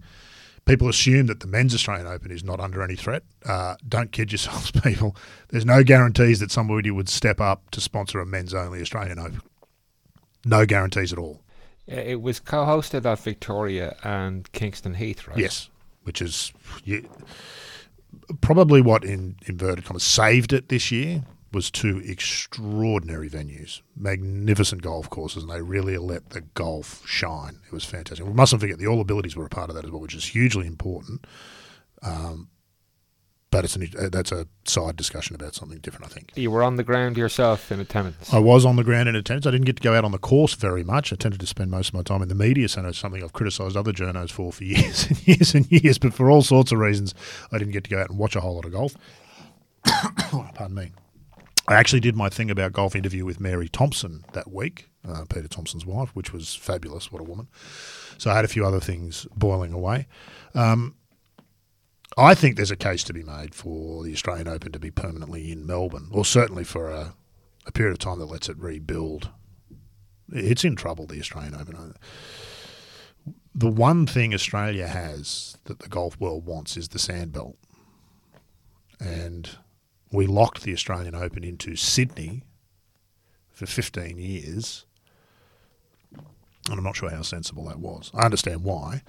People 0.66 0.88
assume 0.88 1.26
that 1.28 1.40
the 1.40 1.48
men's 1.48 1.74
Australian 1.74 2.08
Open 2.08 2.32
is 2.32 2.44
not 2.44 2.60
under 2.60 2.82
any 2.82 2.96
threat. 2.96 3.24
Uh, 3.46 3.76
don't 3.88 4.12
kid 4.12 4.32
yourselves, 4.32 4.72
people. 4.84 5.16
There's 5.50 5.66
no 5.66 5.84
guarantees 5.84 6.40
that 6.40 6.52
somebody 6.52 6.92
would 6.92 7.10
step 7.10 7.42
up 7.42 7.70
to 7.72 7.82
sponsor 7.82 8.20
a 8.20 8.26
men's 8.26 8.54
only 8.54 8.82
Australian 8.82 9.20
Open. 9.20 9.42
No 10.46 10.66
guarantees 10.66 11.12
at 11.12 11.20
all. 11.20 11.42
It 11.88 12.22
was 12.22 12.40
co-hosted 12.40 13.06
at 13.06 13.20
Victoria 13.20 13.98
and 14.04 14.50
Kingston 14.54 14.94
Heath, 14.94 15.28
right? 15.28 15.38
Yes, 15.38 15.70
which 16.04 16.22
is 16.22 16.54
yeah, 16.84 17.02
probably 18.40 18.82
what 18.82 19.04
in 19.04 19.36
inverted 19.46 19.86
commas 19.86 20.04
saved 20.04 20.54
it 20.54 20.70
this 20.70 20.92
year 20.92 21.24
was 21.52 21.70
two 21.70 22.02
extraordinary 22.06 23.30
venues, 23.30 23.82
magnificent 23.96 24.82
golf 24.82 25.10
courses, 25.10 25.44
and 25.44 25.52
they 25.52 25.62
really 25.62 25.98
let 25.98 26.30
the 26.30 26.42
golf 26.42 27.06
shine. 27.06 27.60
It 27.66 27.74
was 27.74 27.84
fantastic. 27.84 28.26
We 28.26 28.34
mustn't 28.34 28.62
forget 28.62 28.78
the 28.78 28.88
All 28.88 29.02
Abilities 29.02 29.36
were 29.36 29.46
a 29.46 29.50
part 29.50 29.70
of 29.70 29.76
that 29.76 29.86
as 29.86 29.92
well, 29.92 30.02
which 30.02 30.16
is 30.16 30.26
hugely 30.26 30.66
important. 30.66 31.28
Um, 32.02 32.50
but 33.52 33.66
it's 33.66 33.76
an, 33.76 33.90
uh, 34.00 34.08
that's 34.10 34.32
a 34.32 34.48
side 34.64 34.96
discussion 34.96 35.36
about 35.36 35.54
something 35.54 35.80
different, 35.80 36.10
I 36.10 36.14
think. 36.14 36.32
You 36.36 36.50
were 36.50 36.64
on 36.64 36.78
the 36.78 36.84
ground 36.84 37.18
yourself 37.18 37.70
in 37.70 37.82
attendance. 37.82 38.34
I 38.34 38.40
was 38.40 38.66
on 38.66 38.78
the 38.78 38.84
ground 38.84 39.10
in 39.10 39.16
attendance. 39.16 39.46
I 39.46 39.52
didn't 39.52 39.66
get 39.66 39.76
to 39.76 39.84
go 39.84 39.94
out 39.94 40.06
on 40.06 40.14
the 40.14 40.18
course 40.18 40.54
very 40.54 40.86
much. 40.86 41.12
I 41.12 41.18
tended 41.18 41.42
to 41.42 41.46
spend 41.46 41.70
most 41.70 41.90
of 41.90 41.94
my 41.96 42.02
time 42.02 42.22
in 42.22 42.30
the 42.30 42.36
media 42.36 42.70
centre, 42.70 42.94
something 42.94 43.22
I've 43.22 43.34
criticised 43.34 43.76
other 43.76 43.92
journos 43.92 44.32
for 44.32 44.54
for 44.54 44.64
years 44.64 45.06
and 45.06 45.28
years 45.28 45.54
and 45.54 45.70
years. 45.70 45.98
But 45.98 46.14
for 46.14 46.32
all 46.32 46.44
sorts 46.44 46.72
of 46.72 46.80
reasons, 46.80 47.14
I 47.52 47.58
didn't 47.58 47.74
get 47.74 47.84
to 47.84 47.90
go 47.90 48.00
out 48.00 48.10
and 48.10 48.18
watch 48.18 48.38
a 48.38 48.40
whole 48.40 48.56
lot 48.56 48.66
of 48.66 48.72
golf. 48.72 48.96
Pardon 49.84 50.74
me. 50.74 50.92
I 51.68 51.76
actually 51.76 52.00
did 52.00 52.16
my 52.16 52.30
thing 52.30 52.50
about 52.50 52.74
golf 52.74 52.96
interview 52.96 53.26
with 53.26 53.40
Mary 53.40 53.70
Thomson 53.70 54.26
that 54.34 54.52
week, 54.52 54.90
uh, 55.08 55.26
Peter 55.30 55.48
Thomson's 55.48 55.86
wife, 55.86 56.10
which 56.16 56.34
was 56.34 56.56
fabulous. 56.56 57.12
What 57.12 57.22
a 57.22 57.26
woman. 57.26 57.48
So 58.18 58.32
I 58.32 58.36
had 58.36 58.46
a 58.46 58.50
few 58.50 58.66
other 58.66 58.80
things 58.80 59.28
boiling 59.36 59.74
away. 59.74 60.08
Um, 60.56 60.96
I 62.18 62.36
think 62.36 62.56
there's 62.56 62.72
a 62.72 62.76
case 62.76 63.04
to 63.06 63.14
be 63.14 63.24
made 63.24 63.56
for 63.56 64.04
the 64.04 64.12
Australian 64.12 64.48
Open 64.48 64.72
to 64.72 64.80
be 64.80 64.92
permanently 64.92 65.52
in 65.52 65.66
Melbourne, 65.66 66.10
or 66.12 66.26
certainly 66.26 66.64
for 66.64 66.90
a, 66.90 67.14
a 67.66 67.72
period 67.72 67.94
of 67.94 68.00
time 68.00 68.20
that 68.20 68.26
lets 68.26 68.50
it 68.50 68.58
rebuild. 68.58 69.30
It's 70.32 70.66
in 70.66 70.76
trouble, 70.76 71.08
the 71.08 71.20
Australian 71.20 71.56
Open. 71.56 71.96
the 73.54 73.70
one 73.70 74.06
thing 74.06 74.34
Australia 74.34 74.88
has 74.88 75.58
that 75.66 75.80
the 75.80 75.90
golf 75.90 76.20
world 76.20 76.46
wants 76.46 76.76
is 76.76 76.90
the 76.90 77.00
sandbelt. 77.00 77.56
And 79.00 79.50
we 80.12 80.28
locked 80.28 80.64
the 80.64 80.74
Australian 80.74 81.16
Open 81.16 81.44
into 81.44 81.76
Sydney 81.76 82.44
for 83.50 83.66
15 83.66 84.18
years. 84.18 84.86
And 86.70 86.78
I'm 86.78 86.84
not 86.84 86.96
sure 86.96 87.10
how 87.10 87.24
sensible 87.24 87.66
that 87.66 87.80
was. 87.80 88.12
I 88.14 88.26
understand 88.26 88.64
why. 88.64 89.02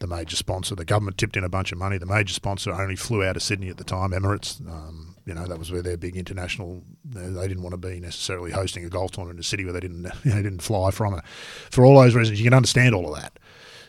The 0.00 0.08
major 0.08 0.34
sponsor, 0.34 0.74
the 0.74 0.84
government 0.84 1.16
tipped 1.16 1.36
in 1.36 1.44
a 1.44 1.48
bunch 1.48 1.70
of 1.70 1.78
money. 1.78 1.96
The 1.96 2.06
major 2.06 2.34
sponsor 2.34 2.72
only 2.72 2.96
flew 2.96 3.22
out 3.22 3.36
of 3.36 3.42
Sydney 3.42 3.68
at 3.68 3.76
the 3.76 3.84
time, 3.84 4.10
Emirates. 4.10 4.60
Um, 4.68 5.14
you 5.24 5.32
know, 5.32 5.46
that 5.46 5.58
was 5.58 5.70
where 5.70 5.82
their 5.82 5.96
big 5.96 6.16
international. 6.16 6.82
They 7.04 7.46
didn't 7.46 7.62
want 7.62 7.74
to 7.74 7.88
be 7.88 8.00
necessarily 8.00 8.50
hosting 8.50 8.84
a 8.84 8.88
golf 8.88 9.12
tournament 9.12 9.36
in 9.36 9.40
a 9.40 9.44
city 9.44 9.64
where 9.64 9.72
they 9.72 9.80
didn't 9.80 10.02
they 10.24 10.42
didn't 10.42 10.62
fly 10.62 10.90
from 10.90 11.14
it. 11.14 11.24
For 11.70 11.84
all 11.84 12.00
those 12.00 12.16
reasons, 12.16 12.40
you 12.40 12.44
can 12.44 12.54
understand 12.54 12.94
all 12.94 13.14
of 13.14 13.20
that. 13.20 13.38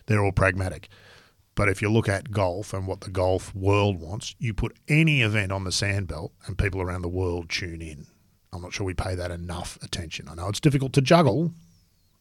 They're 0.06 0.24
all 0.24 0.32
pragmatic. 0.32 0.90
But 1.60 1.68
if 1.68 1.82
you 1.82 1.92
look 1.92 2.08
at 2.08 2.32
golf 2.32 2.74
and 2.74 2.88
what 2.88 3.02
the 3.02 3.10
golf 3.10 3.54
world 3.54 4.00
wants, 4.00 4.34
you 4.40 4.54
put 4.54 4.78
any 4.88 5.24
event 5.24 5.52
on 5.52 5.66
the 5.66 5.72
sandbelt 5.72 6.32
and 6.46 6.58
people 6.58 6.82
around 6.82 7.02
the 7.02 7.10
world 7.10 7.50
tune 7.50 7.82
in. 7.82 8.08
I'm 8.54 8.62
not 8.62 8.72
sure 8.72 8.86
we 8.86 8.94
pay 8.94 9.14
that 9.16 9.30
enough 9.30 9.78
attention. 9.84 10.30
I 10.30 10.36
know 10.36 10.48
it's 10.48 10.62
difficult 10.62 10.94
to 10.94 11.02
juggle, 11.02 11.52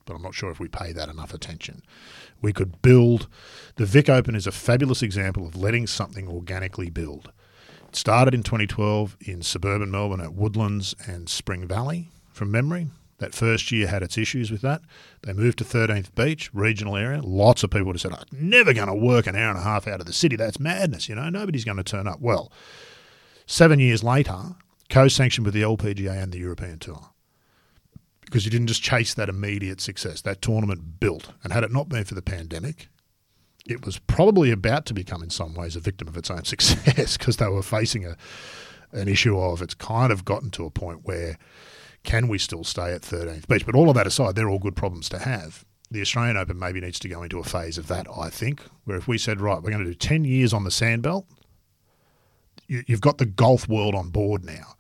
but 0.07 0.17
I'm 0.17 0.23
not 0.23 0.35
sure 0.35 0.51
if 0.51 0.59
we 0.59 0.67
pay 0.67 0.91
that 0.91 1.09
enough 1.09 1.33
attention. 1.33 1.83
We 2.43 2.53
could 2.53 2.83
build. 2.83 3.29
The 3.77 3.87
Vic 3.87 4.09
Open 4.09 4.35
is 4.35 4.49
a 4.49 4.51
fabulous 4.51 5.03
example 5.03 5.47
of 5.47 5.55
letting 5.55 5.87
something 5.87 6.27
organically 6.27 6.91
build. 6.91 7.31
It 7.91 7.95
started 7.95 8.35
in 8.35 8.43
2012 8.43 9.19
in 9.21 9.43
suburban 9.43 9.93
Melbourne 9.93 10.21
at 10.21 10.35
Woodlands 10.35 10.97
and 11.07 11.29
Spring 11.29 11.65
Valley, 11.65 12.09
from 12.33 12.51
memory. 12.51 12.89
That 13.19 13.35
first 13.35 13.73
year 13.73 13.89
had 13.89 14.03
its 14.03 14.17
issues 14.17 14.51
with 14.51 14.61
that. 14.63 14.81
They 15.23 15.33
moved 15.33 15.59
to 15.59 15.65
13th 15.65 16.15
Beach, 16.15 16.51
regional 16.55 16.97
area. 16.97 17.21
Lots 17.21 17.65
of 17.65 17.71
people 17.71 17.87
would 17.87 17.97
have 17.97 18.01
said, 18.01 18.13
I'm 18.13 18.49
never 18.49 18.73
going 18.73 18.89
to 18.89 18.95
work 18.95 19.27
an 19.27 19.35
hour 19.35 19.51
and 19.51 19.59
a 19.59 19.63
half 19.63 19.89
out 19.89 20.01
of 20.01 20.07
the 20.07 20.13
city. 20.13 20.37
That's 20.37 20.61
madness, 20.61 21.09
you 21.09 21.17
know. 21.17 21.29
Nobody's 21.29 21.65
going 21.65 21.79
to 21.79 21.85
turn 21.85 22.07
up. 22.07 22.21
Well, 22.21 22.53
seven 23.47 23.81
years 23.81 24.05
later, 24.05 24.55
co-sanctioned 24.89 25.45
with 25.45 25.55
the 25.55 25.63
LPGA 25.63 26.23
and 26.23 26.33
the 26.33 26.39
European 26.39 26.79
Tour 26.79 27.11
because 28.21 28.45
you 28.45 28.51
didn't 28.51 28.67
just 28.67 28.83
chase 28.83 29.15
that 29.15 29.31
immediate 29.31 29.81
success. 29.81 30.21
That 30.21 30.43
tournament 30.43 31.01
built. 31.01 31.33
And 31.43 31.53
had 31.53 31.65
it 31.65 31.73
not 31.73 31.89
been 31.89 32.05
for 32.05 32.15
the 32.15 32.23
pandemic, 32.23 32.89
it 33.67 33.85
was 33.85 33.99
probably 33.99 34.51
about 34.51 34.85
to 34.87 34.95
become, 34.95 35.23
in 35.23 35.31
some 35.31 35.55
ways, 35.55 35.77
a 35.77 35.81
victim 35.81 36.09
of 36.09 36.17
its 36.17 36.31
own 36.31 36.45
success 36.45 37.17
because 37.17 37.39
they 37.39 37.49
were 37.49 37.63
facing 37.63 38.07
a 38.07 38.17
an 38.93 39.07
issue 39.07 39.39
of 39.39 39.61
it's 39.61 39.75
kind 39.75 40.11
of 40.11 40.25
gotten 40.25 40.51
to 40.51 40.65
a 40.65 40.71
point 40.71 41.01
where 41.05 41.37
can 42.09 42.27
we 42.27 42.39
still 42.39 42.65
stay 42.65 42.95
at 42.95 43.03
13th 43.03 43.47
beach? 43.49 43.67
But 43.67 43.75
all 43.75 43.91
of 43.91 43.95
that 43.97 44.07
aside, 44.07 44.35
they're 44.35 44.49
all 44.49 44.59
good 44.59 44.75
problems 44.75 45.11
to 45.11 45.19
have. 45.19 45.67
The 45.91 46.01
Australian 46.01 46.39
Open 46.39 46.59
maybe 46.59 46.81
needs 46.81 46.99
to 47.01 47.09
go 47.09 47.23
into 47.23 47.39
a 47.39 47.45
phase 47.45 47.77
of 47.77 47.87
that, 47.89 48.07
I 48.11 48.31
think, 48.31 48.63
where 48.85 48.97
if 48.97 49.07
we 49.07 49.19
said, 49.19 49.43
right, 49.43 49.63
we're 49.63 49.71
going 49.71 49.85
to 49.85 49.91
do 49.91 49.95
10 49.95 50.25
years 50.25 50.55
on 50.55 50.65
the 50.65 50.71
sandbelt, 50.71 51.27
you, 52.67 52.83
you've 52.87 53.03
got 53.03 53.19
the 53.19 53.27
golf 53.27 53.69
world 53.69 53.95
on 53.95 54.09
board 54.09 54.43
now 54.43 54.75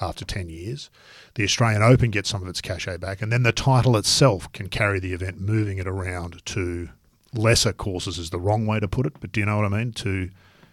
after 0.00 0.24
10 0.24 0.48
years. 0.48 0.90
The 1.36 1.44
Australian 1.44 1.84
Open 1.84 2.10
gets 2.10 2.30
some 2.30 2.42
of 2.42 2.48
its 2.48 2.60
cachet 2.60 2.96
back, 2.96 3.22
and 3.22 3.32
then 3.32 3.44
the 3.44 3.52
title 3.52 3.96
itself 3.96 4.50
can 4.50 4.68
carry 4.68 4.98
the 4.98 5.12
event, 5.12 5.40
moving 5.40 5.78
it 5.78 5.86
around 5.86 6.44
to 6.46 6.88
lesser 7.32 7.72
courses, 7.72 8.18
is 8.18 8.30
the 8.30 8.40
wrong 8.40 8.66
way 8.66 8.80
to 8.80 8.88
put 8.88 9.06
it, 9.06 9.12
but 9.20 9.30
do 9.30 9.38
you 9.38 9.46
know 9.46 9.58
what 9.58 9.72
I 9.72 9.76
mean? 9.76 9.92
To 9.92 10.30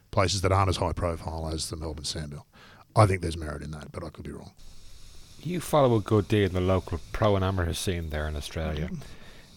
places 0.10 0.42
that 0.42 0.52
aren't 0.52 0.70
as 0.70 0.78
high 0.78 0.94
profile 0.94 1.52
as 1.54 1.70
the 1.70 1.76
Melbourne 1.76 2.04
Sandbelt. 2.04 2.46
I 2.96 3.06
think 3.06 3.22
there's 3.22 3.38
merit 3.38 3.62
in 3.62 3.70
that, 3.72 3.92
but 3.92 4.04
I 4.04 4.10
could 4.10 4.24
be 4.24 4.32
wrong. 4.32 4.54
You 5.46 5.60
follow 5.60 5.96
a 5.96 6.00
good 6.00 6.30
deal 6.30 6.46
in 6.46 6.54
the 6.54 6.62
local 6.62 7.02
pro 7.12 7.36
and 7.36 7.44
amateur 7.44 7.74
scene 7.74 8.10
there 8.10 8.28
in 8.28 8.36
Australia. 8.36 8.86
Mm-hmm. 8.86 9.02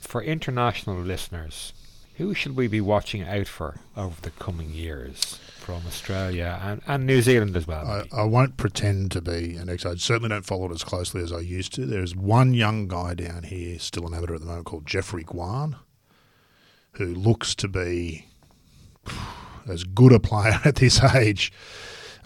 For 0.00 0.20
international 0.22 1.00
listeners, 1.00 1.72
who 2.16 2.34
should 2.34 2.56
we 2.56 2.66
be 2.66 2.80
watching 2.80 3.22
out 3.22 3.46
for 3.46 3.78
over 3.96 4.20
the 4.20 4.30
coming 4.30 4.70
years 4.70 5.38
from 5.58 5.82
Australia 5.86 6.58
and, 6.62 6.82
and 6.86 7.06
New 7.06 7.22
Zealand 7.22 7.56
as 7.56 7.66
well? 7.66 7.86
I, 7.86 8.22
I 8.22 8.24
won't 8.24 8.56
pretend 8.56 9.12
to 9.12 9.20
be 9.20 9.56
an 9.56 9.68
expert. 9.68 9.90
I 9.90 9.94
certainly 9.96 10.30
don't 10.30 10.44
follow 10.44 10.70
it 10.70 10.74
as 10.74 10.82
closely 10.82 11.22
as 11.22 11.32
I 11.32 11.40
used 11.40 11.74
to. 11.74 11.86
There's 11.86 12.16
one 12.16 12.52
young 12.52 12.88
guy 12.88 13.14
down 13.14 13.44
here, 13.44 13.78
still 13.78 14.06
an 14.06 14.14
amateur 14.14 14.34
at 14.34 14.40
the 14.40 14.46
moment, 14.46 14.66
called 14.66 14.86
Jeffrey 14.86 15.24
Guan, 15.24 15.76
who 16.92 17.14
looks 17.14 17.54
to 17.56 17.68
be 17.68 18.26
as 19.68 19.84
good 19.84 20.12
a 20.12 20.18
player 20.18 20.58
at 20.64 20.76
this 20.76 21.02
age. 21.02 21.52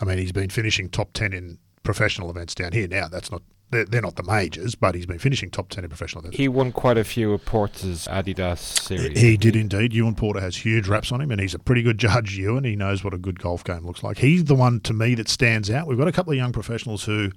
I 0.01 0.07
mean, 0.07 0.17
he's 0.17 0.33
been 0.33 0.51
finishing 0.51 0.89
top 0.89 1.13
10 1.13 1.33
in 1.35 1.59
professional 1.83 2.31
events 2.31 2.55
down 2.55 2.73
here. 2.73 2.89
Now, 2.89 3.09
that's 3.09 3.31
not 3.31 3.43
they're, 3.71 3.85
they're 3.85 4.03
not 4.03 4.17
the 4.17 4.25
majors, 4.25 4.75
but 4.75 4.95
he's 4.95 5.07
been 5.07 5.19
finishing 5.19 5.49
top 5.49 5.69
10 5.69 5.85
in 5.85 5.91
professional 5.91 6.23
events. 6.23 6.37
He 6.37 6.49
won 6.49 6.73
quite 6.73 6.99
a 6.99 7.05
few 7.05 7.33
of 7.33 7.45
Porter's 7.45 8.09
Adidas 8.09 8.59
series. 8.59 9.21
He 9.21 9.37
did 9.37 9.55
indeed. 9.55 9.93
Ewan 9.93 10.17
Porter 10.17 10.41
has 10.41 10.57
huge 10.57 10.89
raps 10.89 11.13
on 11.13 11.21
him, 11.21 11.31
and 11.31 11.41
he's 11.41 11.55
a 11.55 11.59
pretty 11.59 11.83
good 11.83 11.99
judge, 11.99 12.37
Ewan. 12.37 12.65
He 12.65 12.75
knows 12.75 13.05
what 13.05 13.15
a 13.15 13.19
good 13.19 13.39
golf 13.39 13.63
game 13.63 13.87
looks 13.87 14.03
like. 14.03 14.19
He's 14.19 14.45
the 14.45 14.57
one, 14.57 14.81
to 14.81 14.93
me, 14.93 15.15
that 15.15 15.29
stands 15.29 15.71
out. 15.71 15.87
We've 15.87 15.99
got 15.99 16.09
a 16.09 16.13
couple 16.13 16.33
of 16.33 16.37
young 16.37 16.53
professionals 16.53 17.05
who, 17.05 17.31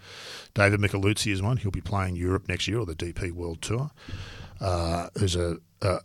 David 0.55 0.79
Micheluzzi 0.79 1.31
is 1.31 1.41
one. 1.41 1.57
He'll 1.57 1.71
be 1.71 1.81
playing 1.81 2.15
Europe 2.15 2.47
next 2.47 2.67
year, 2.67 2.79
or 2.79 2.85
the 2.85 2.95
DP 2.95 3.31
World 3.31 3.61
Tour. 3.61 3.91
Uh, 4.59 5.09
who's 5.19 5.35
a, 5.35 5.57
a, 5.81 5.99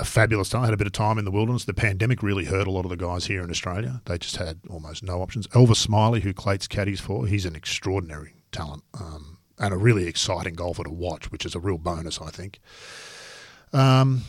a 0.00 0.04
fabulous 0.04 0.48
time. 0.48 0.62
I 0.62 0.66
Had 0.66 0.74
a 0.74 0.78
bit 0.78 0.86
of 0.86 0.92
time 0.92 1.18
in 1.18 1.24
the 1.24 1.30
wilderness. 1.30 1.64
The 1.64 1.74
pandemic 1.74 2.22
really 2.22 2.46
hurt 2.46 2.66
a 2.66 2.70
lot 2.70 2.84
of 2.84 2.90
the 2.90 2.96
guys 2.96 3.26
here 3.26 3.42
in 3.42 3.50
Australia. 3.50 4.00
They 4.06 4.18
just 4.18 4.36
had 4.36 4.60
almost 4.68 5.02
no 5.02 5.20
options. 5.20 5.46
Elvis 5.48 5.86
Smylie, 5.86 6.22
who 6.22 6.32
Clates 6.32 6.66
caddies 6.66 7.00
for, 7.00 7.26
he's 7.26 7.46
an 7.46 7.54
extraordinary 7.54 8.34
talent. 8.50 8.82
Um, 8.98 9.38
and 9.58 9.74
a 9.74 9.76
really 9.76 10.06
exciting 10.06 10.54
golfer 10.54 10.84
to 10.84 10.90
watch, 10.90 11.30
which 11.30 11.44
is 11.44 11.54
a 11.54 11.60
real 11.60 11.76
bonus, 11.76 12.20
I 12.20 12.30
think. 12.30 12.60
Um, 13.74 14.22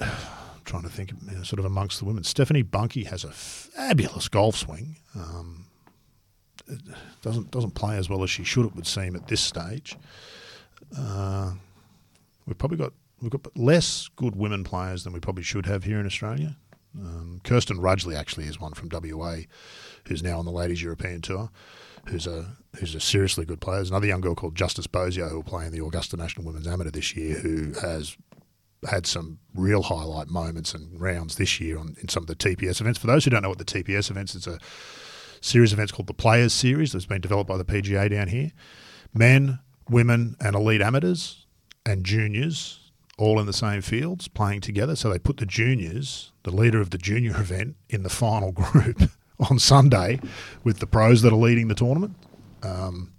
I'm 0.00 0.10
trying 0.64 0.82
to 0.82 0.88
think, 0.88 1.12
you 1.30 1.36
know, 1.36 1.42
sort 1.44 1.60
of 1.60 1.64
amongst 1.64 2.00
the 2.00 2.04
women. 2.04 2.24
Stephanie 2.24 2.62
Bunque 2.62 3.06
has 3.06 3.22
a 3.22 3.30
fabulous 3.30 4.28
golf 4.28 4.56
swing. 4.56 4.96
Um, 5.14 5.66
doesn't 7.22 7.50
doesn't 7.50 7.72
play 7.72 7.96
as 7.96 8.08
well 8.08 8.22
as 8.22 8.30
she 8.30 8.44
should. 8.44 8.66
It 8.66 8.74
would 8.74 8.86
seem 8.86 9.14
at 9.16 9.28
this 9.28 9.40
stage. 9.40 9.96
Uh, 10.96 11.52
we've 12.46 12.58
probably 12.58 12.78
got 12.78 12.92
we've 13.22 13.30
got 13.30 13.56
less 13.56 14.08
good 14.16 14.36
women 14.36 14.64
players 14.64 15.04
than 15.04 15.12
we 15.12 15.20
probably 15.20 15.44
should 15.44 15.66
have 15.66 15.84
here 15.84 15.98
in 16.00 16.06
Australia. 16.06 16.56
Um, 16.98 17.40
Kirsten 17.42 17.78
Rudgley 17.78 18.16
actually 18.16 18.46
is 18.46 18.60
one 18.60 18.74
from 18.74 18.90
WA, 18.92 19.36
who's 20.06 20.22
now 20.22 20.38
on 20.38 20.44
the 20.44 20.50
Ladies 20.50 20.82
European 20.82 21.22
Tour 21.22 21.50
who's 22.06 22.26
a 22.26 22.56
who's 22.76 22.94
a 22.94 23.00
seriously 23.00 23.44
good 23.44 23.60
player. 23.60 23.78
There's 23.78 23.90
another 23.90 24.06
young 24.06 24.20
girl 24.20 24.34
called 24.34 24.54
Justice 24.54 24.86
Bosio 24.86 25.28
who 25.28 25.36
will 25.36 25.42
play 25.42 25.66
in 25.66 25.72
the 25.72 25.84
Augusta 25.84 26.16
National 26.16 26.46
Women's 26.46 26.66
Amateur 26.66 26.90
this 26.90 27.14
year, 27.14 27.38
who 27.38 27.72
has 27.80 28.16
had 28.88 29.06
some 29.06 29.38
real 29.54 29.82
highlight 29.82 30.28
moments 30.28 30.74
and 30.74 31.00
rounds 31.00 31.36
this 31.36 31.60
year 31.60 31.78
on 31.78 31.96
in 32.00 32.08
some 32.08 32.22
of 32.22 32.26
the 32.26 32.34
TPS 32.34 32.80
events. 32.80 32.98
For 32.98 33.06
those 33.06 33.24
who 33.24 33.30
don't 33.30 33.42
know 33.42 33.48
what 33.48 33.58
the 33.58 33.64
TPS 33.64 34.10
events, 34.10 34.34
it's 34.34 34.46
a 34.46 34.58
series 35.40 35.72
of 35.72 35.78
events 35.78 35.92
called 35.92 36.06
the 36.06 36.14
Players 36.14 36.52
Series 36.52 36.92
that's 36.92 37.06
been 37.06 37.20
developed 37.20 37.48
by 37.48 37.56
the 37.56 37.64
PGA 37.64 38.10
down 38.10 38.28
here. 38.28 38.52
Men, 39.14 39.60
women, 39.88 40.36
and 40.40 40.56
elite 40.56 40.80
amateurs 40.80 41.46
and 41.84 42.04
juniors 42.04 42.81
all 43.22 43.38
in 43.38 43.46
the 43.46 43.52
same 43.52 43.80
fields 43.80 44.26
playing 44.26 44.60
together. 44.60 44.96
So 44.96 45.08
they 45.08 45.18
put 45.18 45.36
the 45.36 45.46
juniors, 45.46 46.32
the 46.42 46.50
leader 46.50 46.80
of 46.80 46.90
the 46.90 46.98
junior 46.98 47.30
event, 47.40 47.76
in 47.88 48.02
the 48.02 48.10
final 48.10 48.52
group 48.62 49.10
on 49.48 49.58
Sunday 49.58 50.20
with 50.64 50.80
the 50.80 50.86
pros 50.86 51.22
that 51.22 51.32
are 51.32 51.36
leading 51.36 51.68
the 51.68 51.74
tournament. 51.74 52.16
Um, 52.62 53.12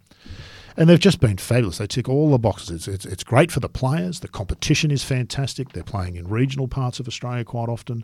and 0.75 0.89
they've 0.89 0.99
just 0.99 1.19
been 1.19 1.37
fabulous. 1.37 1.77
They 1.77 1.87
tick 1.87 2.09
all 2.09 2.31
the 2.31 2.39
boxes. 2.39 2.87
It's, 2.87 2.87
it's, 2.87 3.05
it's 3.05 3.23
great 3.23 3.51
for 3.51 3.59
the 3.59 3.69
players. 3.69 4.21
The 4.21 4.27
competition 4.27 4.89
is 4.89 5.03
fantastic. 5.03 5.71
They're 5.71 5.83
playing 5.83 6.15
in 6.15 6.27
regional 6.27 6.67
parts 6.67 6.99
of 6.99 7.07
Australia 7.07 7.43
quite 7.43 7.69
often, 7.69 8.03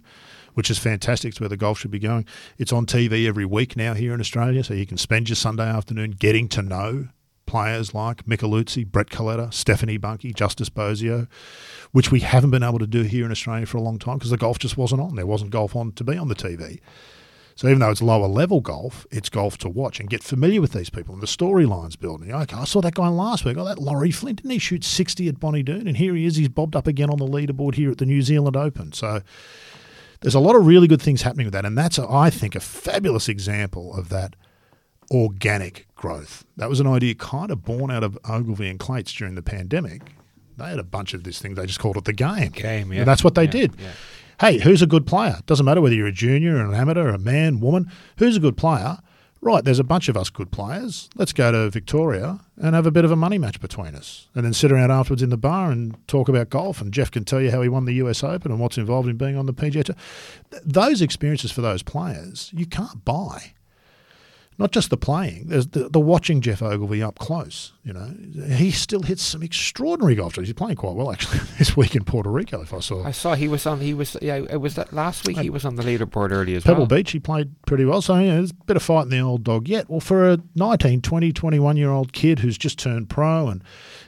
which 0.53 0.69
is 0.69 0.77
fantastic. 0.77 1.29
It's 1.29 1.39
where 1.39 1.49
the 1.49 1.57
golf 1.57 1.79
should 1.79 1.91
be 1.91 1.99
going. 1.99 2.25
It's 2.59 2.71
on 2.71 2.85
TV 2.85 3.27
every 3.27 3.45
week 3.45 3.75
now 3.75 3.95
here 3.95 4.13
in 4.13 4.19
Australia, 4.19 4.63
so 4.63 4.75
you 4.75 4.85
can 4.85 4.97
spend 4.97 5.29
your 5.29 5.35
Sunday 5.35 5.67
afternoon 5.67 6.11
getting 6.11 6.47
to 6.49 6.61
know 6.61 7.07
players 7.49 7.95
like 7.95 8.25
Micheluzzi, 8.25 8.85
Brett 8.85 9.07
Coletta, 9.07 9.51
Stephanie 9.51 9.97
Bunque, 9.97 10.35
Justice 10.35 10.69
Bosio, 10.69 11.27
which 11.91 12.11
we 12.11 12.19
haven't 12.19 12.51
been 12.51 12.61
able 12.61 12.77
to 12.77 12.85
do 12.85 13.01
here 13.01 13.25
in 13.25 13.31
Australia 13.31 13.65
for 13.65 13.77
a 13.77 13.81
long 13.81 13.97
time 13.97 14.19
because 14.19 14.29
the 14.29 14.37
golf 14.37 14.59
just 14.59 14.77
wasn't 14.77 15.01
on. 15.01 15.15
There 15.15 15.25
wasn't 15.25 15.49
golf 15.49 15.75
on 15.75 15.91
to 15.93 16.03
be 16.03 16.15
on 16.15 16.27
the 16.27 16.35
TV. 16.35 16.79
So 17.55 17.67
even 17.67 17.79
though 17.79 17.89
it's 17.89 18.03
lower 18.03 18.27
level 18.27 18.61
golf, 18.61 19.07
it's 19.09 19.29
golf 19.29 19.57
to 19.57 19.67
watch 19.67 19.99
and 19.99 20.07
get 20.07 20.23
familiar 20.23 20.61
with 20.61 20.73
these 20.73 20.91
people 20.91 21.13
and 21.13 21.23
the 21.23 21.27
storylines 21.27 21.99
building. 21.99 22.31
Okay, 22.31 22.55
I 22.55 22.65
saw 22.65 22.81
that 22.81 22.93
guy 22.93 23.07
last 23.07 23.43
week. 23.43 23.57
Oh, 23.57 23.65
that 23.65 23.79
Laurie 23.79 24.11
Flint, 24.11 24.37
didn't 24.37 24.51
he 24.51 24.59
shoot 24.59 24.83
60 24.83 25.27
at 25.27 25.39
Bonnie 25.39 25.63
Doon? 25.63 25.87
And 25.87 25.97
here 25.97 26.13
he 26.15 26.25
is. 26.25 26.35
He's 26.35 26.49
bobbed 26.49 26.75
up 26.75 26.85
again 26.85 27.09
on 27.09 27.17
the 27.17 27.25
leaderboard 27.25 27.75
here 27.75 27.89
at 27.89 27.97
the 27.97 28.05
New 28.05 28.21
Zealand 28.21 28.55
Open. 28.55 28.93
So 28.93 29.23
there's 30.21 30.35
a 30.35 30.39
lot 30.39 30.55
of 30.55 30.67
really 30.67 30.87
good 30.87 31.01
things 31.01 31.23
happening 31.23 31.47
with 31.47 31.53
that. 31.53 31.65
And 31.65 31.75
that's, 31.75 31.97
I 31.97 32.29
think, 32.29 32.55
a 32.55 32.59
fabulous 32.59 33.27
example 33.27 33.93
of 33.95 34.09
that 34.09 34.35
organic 35.11 35.87
growth. 35.95 36.45
That 36.57 36.69
was 36.69 36.79
an 36.79 36.87
idea 36.87 37.15
kind 37.15 37.51
of 37.51 37.63
born 37.63 37.91
out 37.91 38.03
of 38.03 38.17
Ogilvy 38.29 38.69
and 38.69 38.79
Clates 38.79 39.13
during 39.13 39.35
the 39.35 39.41
pandemic. 39.41 40.01
They 40.57 40.65
had 40.65 40.79
a 40.79 40.83
bunch 40.83 41.13
of 41.13 41.23
these 41.23 41.39
things. 41.39 41.55
They 41.57 41.65
just 41.65 41.79
called 41.79 41.97
it 41.97 42.05
the 42.05 42.13
game. 42.13 42.49
Game, 42.51 42.91
yeah. 42.91 42.99
And 42.99 43.07
that's 43.07 43.23
what 43.23 43.35
they 43.35 43.45
Yeah, 43.45 43.51
did 43.51 43.75
yeah. 43.79 43.91
hey, 44.41 44.59
who's 44.59 44.81
a 44.81 44.87
good 44.87 45.07
player? 45.07 45.39
Doesn't 45.45 45.65
matter 45.65 45.81
whether 45.81 45.95
you're 45.95 46.07
a 46.07 46.11
junior, 46.11 46.57
or 46.57 46.61
an 46.61 46.73
amateur, 46.73 47.07
or 47.07 47.13
a 47.13 47.17
man, 47.19 47.59
woman. 47.59 47.91
Who's 48.17 48.35
a 48.35 48.39
good 48.41 48.57
player? 48.57 48.97
right, 49.41 49.63
there's 49.63 49.79
a 49.79 49.83
bunch 49.83 50.09
of 50.09 50.17
us 50.17 50.29
good 50.29 50.51
players. 50.51 51.09
Let's 51.15 51.33
go 51.33 51.51
to 51.51 51.69
Victoria 51.69 52.41
and 52.57 52.75
have 52.75 52.85
a 52.85 52.91
bit 52.91 53.05
of 53.05 53.11
a 53.11 53.15
money 53.15 53.37
match 53.37 53.59
between 53.61 53.95
us. 53.95 54.27
And 54.35 54.43
then 54.43 54.53
sit 54.53 54.71
around 54.71 54.91
afterwards 54.91 55.23
in 55.23 55.29
the 55.29 55.37
bar 55.37 55.71
and 55.71 55.95
talk 56.07 56.27
about 56.27 56.49
golf. 56.49 56.81
And 56.81 56.93
Geoff 56.93 57.11
can 57.11 57.23
tell 57.23 57.41
you 57.41 57.51
how 57.51 57.61
he 57.61 57.69
won 57.69 57.85
the 57.85 57.93
US 57.93 58.23
Open 58.23 58.51
and 58.51 58.59
what's 58.59 58.77
involved 58.77 59.07
in 59.07 59.15
being 59.17 59.37
on 59.37 59.45
the 59.45 59.53
PGA 59.53 59.83
Tour. 59.85 59.95
Those 60.65 61.01
experiences 61.01 61.51
for 61.51 61.61
those 61.61 61.83
players, 61.83 62.51
you 62.53 62.65
can't 62.65 63.05
buy. 63.05 63.53
Not 64.59 64.73
just 64.73 64.89
the 64.89 64.97
playing, 64.97 65.45
there's 65.47 65.67
the, 65.67 65.87
the 65.87 66.01
watching 66.01 66.41
Geoff 66.41 66.61
Ogilvy 66.61 67.01
up 67.01 67.17
close. 67.17 67.71
You 67.85 67.93
know, 67.93 68.13
he 68.53 68.71
still 68.71 69.03
hits 69.03 69.23
some 69.23 69.41
extraordinary 69.41 70.15
golf 70.15 70.33
shots. 70.33 70.49
He's 70.49 70.53
playing 70.53 70.75
quite 70.75 70.95
well 70.95 71.13
actually 71.13 71.39
this 71.57 71.77
week 71.77 71.95
in 71.95 72.03
Puerto 72.03 72.29
Rico. 72.29 72.61
If 72.61 72.73
I 72.73 72.81
saw 72.81 73.05
I 73.05 73.11
saw 73.11 73.35
he 73.35 73.47
was 73.47 73.65
on. 73.65 73.79
He 73.79 73.93
was 73.93 74.17
yeah. 74.21 74.35
It 74.49 74.59
was 74.59 74.75
that 74.75 74.91
last 74.91 75.25
week. 75.25 75.37
He 75.37 75.49
was 75.49 75.63
on 75.63 75.75
the 75.75 75.83
leaderboard 75.83 76.31
early 76.31 76.55
as 76.55 76.65
Pebble 76.65 76.79
well. 76.79 76.87
Beach, 76.87 77.11
he 77.11 77.21
played 77.21 77.49
pretty 77.65 77.85
well. 77.85 78.01
So, 78.01 78.15
you 78.15 78.27
know, 78.27 78.35
there's 78.35 78.51
a 78.51 78.65
bit 78.65 78.75
of 78.75 78.83
fight 78.83 79.03
in 79.03 79.09
the 79.09 79.21
old 79.21 79.45
dog 79.45 79.69
yet. 79.69 79.89
Well, 79.89 80.01
for 80.01 80.29
a 80.29 80.39
19, 80.55 81.01
20, 81.01 81.31
21 81.31 81.77
year 81.77 81.91
old 81.91 82.11
kid 82.11 82.39
who's 82.39 82.57
just 82.57 82.77
turned 82.77 83.09
pro, 83.09 83.47
and 83.47 83.63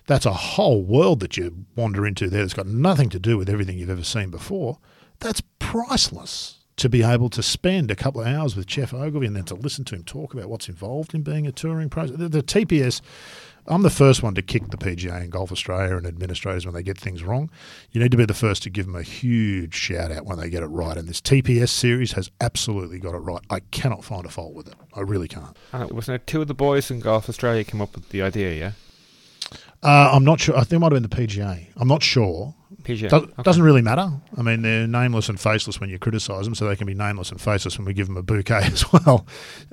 that's 0.05 0.25
a 0.25 0.33
whole 0.33 0.83
world 0.83 1.21
that 1.21 1.37
you 1.37 1.65
wander 1.77 2.05
into 2.05 2.29
there 2.29 2.41
that's 2.41 2.53
got 2.53 2.67
nothing 2.67 3.07
to 3.11 3.19
do 3.19 3.37
with 3.37 3.49
everything 3.49 3.77
you've 3.77 3.89
ever 3.89 4.03
seen 4.03 4.29
before, 4.29 4.79
that's 5.19 5.41
priceless 5.59 6.60
to 6.81 6.89
be 6.89 7.03
able 7.03 7.29
to 7.29 7.43
spend 7.43 7.91
a 7.91 7.95
couple 7.95 8.21
of 8.21 8.27
hours 8.27 8.55
with 8.55 8.65
Geoff 8.65 8.93
Ogilvy 8.93 9.27
and 9.27 9.35
then 9.35 9.43
to 9.45 9.55
listen 9.55 9.85
to 9.85 9.95
him 9.95 10.03
talk 10.03 10.33
about 10.33 10.49
what's 10.49 10.67
involved 10.67 11.13
in 11.13 11.21
being 11.21 11.45
a 11.45 11.51
touring 11.51 11.89
pro. 11.89 12.07
The, 12.07 12.27
the 12.27 12.41
TPS, 12.41 13.01
I'm 13.67 13.83
the 13.83 13.91
first 13.91 14.23
one 14.23 14.33
to 14.33 14.41
kick 14.41 14.69
the 14.71 14.77
PGA 14.77 15.21
and 15.21 15.31
Golf 15.31 15.51
Australia 15.51 15.95
and 15.95 16.07
administrators 16.07 16.65
when 16.65 16.73
they 16.73 16.81
get 16.81 16.97
things 16.97 17.23
wrong. 17.23 17.51
You 17.91 18.01
need 18.01 18.09
to 18.11 18.17
be 18.17 18.25
the 18.25 18.33
first 18.33 18.63
to 18.63 18.71
give 18.71 18.87
them 18.87 18.95
a 18.95 19.03
huge 19.03 19.75
shout 19.75 20.11
out 20.11 20.25
when 20.25 20.39
they 20.39 20.49
get 20.49 20.63
it 20.63 20.67
right. 20.67 20.97
And 20.97 21.07
this 21.07 21.21
TPS 21.21 21.69
series 21.69 22.13
has 22.13 22.31
absolutely 22.41 22.97
got 22.97 23.13
it 23.13 23.19
right. 23.19 23.41
I 23.51 23.59
cannot 23.59 24.03
find 24.03 24.25
a 24.25 24.29
fault 24.29 24.55
with 24.55 24.67
it. 24.67 24.75
I 24.95 25.01
really 25.01 25.27
can't. 25.27 25.55
And 25.73 25.83
it 25.83 25.91
wasn't 25.93 26.15
it 26.15 26.25
two 26.27 26.41
of 26.41 26.47
the 26.47 26.55
boys 26.55 26.89
in 26.89 26.99
Golf 26.99 27.29
Australia 27.29 27.63
came 27.63 27.81
up 27.81 27.93
with 27.93 28.09
the 28.09 28.23
idea. 28.23 28.53
Yeah, 28.55 28.71
Uh, 29.83 30.11
I'm 30.13 30.23
not 30.23 30.39
sure. 30.39 30.55
I 30.57 30.61
think 30.61 30.73
it 30.73 30.79
might 30.79 30.91
have 30.93 31.01
been 31.01 31.09
the 31.09 31.27
PGA. 31.27 31.67
I'm 31.77 31.87
not 31.87 32.01
sure. 32.01 32.55
PGA. 32.83 33.09
Does, 33.09 33.23
Okay. 33.23 33.43
Doesn't 33.43 33.63
really 33.63 33.81
matter. 33.81 34.11
I 34.37 34.41
mean, 34.41 34.61
they're 34.61 34.87
nameless 34.87 35.29
and 35.29 35.39
faceless 35.39 35.79
when 35.79 35.89
you 35.89 35.97
criticise 35.99 36.45
them, 36.45 36.55
so 36.55 36.67
they 36.67 36.75
can 36.75 36.87
be 36.87 36.93
nameless 36.93 37.31
and 37.31 37.39
faceless 37.39 37.77
when 37.77 37.85
we 37.85 37.93
give 37.93 38.07
them 38.07 38.17
a 38.17 38.23
bouquet 38.23 38.55
as 38.63 38.91
well. 38.91 39.25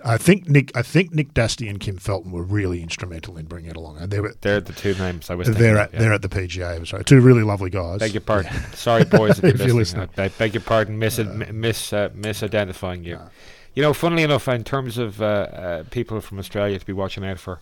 I 0.05 0.17
think 0.17 0.49
Nick, 0.49 0.77
I 0.77 0.83
think 0.83 1.13
Nick 1.15 1.35
Dastey 1.35 1.69
and 1.69 1.81
Kim 1.81 1.97
Felton 1.99 2.31
were 2.33 2.43
really 2.43 2.83
instrumental 2.83 3.37
in 3.37 3.47
bringing 3.47 3.71
it 3.71 3.77
along, 3.77 3.99
they 4.09 4.21
were 4.21 4.35
They're 4.41 4.61
the 4.61 4.73
two 4.73 4.95
names 4.95 5.31
I 5.31 5.35
was. 5.35 5.49
they're 5.49 5.79
at 5.79 5.89
of, 5.89 5.95
yeah. 5.95 6.01
they're 6.01 6.13
at 6.13 6.23
the 6.23 6.29
PGA. 6.29 6.87
So 6.87 6.99
two 7.03 7.21
really 7.21 7.43
lovely 7.43 7.71
guys. 7.71 7.99
Beg 8.01 8.15
your 8.15 8.21
pardon. 8.21 8.53
Sorry, 8.75 9.05
boys, 9.05 9.39
if, 9.39 9.45
If 9.45 9.59
you're 9.59 9.67
you're 9.69 9.77
listening. 9.77 10.09
listening. 10.09 10.27
I 10.27 10.29
beg 10.39 10.55
your 10.55 10.61
pardon, 10.63 10.99
mis- 10.99 11.19
mis- 11.19 11.93
uh, 11.93 12.11
misidentifying 12.11 13.05
you. 13.05 13.19
You 13.75 13.83
know, 13.83 13.93
funnily 13.95 14.23
enough, 14.25 14.49
in 14.49 14.65
terms 14.65 14.99
of 14.99 15.23
uh, 15.23 15.25
uh, 15.25 15.85
people 15.91 16.21
from 16.21 16.39
Australia 16.39 16.79
to 16.79 16.85
be 16.87 16.93
watching 16.93 17.25
out 17.25 17.39
for, 17.39 17.61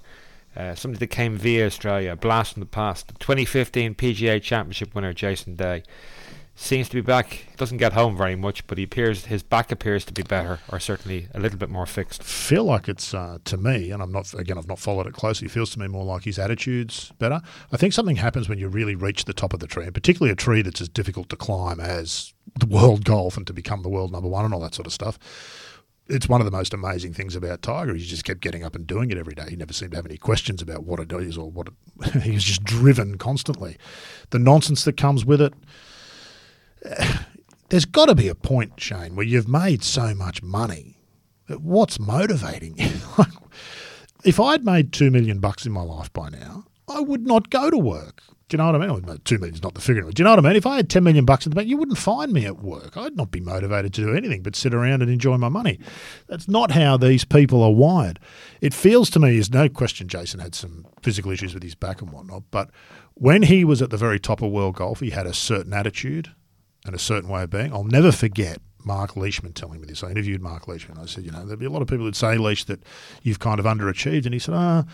uh, 0.57 0.75
somebody 0.75 0.99
that 1.01 1.09
came 1.09 1.37
via 1.37 1.67
Australia, 1.67 2.13
a 2.13 2.17
blast 2.17 2.55
from 2.55 2.61
the 2.61 2.67
past, 2.67 3.09
the 3.09 3.15
2015 3.15 3.95
PGA 3.95 4.43
Championship 4.43 4.95
winner 4.95 5.13
Jason 5.13 5.57
Day 5.57 5.83
seems 6.57 6.89
to 6.89 6.95
be 6.95 7.03
back. 7.03 7.47
Doesn't 7.59 7.77
get 7.77 7.93
home 7.93 8.17
very 8.17 8.35
much, 8.35 8.67
but 8.67 8.79
he 8.79 8.85
appears 8.85 9.27
his 9.27 9.43
back 9.43 9.71
appears 9.71 10.05
to 10.07 10.13
be 10.13 10.23
better, 10.23 10.59
or 10.71 10.81
certainly 10.81 11.29
a 11.35 11.39
little 11.39 11.59
bit 11.59 11.69
more 11.69 11.87
fixed. 11.87 12.23
feel 12.23 12.65
like 12.65 12.89
it's 12.89 13.15
uh, 13.15 13.39
to 13.45 13.57
me, 13.57 13.91
and 13.91 14.03
I'm 14.03 14.11
not 14.11 14.33
again. 14.35 14.59
I've 14.59 14.67
not 14.67 14.79
followed 14.79 15.07
it 15.07 15.13
closely. 15.13 15.47
Feels 15.49 15.71
to 15.71 15.79
me 15.79 15.87
more 15.87 16.05
like 16.05 16.25
his 16.25 16.39
attitude's 16.39 17.13
better. 17.19 17.41
I 17.71 17.77
think 17.77 17.93
something 17.93 18.17
happens 18.17 18.49
when 18.49 18.59
you 18.59 18.69
really 18.69 18.95
reach 18.95 19.27
the 19.27 19.35
top 19.35 19.53
of 19.53 19.61
the 19.61 19.67
tree, 19.67 19.85
and 19.85 19.95
particularly 19.95 20.33
a 20.33 20.37
tree 20.37 20.63
that's 20.63 20.81
as 20.81 20.89
difficult 20.89 21.29
to 21.29 21.37
climb 21.37 21.79
as 21.79 22.33
the 22.59 22.67
world 22.67 23.05
golf 23.05 23.37
and 23.37 23.47
to 23.47 23.53
become 23.53 23.83
the 23.83 23.89
world 23.89 24.11
number 24.11 24.29
one 24.29 24.45
and 24.45 24.55
all 24.55 24.61
that 24.61 24.75
sort 24.75 24.87
of 24.87 24.93
stuff. 24.93 25.19
It's 26.09 26.29
one 26.29 26.41
of 26.41 26.45
the 26.45 26.53
most 26.53 26.73
amazing 26.73 27.15
things 27.15 27.35
about 27.35 27.63
Tiger. 27.63 27.95
He 27.95 28.05
just 28.05 28.25
kept 28.25 28.41
getting 28.41 28.63
up 28.63 28.77
and 28.77 28.87
doing 28.87 29.11
it 29.11 29.19
every 29.19 29.35
day. 29.35 29.47
He 29.51 29.57
never 29.57 29.73
seemed 29.73 29.91
to 29.91 29.97
have 29.97 30.07
any 30.07 30.19
questions 30.19 30.63
about 30.63 30.85
what 30.85 31.01
it 31.01 31.11
is 31.13 31.37
or 31.37 31.51
what 31.51 31.69
it, 31.69 32.23
he 32.23 32.33
was 32.33 32.45
just 32.45 32.63
driven 32.63 33.19
constantly. 33.19 33.77
The 34.31 34.39
nonsense 34.39 34.85
that 34.85 34.97
comes 34.97 35.25
with 35.25 35.41
it. 35.41 35.55
There's 37.69 37.85
got 37.85 38.07
to 38.07 38.15
be 38.15 38.29
a 38.29 38.37
point, 38.37 38.81
Shane, 38.81 39.17
where 39.17 39.27
you've 39.27 39.49
made 39.49 39.83
so 39.83 40.15
much 40.15 40.41
money 40.41 40.97
what's 41.49 41.99
motivating 41.99 42.79
you? 42.79 42.93
If 44.25 44.41
I'd 44.41 44.65
made 44.65 44.93
two 44.93 45.13
million 45.13 45.39
bucks 45.39 45.67
in 45.67 45.73
my 45.73 45.83
life 45.83 46.13
by 46.13 46.31
now, 46.31 46.65
I 46.89 46.99
would 46.99 47.25
not 47.29 47.49
go 47.49 47.71
to 47.71 47.79
work. 47.79 48.25
Do 48.49 48.55
you 48.55 48.59
know 48.59 48.67
what 48.67 48.77
I 48.77 48.87
mean? 48.87 49.03
Well, 49.03 49.19
Two 49.25 49.39
not 49.39 49.75
the 49.75 49.81
figure. 49.81 50.03
Do 50.03 50.21
you 50.21 50.25
know 50.25 50.31
what 50.31 50.39
I 50.39 50.49
mean? 50.49 50.55
If 50.57 50.67
I 50.67 50.77
had 50.77 50.89
ten 50.89 51.03
million 51.03 51.25
bucks 51.25 51.47
in 51.47 51.51
the 51.51 51.57
bank, 51.57 51.69
you 51.69 51.77
wouldn't 51.77 51.99
find 51.99 52.33
me 52.33 52.47
at 52.47 52.59
work. 52.59 52.97
I'd 52.97 53.17
not 53.17 53.33
be 53.33 53.41
motivated 53.41 53.93
to 53.95 54.03
do 54.03 54.15
anything 54.15 54.43
but 54.43 54.55
sit 54.55 54.73
around 54.73 55.03
and 55.03 55.11
enjoy 55.11 55.37
my 55.37 55.49
money. 55.49 55.81
That's 56.29 56.47
not 56.47 56.71
how 56.71 56.97
these 56.97 57.25
people 57.25 57.61
are 57.61 57.73
wired. 57.73 58.21
It 58.61 58.73
feels 58.73 59.11
to 59.11 59.19
me, 59.19 59.33
there's 59.33 59.51
no 59.51 59.69
question 59.69 60.07
Jason 60.07 60.39
had 60.39 60.55
some 60.55 60.87
physical 61.03 61.33
issues 61.33 61.55
with 61.55 61.65
his 61.65 61.75
back 61.75 62.01
and 62.01 62.13
whatnot, 62.13 62.45
but 62.53 62.71
when 63.15 63.43
he 63.43 63.65
was 63.65 63.83
at 63.83 63.91
the 63.91 63.97
very 63.97 64.21
top 64.21 64.41
of 64.43 64.53
world 64.53 64.77
golf, 64.77 65.01
he 65.01 65.11
had 65.11 65.27
a 65.27 65.35
certain 65.35 65.73
attitude 65.73 66.33
and 66.85 66.95
a 66.95 67.01
certain 67.01 67.29
way 67.29 67.43
of 67.43 67.51
being. 67.51 67.73
I'll 67.73 67.83
never 67.83 68.13
forget 68.13 68.59
Mark 68.87 69.17
Leishman 69.17 69.53
telling 69.53 69.81
me 69.81 69.89
this. 69.89 70.05
I 70.05 70.11
interviewed 70.11 70.41
Mark 70.41 70.69
Leishman. 70.69 70.97
I 70.97 71.07
said, 71.07 71.25
you 71.25 71.33
know, 71.33 71.45
there'd 71.45 71.59
be 71.59 71.67
a 71.67 71.71
lot 71.71 71.83
of 71.83 71.89
people 71.89 72.05
who'd 72.05 72.15
say, 72.15 72.39
Leish, 72.39 72.65
that 72.65 72.85
you've 73.23 73.41
kind 73.41 73.59
of 73.59 73.67
underachieved. 73.67 74.25
And 74.25 74.33
he 74.33 74.39
said, 74.39 74.55
ah, 74.55 74.85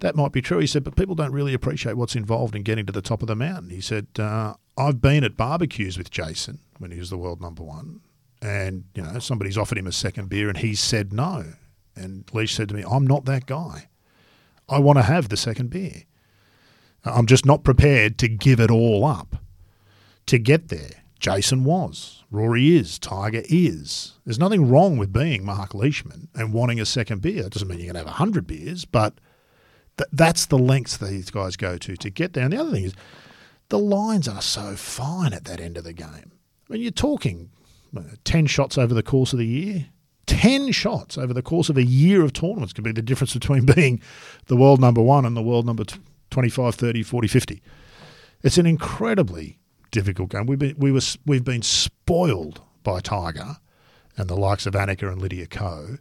that 0.00 0.14
might 0.14 0.32
be 0.32 0.42
true. 0.42 0.58
He 0.58 0.66
said, 0.66 0.84
but 0.84 0.96
people 0.96 1.14
don't 1.14 1.32
really 1.32 1.54
appreciate 1.54 1.96
what's 1.96 2.14
involved 2.14 2.54
in 2.54 2.62
getting 2.62 2.84
to 2.84 2.92
the 2.92 3.00
top 3.00 3.22
of 3.22 3.26
the 3.26 3.34
mountain. 3.34 3.70
He 3.70 3.80
said, 3.80 4.06
uh, 4.18 4.54
I've 4.76 5.00
been 5.00 5.24
at 5.24 5.36
barbecues 5.36 5.96
with 5.96 6.10
Jason 6.10 6.58
when 6.76 6.90
he 6.90 6.98
was 6.98 7.08
the 7.08 7.16
world 7.16 7.40
number 7.40 7.62
one. 7.62 8.02
And, 8.42 8.84
you 8.94 9.02
know, 9.02 9.18
somebody's 9.18 9.56
offered 9.56 9.78
him 9.78 9.86
a 9.86 9.92
second 9.92 10.28
beer 10.28 10.50
and 10.50 10.58
he 10.58 10.74
said 10.74 11.12
no. 11.14 11.54
And 11.96 12.30
Leish 12.34 12.54
said 12.54 12.68
to 12.68 12.74
me, 12.74 12.84
I'm 12.88 13.06
not 13.06 13.24
that 13.24 13.46
guy. 13.46 13.88
I 14.68 14.78
want 14.78 14.98
to 14.98 15.02
have 15.02 15.30
the 15.30 15.38
second 15.38 15.70
beer. 15.70 16.04
I'm 17.02 17.26
just 17.26 17.46
not 17.46 17.64
prepared 17.64 18.18
to 18.18 18.28
give 18.28 18.60
it 18.60 18.70
all 18.70 19.06
up 19.06 19.36
to 20.26 20.38
get 20.38 20.68
there. 20.68 21.02
Jason 21.18 21.64
was. 21.64 22.24
Rory 22.30 22.76
is. 22.76 22.98
Tiger 22.98 23.42
is. 23.44 24.14
There's 24.24 24.38
nothing 24.38 24.68
wrong 24.68 24.96
with 24.98 25.12
being 25.12 25.44
Mark 25.44 25.74
Leishman 25.74 26.28
and 26.34 26.52
wanting 26.52 26.80
a 26.80 26.86
second 26.86 27.22
beer. 27.22 27.46
It 27.46 27.52
doesn't 27.52 27.68
mean 27.68 27.78
you're 27.78 27.92
going 27.92 28.04
to 28.04 28.10
have 28.10 28.18
100 28.18 28.46
beers, 28.46 28.84
but 28.84 29.14
th- 29.96 30.10
that's 30.12 30.46
the 30.46 30.58
lengths 30.58 30.96
these 30.96 31.30
guys 31.30 31.56
go 31.56 31.76
to 31.78 31.96
to 31.96 32.10
get 32.10 32.32
there. 32.34 32.44
And 32.44 32.52
the 32.52 32.60
other 32.60 32.70
thing 32.70 32.84
is, 32.84 32.94
the 33.68 33.78
lines 33.78 34.28
are 34.28 34.42
so 34.42 34.76
fine 34.76 35.32
at 35.32 35.44
that 35.44 35.60
end 35.60 35.76
of 35.76 35.84
the 35.84 35.92
game. 35.92 36.32
I 36.68 36.72
mean, 36.72 36.82
you're 36.82 36.90
talking 36.90 37.50
uh, 37.96 38.02
10 38.24 38.46
shots 38.46 38.78
over 38.78 38.94
the 38.94 39.02
course 39.02 39.32
of 39.32 39.38
the 39.38 39.46
year. 39.46 39.86
10 40.26 40.72
shots 40.72 41.16
over 41.16 41.32
the 41.32 41.42
course 41.42 41.70
of 41.70 41.78
a 41.78 41.82
year 41.82 42.22
of 42.22 42.34
tournaments 42.34 42.74
can 42.74 42.84
be 42.84 42.92
the 42.92 43.02
difference 43.02 43.32
between 43.32 43.64
being 43.74 44.00
the 44.46 44.56
world 44.56 44.80
number 44.80 45.02
one 45.02 45.24
and 45.24 45.36
the 45.36 45.42
world 45.42 45.66
number 45.66 45.84
t- 45.84 45.98
25, 46.30 46.74
30, 46.74 47.02
40, 47.02 47.28
50. 47.28 47.62
It's 48.42 48.58
an 48.58 48.66
incredibly 48.66 49.57
difficult 49.90 50.30
game. 50.30 50.46
We've 50.46 50.58
been, 50.58 50.76
we 50.78 50.92
were, 50.92 51.00
we've 51.26 51.44
been 51.44 51.62
spoiled 51.62 52.62
by 52.82 53.00
Tiger 53.00 53.56
and 54.16 54.28
the 54.28 54.36
likes 54.36 54.66
of 54.66 54.74
Annika 54.74 55.10
and 55.10 55.20
Lydia 55.20 55.46
Ko 55.46 55.98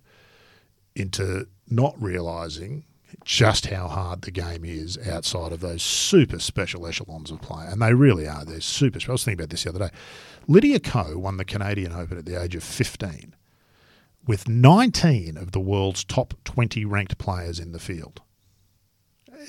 into 0.96 1.48
not 1.70 2.02
realising 2.02 2.86
just 3.24 3.68
how 3.68 3.88
hard 3.88 4.22
the 4.22 4.32
game 4.32 4.66
is 4.66 4.98
outside 5.08 5.52
of 5.52 5.60
those 5.60 5.84
super 5.84 6.40
special 6.40 6.86
echelons 6.88 7.32
of 7.32 7.42
play. 7.42 7.66
And 7.68 7.82
they 7.82 7.94
really 7.94 8.28
are. 8.28 8.44
They're 8.44 8.62
super 8.62 9.00
special. 9.00 9.12
I 9.12 9.14
was 9.14 9.24
thinking 9.24 9.42
about 9.42 9.50
this 9.50 9.64
the 9.64 9.70
other 9.70 9.80
day. 9.80 9.90
Lydia 10.48 10.80
Ko 10.80 11.18
won 11.18 11.38
the 11.38 11.46
Canadian 11.46 11.94
Open 11.94 12.18
at 12.18 12.26
the 12.26 12.42
age 12.42 12.56
of 12.56 12.64
15 12.64 13.36
with 14.26 14.48
19 14.48 15.38
of 15.38 15.52
the 15.52 15.60
world's 15.60 16.04
top 16.04 16.34
20 16.44 16.84
ranked 16.86 17.18
players 17.18 17.60
in 17.60 17.72
the 17.72 17.80
field. 17.80 18.22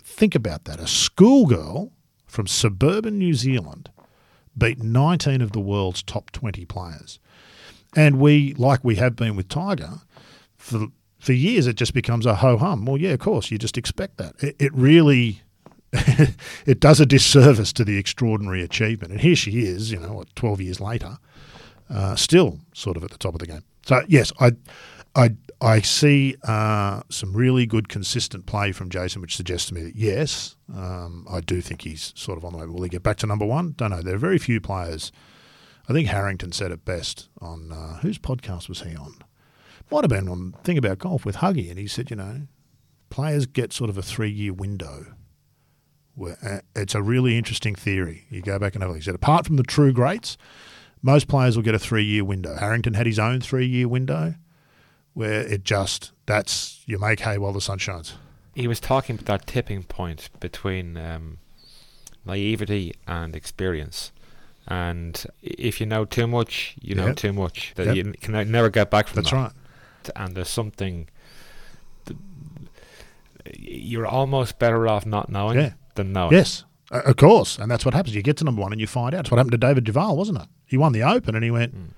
Think 0.00 0.34
about 0.34 0.64
that. 0.64 0.78
A 0.78 0.86
schoolgirl 0.86 1.92
from 2.26 2.46
suburban 2.46 3.18
New 3.18 3.34
Zealand 3.34 3.90
beat 4.58 4.82
19 4.82 5.40
of 5.40 5.52
the 5.52 5.60
world's 5.60 6.02
top 6.02 6.30
20 6.32 6.64
players. 6.64 7.18
And 7.96 8.20
we, 8.20 8.54
like 8.54 8.84
we 8.84 8.96
have 8.96 9.16
been 9.16 9.36
with 9.36 9.48
Tiger, 9.48 10.00
for, 10.56 10.88
for 11.18 11.32
years 11.32 11.66
it 11.66 11.76
just 11.76 11.94
becomes 11.94 12.26
a 12.26 12.36
ho 12.36 12.58
hum. 12.58 12.84
Well, 12.84 12.98
yeah, 12.98 13.10
of 13.10 13.20
course, 13.20 13.50
you 13.50 13.58
just 13.58 13.78
expect 13.78 14.18
that. 14.18 14.34
It, 14.42 14.56
it 14.58 14.74
really. 14.74 15.42
it 16.66 16.80
does 16.80 17.00
a 17.00 17.06
disservice 17.06 17.72
to 17.72 17.82
the 17.82 17.96
extraordinary 17.96 18.62
achievement. 18.62 19.10
And 19.10 19.22
here 19.22 19.34
she 19.34 19.60
is, 19.60 19.90
you 19.90 19.98
know, 19.98 20.12
what, 20.12 20.36
12 20.36 20.60
years 20.60 20.80
later, 20.82 21.16
uh, 21.88 22.14
still 22.14 22.58
sort 22.74 22.98
of 22.98 23.04
at 23.04 23.10
the 23.10 23.16
top 23.16 23.34
of 23.34 23.38
the 23.38 23.46
game. 23.46 23.64
So, 23.86 24.02
yes, 24.06 24.30
I, 24.38 24.52
I, 25.16 25.30
I 25.60 25.80
see 25.80 26.36
uh, 26.44 27.02
some 27.08 27.32
really 27.32 27.66
good, 27.66 27.88
consistent 27.88 28.46
play 28.46 28.70
from 28.70 28.90
Jason, 28.90 29.20
which 29.20 29.34
suggests 29.34 29.68
to 29.68 29.74
me 29.74 29.82
that 29.82 29.96
yes, 29.96 30.56
um, 30.72 31.26
I 31.28 31.40
do 31.40 31.60
think 31.60 31.82
he's 31.82 32.12
sort 32.14 32.38
of 32.38 32.44
on 32.44 32.52
the 32.52 32.58
way. 32.58 32.66
Will 32.66 32.82
he 32.82 32.88
get 32.88 33.02
back 33.02 33.16
to 33.18 33.26
number 33.26 33.44
one? 33.44 33.74
Don't 33.76 33.90
know. 33.90 34.00
There 34.00 34.14
are 34.14 34.18
very 34.18 34.38
few 34.38 34.60
players. 34.60 35.10
I 35.88 35.92
think 35.92 36.08
Harrington 36.08 36.52
said 36.52 36.70
it 36.70 36.84
best 36.84 37.28
on 37.40 37.72
uh, 37.72 37.98
whose 37.98 38.18
podcast 38.18 38.68
was 38.68 38.82
he 38.82 38.94
on? 38.94 39.14
Might 39.90 40.04
have 40.04 40.10
been 40.10 40.28
on 40.28 40.54
Thing 40.62 40.78
About 40.78 40.98
Golf 40.98 41.24
with 41.24 41.36
Huggy, 41.36 41.70
and 41.70 41.78
he 41.78 41.88
said, 41.88 42.10
you 42.10 42.16
know, 42.16 42.42
players 43.10 43.46
get 43.46 43.72
sort 43.72 43.90
of 43.90 43.98
a 43.98 44.02
three-year 44.02 44.52
window. 44.52 45.14
Where, 46.14 46.36
uh, 46.42 46.60
it's 46.76 46.94
a 46.94 47.02
really 47.02 47.36
interesting 47.36 47.74
theory. 47.74 48.26
You 48.30 48.42
go 48.42 48.58
back 48.58 48.74
and 48.74 48.82
have 48.82 48.90
a 48.90 48.92
look. 48.92 49.00
He 49.00 49.04
said, 49.04 49.14
apart 49.14 49.46
from 49.46 49.56
the 49.56 49.62
true 49.62 49.92
greats, 49.92 50.36
most 51.02 51.26
players 51.26 51.56
will 51.56 51.64
get 51.64 51.74
a 51.74 51.78
three-year 51.80 52.24
window. 52.24 52.56
Harrington 52.56 52.94
had 52.94 53.06
his 53.06 53.18
own 53.18 53.40
three-year 53.40 53.88
window 53.88 54.34
where 55.18 55.40
it 55.54 55.64
just 55.64 56.12
that's 56.26 56.82
you 56.86 56.96
make 56.98 57.18
hay 57.20 57.36
while 57.38 57.52
the 57.52 57.60
sun 57.60 57.78
shines. 57.78 58.14
He 58.54 58.68
was 58.68 58.78
talking 58.78 59.14
about 59.16 59.26
that 59.26 59.46
tipping 59.48 59.82
point 59.82 60.30
between 60.40 60.96
um, 60.96 61.38
naivety 62.24 62.94
and 63.06 63.34
experience. 63.34 64.12
And 64.68 65.24
if 65.42 65.80
you 65.80 65.86
know 65.86 66.04
too 66.04 66.26
much, 66.26 66.76
you 66.80 66.94
know 66.94 67.06
Yep. 67.08 67.16
too 67.16 67.32
much. 67.32 67.72
That 67.76 67.86
Yep. 67.88 67.96
you 67.96 68.12
can 68.20 68.50
never 68.50 68.70
get 68.70 68.90
back 68.90 69.08
from 69.08 69.16
That's 69.22 69.30
that. 69.30 69.36
right. 69.36 69.52
And 70.14 70.36
there's 70.36 70.48
something. 70.50 71.08
You're 73.54 74.06
almost 74.06 74.58
better 74.58 74.86
off 74.86 75.06
not 75.06 75.30
knowing 75.30 75.58
Yeah. 75.58 75.72
than 75.94 76.12
knowing. 76.12 76.32
Yes, 76.32 76.64
uh, 76.90 77.00
of 77.06 77.16
course, 77.16 77.58
and 77.58 77.70
that's 77.70 77.84
what 77.84 77.94
happens. 77.94 78.14
You 78.14 78.22
get 78.22 78.36
to 78.38 78.44
number 78.44 78.60
one 78.62 78.72
and 78.72 78.80
you 78.80 78.86
find 78.86 79.14
out. 79.14 79.20
It's 79.20 79.30
what 79.30 79.38
happened 79.38 79.52
to 79.52 79.58
David 79.58 79.84
Duval, 79.84 80.16
wasn't 80.16 80.38
it? 80.42 80.48
He 80.66 80.76
won 80.76 80.92
the 80.92 81.02
Open 81.02 81.34
and 81.34 81.42
he 81.44 81.50
went, 81.50 81.74
Mm. 81.74 81.88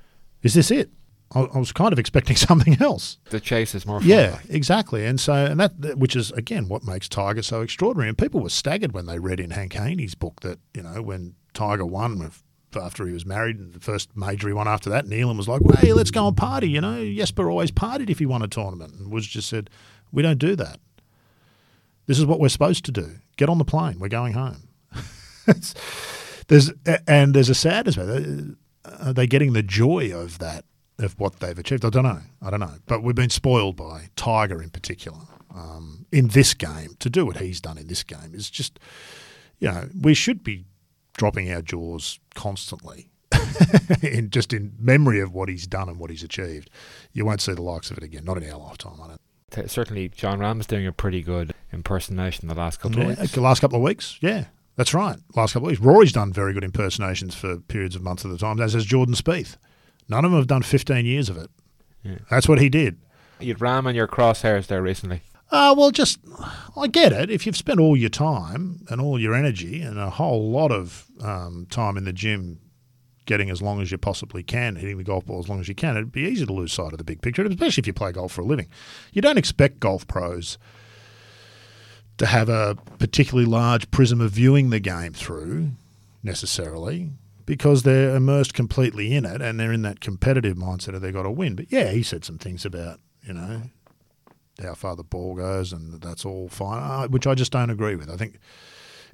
"Is 0.43 0.55
this 0.55 0.71
it?" 0.71 0.91
I, 1.33 1.41
I 1.41 1.59
was 1.59 1.73
kind 1.73 1.93
of 1.93 1.99
expecting 1.99 2.37
something 2.49 2.81
else. 2.81 3.19
The 3.31 3.41
chase 3.41 3.75
is 3.75 3.87
more 3.87 4.01
fun. 4.01 4.09
Yeah, 4.09 4.39
exactly. 4.49 5.07
And 5.07 5.21
so, 5.21 5.33
and 5.33 5.61
that, 5.61 5.97
which 5.99 6.17
is 6.17 6.31
again 6.33 6.69
what 6.69 6.85
makes 6.85 7.09
Tiger 7.09 7.43
so 7.43 7.61
extraordinary. 7.63 8.09
And 8.09 8.19
people 8.19 8.41
were 8.41 8.51
staggered 8.51 8.93
when 8.93 9.07
they 9.07 9.19
read 9.19 9.41
in 9.41 9.51
Hank 9.51 9.75
Haney's 9.75 10.15
book 10.15 10.41
that 10.41 10.59
you 10.75 10.83
know 10.83 11.03
when 11.03 11.35
Tiger 11.55 11.87
won 11.87 12.19
with, 12.19 12.43
after 12.77 13.07
he 13.07 13.13
was 13.13 13.27
married, 13.27 13.59
and 13.59 13.73
the 13.73 13.81
first 13.81 14.17
major 14.17 14.49
he 14.49 14.55
won 14.55 14.69
after 14.69 14.91
that, 14.91 15.07
Neelan 15.07 15.37
was 15.37 15.49
like, 15.49 15.61
well, 15.63 15.77
"Hey, 15.77 15.93
let's 15.93 16.11
go 16.11 16.29
and 16.29 16.37
party." 16.37 16.69
You 16.69 16.81
know, 16.81 17.05
Jesper 17.15 17.51
always 17.51 17.71
partied 17.71 18.11
if 18.11 18.19
he 18.19 18.27
won 18.27 18.43
a 18.43 18.49
tournament, 18.49 18.95
and 18.95 19.11
Woods 19.11 19.27
just 19.27 19.49
said, 19.49 19.71
"We 20.13 20.23
don't 20.23 20.39
do 20.39 20.57
that. 20.57 20.81
This 22.07 22.19
is 22.19 22.27
what 22.27 22.41
we're 22.41 22.49
supposed 22.49 22.85
to 22.87 22.93
do. 22.93 23.17
Get 23.37 23.49
on 23.49 23.59
the 23.59 23.65
plane. 23.65 23.99
We're 23.99 24.09
going 24.09 24.35
home." 24.35 24.69
There's 26.49 26.73
and 27.07 27.33
there's 27.33 27.49
a 27.49 27.55
sadness 27.55 27.97
about 27.97 28.09
uh, 28.09 28.13
it. 28.15 28.45
Are 28.85 29.09
uh, 29.09 29.13
they 29.13 29.29
getting 29.29 29.53
the 29.53 29.63
joy 29.63 30.13
of 30.13 30.41
that 30.41 30.65
of 31.03 31.19
what 31.19 31.41
they've 31.41 31.59
achieved? 31.59 31.85
I 31.85 31.91
don't 31.91 32.05
know. 32.05 32.21
I 32.43 32.51
don't 32.51 32.61
know. 32.61 32.75
But 32.87 33.03
we've 33.03 33.15
been 33.15 33.31
spoiled 33.31 33.77
by 33.77 34.11
Tiger 34.17 34.63
in 34.63 34.71
particular 34.71 35.19
um, 35.55 36.07
in 36.13 36.29
this 36.29 36.55
game. 36.55 36.97
To 37.01 37.11
do 37.11 37.27
what 37.27 37.39
he's 37.39 37.61
done 37.61 37.79
in 37.79 37.87
this 37.89 38.03
game 38.03 38.35
is 38.35 38.51
just, 38.51 38.79
you 39.59 39.69
know, 39.69 39.89
we 40.01 40.15
should 40.15 40.43
be 40.45 40.65
dropping 41.17 41.51
our 41.53 41.63
jaws 41.63 42.19
constantly. 42.35 43.09
in 44.03 44.29
just 44.31 44.53
in 44.53 44.73
memory 44.79 45.21
of 45.21 45.33
what 45.33 45.49
he's 45.49 45.67
done 45.67 45.89
and 45.89 45.99
what 45.99 46.11
he's 46.11 46.23
achieved, 46.23 46.69
you 47.13 47.25
won't 47.25 47.41
see 47.41 47.53
the 47.53 47.63
likes 47.63 47.91
of 47.91 47.97
it 47.99 48.03
again. 48.05 48.25
Not 48.25 48.43
in 48.43 48.51
our 48.51 48.59
lifetime, 48.59 49.01
I 49.03 49.09
don't. 49.09 49.71
Certainly, 49.71 50.11
Jon 50.11 50.39
Rahm's 50.41 50.67
doing 50.67 50.87
a 50.87 50.93
pretty 50.93 51.23
good 51.23 51.53
impersonation 51.73 52.49
the 52.49 52.55
last 52.55 52.81
couple 52.81 52.99
Yeah, 52.99 53.11
of 53.11 53.19
weeks. 53.21 53.33
the 53.33 53.41
last 53.41 53.61
couple 53.61 53.77
of 53.79 53.83
weeks, 53.83 54.17
yeah, 54.21 54.47
that's 54.77 54.95
right. 54.95 55.17
Last 55.35 55.53
couple 55.55 55.69
of 55.69 55.73
weeks, 55.73 55.81
Rory's 55.83 56.13
done 56.13 56.33
very 56.33 56.53
good 56.53 56.63
impersonations 56.65 57.35
for 57.35 57.59
periods 57.59 57.97
of 57.97 58.03
months 58.03 58.25
at 58.25 58.31
a 58.31 58.39
time, 58.39 58.61
as 58.61 58.75
has 58.75 58.85
Jordan 58.85 59.15
Spieth. 59.15 59.57
None 60.11 60.25
of 60.25 60.33
them 60.33 60.41
have 60.41 60.49
done 60.49 60.63
15 60.63 61.07
years 61.07 61.29
of 61.29 61.37
it. 61.37 61.51
Yeah. 62.03 62.19
That's 62.29 62.49
what 62.49 62.59
he 62.61 62.69
did. 62.69 62.99
You'd 63.39 63.61
Rahm 63.61 63.89
in 63.89 63.95
your 63.95 64.09
crosshairs 64.09 64.67
there 64.67 64.83
recently. 64.83 65.23
Uh, 65.53 65.75
well, 65.77 65.91
just, 65.91 66.19
I 66.77 66.89
get 66.89 67.13
it. 67.13 67.31
If 67.31 67.47
you've 67.47 67.57
spent 67.57 67.81
all 67.81 67.97
your 67.97 68.11
time 68.11 68.85
and 68.89 69.01
all 69.01 69.19
your 69.21 69.35
energy 69.35 69.81
and 69.81 69.99
a 69.99 70.11
whole 70.11 70.51
lot 70.51 70.73
of 70.73 71.07
um, 71.23 71.67
time 71.71 71.97
in 71.97 72.05
the 72.05 72.13
gym 72.13 72.61
getting 73.27 73.51
as 73.51 73.63
long 73.63 73.81
as 73.81 73.93
you 73.93 73.99
possibly 73.99 74.43
can, 74.43 74.77
hitting 74.77 74.99
the 74.99 75.05
golf 75.05 75.27
ball 75.27 75.39
as 75.39 75.49
long 75.49 75.61
as 75.61 75.69
you 75.69 75.75
can, 75.75 75.97
it'd 75.97 76.13
be 76.13 76.23
easy 76.23 76.45
to 76.45 76.53
lose 76.53 76.73
sight 76.73 76.93
of 76.93 76.99
the 76.99 77.05
big 77.05 77.23
picture, 77.23 77.45
especially 77.45 77.81
if 77.81 77.87
you 77.87 77.93
play 77.93 78.11
golf 78.11 78.33
for 78.33 78.43
a 78.43 78.45
living. 78.45 78.67
You 79.13 79.23
don't 79.23 79.39
expect 79.39 79.79
golf 79.79 80.07
pros 80.09 80.59
to 82.19 82.27
have 82.27 82.49
a 82.49 82.77
particularly 82.99 83.49
large 83.49 83.91
prism 83.93 84.21
of 84.21 84.33
viewing 84.33 84.71
the 84.71 84.81
game 84.81 85.13
through 85.13 85.71
necessarily 86.23 87.11
because 87.51 87.83
they're 87.83 88.15
immersed 88.15 88.55
completely 88.55 89.13
in 89.13 89.25
it 89.25 89.43
and 89.43 89.59
they're 89.59 89.73
in 89.73 89.83
that 89.83 89.99
competitive 89.99 90.57
mindset 90.57 90.95
of 90.95 91.01
they've 91.01 91.13
got 91.13 91.25
to 91.25 91.31
win. 91.33 91.57
But 91.57 91.73
yeah, 91.73 91.91
he 91.91 92.01
said 92.01 92.25
some 92.25 92.39
things 92.39 92.65
about, 92.65 93.01
you 93.27 93.33
know, 93.33 93.63
how 94.63 94.75
far 94.75 94.95
the 94.95 95.03
ball 95.03 95.35
goes, 95.35 95.73
and 95.73 96.01
that's 96.01 96.25
all 96.25 96.49
fine, 96.49 96.81
uh, 96.81 97.09
which 97.09 97.27
I 97.27 97.35
just 97.35 97.51
don't 97.51 97.71
agree 97.71 97.97
with. 97.97 98.09
I 98.09 98.17
think 98.17 98.39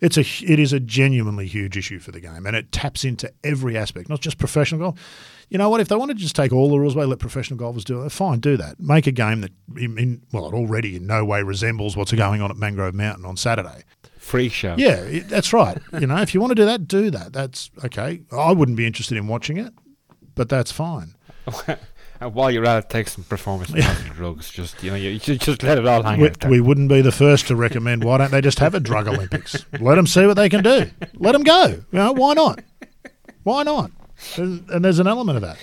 it's 0.02 0.18
a 0.18 0.20
it 0.20 0.58
is 0.58 0.74
a 0.74 0.80
genuinely 0.80 1.46
huge 1.46 1.78
issue 1.78 1.98
for 1.98 2.12
the 2.12 2.20
game, 2.20 2.44
and 2.44 2.54
it 2.54 2.72
taps 2.72 3.06
into 3.06 3.32
every 3.42 3.74
aspect, 3.74 4.10
not 4.10 4.20
just 4.20 4.36
professional 4.36 4.80
golf. 4.80 5.00
You 5.48 5.56
know 5.56 5.70
what? 5.70 5.80
If 5.80 5.88
they 5.88 5.96
want 5.96 6.10
to 6.10 6.14
just 6.14 6.36
take 6.36 6.52
all 6.52 6.68
the 6.68 6.78
rules 6.78 6.94
away, 6.94 7.06
let 7.06 7.18
professional 7.18 7.56
golfers 7.56 7.84
do 7.84 8.02
it. 8.02 8.10
Fine, 8.10 8.40
do 8.40 8.58
that. 8.58 8.78
Make 8.78 9.06
a 9.06 9.12
game 9.12 9.40
that, 9.40 9.52
in, 9.78 9.96
in 9.96 10.22
well, 10.30 10.46
it 10.46 10.52
already 10.52 10.96
in 10.96 11.06
no 11.06 11.24
way 11.24 11.42
resembles 11.42 11.96
what's 11.96 12.12
going 12.12 12.42
on 12.42 12.50
at 12.50 12.58
Mangrove 12.58 12.94
Mountain 12.94 13.24
on 13.24 13.38
Saturday. 13.38 13.84
Free 14.26 14.48
show. 14.48 14.74
Yeah, 14.76 14.96
it, 15.02 15.28
that's 15.28 15.52
right. 15.52 15.78
you 16.00 16.08
know, 16.08 16.16
if 16.16 16.34
you 16.34 16.40
want 16.40 16.50
to 16.50 16.56
do 16.56 16.64
that, 16.64 16.88
do 16.88 17.12
that. 17.12 17.32
That's 17.32 17.70
okay. 17.84 18.22
I 18.32 18.50
wouldn't 18.50 18.76
be 18.76 18.84
interested 18.84 19.16
in 19.16 19.28
watching 19.28 19.56
it, 19.56 19.72
but 20.34 20.48
that's 20.48 20.72
fine. 20.72 21.14
and 22.20 22.34
while 22.34 22.50
you're 22.50 22.66
at 22.66 22.84
it, 22.84 22.90
take 22.90 23.06
some 23.06 23.22
performance 23.22 23.70
drugs. 24.16 24.50
Just 24.50 24.82
you 24.82 24.90
know, 24.90 24.96
you, 24.96 25.10
you 25.10 25.18
just 25.20 25.62
let 25.62 25.78
it 25.78 25.86
all 25.86 26.02
hang 26.02 26.18
We, 26.20 26.26
out 26.26 26.40
there. 26.40 26.50
we 26.50 26.60
wouldn't 26.60 26.88
be 26.88 27.02
the 27.02 27.12
first 27.12 27.46
to 27.46 27.54
recommend. 27.54 28.02
Why 28.02 28.18
don't 28.18 28.32
they 28.32 28.40
just 28.40 28.58
have 28.58 28.74
a 28.74 28.80
drug 28.80 29.06
Olympics? 29.06 29.64
Let 29.80 29.94
them 29.94 30.08
see 30.08 30.26
what 30.26 30.34
they 30.34 30.48
can 30.48 30.64
do. 30.64 30.90
Let 31.14 31.30
them 31.30 31.44
go. 31.44 31.66
You 31.68 31.84
know, 31.92 32.12
why 32.12 32.34
not? 32.34 32.62
Why 33.44 33.62
not? 33.62 33.92
And, 34.36 34.68
and 34.70 34.84
there's 34.84 34.98
an 34.98 35.06
element 35.06 35.36
of 35.36 35.42
that. 35.42 35.58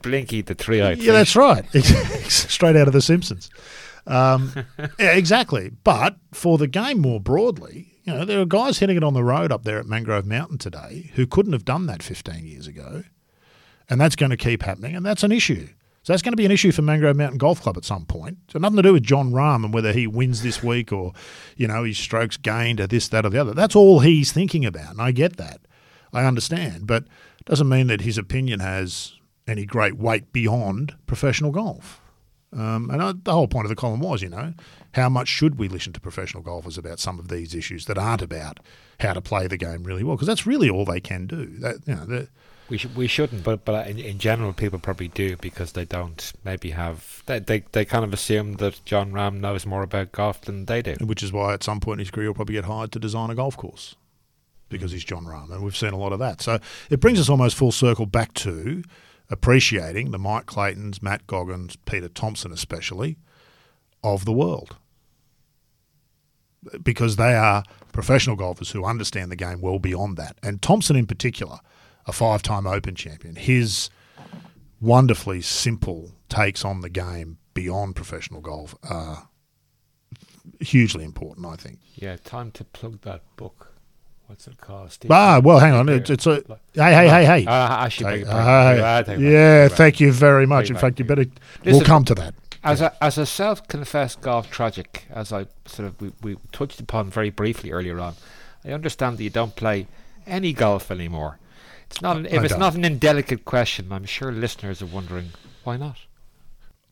Blinky 0.00 0.40
the 0.40 0.54
three-eyed. 0.54 1.00
Oh 1.00 1.02
yeah, 1.02 1.12
that's 1.12 1.36
right. 1.36 1.66
Straight 2.30 2.76
out 2.76 2.86
of 2.86 2.94
The 2.94 3.02
Simpsons. 3.02 3.50
Um, 4.06 4.52
yeah, 4.98 5.12
exactly. 5.12 5.70
But 5.84 6.16
for 6.32 6.58
the 6.58 6.66
game 6.66 7.00
more 7.00 7.20
broadly, 7.20 7.92
you 8.04 8.14
know, 8.14 8.24
there 8.24 8.40
are 8.40 8.46
guys 8.46 8.78
hitting 8.78 8.96
it 8.96 9.04
on 9.04 9.14
the 9.14 9.24
road 9.24 9.50
up 9.50 9.64
there 9.64 9.78
at 9.78 9.86
Mangrove 9.86 10.26
Mountain 10.26 10.58
today 10.58 11.10
who 11.14 11.26
couldn't 11.26 11.52
have 11.52 11.64
done 11.64 11.86
that 11.86 12.02
15 12.02 12.46
years 12.46 12.66
ago, 12.66 13.02
and 13.90 14.00
that's 14.00 14.16
going 14.16 14.30
to 14.30 14.36
keep 14.36 14.62
happening, 14.62 14.94
and 14.94 15.04
that's 15.04 15.22
an 15.22 15.32
issue. 15.32 15.68
So 16.04 16.12
that's 16.12 16.22
going 16.22 16.34
to 16.34 16.36
be 16.36 16.44
an 16.44 16.52
issue 16.52 16.70
for 16.70 16.82
Mangrove 16.82 17.16
Mountain 17.16 17.38
Golf 17.38 17.60
Club 17.60 17.76
at 17.76 17.84
some 17.84 18.06
point. 18.06 18.38
So 18.46 18.60
nothing 18.60 18.76
to 18.76 18.82
do 18.82 18.92
with 18.92 19.02
Jon 19.02 19.32
Rahm 19.32 19.64
and 19.64 19.74
whether 19.74 19.92
he 19.92 20.06
wins 20.06 20.42
this 20.42 20.62
week 20.62 20.92
or, 20.92 21.12
you 21.56 21.66
know, 21.66 21.82
his 21.82 21.98
strokes 21.98 22.36
gained 22.36 22.78
or 22.78 22.86
this, 22.86 23.08
that, 23.08 23.26
or 23.26 23.30
the 23.30 23.40
other. 23.40 23.54
That's 23.54 23.74
all 23.74 23.98
he's 23.98 24.30
thinking 24.30 24.64
about, 24.64 24.92
and 24.92 25.02
I 25.02 25.10
get 25.10 25.36
that. 25.38 25.62
I 26.12 26.24
understand, 26.24 26.86
but 26.86 27.02
it 27.40 27.46
doesn't 27.46 27.68
mean 27.68 27.88
that 27.88 28.02
his 28.02 28.18
opinion 28.18 28.60
has 28.60 29.14
any 29.48 29.66
great 29.66 29.96
weight 29.96 30.32
beyond 30.32 30.94
professional 31.08 31.50
golf. 31.50 32.00
Um, 32.56 32.88
and 32.90 33.02
I, 33.02 33.12
the 33.12 33.32
whole 33.32 33.48
point 33.48 33.66
of 33.66 33.68
the 33.68 33.76
column 33.76 34.00
was, 34.00 34.22
you 34.22 34.30
know, 34.30 34.54
how 34.94 35.08
much 35.10 35.28
should 35.28 35.58
we 35.58 35.68
listen 35.68 35.92
to 35.92 36.00
professional 36.00 36.42
golfers 36.42 36.78
about 36.78 36.98
some 36.98 37.18
of 37.18 37.28
these 37.28 37.54
issues 37.54 37.84
that 37.84 37.98
aren't 37.98 38.22
about 38.22 38.60
how 39.00 39.12
to 39.12 39.20
play 39.20 39.46
the 39.46 39.58
game 39.58 39.84
really 39.84 40.02
well? 40.02 40.16
Because 40.16 40.26
that's 40.28 40.46
really 40.46 40.70
all 40.70 40.86
they 40.86 41.00
can 41.00 41.26
do. 41.26 41.46
That 41.58 41.76
you 41.86 41.94
know, 41.94 42.26
We 42.70 42.78
should 42.78 42.96
we 42.96 43.06
shouldn't, 43.06 43.44
but 43.44 43.64
but 43.66 43.86
in, 43.88 43.98
in 43.98 44.18
general, 44.18 44.54
people 44.54 44.78
probably 44.78 45.08
do 45.08 45.36
because 45.36 45.72
they 45.72 45.84
don't 45.84 46.32
maybe 46.44 46.70
have 46.70 47.22
they, 47.26 47.40
they 47.40 47.64
they 47.72 47.84
kind 47.84 48.04
of 48.04 48.14
assume 48.14 48.54
that 48.54 48.82
Jon 48.86 49.12
Rahm 49.12 49.40
knows 49.40 49.66
more 49.66 49.82
about 49.82 50.12
golf 50.12 50.40
than 50.40 50.64
they 50.64 50.80
do. 50.80 50.96
which 51.02 51.22
is 51.22 51.32
why 51.32 51.52
at 51.52 51.62
some 51.62 51.78
point 51.78 52.00
in 52.00 52.06
his 52.06 52.10
career 52.10 52.28
he'll 52.28 52.34
probably 52.34 52.54
get 52.54 52.64
hired 52.64 52.90
to 52.92 52.98
design 52.98 53.28
a 53.30 53.34
golf 53.34 53.56
course 53.56 53.96
because 54.68 54.92
he's 54.92 55.04
Jon 55.04 55.24
Rahm, 55.26 55.52
and 55.52 55.62
we've 55.62 55.76
seen 55.76 55.92
a 55.92 55.96
lot 55.98 56.12
of 56.12 56.18
that. 56.18 56.40
So 56.40 56.58
it 56.90 57.00
brings 57.00 57.20
us 57.20 57.28
almost 57.28 57.54
full 57.54 57.70
circle 57.70 58.06
back 58.06 58.34
to 58.34 58.82
appreciating 59.30 60.10
the 60.10 60.18
Mike 60.18 60.46
Claytons, 60.46 61.02
Matt 61.02 61.26
Goggins, 61.26 61.76
Peter 61.76 62.08
Thomson 62.08 62.52
especially 62.52 63.18
of 64.02 64.24
the 64.24 64.32
world. 64.32 64.76
Because 66.82 67.16
they 67.16 67.34
are 67.34 67.64
professional 67.92 68.36
golfers 68.36 68.70
who 68.70 68.84
understand 68.84 69.30
the 69.30 69.36
game 69.36 69.60
well 69.60 69.78
beyond 69.78 70.16
that. 70.16 70.36
And 70.42 70.60
Thomson 70.60 70.96
in 70.96 71.06
particular, 71.06 71.58
a 72.06 72.12
five 72.12 72.42
time 72.42 72.66
open 72.66 72.94
champion, 72.94 73.36
his 73.36 73.90
wonderfully 74.80 75.40
simple 75.40 76.12
takes 76.28 76.64
on 76.64 76.80
the 76.80 76.90
game 76.90 77.38
beyond 77.54 77.96
professional 77.96 78.40
golf 78.40 78.74
are 78.82 79.28
hugely 80.60 81.04
important, 81.04 81.46
I 81.46 81.56
think. 81.56 81.78
Yeah, 81.94 82.16
time 82.16 82.50
to 82.52 82.64
plug 82.64 83.00
that 83.02 83.22
book. 83.36 83.75
What's 84.26 84.46
it? 84.48 84.54
Steve? 84.88 85.10
Ah, 85.10 85.40
well, 85.42 85.58
hang 85.58 85.72
on. 85.72 85.88
It's, 85.88 86.10
it's 86.10 86.26
a 86.26 86.42
hey, 86.74 86.92
hey, 86.94 87.08
hey, 87.08 87.24
hey. 87.24 87.46
Uh, 87.46 87.84
actually, 87.84 88.10
beg 88.10 88.24
Take- 88.24 88.34
ah, 88.34 88.74
Ah, 88.98 89.02
take 89.02 89.20
yeah, 89.20 89.68
thank 89.68 90.00
you 90.00 90.12
very 90.12 90.46
much. 90.46 90.68
In 90.70 90.76
fact, 90.76 90.98
you 90.98 91.04
better. 91.04 91.22
it 91.22 91.30
we'll 91.64 91.80
come 91.82 92.04
to 92.04 92.14
that. 92.16 92.34
As 92.64 92.80
a 92.80 92.92
as 93.04 93.16
a 93.18 93.26
self-confessed 93.26 94.20
golf 94.20 94.50
tragic, 94.50 95.04
as 95.10 95.32
I 95.32 95.46
sort 95.66 95.88
of 95.88 96.00
we, 96.00 96.12
we 96.22 96.36
touched 96.50 96.80
upon 96.80 97.10
very 97.10 97.30
briefly 97.30 97.70
earlier 97.70 98.00
on, 98.00 98.14
I 98.64 98.72
understand 98.72 99.18
that 99.18 99.22
you 99.22 99.30
don't 99.30 99.54
play 99.54 99.86
any 100.26 100.52
golf 100.52 100.90
anymore. 100.90 101.38
It's 101.88 102.02
not 102.02 102.16
an, 102.16 102.26
if 102.26 102.40
I 102.40 102.42
it's 102.42 102.50
don't. 102.50 102.58
not 102.58 102.74
an 102.74 102.84
indelicate 102.84 103.44
question. 103.44 103.92
I'm 103.92 104.04
sure 104.06 104.32
listeners 104.32 104.82
are 104.82 104.86
wondering 104.86 105.30
why 105.62 105.76
not. 105.76 105.98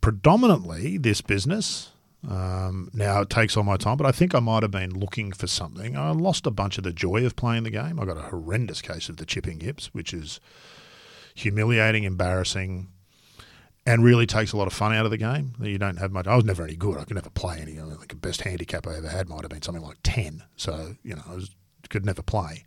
Predominantly, 0.00 0.98
this 0.98 1.20
business. 1.20 1.90
Um, 2.28 2.90
now 2.94 3.20
it 3.20 3.30
takes 3.30 3.56
all 3.56 3.64
my 3.64 3.76
time, 3.76 3.96
but 3.96 4.06
I 4.06 4.12
think 4.12 4.34
I 4.34 4.40
might 4.40 4.62
have 4.62 4.70
been 4.70 4.98
looking 4.98 5.32
for 5.32 5.46
something. 5.46 5.96
I 5.96 6.10
lost 6.10 6.46
a 6.46 6.50
bunch 6.50 6.78
of 6.78 6.84
the 6.84 6.92
joy 6.92 7.24
of 7.26 7.36
playing 7.36 7.64
the 7.64 7.70
game. 7.70 8.00
I 8.00 8.04
got 8.04 8.16
a 8.16 8.22
horrendous 8.22 8.80
case 8.80 9.08
of 9.08 9.18
the 9.18 9.26
chipping 9.26 9.60
hips, 9.60 9.92
which 9.92 10.14
is 10.14 10.40
humiliating, 11.34 12.04
embarrassing, 12.04 12.88
and 13.86 14.02
really 14.02 14.26
takes 14.26 14.52
a 14.52 14.56
lot 14.56 14.66
of 14.66 14.72
fun 14.72 14.94
out 14.94 15.04
of 15.04 15.10
the 15.10 15.18
game. 15.18 15.52
You 15.60 15.76
don't 15.76 15.98
have 15.98 16.12
much. 16.12 16.26
I 16.26 16.36
was 16.36 16.44
never 16.44 16.64
any 16.64 16.76
good. 16.76 16.96
I 16.96 17.04
could 17.04 17.16
never 17.16 17.30
play 17.30 17.58
any. 17.60 17.78
I 17.78 17.84
think 17.84 18.08
the 18.08 18.16
best 18.16 18.40
handicap 18.40 18.86
I 18.86 18.96
ever 18.96 19.08
had 19.08 19.28
might 19.28 19.42
have 19.42 19.50
been 19.50 19.62
something 19.62 19.84
like 19.84 19.98
ten. 20.02 20.42
So 20.56 20.96
you 21.02 21.14
know, 21.14 21.22
I 21.28 21.34
was, 21.34 21.50
could 21.90 22.06
never 22.06 22.22
play. 22.22 22.64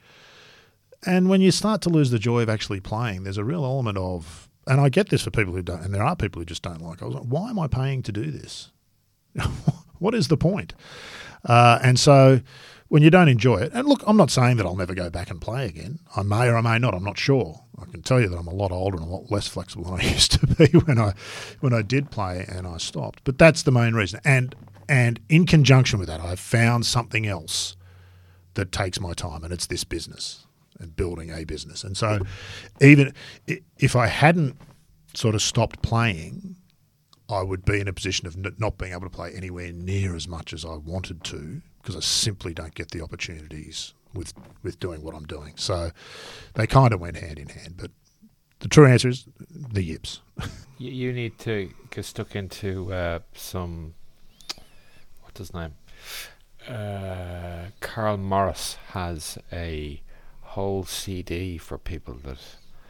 And 1.06 1.30
when 1.30 1.42
you 1.42 1.52
start 1.52 1.82
to 1.84 1.90
lose 1.90 2.12
the 2.12 2.20
joy 2.20 2.42
of 2.42 2.50
actually 2.50 2.80
playing, 2.80 3.24
there's 3.24 3.38
a 3.38 3.44
real 3.44 3.66
element 3.66 3.98
of 3.98 4.50
and 4.68 4.82
I 4.82 4.90
get 4.90 5.10
this 5.10 5.24
for 5.24 5.32
people 5.32 5.54
who 5.54 5.62
don't, 5.62 5.82
and 5.82 5.94
there 5.94 6.04
are 6.04 6.16
people 6.16 6.42
who 6.42 6.46
just 6.46 6.62
don't 6.62 6.82
like. 6.82 7.02
I 7.02 7.06
was 7.06 7.16
like, 7.16 7.24
why 7.24 7.50
am 7.50 7.58
I 7.58 7.68
paying 7.68 8.04
to 8.04 8.12
do 8.12 8.30
this? 8.30 8.70
what 10.00 10.14
is 10.14 10.28
the 10.28 10.38
point? 10.38 10.74
Uh, 11.46 11.80
and 11.82 12.00
so 12.00 12.42
when 12.90 13.04
you 13.04 13.10
don't 13.10 13.28
enjoy 13.28 13.58
it, 13.58 13.72
and 13.74 13.88
look, 13.88 14.04
I'm 14.08 14.18
not 14.18 14.32
saying 14.32 14.58
that 14.58 14.66
I'll 14.66 14.76
never 14.76 14.96
go 14.96 15.10
back 15.10 15.30
and 15.30 15.42
play 15.42 15.66
again. 15.66 16.00
I 16.16 16.24
may 16.24 16.48
or 16.48 16.58
I 16.58 16.62
may 16.62 16.80
not. 16.80 16.94
I'm 16.94 17.04
not 17.04 17.18
sure. 17.18 17.62
I 17.80 17.86
can 17.86 18.02
tell 18.02 18.20
you 18.20 18.28
that 18.30 18.38
I'm 18.38 18.48
a 18.48 18.54
lot 18.54 18.72
older 18.72 18.98
and 18.98 19.06
a 19.06 19.10
lot 19.10 19.32
less 19.32 19.48
flexible 19.48 19.86
than 19.86 20.02
I 20.02 20.04
used 20.14 20.32
to 20.34 20.48
be 20.48 20.66
when 20.80 20.98
I 20.98 21.14
when 21.60 21.74
I 21.74 21.82
did 21.82 22.12
play 22.12 22.46
and 22.48 22.66
I 22.66 22.78
stopped. 22.78 23.24
But 23.24 23.38
that's 23.38 23.64
the 23.64 23.72
main 23.72 23.94
reason. 23.94 24.20
And 24.26 24.56
and 24.90 25.20
in 25.30 25.46
conjunction 25.46 26.00
with 26.00 26.08
that, 26.08 26.22
I've 26.22 26.40
found 26.40 26.86
something 26.86 27.28
else 27.28 27.76
that 28.54 28.72
takes 28.72 29.00
my 29.00 29.14
time, 29.14 29.44
and 29.44 29.54
it's 29.54 29.68
this 29.68 29.84
business 29.84 30.46
and 30.80 30.96
building 30.96 31.32
a 31.32 31.44
business. 31.44 31.84
And 31.84 31.98
so, 31.98 32.20
even 32.82 33.14
if 33.78 33.96
I 33.96 34.08
hadn't 34.08 34.56
sort 35.14 35.36
of 35.36 35.42
stopped 35.42 35.82
playing, 35.82 36.56
I 37.30 37.44
would 37.44 37.66
be 37.66 37.80
in 37.80 37.88
a 37.88 37.94
position 37.94 38.28
of 38.28 38.60
not 38.60 38.78
being 38.78 38.94
able 38.94 39.04
to 39.04 39.10
play 39.10 39.34
anywhere 39.34 39.72
near 39.72 40.16
as 40.16 40.28
much 40.28 40.54
as 40.54 40.64
I 40.64 40.76
wanted 40.76 41.24
to 41.26 41.62
because 41.82 41.96
I 41.96 42.00
simply 42.00 42.54
don't 42.54 42.74
get 42.74 42.92
the 42.92 43.02
opportunities 43.02 43.94
with 44.14 44.34
with 44.64 44.80
doing 44.80 45.04
what 45.04 45.16
I'm 45.16 45.26
doing. 45.26 45.54
So 45.58 45.92
they 46.54 46.68
kind 46.68 46.94
of 46.94 47.02
went 47.02 47.18
hand 47.18 47.40
in 47.40 47.50
hand. 47.50 47.76
But 47.78 47.92
the 48.60 48.68
true 48.68 48.86
answer 48.86 49.10
is 49.10 49.26
the 49.50 49.84
yips. 49.84 50.22
you, 50.78 50.92
you 50.92 51.14
need 51.14 51.38
to 51.40 51.72
get 51.92 52.06
stuck 52.06 52.36
into 52.36 52.94
uh, 52.94 53.20
some 53.34 53.94
what's 55.22 55.40
his 55.40 55.54
name. 55.54 55.74
Uh, 56.68 57.68
Karl 57.80 58.18
Morris 58.18 58.78
has 58.90 59.38
a 59.52 60.02
whole 60.42 60.84
CD 60.84 61.58
for 61.58 61.78
people 61.78 62.16
that 62.24 62.40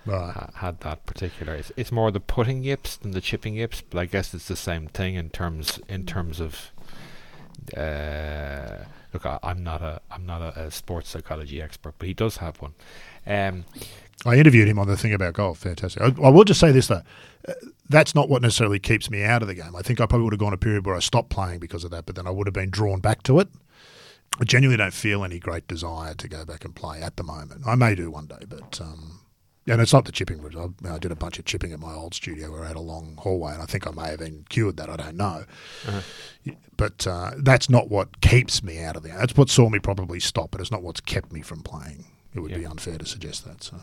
right. 0.07 0.33
ha- 0.33 0.49
had 0.55 0.79
that 0.81 1.05
particular. 1.05 1.55
It's, 1.55 1.71
it's, 1.75 1.91
more 1.91 2.11
the 2.11 2.19
putting 2.19 2.63
yips 2.63 2.97
than 2.97 3.11
the 3.11 3.21
chipping 3.21 3.55
yips, 3.55 3.81
but 3.81 3.99
I 3.99 4.05
guess 4.05 4.33
it's 4.33 4.47
the 4.47 4.55
same 4.55 4.87
thing 4.87 5.15
in 5.15 5.29
terms 5.29 5.79
in 5.87 6.05
terms 6.05 6.39
of. 6.39 6.71
Uh, 7.75 8.85
look, 9.13 9.25
I, 9.25 9.39
am 9.43 9.63
not 9.63 9.81
a 9.81 10.01
I'm 10.09 10.25
not 10.25 10.41
a, 10.41 10.67
a, 10.67 10.71
sports 10.71 11.09
psychology 11.09 11.61
expert, 11.61 11.95
but 11.97 12.07
he 12.07 12.13
does 12.13 12.37
have 12.37 12.61
one. 12.61 12.73
Um, 13.25 13.65
I 14.25 14.35
interviewed 14.35 14.67
him 14.67 14.79
on 14.79 14.87
the 14.87 14.97
thing 14.97 15.13
about 15.13 15.33
golf. 15.33 15.59
Fantastic. 15.59 16.01
I, 16.01 16.05
I 16.23 16.29
will 16.29 16.43
just 16.43 16.59
say 16.59 16.71
this 16.71 16.87
though, 16.87 17.03
uh, 17.47 17.53
that's 17.89 18.15
not 18.15 18.29
what 18.29 18.41
necessarily 18.41 18.79
keeps 18.79 19.09
me 19.09 19.23
out 19.23 19.41
of 19.41 19.47
the 19.47 19.53
game. 19.53 19.75
I 19.75 19.81
think 19.81 19.99
I 19.99 20.05
probably 20.05 20.25
would 20.25 20.33
have 20.33 20.39
gone 20.39 20.53
a 20.53 20.57
period 20.57 20.85
where 20.85 20.95
I 20.95 20.99
stopped 20.99 21.29
playing 21.29 21.59
because 21.59 21.83
of 21.83 21.91
that, 21.91 22.05
but 22.05 22.15
then 22.15 22.27
I 22.27 22.31
would 22.31 22.47
have 22.47 22.53
been 22.53 22.69
drawn 22.69 22.99
back 22.99 23.23
to 23.23 23.39
it. 23.39 23.49
I 24.39 24.43
genuinely 24.43 24.77
don't 24.77 24.93
feel 24.93 25.23
any 25.23 25.39
great 25.39 25.67
desire 25.67 26.13
to 26.13 26.27
go 26.27 26.45
back 26.45 26.65
and 26.65 26.75
play 26.75 27.01
at 27.01 27.17
the 27.17 27.23
moment. 27.23 27.61
I 27.65 27.75
may 27.75 27.95
do 27.95 28.11
one 28.11 28.27
day, 28.27 28.45
but 28.47 28.79
um, 28.81 29.19
and 29.67 29.81
it's 29.81 29.93
not 29.93 30.05
the 30.05 30.11
chipping 30.11 30.41
route. 30.41 30.55
I, 30.55 30.95
I, 30.95 30.97
did 30.97 31.11
a 31.11 31.15
bunch 31.15 31.39
of 31.39 31.45
chipping 31.45 31.73
at 31.73 31.79
my 31.79 31.93
old 31.93 32.13
studio 32.13 32.51
where 32.51 32.63
I 32.63 32.67
had 32.67 32.75
a 32.75 32.81
long 32.81 33.17
hallway, 33.19 33.53
and 33.53 33.61
I 33.61 33.65
think 33.65 33.85
I 33.85 33.91
may 33.91 34.09
have 34.09 34.19
been 34.19 34.45
cured 34.49 34.77
that. 34.77 34.89
I 34.89 34.95
don't 34.95 35.17
know, 35.17 35.45
uh-huh. 35.87 36.51
but 36.75 37.05
uh, 37.05 37.31
that's 37.37 37.69
not 37.69 37.89
what 37.89 38.21
keeps 38.21 38.63
me 38.63 38.79
out 38.79 38.95
of 38.95 39.03
the. 39.03 39.09
That's 39.09 39.35
what 39.35 39.49
saw 39.49 39.69
me 39.69 39.79
probably 39.79 40.19
stop, 40.19 40.51
but 40.51 40.61
it's 40.61 40.71
not 40.71 40.81
what's 40.81 41.01
kept 41.01 41.31
me 41.31 41.41
from 41.41 41.61
playing. 41.61 42.05
It 42.33 42.39
would 42.39 42.51
yeah. 42.51 42.57
be 42.57 42.65
unfair 42.65 42.97
to 42.97 43.05
suggest 43.05 43.45
that. 43.45 43.63
So, 43.63 43.77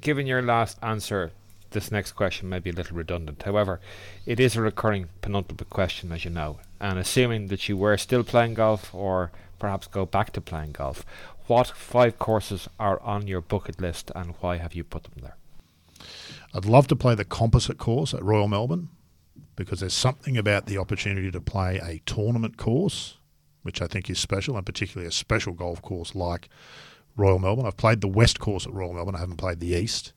given 0.00 0.26
your 0.26 0.42
last 0.42 0.78
answer, 0.82 1.32
this 1.70 1.90
next 1.90 2.12
question 2.12 2.48
may 2.48 2.58
be 2.58 2.70
a 2.70 2.74
little 2.74 2.96
redundant. 2.96 3.42
However, 3.42 3.80
it 4.26 4.40
is 4.40 4.56
a 4.56 4.60
recurring 4.60 5.08
penultimate 5.22 5.70
question, 5.70 6.12
as 6.12 6.24
you 6.24 6.30
know, 6.30 6.58
and 6.80 6.98
assuming 6.98 7.48
that 7.48 7.68
you 7.68 7.76
were 7.76 7.96
still 7.96 8.24
playing 8.24 8.54
golf 8.54 8.94
or 8.94 9.30
perhaps 9.58 9.86
go 9.86 10.04
back 10.04 10.32
to 10.32 10.40
playing 10.40 10.72
golf. 10.72 11.04
What 11.50 11.66
five 11.66 12.16
courses 12.20 12.68
are 12.78 13.02
on 13.02 13.26
your 13.26 13.40
bucket 13.40 13.80
list 13.80 14.12
and 14.14 14.36
why 14.38 14.58
have 14.58 14.72
you 14.76 14.84
put 14.84 15.02
them 15.02 15.14
there? 15.20 15.36
I'd 16.54 16.64
love 16.64 16.86
to 16.86 16.94
play 16.94 17.16
the 17.16 17.24
composite 17.24 17.76
course 17.76 18.14
at 18.14 18.22
Royal 18.22 18.46
Melbourne 18.46 18.88
because 19.56 19.80
there's 19.80 19.92
something 19.92 20.38
about 20.38 20.66
the 20.66 20.78
opportunity 20.78 21.28
to 21.32 21.40
play 21.40 21.80
a 21.82 22.02
tournament 22.06 22.56
course, 22.56 23.16
which 23.62 23.82
I 23.82 23.88
think 23.88 24.08
is 24.08 24.20
special, 24.20 24.56
and 24.56 24.64
particularly 24.64 25.08
a 25.08 25.10
special 25.10 25.52
golf 25.52 25.82
course 25.82 26.14
like 26.14 26.48
Royal 27.16 27.40
Melbourne. 27.40 27.66
I've 27.66 27.76
played 27.76 28.00
the 28.00 28.06
West 28.06 28.38
course 28.38 28.64
at 28.64 28.72
Royal 28.72 28.92
Melbourne, 28.92 29.16
I 29.16 29.18
haven't 29.18 29.38
played 29.38 29.58
the 29.58 29.74
East. 29.74 30.12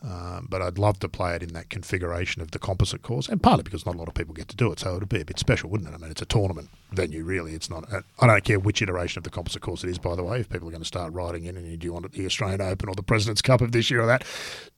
Um, 0.00 0.46
but 0.48 0.62
I'd 0.62 0.78
love 0.78 1.00
to 1.00 1.08
play 1.08 1.34
it 1.34 1.42
in 1.42 1.54
that 1.54 1.70
configuration 1.70 2.40
of 2.40 2.52
the 2.52 2.60
composite 2.60 3.02
course, 3.02 3.28
and 3.28 3.42
partly 3.42 3.64
because 3.64 3.84
not 3.84 3.96
a 3.96 3.98
lot 3.98 4.06
of 4.06 4.14
people 4.14 4.32
get 4.32 4.46
to 4.48 4.56
do 4.56 4.70
it, 4.70 4.78
so 4.78 4.96
it'd 4.96 5.08
be 5.08 5.20
a 5.20 5.24
bit 5.24 5.40
special, 5.40 5.70
wouldn't 5.70 5.90
it? 5.90 5.94
I 5.94 5.98
mean, 5.98 6.12
it's 6.12 6.22
a 6.22 6.26
tournament 6.26 6.70
venue, 6.92 7.24
really. 7.24 7.52
It's 7.52 7.68
not. 7.68 7.84
I 8.20 8.26
don't 8.26 8.44
care 8.44 8.60
which 8.60 8.80
iteration 8.80 9.18
of 9.18 9.24
the 9.24 9.30
composite 9.30 9.60
course 9.60 9.82
it 9.82 9.90
is, 9.90 9.98
by 9.98 10.14
the 10.14 10.22
way. 10.22 10.38
If 10.38 10.48
people 10.48 10.68
are 10.68 10.70
going 10.70 10.82
to 10.82 10.86
start 10.86 11.12
riding 11.12 11.46
in, 11.46 11.56
and 11.56 11.66
you 11.66 11.76
do 11.76 11.86
you 11.86 11.92
want 11.92 12.10
the 12.12 12.26
Australian 12.26 12.60
Open 12.60 12.88
or 12.88 12.94
the 12.94 13.02
President's 13.02 13.42
Cup 13.42 13.60
of 13.60 13.72
this 13.72 13.90
year 13.90 14.02
or 14.02 14.06
that, 14.06 14.24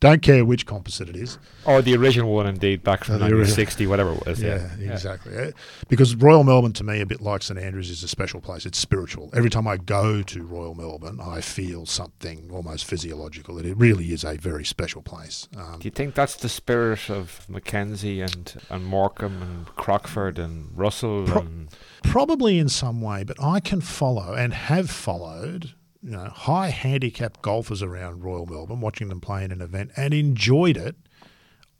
don't 0.00 0.22
care 0.22 0.42
which 0.42 0.64
composite 0.64 1.10
it 1.10 1.16
is. 1.16 1.36
Or 1.66 1.82
the 1.82 1.94
original 1.96 2.32
one, 2.32 2.46
indeed, 2.46 2.82
back 2.82 3.04
from 3.04 3.14
1960, 3.16 3.86
whatever 3.86 4.14
it 4.14 4.26
was. 4.26 4.40
Yeah, 4.40 4.70
yeah. 4.78 4.92
exactly. 4.92 5.34
Yeah. 5.34 5.50
Because 5.88 6.14
Royal 6.14 6.44
Melbourne, 6.44 6.72
to 6.74 6.84
me, 6.84 7.02
a 7.02 7.06
bit 7.06 7.20
like 7.20 7.42
St 7.42 7.60
Andrews, 7.60 7.90
is 7.90 8.02
a 8.02 8.08
special 8.08 8.40
place. 8.40 8.64
It's 8.64 8.78
spiritual. 8.78 9.28
Every 9.34 9.50
time 9.50 9.68
I 9.68 9.76
go 9.76 10.22
to 10.22 10.42
Royal 10.44 10.74
Melbourne, 10.74 11.20
I 11.20 11.42
feel 11.42 11.84
something 11.84 12.48
almost 12.50 12.86
physiological. 12.86 13.58
It 13.58 13.76
really 13.76 14.12
is 14.12 14.24
a 14.24 14.36
very 14.36 14.64
special 14.64 15.02
place. 15.02 15.09
Um, 15.56 15.80
you 15.82 15.90
think 15.90 16.14
that's 16.14 16.36
the 16.36 16.48
spirit 16.48 17.10
of 17.10 17.48
Mackenzie 17.48 18.20
and, 18.20 18.60
and 18.70 18.90
Morcom 18.90 19.42
and 19.42 19.66
Crockford 19.76 20.38
and 20.38 20.70
Russell? 20.76 21.26
Pro- 21.26 21.40
and 21.42 21.68
probably 22.02 22.58
in 22.58 22.68
some 22.68 23.00
way, 23.00 23.24
but 23.24 23.42
I 23.42 23.60
can 23.60 23.80
follow 23.80 24.34
and 24.34 24.54
have 24.54 24.90
followed 24.90 25.74
you 26.02 26.12
know, 26.12 26.24
high 26.24 26.68
handicap 26.68 27.42
golfers 27.42 27.82
around 27.82 28.24
Royal 28.24 28.46
Melbourne, 28.46 28.80
watching 28.80 29.08
them 29.08 29.20
play 29.20 29.44
in 29.44 29.52
an 29.52 29.60
event 29.60 29.90
and 29.96 30.14
enjoyed 30.14 30.76
it 30.76 30.96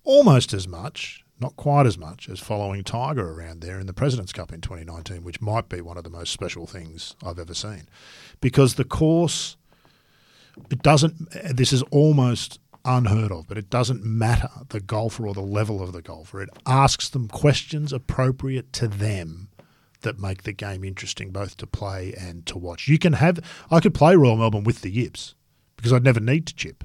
almost 0.05 0.53
as 0.53 0.69
much, 0.69 1.25
not 1.41 1.57
quite 1.57 1.87
as 1.87 1.97
much, 1.97 2.29
as 2.29 2.39
following 2.39 2.85
Tiger 2.85 3.33
around 3.33 3.61
there 3.61 3.81
in 3.81 3.87
the 3.87 3.93
President's 3.93 4.33
Cup 4.33 4.53
in 4.53 4.61
2019, 4.61 5.23
which 5.23 5.41
might 5.41 5.69
be 5.69 5.81
one 5.81 5.97
of 5.97 6.05
the 6.05 6.11
most 6.11 6.33
special 6.33 6.67
things 6.67 7.15
I've 7.25 7.39
ever 7.39 7.55
seen. 7.55 7.89
Because 8.41 8.75
the 8.75 8.85
course, 8.85 9.57
it 10.71 10.83
doesn't, 10.83 11.31
this 11.55 11.73
is 11.73 11.83
almost 11.85 12.60
unheard 12.85 13.33
of, 13.33 13.47
but 13.47 13.59
it 13.59 13.71
doesn't 13.71 14.05
matter 14.05 14.49
the 14.69 14.81
golfer 14.81 15.27
or 15.27 15.35
the 15.35 15.41
level 15.41 15.83
of 15.83 15.93
the 15.93 16.03
golfer. 16.03 16.43
It 16.43 16.51
asks 16.67 17.09
them 17.09 17.29
questions 17.29 17.93
appropriate 17.93 18.73
to 18.75 18.89
them 18.89 19.49
that 20.03 20.19
make 20.19 20.45
the 20.45 20.53
game 20.53 20.83
interesting 20.85 21.31
both 21.31 21.57
to 21.59 21.67
play 21.67 22.15
and 22.19 22.47
to 22.47 22.59
watch. 22.59 22.89
You 22.89 22.99
can 22.99 23.15
have 23.15 23.41
I 23.71 23.81
could 23.81 23.95
play 23.95 24.17
Royal 24.17 24.37
Melbourne 24.37 24.65
with 24.65 24.81
the 24.81 24.91
yips 24.91 25.35
because 25.77 25.93
I'd 25.93 26.05
never 26.05 26.21
need 26.21 26.47
to 26.47 26.55
chip. 26.55 26.85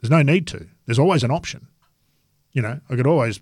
There's 0.00 0.10
no 0.10 0.22
need 0.22 0.46
to. 0.48 0.66
There's 0.86 0.98
always 0.98 1.22
an 1.22 1.30
option. 1.30 1.68
You 2.52 2.62
know, 2.62 2.80
I 2.88 2.96
could 2.96 3.06
always 3.06 3.40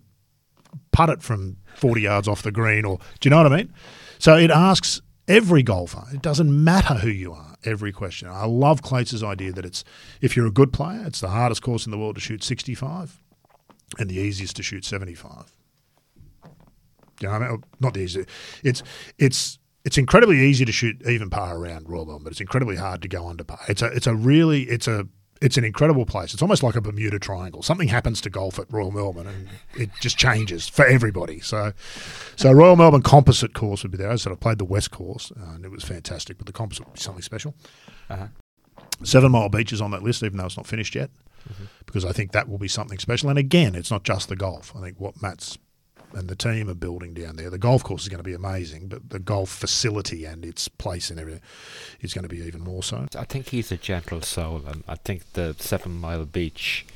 putt 0.93 1.11
it 1.11 1.23
from 1.23 1.57
40 1.77 2.03
yards 2.03 2.29
off 2.29 2.43
the 2.43 2.53
green 2.53 2.85
or 2.85 2.99
do 3.21 3.29
you 3.29 3.31
know 3.31 3.43
what 3.43 3.53
I 3.53 3.57
mean? 3.57 3.73
So 4.19 4.37
it 4.37 4.51
asks 4.51 5.01
every 5.27 5.63
golfer. 5.63 6.05
It 6.13 6.23
doesn't 6.23 6.65
matter 6.65 6.95
who 6.95 7.09
you 7.09 7.33
are 7.33 7.48
every 7.65 7.93
question. 7.93 8.29
I 8.29 8.47
love 8.47 8.83
Clates' 8.83 9.23
idea 9.23 9.53
that 9.53 9.65
it's 9.65 9.85
if 10.21 10.37
you're 10.37 10.47
a 10.47 10.53
good 10.53 10.73
player, 10.73 11.03
it's 11.07 11.21
the 11.21 11.29
hardest 11.29 11.63
course 11.63 11.87
in 11.87 11.91
the 11.91 11.99
world 11.99 12.17
to 12.17 12.21
shoot 12.21 12.43
65 12.43 13.21
and 13.99 14.09
the 14.09 14.17
easiest 14.17 14.57
to 14.57 14.63
shoot 14.63 14.85
75. 14.85 15.55
You 17.21 17.29
know, 17.29 17.35
I 17.35 17.39
mean, 17.39 17.49
oh, 17.51 17.61
not 17.81 17.95
the 17.95 18.01
easiest. 18.01 18.29
It's 18.63 18.83
it's 19.19 19.59
it's 19.85 19.99
incredibly 19.99 20.39
easy 20.39 20.65
to 20.65 20.73
shoot 20.73 21.01
even 21.07 21.31
par 21.31 21.57
around 21.57 21.89
Royal 21.89 22.07
Melbourne, 22.07 22.25
but 22.25 22.33
it's 22.33 22.41
incredibly 22.41 22.77
hard 22.77 23.03
to 23.03 23.09
go 23.09 23.27
under 23.27 23.45
par. 23.45 23.61
It's 23.69 23.83
a 23.83 23.87
it's 23.87 24.07
a 24.07 24.15
really 24.15 24.65
it's 24.65 24.87
a 24.87 25.09
it's 25.41 25.57
an 25.57 25.65
incredible 25.65 26.05
place. 26.07 26.33
It's 26.33 26.43
almost 26.43 26.63
like 26.63 26.77
a 26.77 26.81
Bermuda 26.81 27.19
Triangle. 27.19 27.63
Something 27.63 27.89
happens 27.89 28.21
to 28.23 28.31
golf 28.31 28.59
at 28.59 28.73
Royal 28.73 28.91
Melbourne, 28.91 29.27
and 29.27 29.49
it 29.77 29.91
just 30.01 30.19
changes 30.19 30.69
for 30.69 30.87
everybody. 30.87 31.41
So, 31.41 31.73
so 32.37 32.53
Royal 32.53 32.77
Melbourne 32.77 33.03
Composite 33.03 33.55
course 33.55 33.83
would 33.83 33.93
be 33.93 33.99
there. 33.99 34.11
I 34.11 34.17
said 34.17 34.33
I 34.33 34.37
played 34.37 34.59
the 34.59 34.65
West 34.65 34.91
course, 34.91 35.33
uh, 35.39 35.55
and 35.55 35.65
it 35.65 35.71
was 35.71 35.85
fantastic. 35.85 36.39
But 36.39 36.47
the 36.47 36.53
Composite 36.53 36.87
would 36.87 36.95
be 36.95 37.01
something 37.01 37.23
special. 37.23 37.55
Uh-huh. 38.11 38.29
Seven 39.05 39.31
Mile 39.31 39.49
Beach 39.49 39.73
is 39.73 39.81
on 39.81 39.91
that 39.93 40.03
list, 40.03 40.23
even 40.23 40.39
though 40.39 40.47
it's 40.47 40.57
not 40.57 40.67
finished 40.67 40.95
yet, 40.95 41.11
mm-hmm. 41.49 41.65
because 41.87 42.05
I 42.05 42.13
think 42.13 42.33
that 42.33 42.49
will 42.49 42.59
be 42.59 42.69
something 42.69 42.99
special. 42.99 43.29
And 43.29 43.39
again, 43.39 43.75
it's 43.75 43.91
not 43.91 44.03
just 44.03 44.29
the 44.29 44.37
golf. 44.37 44.75
I 44.77 44.81
think 44.81 44.99
what 44.99 45.23
Matt's 45.23 45.59
and 46.15 46.29
the 46.29 46.37
team 46.37 46.69
are 46.69 46.75
building 46.75 47.15
down 47.15 47.37
there. 47.37 47.51
The 47.51 47.59
golf 47.59 47.83
course 47.85 48.03
is 48.03 48.09
going 48.09 48.19
to 48.19 48.25
be 48.25 48.35
amazing, 48.35 48.89
but 48.89 49.11
the 49.11 49.19
golf 49.19 49.51
facility 49.51 50.25
and 50.25 50.45
its 50.45 50.69
place 50.69 51.11
and 51.11 51.19
everything 51.21 51.43
is 52.01 52.15
going 52.15 52.23
to 52.23 52.29
be 52.29 52.39
even 52.39 52.61
more 52.61 52.83
so. 52.83 53.07
I 53.17 53.25
think 53.25 53.49
he's 53.49 53.71
a 53.73 53.77
gentle 53.77 54.23
soul, 54.23 54.63
and 54.67 54.85
I 54.89 54.95
think 54.97 55.33
the 55.35 55.55
Seven 55.59 55.93
Mile 55.93 56.25
Beach 56.25 56.87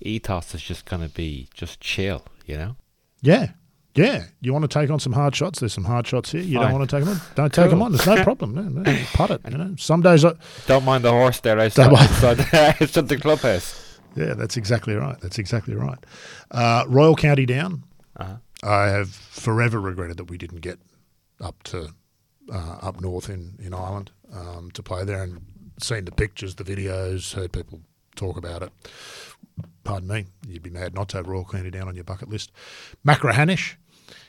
ethos 0.00 0.54
is 0.54 0.62
just 0.62 0.84
going 0.84 1.02
to 1.02 1.08
be 1.08 1.48
just 1.54 1.80
chill, 1.80 2.24
you 2.46 2.56
know? 2.56 2.76
Yeah. 3.20 3.50
Yeah, 3.94 4.24
you 4.40 4.54
want 4.54 4.62
to 4.62 4.68
take 4.68 4.88
on 4.88 4.98
some 5.00 5.12
hard 5.12 5.36
shots? 5.36 5.60
There's 5.60 5.74
some 5.74 5.84
hard 5.84 6.06
shots 6.06 6.32
here. 6.32 6.40
You 6.40 6.56
Fine. 6.56 6.70
don't 6.70 6.78
want 6.78 6.88
to 6.88 6.96
take 6.96 7.04
them 7.04 7.14
on? 7.14 7.20
Don't 7.34 7.52
cool. 7.52 7.64
take 7.64 7.70
them 7.70 7.82
on. 7.82 7.92
There's 7.92 8.06
no 8.06 8.22
problem. 8.24 8.54
No, 8.54 8.62
no, 8.62 8.98
putt 9.12 9.32
it. 9.32 9.42
You 9.50 9.58
know, 9.58 9.74
some 9.76 10.00
days 10.00 10.24
I 10.24 10.32
don't 10.66 10.86
mind 10.86 11.04
the 11.04 11.10
horse 11.10 11.40
there 11.40 11.60
outside, 11.60 11.92
outside 11.92 13.08
the 13.08 13.18
clubhouse. 13.20 13.98
Yeah, 14.16 14.32
that's 14.32 14.56
exactly 14.56 14.94
right. 14.94 15.20
That's 15.20 15.38
exactly 15.38 15.74
right. 15.74 15.98
Uh, 16.50 16.84
Royal 16.88 17.14
County 17.14 17.44
Down. 17.44 17.84
Uh-huh. 18.22 18.36
I 18.62 18.88
have 18.88 19.10
forever 19.10 19.80
regretted 19.80 20.16
that 20.18 20.30
we 20.30 20.38
didn't 20.38 20.60
get 20.60 20.78
up 21.40 21.62
to 21.64 21.88
uh, 22.52 22.78
up 22.80 23.00
north 23.00 23.28
in 23.28 23.56
in 23.60 23.74
Ireland 23.74 24.10
um, 24.32 24.70
to 24.72 24.82
play 24.82 25.04
there, 25.04 25.22
and 25.22 25.40
seen 25.80 26.04
the 26.04 26.12
pictures, 26.12 26.54
the 26.54 26.64
videos, 26.64 27.34
heard 27.34 27.52
people 27.52 27.80
talk 28.14 28.36
about 28.36 28.62
it. 28.62 28.70
pardon 29.84 30.08
me, 30.08 30.26
you'd 30.46 30.62
be 30.62 30.70
mad 30.70 30.94
not 30.94 31.08
to 31.10 31.16
have 31.16 31.26
Royal 31.26 31.44
County 31.44 31.70
down 31.70 31.88
on 31.88 31.94
your 31.94 32.04
bucket 32.04 32.28
list. 32.28 32.52
Machrihanish, 33.04 33.74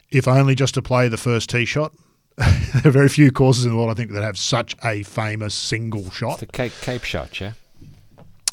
if 0.10 0.28
only 0.28 0.56
just 0.56 0.74
to 0.76 0.82
play 0.82 1.08
the 1.08 1.18
first 1.18 1.50
tee 1.50 1.66
shot. 1.66 1.94
there 2.38 2.88
are 2.88 2.92
very 2.92 3.10
few 3.10 3.32
courses 3.32 3.66
in 3.66 3.72
the 3.72 3.78
world, 3.78 3.92
I 3.92 3.94
think, 3.94 4.12
that 4.12 4.24
have 4.24 4.40
such 4.40 4.76
a 4.84 5.04
famous 5.04 5.54
single 5.54 6.10
shot. 6.10 6.40
The 6.40 6.48
Cape, 6.48 6.74
Cape 6.82 7.04
shot, 7.04 7.40
yeah. 7.40 7.54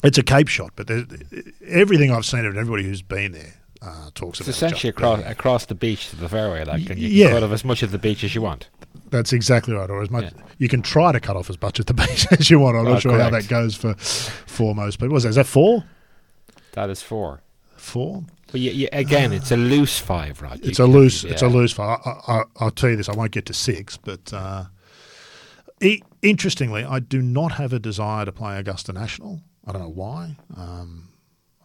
It's 0.03 0.19
a 0.19 0.23
Cape 0.23 0.47
shot, 0.47 0.73
but 0.75 0.87
everything 1.65 2.11
I've 2.11 2.25
seen 2.25 2.45
of 2.45 2.55
it, 2.55 2.59
everybody 2.59 2.83
who's 2.83 3.01
been 3.01 3.31
there 3.31 3.60
uh, 3.81 4.09
talks 4.13 4.39
It's 4.39 4.47
about 4.47 4.55
essentially 4.55 4.89
across 4.89 5.19
across 5.25 5.65
the 5.65 5.75
beach 5.75 6.09
to 6.09 6.15
the 6.15 6.29
fairway, 6.29 6.63
like, 6.63 6.89
and 6.89 6.99
you 6.99 7.07
Yeah. 7.09 7.27
can 7.27 7.33
cut 7.35 7.43
off 7.43 7.51
as 7.51 7.65
much 7.65 7.81
of 7.83 7.91
the 7.91 7.97
beach 7.97 8.23
as 8.23 8.35
you 8.35 8.41
want. 8.41 8.69
That's 9.09 9.33
exactly 9.33 9.73
right. 9.73 9.89
Or 9.89 10.01
as 10.01 10.09
much 10.09 10.25
Yeah. 10.25 10.43
you 10.57 10.67
can 10.69 10.81
try 10.81 11.11
to 11.11 11.19
cut 11.19 11.35
off 11.35 11.49
as 11.49 11.59
much 11.61 11.79
of 11.79 11.85
the 11.87 11.93
beach 12.01 12.27
as 12.31 12.49
you 12.49 12.59
want. 12.59 12.77
I'm 12.77 12.85
Oh, 12.87 12.93
not 12.93 13.01
sure 13.01 13.17
how 13.19 13.29
that 13.31 13.47
goes 13.47 13.75
for 13.75 13.93
for 13.95 14.75
most 14.75 14.99
people. 14.99 15.13
Was 15.13 15.23
that, 15.23 15.29
is 15.29 15.35
that 15.35 15.47
four? 15.47 15.83
That 16.73 16.89
is 16.89 17.01
four. 17.01 17.41
Four. 17.75 18.23
But 18.51 18.61
you, 18.61 18.71
you, 18.71 18.89
again, 18.91 19.31
it's 19.33 19.51
a 19.51 19.57
loose 19.57 19.97
five, 19.97 20.41
right? 20.41 20.59
It's 20.63 20.77
You 20.77 20.85
a 20.85 20.87
can- 20.87 20.93
loose. 20.95 21.23
It's 21.23 21.41
a 21.41 21.47
loose 21.47 21.71
five. 21.71 21.99
I, 22.05 22.09
I, 22.27 22.43
I'll 22.57 22.71
tell 22.71 22.89
you 22.89 22.95
this. 22.97 23.09
I 23.09 23.13
won't 23.13 23.31
get 23.31 23.45
to 23.47 23.53
six, 23.53 23.97
but 23.97 24.31
uh, 24.33 24.65
e- 25.81 26.01
interestingly, 26.21 26.83
I 26.83 26.99
do 26.99 27.21
not 27.21 27.53
have 27.53 27.73
a 27.73 27.79
desire 27.79 28.25
to 28.25 28.31
play 28.31 28.57
Augusta 28.57 28.93
National. 28.93 29.41
I 29.65 29.71
don't 29.71 29.81
know 29.81 29.89
why. 29.89 30.35
Um, 30.57 31.07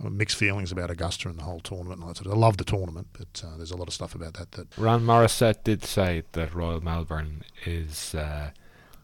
mixed 0.00 0.36
feelings 0.36 0.70
about 0.72 0.90
Augusta 0.90 1.28
and 1.28 1.38
the 1.38 1.42
whole 1.44 1.60
tournament. 1.60 2.02
and 2.02 2.16
sort 2.16 2.26
of- 2.26 2.32
I 2.32 2.36
love 2.36 2.56
the 2.58 2.64
tournament, 2.64 3.08
but 3.12 3.42
uh, 3.46 3.56
there's 3.56 3.70
a 3.70 3.76
lot 3.76 3.88
of 3.88 3.94
stuff 3.94 4.14
about 4.14 4.34
that 4.34 4.52
that 4.52 4.68
Ron 4.78 5.02
Morissette 5.02 5.64
did 5.64 5.84
say 5.84 6.22
that 6.32 6.54
Royal 6.54 6.80
Melbourne 6.80 7.42
is 7.64 8.14
uh, 8.14 8.50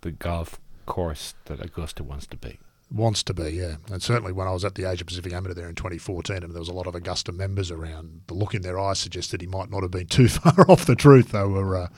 the 0.02 0.12
golf 0.12 0.60
course 0.86 1.34
that 1.46 1.60
Augusta 1.64 2.02
wants 2.04 2.26
to 2.26 2.36
be. 2.36 2.58
Wants 2.90 3.22
to 3.22 3.32
be, 3.32 3.52
yeah. 3.52 3.76
And 3.90 4.02
certainly 4.02 4.32
when 4.32 4.46
I 4.46 4.50
was 4.50 4.66
at 4.66 4.74
the 4.74 4.84
Asia 4.90 5.04
Pacific 5.06 5.32
Amateur 5.32 5.54
there 5.54 5.68
in 5.68 5.74
2014 5.74 6.42
and 6.42 6.52
there 6.52 6.58
was 6.60 6.68
a 6.68 6.74
lot 6.74 6.86
of 6.86 6.94
Augusta 6.94 7.32
members 7.32 7.70
around, 7.70 8.20
the 8.26 8.34
look 8.34 8.54
in 8.54 8.60
their 8.60 8.78
eyes 8.78 8.98
suggested 8.98 9.40
he 9.40 9.46
might 9.46 9.70
not 9.70 9.80
have 9.82 9.90
been 9.90 10.06
too 10.08 10.28
far 10.28 10.66
off 10.70 10.84
the 10.84 10.94
truth. 10.94 11.32
They 11.32 11.42
were, 11.42 11.74
uh, 11.76 11.88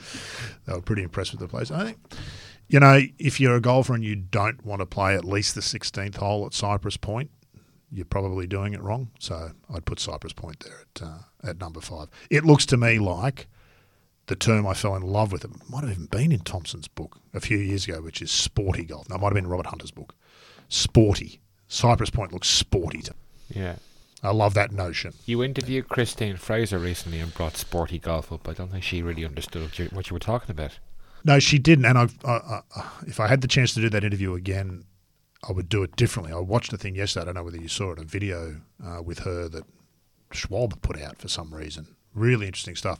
they 0.65 0.73
were 0.73 0.81
pretty 0.81 1.03
impressed 1.03 1.31
with 1.31 1.41
the 1.41 1.49
place. 1.49 1.69
I 1.69 1.83
think, 1.83 1.97
you 2.69 2.79
know, 2.79 3.01
if 3.19 3.41
you're 3.41 3.57
a 3.57 3.61
golfer 3.61 3.93
and 3.93 4.05
you 4.05 4.15
don't 4.15 4.65
want 4.65 4.79
to 4.79 4.85
play 4.85 5.15
at 5.15 5.25
least 5.25 5.53
the 5.53 5.61
16th 5.61 6.15
hole 6.15 6.45
at 6.45 6.53
Cypress 6.53 6.95
Point, 6.95 7.29
you're 7.91 8.05
probably 8.05 8.47
doing 8.47 8.73
it 8.73 8.81
wrong. 8.81 9.09
So 9.19 9.51
I'd 9.73 9.85
put 9.85 9.99
Cypress 9.99 10.33
Point 10.33 10.61
there 10.61 10.85
at, 10.95 11.01
uh, 11.01 11.49
at 11.49 11.59
number 11.59 11.81
five. 11.81 12.09
It 12.29 12.43
looks 12.43 12.65
to 12.67 12.77
me 12.77 12.99
like 12.99 13.47
the 14.27 14.35
term 14.35 14.65
I 14.65 14.73
fell 14.73 14.95
in 14.95 15.03
love 15.03 15.31
with, 15.31 15.45
it 15.45 15.51
might 15.69 15.83
have 15.83 15.91
even 15.91 16.07
been 16.07 16.31
in 16.31 16.39
Thomson's 16.39 16.87
book 16.87 17.19
a 17.33 17.39
few 17.39 17.57
years 17.57 17.87
ago, 17.87 18.01
which 18.01 18.21
is 18.21 18.31
sporty 18.31 18.83
golf. 18.83 19.07
No, 19.09 19.15
it 19.15 19.21
might 19.21 19.27
have 19.27 19.35
been 19.35 19.47
Robert 19.47 19.67
Hunter's 19.67 19.91
book 19.91 20.15
sporty. 20.67 21.41
Cypress 21.67 22.09
Point 22.09 22.33
looks 22.33 22.47
sporty 22.47 23.01
to 23.01 23.11
me. 23.11 23.61
Yeah. 23.61 23.75
I 24.23 24.31
love 24.31 24.55
that 24.55 24.71
notion. 24.71 25.13
You 25.25 25.43
interviewed 25.43 25.89
Christine 25.89 26.37
Fraser 26.37 26.79
recently 26.79 27.19
and 27.19 27.33
brought 27.33 27.57
sporty 27.57 27.99
golf 27.99 28.31
up. 28.31 28.47
I 28.47 28.53
don't 28.53 28.71
think 28.71 28.83
she 28.83 29.03
really 29.03 29.25
understood 29.25 29.61
what 29.61 29.77
you, 29.77 29.85
what 29.91 30.09
you 30.09 30.15
were 30.15 30.19
talking 30.19 30.49
about. 30.49 30.79
No, 31.23 31.37
she 31.37 31.59
didn't. 31.59 31.85
And 31.85 31.97
I, 31.97 32.07
I, 32.23 32.61
I, 32.75 32.89
if 33.05 33.19
I 33.19 33.27
had 33.27 33.41
the 33.41 33.47
chance 33.47 33.73
to 33.75 33.81
do 33.81 33.89
that 33.89 34.03
interview 34.03 34.33
again, 34.33 34.85
I 35.47 35.51
would 35.51 35.69
do 35.69 35.83
it 35.83 35.95
differently. 35.95 36.33
I 36.33 36.39
watched 36.39 36.71
the 36.71 36.77
thing 36.77 36.95
yesterday. 36.95 37.23
I 37.23 37.25
don't 37.25 37.35
know 37.35 37.43
whether 37.43 37.61
you 37.61 37.67
saw 37.67 37.91
it, 37.91 37.99
a 37.99 38.03
video 38.03 38.61
uh, 38.83 39.01
with 39.01 39.19
her 39.19 39.47
that 39.49 39.63
Schwab 40.31 40.81
put 40.81 40.99
out 40.99 41.17
for 41.17 41.27
some 41.27 41.53
reason. 41.53 41.95
Really 42.13 42.47
interesting 42.47 42.75
stuff. 42.75 42.99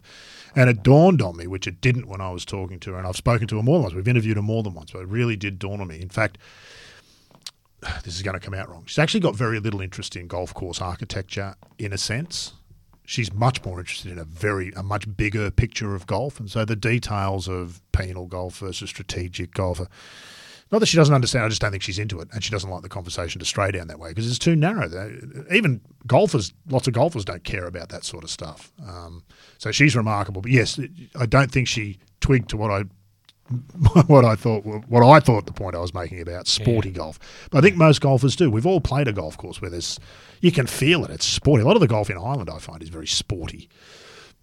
And 0.56 0.70
it 0.70 0.84
dawned 0.84 1.22
on 1.22 1.38
me, 1.38 1.48
which 1.48 1.68
it 1.68 1.82
didn't 1.82 2.08
when 2.08 2.22
I 2.22 2.30
was 2.32 2.46
talking 2.46 2.80
to 2.82 2.92
her. 2.92 2.98
And 2.98 3.08
I've 3.08 3.16
spoken 3.16 3.48
to 3.48 3.58
her 3.58 3.64
more 3.64 3.78
than 3.78 3.84
once. 3.84 3.96
We've 3.96 4.08
interviewed 4.08 4.38
her 4.38 4.44
more 4.44 4.62
than 4.62 4.74
once, 4.74 4.92
but 4.92 5.00
it 5.00 5.08
really 5.08 5.36
did 5.36 5.58
dawn 5.58 5.82
on 5.82 5.88
me. 5.88 6.02
In 6.02 6.10
fact, 6.10 6.38
this 8.04 8.16
is 8.16 8.22
going 8.22 8.38
to 8.38 8.40
come 8.40 8.54
out 8.54 8.70
wrong. 8.70 8.84
She's 8.86 9.00
actually 9.00 9.22
got 9.22 9.36
very 9.36 9.60
little 9.60 9.82
interest 9.82 10.16
in 10.16 10.28
golf 10.28 10.54
course 10.54 10.82
architecture 10.82 11.56
in 11.80 11.94
a 11.94 11.98
sense. 11.98 12.54
She's 13.08 13.32
much 13.32 13.64
more 13.64 13.80
interested 13.80 14.12
in 14.12 14.18
a 14.18 14.24
very 14.24 14.72
a 14.76 14.82
much 14.82 15.16
bigger 15.16 15.52
picture 15.52 15.94
of 15.94 16.08
golf, 16.08 16.40
and 16.40 16.50
so 16.50 16.66
the 16.66 16.76
details 16.76 17.48
of 17.48 17.80
penal 17.92 18.26
golf 18.26 18.58
versus 18.58 18.90
strategic 18.90 19.54
golf. 19.54 19.80
Are, 19.80 19.88
not 20.72 20.80
that 20.80 20.88
she 20.88 20.98
doesn't 20.98 21.14
understand, 21.14 21.46
I 21.46 21.50
just 21.50 21.62
don't 21.62 21.72
think 21.72 21.84
she's 21.84 22.00
into 22.00 22.20
it, 22.20 22.28
and 22.34 22.44
she 22.44 22.50
doesn't 22.50 22.70
like 22.70 22.82
the 22.82 22.90
conversation 22.90 23.40
to 23.40 23.46
stray 23.46 23.72
down 23.72 23.88
that 23.88 24.00
way 24.00 24.10
because 24.10 24.28
it's 24.28 24.40
too 24.40 24.56
narrow. 24.56 24.90
Even 25.52 25.82
golfers, 26.08 26.54
lots 26.70 26.88
of 26.88 26.94
golfers 26.94 27.24
don't 27.24 27.44
care 27.44 27.66
about 27.66 27.90
that 27.90 28.04
sort 28.04 28.24
of 28.24 28.30
stuff. 28.30 28.72
Um, 28.88 29.24
so 29.58 29.72
she's 29.72 29.96
remarkable, 29.96 30.42
but 30.42 30.52
yes, 30.52 30.80
I 31.20 31.28
don't 31.28 31.52
think 31.52 31.68
she 31.68 32.00
twigged 32.20 32.50
to 32.50 32.58
what 32.58 32.72
I 32.72 32.84
what 34.08 34.26
I 34.26 34.36
thought 34.36 34.66
what 34.66 35.04
I 35.04 35.20
thought 35.20 35.46
the 35.46 35.54
point 35.54 35.76
I 35.76 35.80
was 35.80 35.94
making 35.94 36.20
about 36.20 36.48
sporty 36.48 36.90
golf. 36.90 37.20
But 37.52 37.60
I 37.60 37.62
think 37.62 37.78
most 37.78 38.02
golfers 38.02 38.36
do. 38.36 38.50
We've 38.50 38.66
all 38.66 38.82
played 38.82 39.08
a 39.08 39.14
golf 39.14 39.38
course 39.38 39.62
where 39.62 39.70
there's 39.70 40.00
you 40.42 40.52
can 40.52 40.66
feel 40.66 41.06
it. 41.06 41.12
It's 41.12 41.26
sporty. 41.26 41.64
A 41.64 41.68
lot 41.68 41.76
of 41.76 41.82
the 41.82 41.88
golf 41.88 42.10
in 42.10 42.18
Ireland 42.18 42.50
I 42.50 42.58
find 42.58 42.82
is 42.82 42.90
very 42.90 43.08
sporty. 43.08 43.70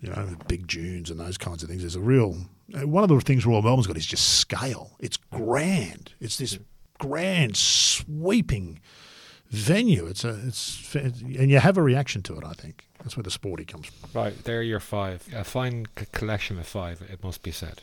You 0.03 0.11
know, 0.11 0.35
big 0.49 0.67
dunes 0.67 1.11
and 1.11 1.19
those 1.21 1.39
kinds 1.39 1.63
of 1.63 1.69
things. 1.71 1.83
There's 1.83 1.95
a 1.97 2.01
real 2.01 2.37
one 2.85 3.05
of 3.05 3.09
the 3.09 3.21
things 3.21 3.47
Royal 3.47 3.63
Melbourne's 3.63 3.87
got 3.87 3.97
is 3.97 4.05
just 4.07 4.39
scale. 4.39 4.97
It's 4.99 5.17
grand. 5.17 6.13
It's 6.21 6.37
this 6.39 6.59
grand 6.99 7.57
sweeping 7.57 8.81
venue. 9.51 10.07
It's 10.07 10.25
a 10.25 10.39
it's 10.47 10.95
and 10.95 11.51
you 11.51 11.59
have 11.59 11.77
a 11.79 11.83
reaction 11.83 12.23
to 12.25 12.37
it. 12.37 12.45
I 12.45 12.53
think 12.53 12.85
that's 13.03 13.17
where 13.17 13.23
the 13.23 13.31
sporty 13.31 13.65
comes 13.65 13.87
from. 13.87 14.11
Right, 14.13 14.45
there 14.45 14.59
are 14.59 14.63
your 14.63 14.81
five. 14.81 15.27
A 15.35 15.45
fine 15.45 15.87
c- 15.99 16.07
collection 16.13 16.59
of 16.59 16.67
five, 16.67 17.03
it 17.03 17.23
must 17.23 17.43
be 17.43 17.51
said. 17.53 17.83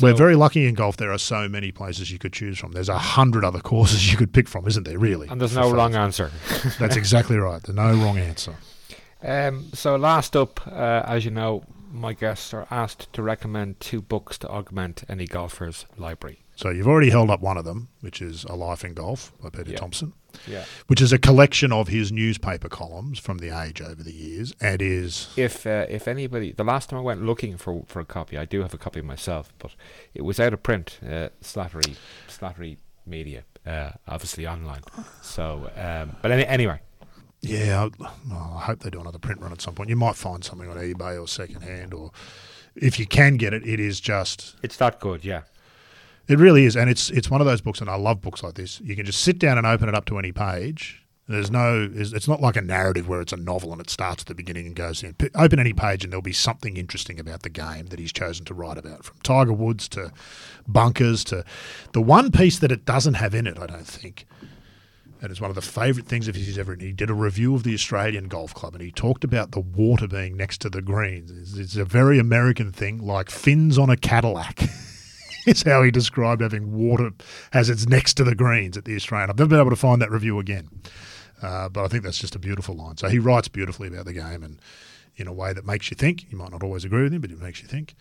We're 0.00 0.14
very 0.14 0.34
lucky 0.34 0.66
in 0.66 0.74
golf. 0.74 0.96
There 0.96 1.12
are 1.12 1.18
so 1.18 1.48
many 1.48 1.70
places 1.70 2.10
you 2.10 2.18
could 2.18 2.32
choose 2.32 2.58
from. 2.58 2.72
There's 2.72 2.88
a 2.88 2.98
hundred 2.98 3.44
other 3.44 3.60
courses 3.60 4.10
you 4.10 4.16
could 4.18 4.32
pick 4.32 4.48
from, 4.48 4.66
isn't 4.66 4.82
there? 4.84 4.98
Really, 4.98 5.28
And 5.28 5.40
there's 5.40 5.54
no 5.54 5.68
fun. 5.68 5.74
wrong 5.76 5.94
answer. 5.94 6.30
That's 6.80 6.96
exactly 7.04 7.36
right. 7.36 7.62
There's 7.62 7.76
no 7.76 7.92
wrong 7.94 8.18
answer. 8.18 8.56
Um, 9.26 9.66
so 9.74 9.96
last 9.96 10.36
up, 10.36 10.66
uh, 10.66 11.02
as 11.06 11.24
you 11.24 11.30
know, 11.30 11.64
my 11.92 12.12
guests 12.12 12.54
are 12.54 12.66
asked 12.70 13.12
to 13.14 13.22
recommend 13.22 13.80
two 13.80 14.00
books 14.00 14.38
to 14.38 14.48
augment 14.48 15.02
any 15.08 15.26
golfer's 15.26 15.84
library. 15.96 16.38
So 16.54 16.70
you've 16.70 16.88
already 16.88 17.10
held 17.10 17.28
up 17.30 17.40
one 17.40 17.58
of 17.58 17.64
them, 17.64 17.88
which 18.00 18.22
is 18.22 18.44
A 18.44 18.54
Life 18.54 18.84
in 18.84 18.94
Golf 18.94 19.32
by 19.42 19.50
Peter 19.50 19.72
Yeah. 19.72 19.76
Thomson, 19.78 20.12
Yeah. 20.46 20.64
which 20.86 21.00
is 21.02 21.12
a 21.12 21.18
collection 21.18 21.70
of 21.72 21.88
his 21.88 22.10
newspaper 22.12 22.68
columns 22.68 23.18
from 23.18 23.38
the 23.38 23.50
Age 23.50 23.82
over 23.82 24.02
the 24.02 24.12
years, 24.12 24.54
and 24.60 24.80
is 24.80 25.28
If 25.36 25.66
uh, 25.66 25.86
if 25.88 26.06
anybody, 26.08 26.52
the 26.52 26.64
last 26.64 26.88
time 26.90 26.98
I 26.98 27.02
went 27.02 27.22
looking 27.22 27.56
for 27.58 27.84
for 27.86 28.00
a 28.00 28.04
copy, 28.06 28.38
I 28.38 28.44
do 28.46 28.62
have 28.62 28.72
a 28.72 28.78
copy 28.78 29.00
myself, 29.02 29.52
but 29.58 29.72
it 30.14 30.22
was 30.22 30.38
out 30.40 30.52
of 30.54 30.62
print. 30.62 30.98
Uh, 31.04 31.28
Slattery, 31.42 31.96
Slattery 32.28 32.78
Media, 33.04 33.44
uh, 33.66 33.90
obviously 34.08 34.46
online. 34.46 34.82
So, 35.22 35.70
um, 35.76 36.16
but 36.22 36.30
any, 36.30 36.46
anyway, 36.46 36.80
yeah. 37.48 37.88
I, 38.00 38.34
I 38.34 38.60
hope 38.60 38.80
they 38.80 38.90
do 38.90 39.00
another 39.00 39.18
print 39.18 39.40
run 39.40 39.52
at 39.52 39.60
some 39.60 39.74
point. 39.74 39.88
You 39.88 39.96
might 39.96 40.16
find 40.16 40.44
something 40.44 40.68
on 40.68 40.76
eBay 40.76 41.20
or 41.20 41.26
secondhand, 41.28 41.94
or 41.94 42.10
if 42.74 42.98
you 42.98 43.06
can 43.06 43.36
get 43.36 43.54
it, 43.54 43.66
it 43.66 43.80
is 43.80 44.00
just 44.00 44.56
it's 44.62 44.76
that 44.76 45.00
good. 45.00 45.24
Yeah. 45.24 45.42
It 46.28 46.38
really 46.38 46.64
is, 46.64 46.76
and 46.76 46.90
it's 46.90 47.10
it's 47.10 47.30
one 47.30 47.40
of 47.40 47.46
those 47.46 47.60
books, 47.60 47.80
and 47.80 47.88
I 47.88 47.94
love 47.94 48.20
books 48.20 48.42
like 48.42 48.54
this. 48.54 48.80
You 48.80 48.96
can 48.96 49.06
just 49.06 49.20
sit 49.22 49.38
down 49.38 49.58
and 49.58 49.66
open 49.66 49.88
it 49.88 49.94
up 49.94 50.06
to 50.06 50.18
any 50.18 50.32
page. 50.32 51.02
There's 51.28 51.50
no, 51.50 51.90
it's 51.92 52.28
not 52.28 52.40
like 52.40 52.54
a 52.54 52.60
narrative 52.60 53.08
where 53.08 53.20
it's 53.20 53.32
a 53.32 53.36
novel 53.36 53.72
and 53.72 53.80
it 53.80 53.90
starts 53.90 54.22
at 54.22 54.28
the 54.28 54.34
beginning 54.34 54.66
and 54.66 54.76
goes 54.76 55.02
in. 55.02 55.16
Open 55.34 55.58
any 55.58 55.72
page 55.72 56.04
and 56.04 56.12
there'll 56.12 56.22
be 56.22 56.32
something 56.32 56.76
interesting 56.76 57.18
about 57.18 57.42
the 57.42 57.48
game 57.48 57.86
that 57.86 57.98
he's 57.98 58.12
chosen 58.12 58.44
to 58.44 58.54
write 58.54 58.78
about, 58.78 59.04
from 59.04 59.16
Tiger 59.24 59.52
Woods 59.52 59.88
to 59.88 60.12
bunkers 60.68 61.24
to 61.24 61.44
the 61.94 62.00
one 62.00 62.30
piece 62.30 62.60
that 62.60 62.70
it 62.70 62.84
doesn't 62.84 63.14
have 63.14 63.34
in 63.34 63.48
it. 63.48 63.58
I 63.58 63.66
don't 63.66 63.86
think, 63.86 64.24
and 65.20 65.30
it's 65.30 65.40
one 65.40 65.50
of 65.50 65.54
the 65.54 65.62
favourite 65.62 66.08
things 66.08 66.28
of 66.28 66.34
his 66.34 66.46
he's 66.46 66.58
ever 66.58 66.72
written. 66.72 66.86
He 66.86 66.92
did 66.92 67.10
a 67.10 67.14
review 67.14 67.54
of 67.54 67.62
the 67.62 67.74
Australian 67.74 68.28
Golf 68.28 68.54
Club 68.54 68.74
and 68.74 68.82
he 68.82 68.90
talked 68.90 69.24
about 69.24 69.52
the 69.52 69.60
water 69.60 70.06
being 70.06 70.36
next 70.36 70.60
to 70.62 70.70
the 70.70 70.82
greens. 70.82 71.30
It's, 71.30 71.56
it's 71.56 71.76
a 71.76 71.84
very 71.84 72.18
American 72.18 72.72
thing, 72.72 73.04
like 73.04 73.30
fins 73.30 73.78
on 73.78 73.90
a 73.90 73.96
Cadillac. 73.96 74.62
it's 75.46 75.62
how 75.62 75.82
he 75.82 75.90
described 75.90 76.42
having 76.42 76.72
water 76.72 77.10
as 77.52 77.70
it's 77.70 77.86
next 77.86 78.14
to 78.14 78.24
the 78.24 78.34
greens 78.34 78.76
at 78.76 78.84
the 78.84 78.94
Australian. 78.94 79.30
I've 79.30 79.38
never 79.38 79.50
been 79.50 79.60
able 79.60 79.70
to 79.70 79.76
find 79.76 80.02
that 80.02 80.10
review 80.10 80.38
again, 80.38 80.68
uh, 81.42 81.68
but 81.68 81.84
I 81.84 81.88
think 81.88 82.04
that's 82.04 82.18
just 82.18 82.34
a 82.34 82.38
beautiful 82.38 82.74
line. 82.74 82.96
So 82.96 83.08
he 83.08 83.18
writes 83.18 83.48
beautifully 83.48 83.88
about 83.88 84.04
the 84.04 84.12
game 84.12 84.42
and 84.42 84.60
in 85.16 85.26
a 85.26 85.32
way 85.32 85.52
that 85.52 85.64
makes 85.64 85.90
you 85.90 85.96
think. 85.96 86.30
You 86.30 86.38
might 86.38 86.50
not 86.50 86.62
always 86.62 86.84
agree 86.84 87.02
with 87.02 87.14
him, 87.14 87.22
but 87.22 87.30
it 87.30 87.40
makes 87.40 87.62
you 87.62 87.68
think. 87.68 87.94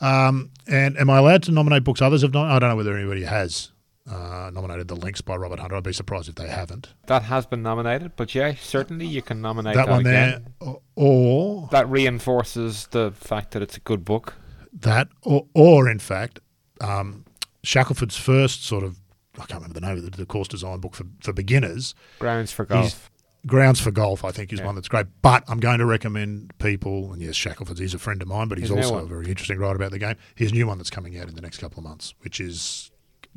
Um, 0.00 0.50
and 0.66 0.96
am 0.96 1.10
I 1.10 1.18
allowed 1.18 1.42
to 1.44 1.52
nominate 1.52 1.84
books 1.84 2.02
others 2.02 2.22
have 2.22 2.32
not? 2.32 2.50
I 2.50 2.58
don't 2.58 2.70
know 2.70 2.76
whether 2.76 2.96
anybody 2.96 3.24
has 3.24 3.70
uh, 4.10 4.50
nominated 4.52 4.88
The 4.88 4.96
Links 4.96 5.20
by 5.20 5.36
Robert 5.36 5.60
Hunter. 5.60 5.76
I'd 5.76 5.82
be 5.84 5.92
surprised 5.92 6.28
if 6.28 6.34
they 6.36 6.48
haven't. 6.48 6.88
That 7.06 7.22
has 7.24 7.46
been 7.46 7.62
nominated, 7.62 8.12
but 8.16 8.34
yeah, 8.34 8.54
certainly 8.60 9.06
you 9.06 9.22
can 9.22 9.40
nominate 9.40 9.74
that, 9.74 9.86
that 9.86 9.92
one 9.92 10.00
again. 10.00 10.54
there, 10.60 10.68
or, 10.68 10.80
or 10.96 11.68
That 11.72 11.88
reinforces 11.88 12.86
the 12.90 13.12
fact 13.12 13.52
that 13.52 13.62
it's 13.62 13.76
a 13.76 13.80
good 13.80 14.04
book. 14.04 14.34
that, 14.72 15.08
or, 15.22 15.46
or 15.54 15.88
in 15.88 15.98
fact, 15.98 16.40
um, 16.80 17.24
Shackelford's 17.62 18.16
first 18.16 18.64
sort 18.64 18.84
of 18.84 18.98
I 19.36 19.42
can't 19.46 19.62
remember 19.62 19.78
the 19.78 19.86
name 19.86 19.96
of 19.98 20.04
the, 20.10 20.16
the 20.16 20.26
course 20.26 20.48
design 20.48 20.80
book 20.80 20.94
for, 20.96 21.04
for 21.22 21.32
beginners. 21.32 21.94
Grounds 22.18 22.50
for 22.50 22.64
golf. 22.64 23.08
Grounds 23.46 23.78
for 23.80 23.92
Golf, 23.92 24.24
I 24.24 24.32
think, 24.32 24.52
is 24.52 24.58
Yeah. 24.58 24.66
one 24.66 24.74
that's 24.74 24.88
great. 24.88 25.06
But 25.22 25.44
I'm 25.46 25.60
going 25.60 25.78
to 25.78 25.86
recommend 25.86 26.52
people, 26.58 27.12
and 27.12 27.22
yes, 27.22 27.36
Shackelford, 27.36 27.78
he's 27.78 27.94
a 27.94 27.98
friend 28.00 28.20
of 28.20 28.26
mine, 28.26 28.48
but 28.48 28.58
he's 28.58 28.68
His 28.68 28.84
also 28.86 29.04
a 29.04 29.06
very 29.06 29.26
interesting 29.28 29.58
writer 29.58 29.76
about 29.76 29.92
the 29.92 29.98
game. 30.00 30.16
His 30.34 30.52
new 30.52 30.66
one 30.66 30.76
that's 30.76 30.90
coming 30.90 31.16
out 31.18 31.28
in 31.28 31.36
the 31.36 31.40
next 31.40 31.58
couple 31.58 31.78
of 31.78 31.84
months, 31.84 32.14
which 32.20 32.40
is 32.40 32.90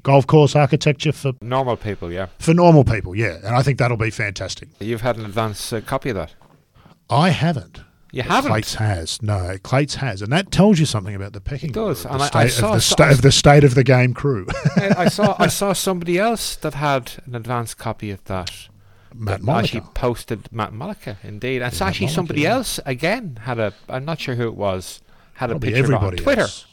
golf 0.03 0.27
course 0.27 0.55
architecture 0.55 1.11
for 1.11 1.33
Normal 1.41 1.77
people, 1.77 2.11
yeah. 2.11 2.27
for 2.39 2.53
normal 2.53 2.83
people. 2.83 3.15
Yeah, 3.15 3.37
and 3.43 3.55
I 3.55 3.61
think 3.63 3.77
that'll 3.79 3.97
be 3.97 4.09
fantastic. 4.09 4.69
You've 4.79 5.01
had 5.01 5.17
an 5.17 5.25
advance 5.25 5.71
uh, 5.73 5.81
copy 5.81 6.09
of 6.09 6.15
that. 6.15 6.33
I 7.09 7.29
haven't. 7.29 7.81
You 8.13 8.23
haven't. 8.23 8.51
Clates 8.51 8.75
has 8.75 9.21
no. 9.21 9.57
Clates 9.63 9.95
has, 9.95 10.21
and 10.21 10.31
that 10.33 10.51
tells 10.51 10.79
you 10.79 10.85
something 10.85 11.15
about 11.15 11.31
the 11.31 11.39
pecking 11.39 11.69
It 11.69 11.73
does, 11.73 12.05
order 12.05 12.15
of 12.15 12.21
and 12.21 12.33
the 12.33 12.37
I- 12.37 12.47
saw- 12.47 12.69
of, 12.69 12.75
the 12.75 12.81
saw- 12.81 12.93
sta- 12.95 13.09
of 13.11 13.21
the 13.21 13.31
state 13.31 13.63
of 13.63 13.73
the 13.75 13.83
game 13.85 14.13
crew. 14.13 14.47
I, 14.75 14.93
I 14.97 15.07
saw 15.07 15.35
I 15.39 15.47
saw 15.47 15.71
somebody 15.73 16.17
else 16.19 16.57
that 16.57 16.73
had 16.73 17.13
an 17.25 17.35
advance 17.35 17.73
copy 17.73 18.11
of 18.11 18.23
that. 18.25 18.67
Matt 19.13 19.41
that 19.45 19.57
actually 19.63 19.81
posted 19.93 20.49
Matt 20.51 20.73
Malika, 20.73 21.17
indeed. 21.23 21.61
And 21.61 21.71
it's 21.71 21.79
Matt 21.79 21.89
actually 21.89 22.05
Malika, 22.07 22.15
somebody 22.15 22.41
yeah. 22.41 22.53
else 22.53 22.79
again 22.85 23.39
had 23.43 23.59
a. 23.59 23.73
I'm 23.87 24.03
not 24.05 24.19
sure 24.19 24.35
who 24.35 24.47
it 24.47 24.55
was. 24.55 25.01
Had 25.33 25.51
a 25.51 25.59
picture 25.59 25.83
of 25.83 25.89
it 25.89 25.93
on 25.93 26.15
Twitter. 26.17 26.41
else. 26.41 26.65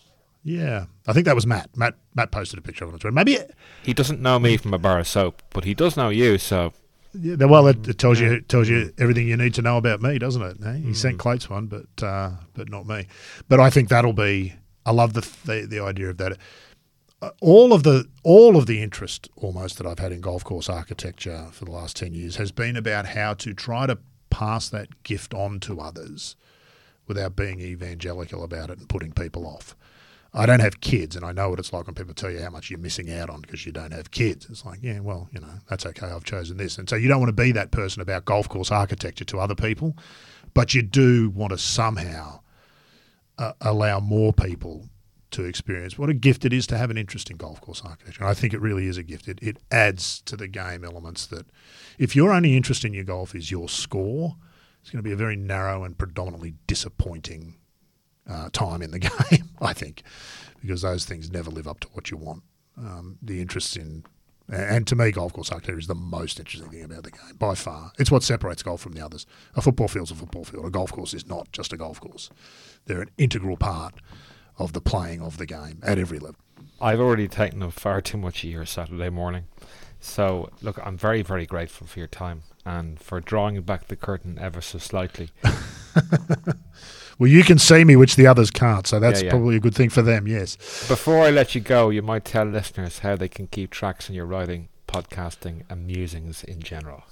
Yeah, 0.48 0.86
I 1.06 1.12
think 1.12 1.26
that 1.26 1.34
was 1.34 1.46
Matt. 1.46 1.68
Matt 1.76 1.94
Matt 2.14 2.30
posted 2.30 2.58
a 2.58 2.62
picture 2.62 2.84
of 2.84 2.90
it 2.90 2.94
on 2.94 2.98
Twitter. 3.00 3.12
Maybe 3.14 3.38
He 3.82 3.92
doesn't 3.92 4.20
know 4.22 4.38
me 4.38 4.56
from 4.56 4.72
a 4.72 4.78
bar 4.78 4.98
of 4.98 5.06
soap, 5.06 5.42
but 5.50 5.64
he 5.64 5.74
does 5.74 5.96
know 5.96 6.08
you. 6.08 6.38
So 6.38 6.72
Yeah, 7.12 7.44
well, 7.44 7.66
it, 7.66 7.86
it 7.88 7.98
tells 7.98 8.18
you 8.20 8.32
it 8.32 8.48
tells 8.48 8.68
you 8.68 8.92
everything 8.98 9.28
you 9.28 9.36
need 9.36 9.54
to 9.54 9.62
know 9.62 9.76
about 9.76 10.00
me, 10.00 10.18
doesn't 10.18 10.42
it? 10.42 10.56
eh? 10.64 10.76
He 10.76 10.90
Mm. 10.90 10.96
sent 10.96 11.18
Clates 11.18 11.50
one, 11.50 11.66
but 11.66 12.02
uh, 12.02 12.30
but 12.54 12.70
not 12.70 12.86
me. 12.86 13.06
But 13.48 13.60
I 13.60 13.68
think 13.70 13.88
that'll 13.90 14.12
be. 14.14 14.54
I 14.86 14.92
love 14.92 15.12
the 15.12 15.20
the, 15.44 15.66
the 15.66 15.80
idea 15.80 16.08
of 16.08 16.16
that. 16.18 16.38
Uh, 17.20 17.30
all 17.40 17.72
of 17.72 17.82
the 17.82 18.08
all 18.22 18.56
of 18.56 18.66
the 18.66 18.80
interest 18.82 19.28
almost 19.36 19.76
that 19.78 19.86
I've 19.86 19.98
had 19.98 20.12
in 20.12 20.20
golf 20.20 20.44
course 20.44 20.68
architecture 20.68 21.48
for 21.52 21.64
the 21.66 21.72
last 21.72 21.96
ten 21.96 22.14
years 22.14 22.36
has 22.36 22.52
been 22.52 22.76
about 22.76 23.06
how 23.06 23.34
to 23.34 23.52
try 23.52 23.86
to 23.86 23.98
pass 24.30 24.68
that 24.70 25.02
gift 25.02 25.34
on 25.34 25.58
to 25.60 25.80
others 25.80 26.36
without 27.06 27.34
being 27.34 27.58
evangelical 27.60 28.44
about 28.44 28.70
it 28.70 28.78
and 28.78 28.88
putting 28.88 29.12
people 29.12 29.46
off. 29.46 29.74
I 30.39 30.47
don't 30.47 30.60
have 30.60 30.81
kids, 30.81 31.16
and 31.16 31.24
I 31.24 31.32
know 31.32 31.51
what 31.51 31.59
it's 31.59 31.73
like 31.73 31.86
when 31.86 31.97
people 31.97 32.15
tell 32.15 32.31
you 32.31 32.40
how 32.40 32.51
much 32.51 32.70
you're 32.70 32.78
missing 32.78 33.12
out 33.12 33.28
on 33.28 33.40
because 33.40 33.66
you 33.66 33.73
don't 33.73 33.93
have 33.93 34.12
kids. 34.12 34.47
It's 34.48 34.65
like, 34.65 34.78
yeah, 34.82 35.01
well, 35.01 35.28
you 35.32 35.40
know, 35.40 35.55
that's 35.69 35.85
okay. 35.85 36.06
I've 36.06 36.23
chosen 36.23 36.59
this, 36.59 36.78
and 36.78 36.89
so 36.89 36.94
you 36.94 37.09
don't 37.09 37.19
want 37.19 37.36
to 37.36 37.43
be 37.43 37.51
that 37.52 37.73
person 37.73 38.01
about 38.02 38.24
golf 38.24 38.48
course 38.48 38.70
architecture 38.70 39.24
to 39.24 39.40
other 39.40 39.56
people, 39.56 39.97
but 40.55 40.74
you 40.74 40.82
do 40.82 41.31
want 41.31 41.51
to 41.51 41.59
somehow 41.59 42.40
uh, 43.36 43.52
allow 43.60 43.98
more 43.98 44.32
people 44.32 44.89
to 45.32 45.44
experience 45.44 45.98
what 45.98 46.09
a 46.09 46.15
gift 46.15 46.44
it 46.44 46.52
is 46.52 46.66
to 46.69 46.78
have 46.78 46.90
an 46.90 46.97
interest 46.97 47.31
in 47.31 47.36
golf 47.36 47.60
course 47.60 47.82
architecture. 47.85 48.23
And 48.23 48.31
I 48.31 48.35
think 48.35 48.55
it 48.55 48.60
really 48.60 48.86
is 48.86 48.97
a 48.97 49.02
gift. 49.02 49.28
It, 49.28 49.39
it 49.43 49.59
adds 49.70 50.23
to 50.23 50.36
the 50.36 50.48
game 50.48 50.85
elements 50.85 51.27
that 51.27 51.47
if 51.98 52.16
your 52.16 52.32
only 52.32 52.56
interest 52.56 52.85
in 52.85 52.94
your 52.94 53.05
golf 53.05 53.35
is 53.35 53.51
your 53.51 53.69
score, 53.69 54.36
it's 54.81 54.90
going 54.90 55.02
to 55.02 55.09
be 55.09 55.12
a 55.12 55.16
very 55.16 55.36
narrow 55.36 55.85
and 55.85 55.98
predominantly 55.98 56.55
disappointing 56.66 57.57
uh, 58.28 58.48
time 58.52 58.82
in 58.82 58.90
the 58.90 58.98
game, 59.30 59.48
I 59.60 59.72
think, 59.72 60.02
because 60.60 60.82
those 60.82 61.05
things 61.05 61.30
never 61.30 61.50
live 61.50 61.68
up 61.68 61.80
to 61.80 61.88
what 61.88 62.10
you 62.10 62.16
want. 62.16 62.42
Um, 62.76 63.18
the 63.20 63.40
interest 63.40 63.76
in, 63.76 64.05
and 64.48 64.86
to 64.86 64.94
me, 64.94 65.10
golf 65.10 65.32
course 65.32 65.50
architecture 65.50 65.78
is 65.78 65.88
the 65.88 65.94
most 65.94 66.38
interesting 66.38 66.70
thing 66.70 66.84
about 66.84 67.02
the 67.02 67.10
game 67.10 67.36
by 67.38 67.55
far. 67.55 67.92
It's 67.98 68.10
what 68.10 68.22
separates 68.22 68.62
golf 68.62 68.80
from 68.80 68.92
the 68.92 69.05
others. 69.05 69.26
A 69.55 69.62
football 69.62 69.88
field's 69.88 70.10
a 70.10 70.14
football 70.14 70.44
field. 70.44 70.66
A 70.66 70.70
golf 70.70 70.92
course 70.92 71.12
is 71.14 71.26
not 71.26 71.50
just 71.52 71.72
a 71.72 71.76
golf 71.76 72.00
course. 72.00 72.30
They're 72.86 73.02
an 73.02 73.10
integral 73.18 73.56
part 73.56 73.94
of 74.56 74.72
the 74.72 74.80
playing 74.80 75.20
of 75.22 75.38
the 75.38 75.46
game 75.46 75.80
at 75.82 75.98
every 75.98 76.18
level. 76.18 76.36
I've 76.80 77.00
already 77.00 77.28
taken 77.28 77.62
up 77.62 77.72
far 77.72 78.00
too 78.00 78.18
much 78.18 78.44
of 78.44 78.50
your 78.50 78.66
Saturday 78.66 79.10
morning. 79.10 79.44
So 80.00 80.50
look, 80.62 80.78
I'm 80.84 80.96
very 80.96 81.22
very 81.22 81.46
grateful 81.46 81.86
for 81.86 81.98
your 81.98 82.09
time 82.09 82.42
and 82.64 83.00
for 83.00 83.20
drawing 83.20 83.60
back 83.62 83.88
the 83.88 83.96
curtain 83.96 84.38
ever 84.40 84.60
so 84.60 84.78
slightly. 84.78 85.30
Well, 87.19 87.28
you 87.28 87.43
can 87.43 87.59
see 87.59 87.85
me, 87.85 87.97
which 87.97 88.16
the 88.16 88.27
others 88.27 88.51
can't, 88.51 88.86
so 88.86 89.01
that's 89.01 89.20
Yeah, 89.20 89.27
yeah. 89.27 89.31
probably 89.31 89.57
a 89.57 89.61
good 89.61 89.74
thing 89.74 89.90
for 89.90 90.03
them. 90.03 90.28
Yes. 90.28 90.57
Before 90.89 91.20
I 91.23 91.31
let 91.31 91.55
you 91.55 91.61
go, 91.61 91.90
you 91.90 92.03
might 92.03 92.24
tell 92.24 92.45
listeners 92.45 93.01
how 93.01 93.16
they 93.16 93.28
can 93.28 93.49
keep 93.49 93.70
tracks 93.70 94.09
on 94.09 94.15
your 94.15 94.27
writing, 94.27 94.69
podcasting, 94.86 95.62
and 95.69 95.86
musings 95.86 96.45
in 96.45 96.61
general. 96.62 97.03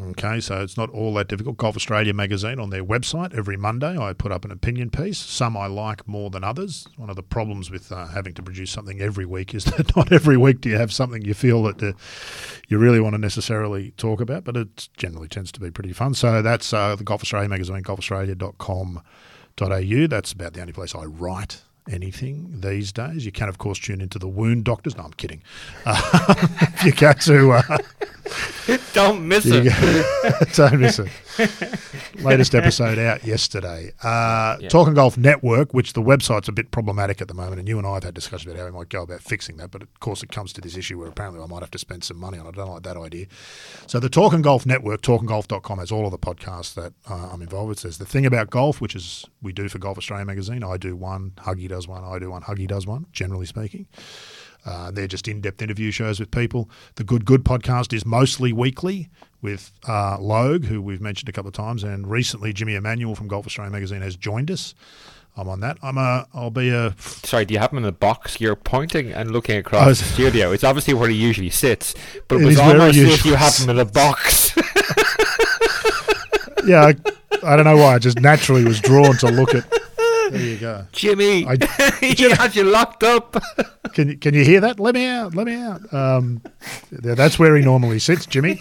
Okay, 0.00 0.38
so 0.38 0.62
it's 0.62 0.76
not 0.76 0.88
all 0.90 1.12
that 1.14 1.26
difficult. 1.26 1.56
Golf 1.56 1.74
Australia 1.74 2.14
magazine 2.14 2.60
on 2.60 2.70
their 2.70 2.84
website 2.84 3.36
every 3.36 3.56
Monday. 3.56 3.98
I 3.98 4.12
put 4.12 4.30
up 4.30 4.44
an 4.44 4.52
opinion 4.52 4.88
piece. 4.90 5.18
Some 5.18 5.56
I 5.56 5.66
like 5.66 6.06
more 6.06 6.30
than 6.30 6.44
others. 6.44 6.86
One 6.96 7.10
of 7.10 7.16
the 7.16 7.24
problems 7.24 7.72
with 7.72 7.90
uh, 7.90 8.06
having 8.06 8.32
to 8.34 8.42
produce 8.42 8.70
something 8.70 9.00
every 9.00 9.26
week 9.26 9.52
is 9.52 9.64
that 9.76 9.94
not 9.96 10.12
every 10.12 10.36
week 10.36 10.60
do 10.60 10.68
you 10.68 10.76
have 10.76 10.92
something 10.92 11.22
you 11.22 11.34
feel 11.34 11.64
that 11.64 11.82
uh, 11.82 11.92
you 12.68 12.78
really 12.78 13.00
want 13.00 13.14
to 13.14 13.18
necessarily 13.20 13.90
talk 13.96 14.20
about, 14.20 14.44
but 14.44 14.56
it 14.56 14.88
generally 14.96 15.28
tends 15.28 15.50
to 15.52 15.60
be 15.60 15.72
pretty 15.72 15.92
fun. 15.92 16.14
So 16.14 16.40
that's 16.40 16.72
uh, 16.72 16.94
the 16.94 17.04
Golf 17.04 17.22
Australia 17.22 17.48
magazine, 17.48 17.82
golfaustralia.com.au. 17.82 19.02
That's 19.68 20.32
about 20.32 20.54
the 20.54 20.60
only 20.60 20.72
place 20.72 20.94
I 20.94 21.04
write 21.04 21.62
anything 21.90 22.60
these 22.60 22.92
days. 22.92 23.24
You 23.24 23.32
can, 23.32 23.48
of 23.48 23.58
course, 23.58 23.78
tune 23.78 24.00
into 24.00 24.18
the 24.18 24.28
Wound 24.28 24.64
Doctors. 24.64 24.96
No, 24.96 25.04
I'm 25.04 25.12
kidding. 25.12 25.42
Uh, 25.86 26.34
you 26.84 26.92
go 26.92 27.12
to. 27.12 27.52
Uh, 27.52 27.78
Don't 28.92 29.26
miss 29.26 29.44
it. 29.46 30.54
Don't 30.54 30.80
miss 30.80 30.98
it. 30.98 31.08
Latest 32.22 32.54
episode 32.54 32.98
out 32.98 33.24
yesterday. 33.24 33.92
Uh, 34.02 34.56
Yeah. 34.60 34.68
Talking 34.68 34.94
Golf 34.94 35.16
Network, 35.16 35.72
which 35.72 35.94
the 35.94 36.02
website's 36.02 36.48
a 36.48 36.52
bit 36.52 36.70
problematic 36.70 37.20
at 37.20 37.28
the 37.28 37.34
moment, 37.34 37.58
and 37.58 37.68
you 37.68 37.78
and 37.78 37.86
I 37.86 37.94
have 37.94 38.04
had 38.04 38.14
discussions 38.14 38.52
about 38.52 38.60
how 38.60 38.66
we 38.66 38.72
might 38.72 38.88
go 38.88 39.02
about 39.02 39.20
fixing 39.22 39.56
that. 39.56 39.70
But 39.70 39.82
of 39.82 40.00
course, 40.00 40.22
it 40.22 40.30
comes 40.30 40.52
to 40.54 40.60
this 40.60 40.76
issue 40.76 40.98
where 40.98 41.08
apparently 41.08 41.42
I 41.42 41.46
might 41.46 41.60
have 41.60 41.70
to 41.72 41.78
spend 41.78 42.04
some 42.04 42.18
money 42.18 42.38
on 42.38 42.46
it. 42.46 42.50
I 42.50 42.52
don't 42.52 42.70
like 42.70 42.82
that 42.82 42.96
idea. 42.96 43.26
So 43.86 43.98
the 44.00 44.08
Talking 44.10 44.42
Golf 44.42 44.66
Network, 44.66 45.02
talkinggolf.com, 45.02 45.78
has 45.78 45.90
all 45.90 46.04
of 46.04 46.10
the 46.12 46.18
podcasts 46.18 46.74
that 46.74 46.92
uh, 47.08 47.30
I'm 47.32 47.42
involved 47.42 47.68
with. 47.70 47.82
There's 47.82 47.98
the 47.98 48.06
thing 48.06 48.26
about 48.26 48.50
golf, 48.50 48.80
which 48.80 48.94
is 48.94 49.24
we 49.42 49.52
do 49.52 49.68
for 49.68 49.78
Golf 49.78 49.96
Australia 49.98 50.24
magazine. 50.26 50.62
I 50.62 50.76
do 50.76 50.94
one, 50.94 51.32
Huggy 51.38 51.68
does 51.68 51.88
one, 51.88 52.04
I 52.04 52.18
do 52.18 52.30
one, 52.30 52.42
Huggy 52.42 52.66
does 52.66 52.86
one. 52.86 53.06
Generally 53.12 53.46
speaking. 53.46 53.86
Uh, 54.66 54.90
they're 54.90 55.06
just 55.06 55.26
in-depth 55.28 55.62
interview 55.62 55.90
shows 55.90 56.20
with 56.20 56.30
people. 56.30 56.68
The 56.96 57.04
Good 57.04 57.24
Good 57.24 57.44
podcast 57.44 57.92
is 57.92 58.04
mostly 58.04 58.52
weekly 58.52 59.08
with 59.42 59.72
uh, 59.88 60.18
Logue, 60.20 60.64
who 60.64 60.82
we've 60.82 61.00
mentioned 61.00 61.28
a 61.28 61.32
couple 61.32 61.48
of 61.48 61.54
times, 61.54 61.82
and 61.82 62.06
recently 62.10 62.52
Jimmy 62.52 62.74
Emanuel 62.74 63.14
from 63.14 63.26
Golf 63.28 63.46
Australia 63.46 63.72
magazine 63.72 64.02
has 64.02 64.16
joined 64.16 64.50
us. 64.50 64.74
I'm 65.36 65.48
on 65.48 65.60
that. 65.60 65.78
I'm 65.82 65.96
a. 65.96 66.26
I'll 66.34 66.50
be 66.50 66.68
a. 66.70 66.94
Sorry, 66.98 67.44
do 67.44 67.54
you 67.54 67.60
have 67.60 67.70
him 67.72 67.78
in 67.78 67.84
the 67.84 67.92
box? 67.92 68.40
You're 68.40 68.56
pointing 68.56 69.12
and 69.12 69.30
looking 69.30 69.56
across 69.56 69.88
is- 69.92 70.00
the 70.00 70.04
studio. 70.14 70.50
It's 70.52 70.64
obviously 70.64 70.92
where 70.92 71.08
he 71.08 71.16
usually 71.16 71.50
sits, 71.50 71.94
but 72.28 72.36
it, 72.36 72.42
It 72.42 72.46
was 72.46 72.58
almost 72.58 72.98
as 72.98 73.14
if 73.14 73.24
you 73.24 73.34
have 73.36 73.56
him 73.56 73.70
in 73.70 73.78
a 73.78 73.84
box. 73.84 74.52
Yeah, 76.66 76.82
I, 76.92 76.94
I 77.42 77.56
don't 77.56 77.64
know 77.64 77.76
why. 77.78 77.94
I 77.94 77.98
just 77.98 78.20
naturally 78.20 78.64
was 78.64 78.80
drawn 78.80 79.16
to 79.18 79.28
look 79.30 79.54
at. 79.54 79.64
There 80.30 80.40
you 80.40 80.56
go. 80.56 80.86
Jimmy, 80.92 81.46
I- 81.46 81.56
he 82.00 82.30
had 82.30 82.54
you 82.56 82.64
locked 82.64 83.02
up. 83.02 83.36
Can 83.94 84.08
you 84.10 84.16
can 84.18 84.34
you 84.34 84.44
hear 84.44 84.60
that? 84.60 84.78
Let 84.80 84.94
me 84.94 85.06
out. 85.06 85.34
Let 85.34 85.46
me 85.46 85.54
out. 85.54 85.92
Um, 85.92 86.42
that's 86.90 87.38
where 87.38 87.56
he 87.56 87.64
normally 87.64 87.98
sits, 87.98 88.26
Jimmy. 88.26 88.60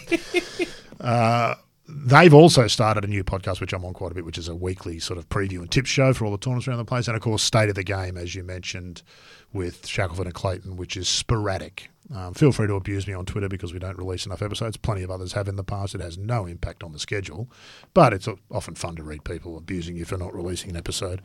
Uh, 0.99 1.55
they've 1.87 2.33
also 2.33 2.67
started 2.67 3.03
a 3.03 3.07
new 3.07 3.23
podcast, 3.23 3.61
which 3.61 3.73
I'm 3.73 3.85
on 3.85 3.93
quite 3.93 4.11
a 4.11 4.15
bit, 4.15 4.25
which 4.25 4.37
is 4.37 4.47
a 4.47 4.55
weekly 4.55 4.99
sort 4.99 5.17
of 5.17 5.29
preview 5.29 5.59
and 5.59 5.71
tip 5.71 5.85
show 5.85 6.13
for 6.13 6.25
all 6.25 6.31
the 6.31 6.37
tournaments 6.37 6.67
around 6.67 6.77
the 6.77 6.85
place, 6.85 7.07
and 7.07 7.15
of 7.15 7.21
course, 7.23 7.41
State 7.43 7.69
of 7.69 7.75
the 7.75 7.83
Game, 7.83 8.17
as 8.17 8.35
you 8.35 8.43
mentioned, 8.43 9.01
with 9.53 9.85
Shackelford 9.87 10.25
and 10.25 10.33
Clayton, 10.35 10.75
which 10.75 10.97
is 10.97 11.07
sporadic. 11.07 11.89
Um, 12.13 12.33
feel 12.33 12.51
free 12.51 12.65
to 12.65 12.73
abuse 12.73 13.05
me 13.05 13.13
on 13.13 13.25
Twitter 13.25 13.47
because 13.47 13.71
we 13.71 13.77
don't 13.77 13.97
release 13.97 14.25
enough 14.25 14.41
episodes. 14.41 14.77
Plenty 14.77 15.03
of 15.03 15.11
others 15.11 15.33
have 15.33 15.47
in 15.47 15.57
the 15.57 15.63
past. 15.63 15.93
It 15.93 16.01
has 16.01 16.17
no 16.17 16.47
impact 16.47 16.83
on 16.83 16.91
the 16.91 16.99
schedule, 16.99 17.49
but 17.93 18.13
it's 18.13 18.27
often 18.49 18.73
fun 18.73 18.95
to 18.95 19.03
read 19.03 19.23
people 19.23 19.57
abusing 19.57 19.95
you 19.95 20.05
for 20.05 20.17
not 20.17 20.33
releasing 20.33 20.71
an 20.71 20.75
episode. 20.75 21.21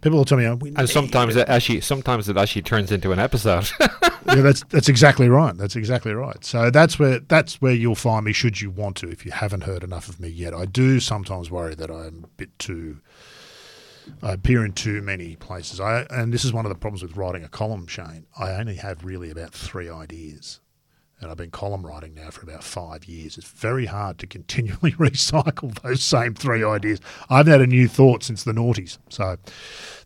People 0.00 0.18
will 0.18 0.24
tell 0.24 0.38
me, 0.38 0.46
oh, 0.46 0.54
we 0.56 0.74
And 0.76 0.88
sometimes 0.88 1.36
it 1.36 1.48
actually, 1.48 1.82
sometimes 1.82 2.28
it 2.28 2.38
actually 2.38 2.62
turns 2.62 2.90
into 2.90 3.12
an 3.12 3.18
episode. 3.18 3.68
yeah, 3.80 4.36
that's 4.36 4.64
that's 4.70 4.88
exactly 4.88 5.28
right. 5.28 5.56
That's 5.56 5.76
exactly 5.76 6.14
right. 6.14 6.42
So 6.42 6.70
that's 6.70 6.98
where 6.98 7.20
that's 7.20 7.60
where 7.60 7.74
you'll 7.74 7.94
find 7.94 8.24
me 8.24 8.32
should 8.32 8.60
you 8.62 8.70
want 8.70 8.96
to. 8.98 9.10
If 9.10 9.26
you 9.26 9.32
haven't 9.32 9.64
heard 9.64 9.84
enough 9.84 10.08
of 10.08 10.20
me 10.20 10.28
yet, 10.28 10.54
I 10.54 10.64
do 10.64 11.00
sometimes 11.00 11.50
worry 11.50 11.74
that 11.74 11.90
I'm 11.90 12.24
a 12.24 12.28
bit 12.36 12.58
too. 12.58 13.00
I 14.22 14.32
appear 14.32 14.64
in 14.64 14.72
too 14.72 15.02
many 15.02 15.36
places. 15.36 15.80
I 15.80 16.06
and 16.10 16.32
this 16.32 16.44
is 16.44 16.52
one 16.52 16.64
of 16.64 16.70
the 16.70 16.74
problems 16.74 17.02
with 17.02 17.16
writing 17.16 17.44
a 17.44 17.48
column, 17.48 17.86
Shane. 17.86 18.26
I 18.38 18.52
only 18.52 18.76
have 18.76 19.04
really 19.04 19.30
about 19.30 19.52
three 19.52 19.88
ideas, 19.88 20.60
and 21.20 21.30
I've 21.30 21.36
been 21.36 21.50
column 21.50 21.86
writing 21.86 22.14
now 22.14 22.30
for 22.30 22.42
about 22.42 22.64
five 22.64 23.04
years. 23.06 23.38
It's 23.38 23.48
very 23.48 23.86
hard 23.86 24.18
to 24.18 24.26
continually 24.26 24.92
recycle 24.98 25.74
those 25.80 26.02
same 26.02 26.34
three 26.34 26.64
ideas. 26.64 27.00
I 27.30 27.38
haven't 27.38 27.52
had 27.52 27.60
a 27.60 27.66
new 27.66 27.88
thought 27.88 28.22
since 28.22 28.44
the 28.44 28.52
noughties, 28.52 28.98
so 29.08 29.36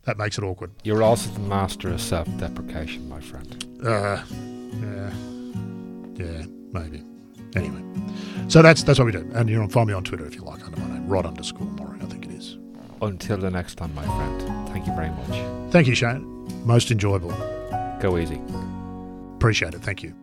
that 0.03 0.17
makes 0.17 0.37
it 0.37 0.43
awkward. 0.43 0.71
You're 0.83 1.03
also 1.03 1.29
the 1.31 1.39
master 1.39 1.89
of 1.89 2.01
self-deprecation, 2.01 3.07
my 3.09 3.21
friend. 3.21 3.65
Uh, 3.85 4.23
yeah, 4.81 5.13
yeah, 6.15 6.45
maybe. 6.71 7.03
Anyway, 7.55 7.81
so 8.47 8.61
that's 8.61 8.83
that's 8.83 8.99
what 8.99 9.05
we 9.05 9.11
do. 9.11 9.29
And 9.33 9.49
you 9.49 9.59
can 9.59 9.69
find 9.69 9.87
me 9.87 9.93
on 9.93 10.03
Twitter 10.03 10.25
if 10.25 10.35
you 10.35 10.41
like 10.41 10.63
under 10.65 10.79
my 10.79 10.87
name, 10.87 11.07
Rod 11.07 11.25
underscore 11.25 11.67
Morri, 11.67 12.01
I 12.03 12.05
think. 12.05 12.18
Until 13.01 13.37
the 13.37 13.49
next 13.49 13.75
time, 13.75 13.93
my 13.95 14.03
friend. 14.03 14.69
Thank 14.69 14.87
you 14.87 14.93
very 14.95 15.09
much. 15.09 15.71
Thank 15.71 15.87
you, 15.87 15.95
Shane. 15.95 16.47
Most 16.65 16.91
enjoyable. 16.91 17.33
Go 17.99 18.17
easy. 18.17 18.41
Appreciate 19.35 19.73
it. 19.73 19.81
Thank 19.81 20.03
you. 20.03 20.13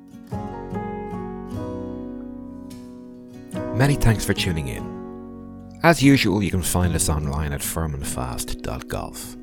Many 3.75 3.95
thanks 3.95 4.25
for 4.25 4.35
tuning 4.35 4.69
in. 4.69 5.79
As 5.83 6.03
usual, 6.03 6.43
you 6.43 6.51
can 6.51 6.63
find 6.63 6.95
us 6.95 7.09
online 7.09 7.53
at 7.53 7.61
firmandfast.golf 7.61 9.37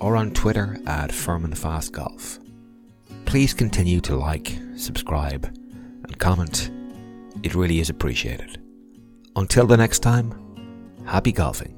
or 0.00 0.16
on 0.16 0.30
Twitter 0.32 0.78
at 0.86 1.10
firmandfastgolf. 1.10 2.38
Please 3.24 3.46
please 3.46 3.52
continue 3.52 4.00
to 4.00 4.16
like, 4.16 4.58
subscribe, 4.76 5.44
and 5.44 6.18
comment. 6.18 6.70
It 7.42 7.54
really 7.54 7.80
is 7.80 7.90
appreciated. 7.90 8.58
Until 9.36 9.66
the 9.66 9.76
next 9.76 9.98
time, 9.98 10.32
happy 11.04 11.32
golfing. 11.32 11.75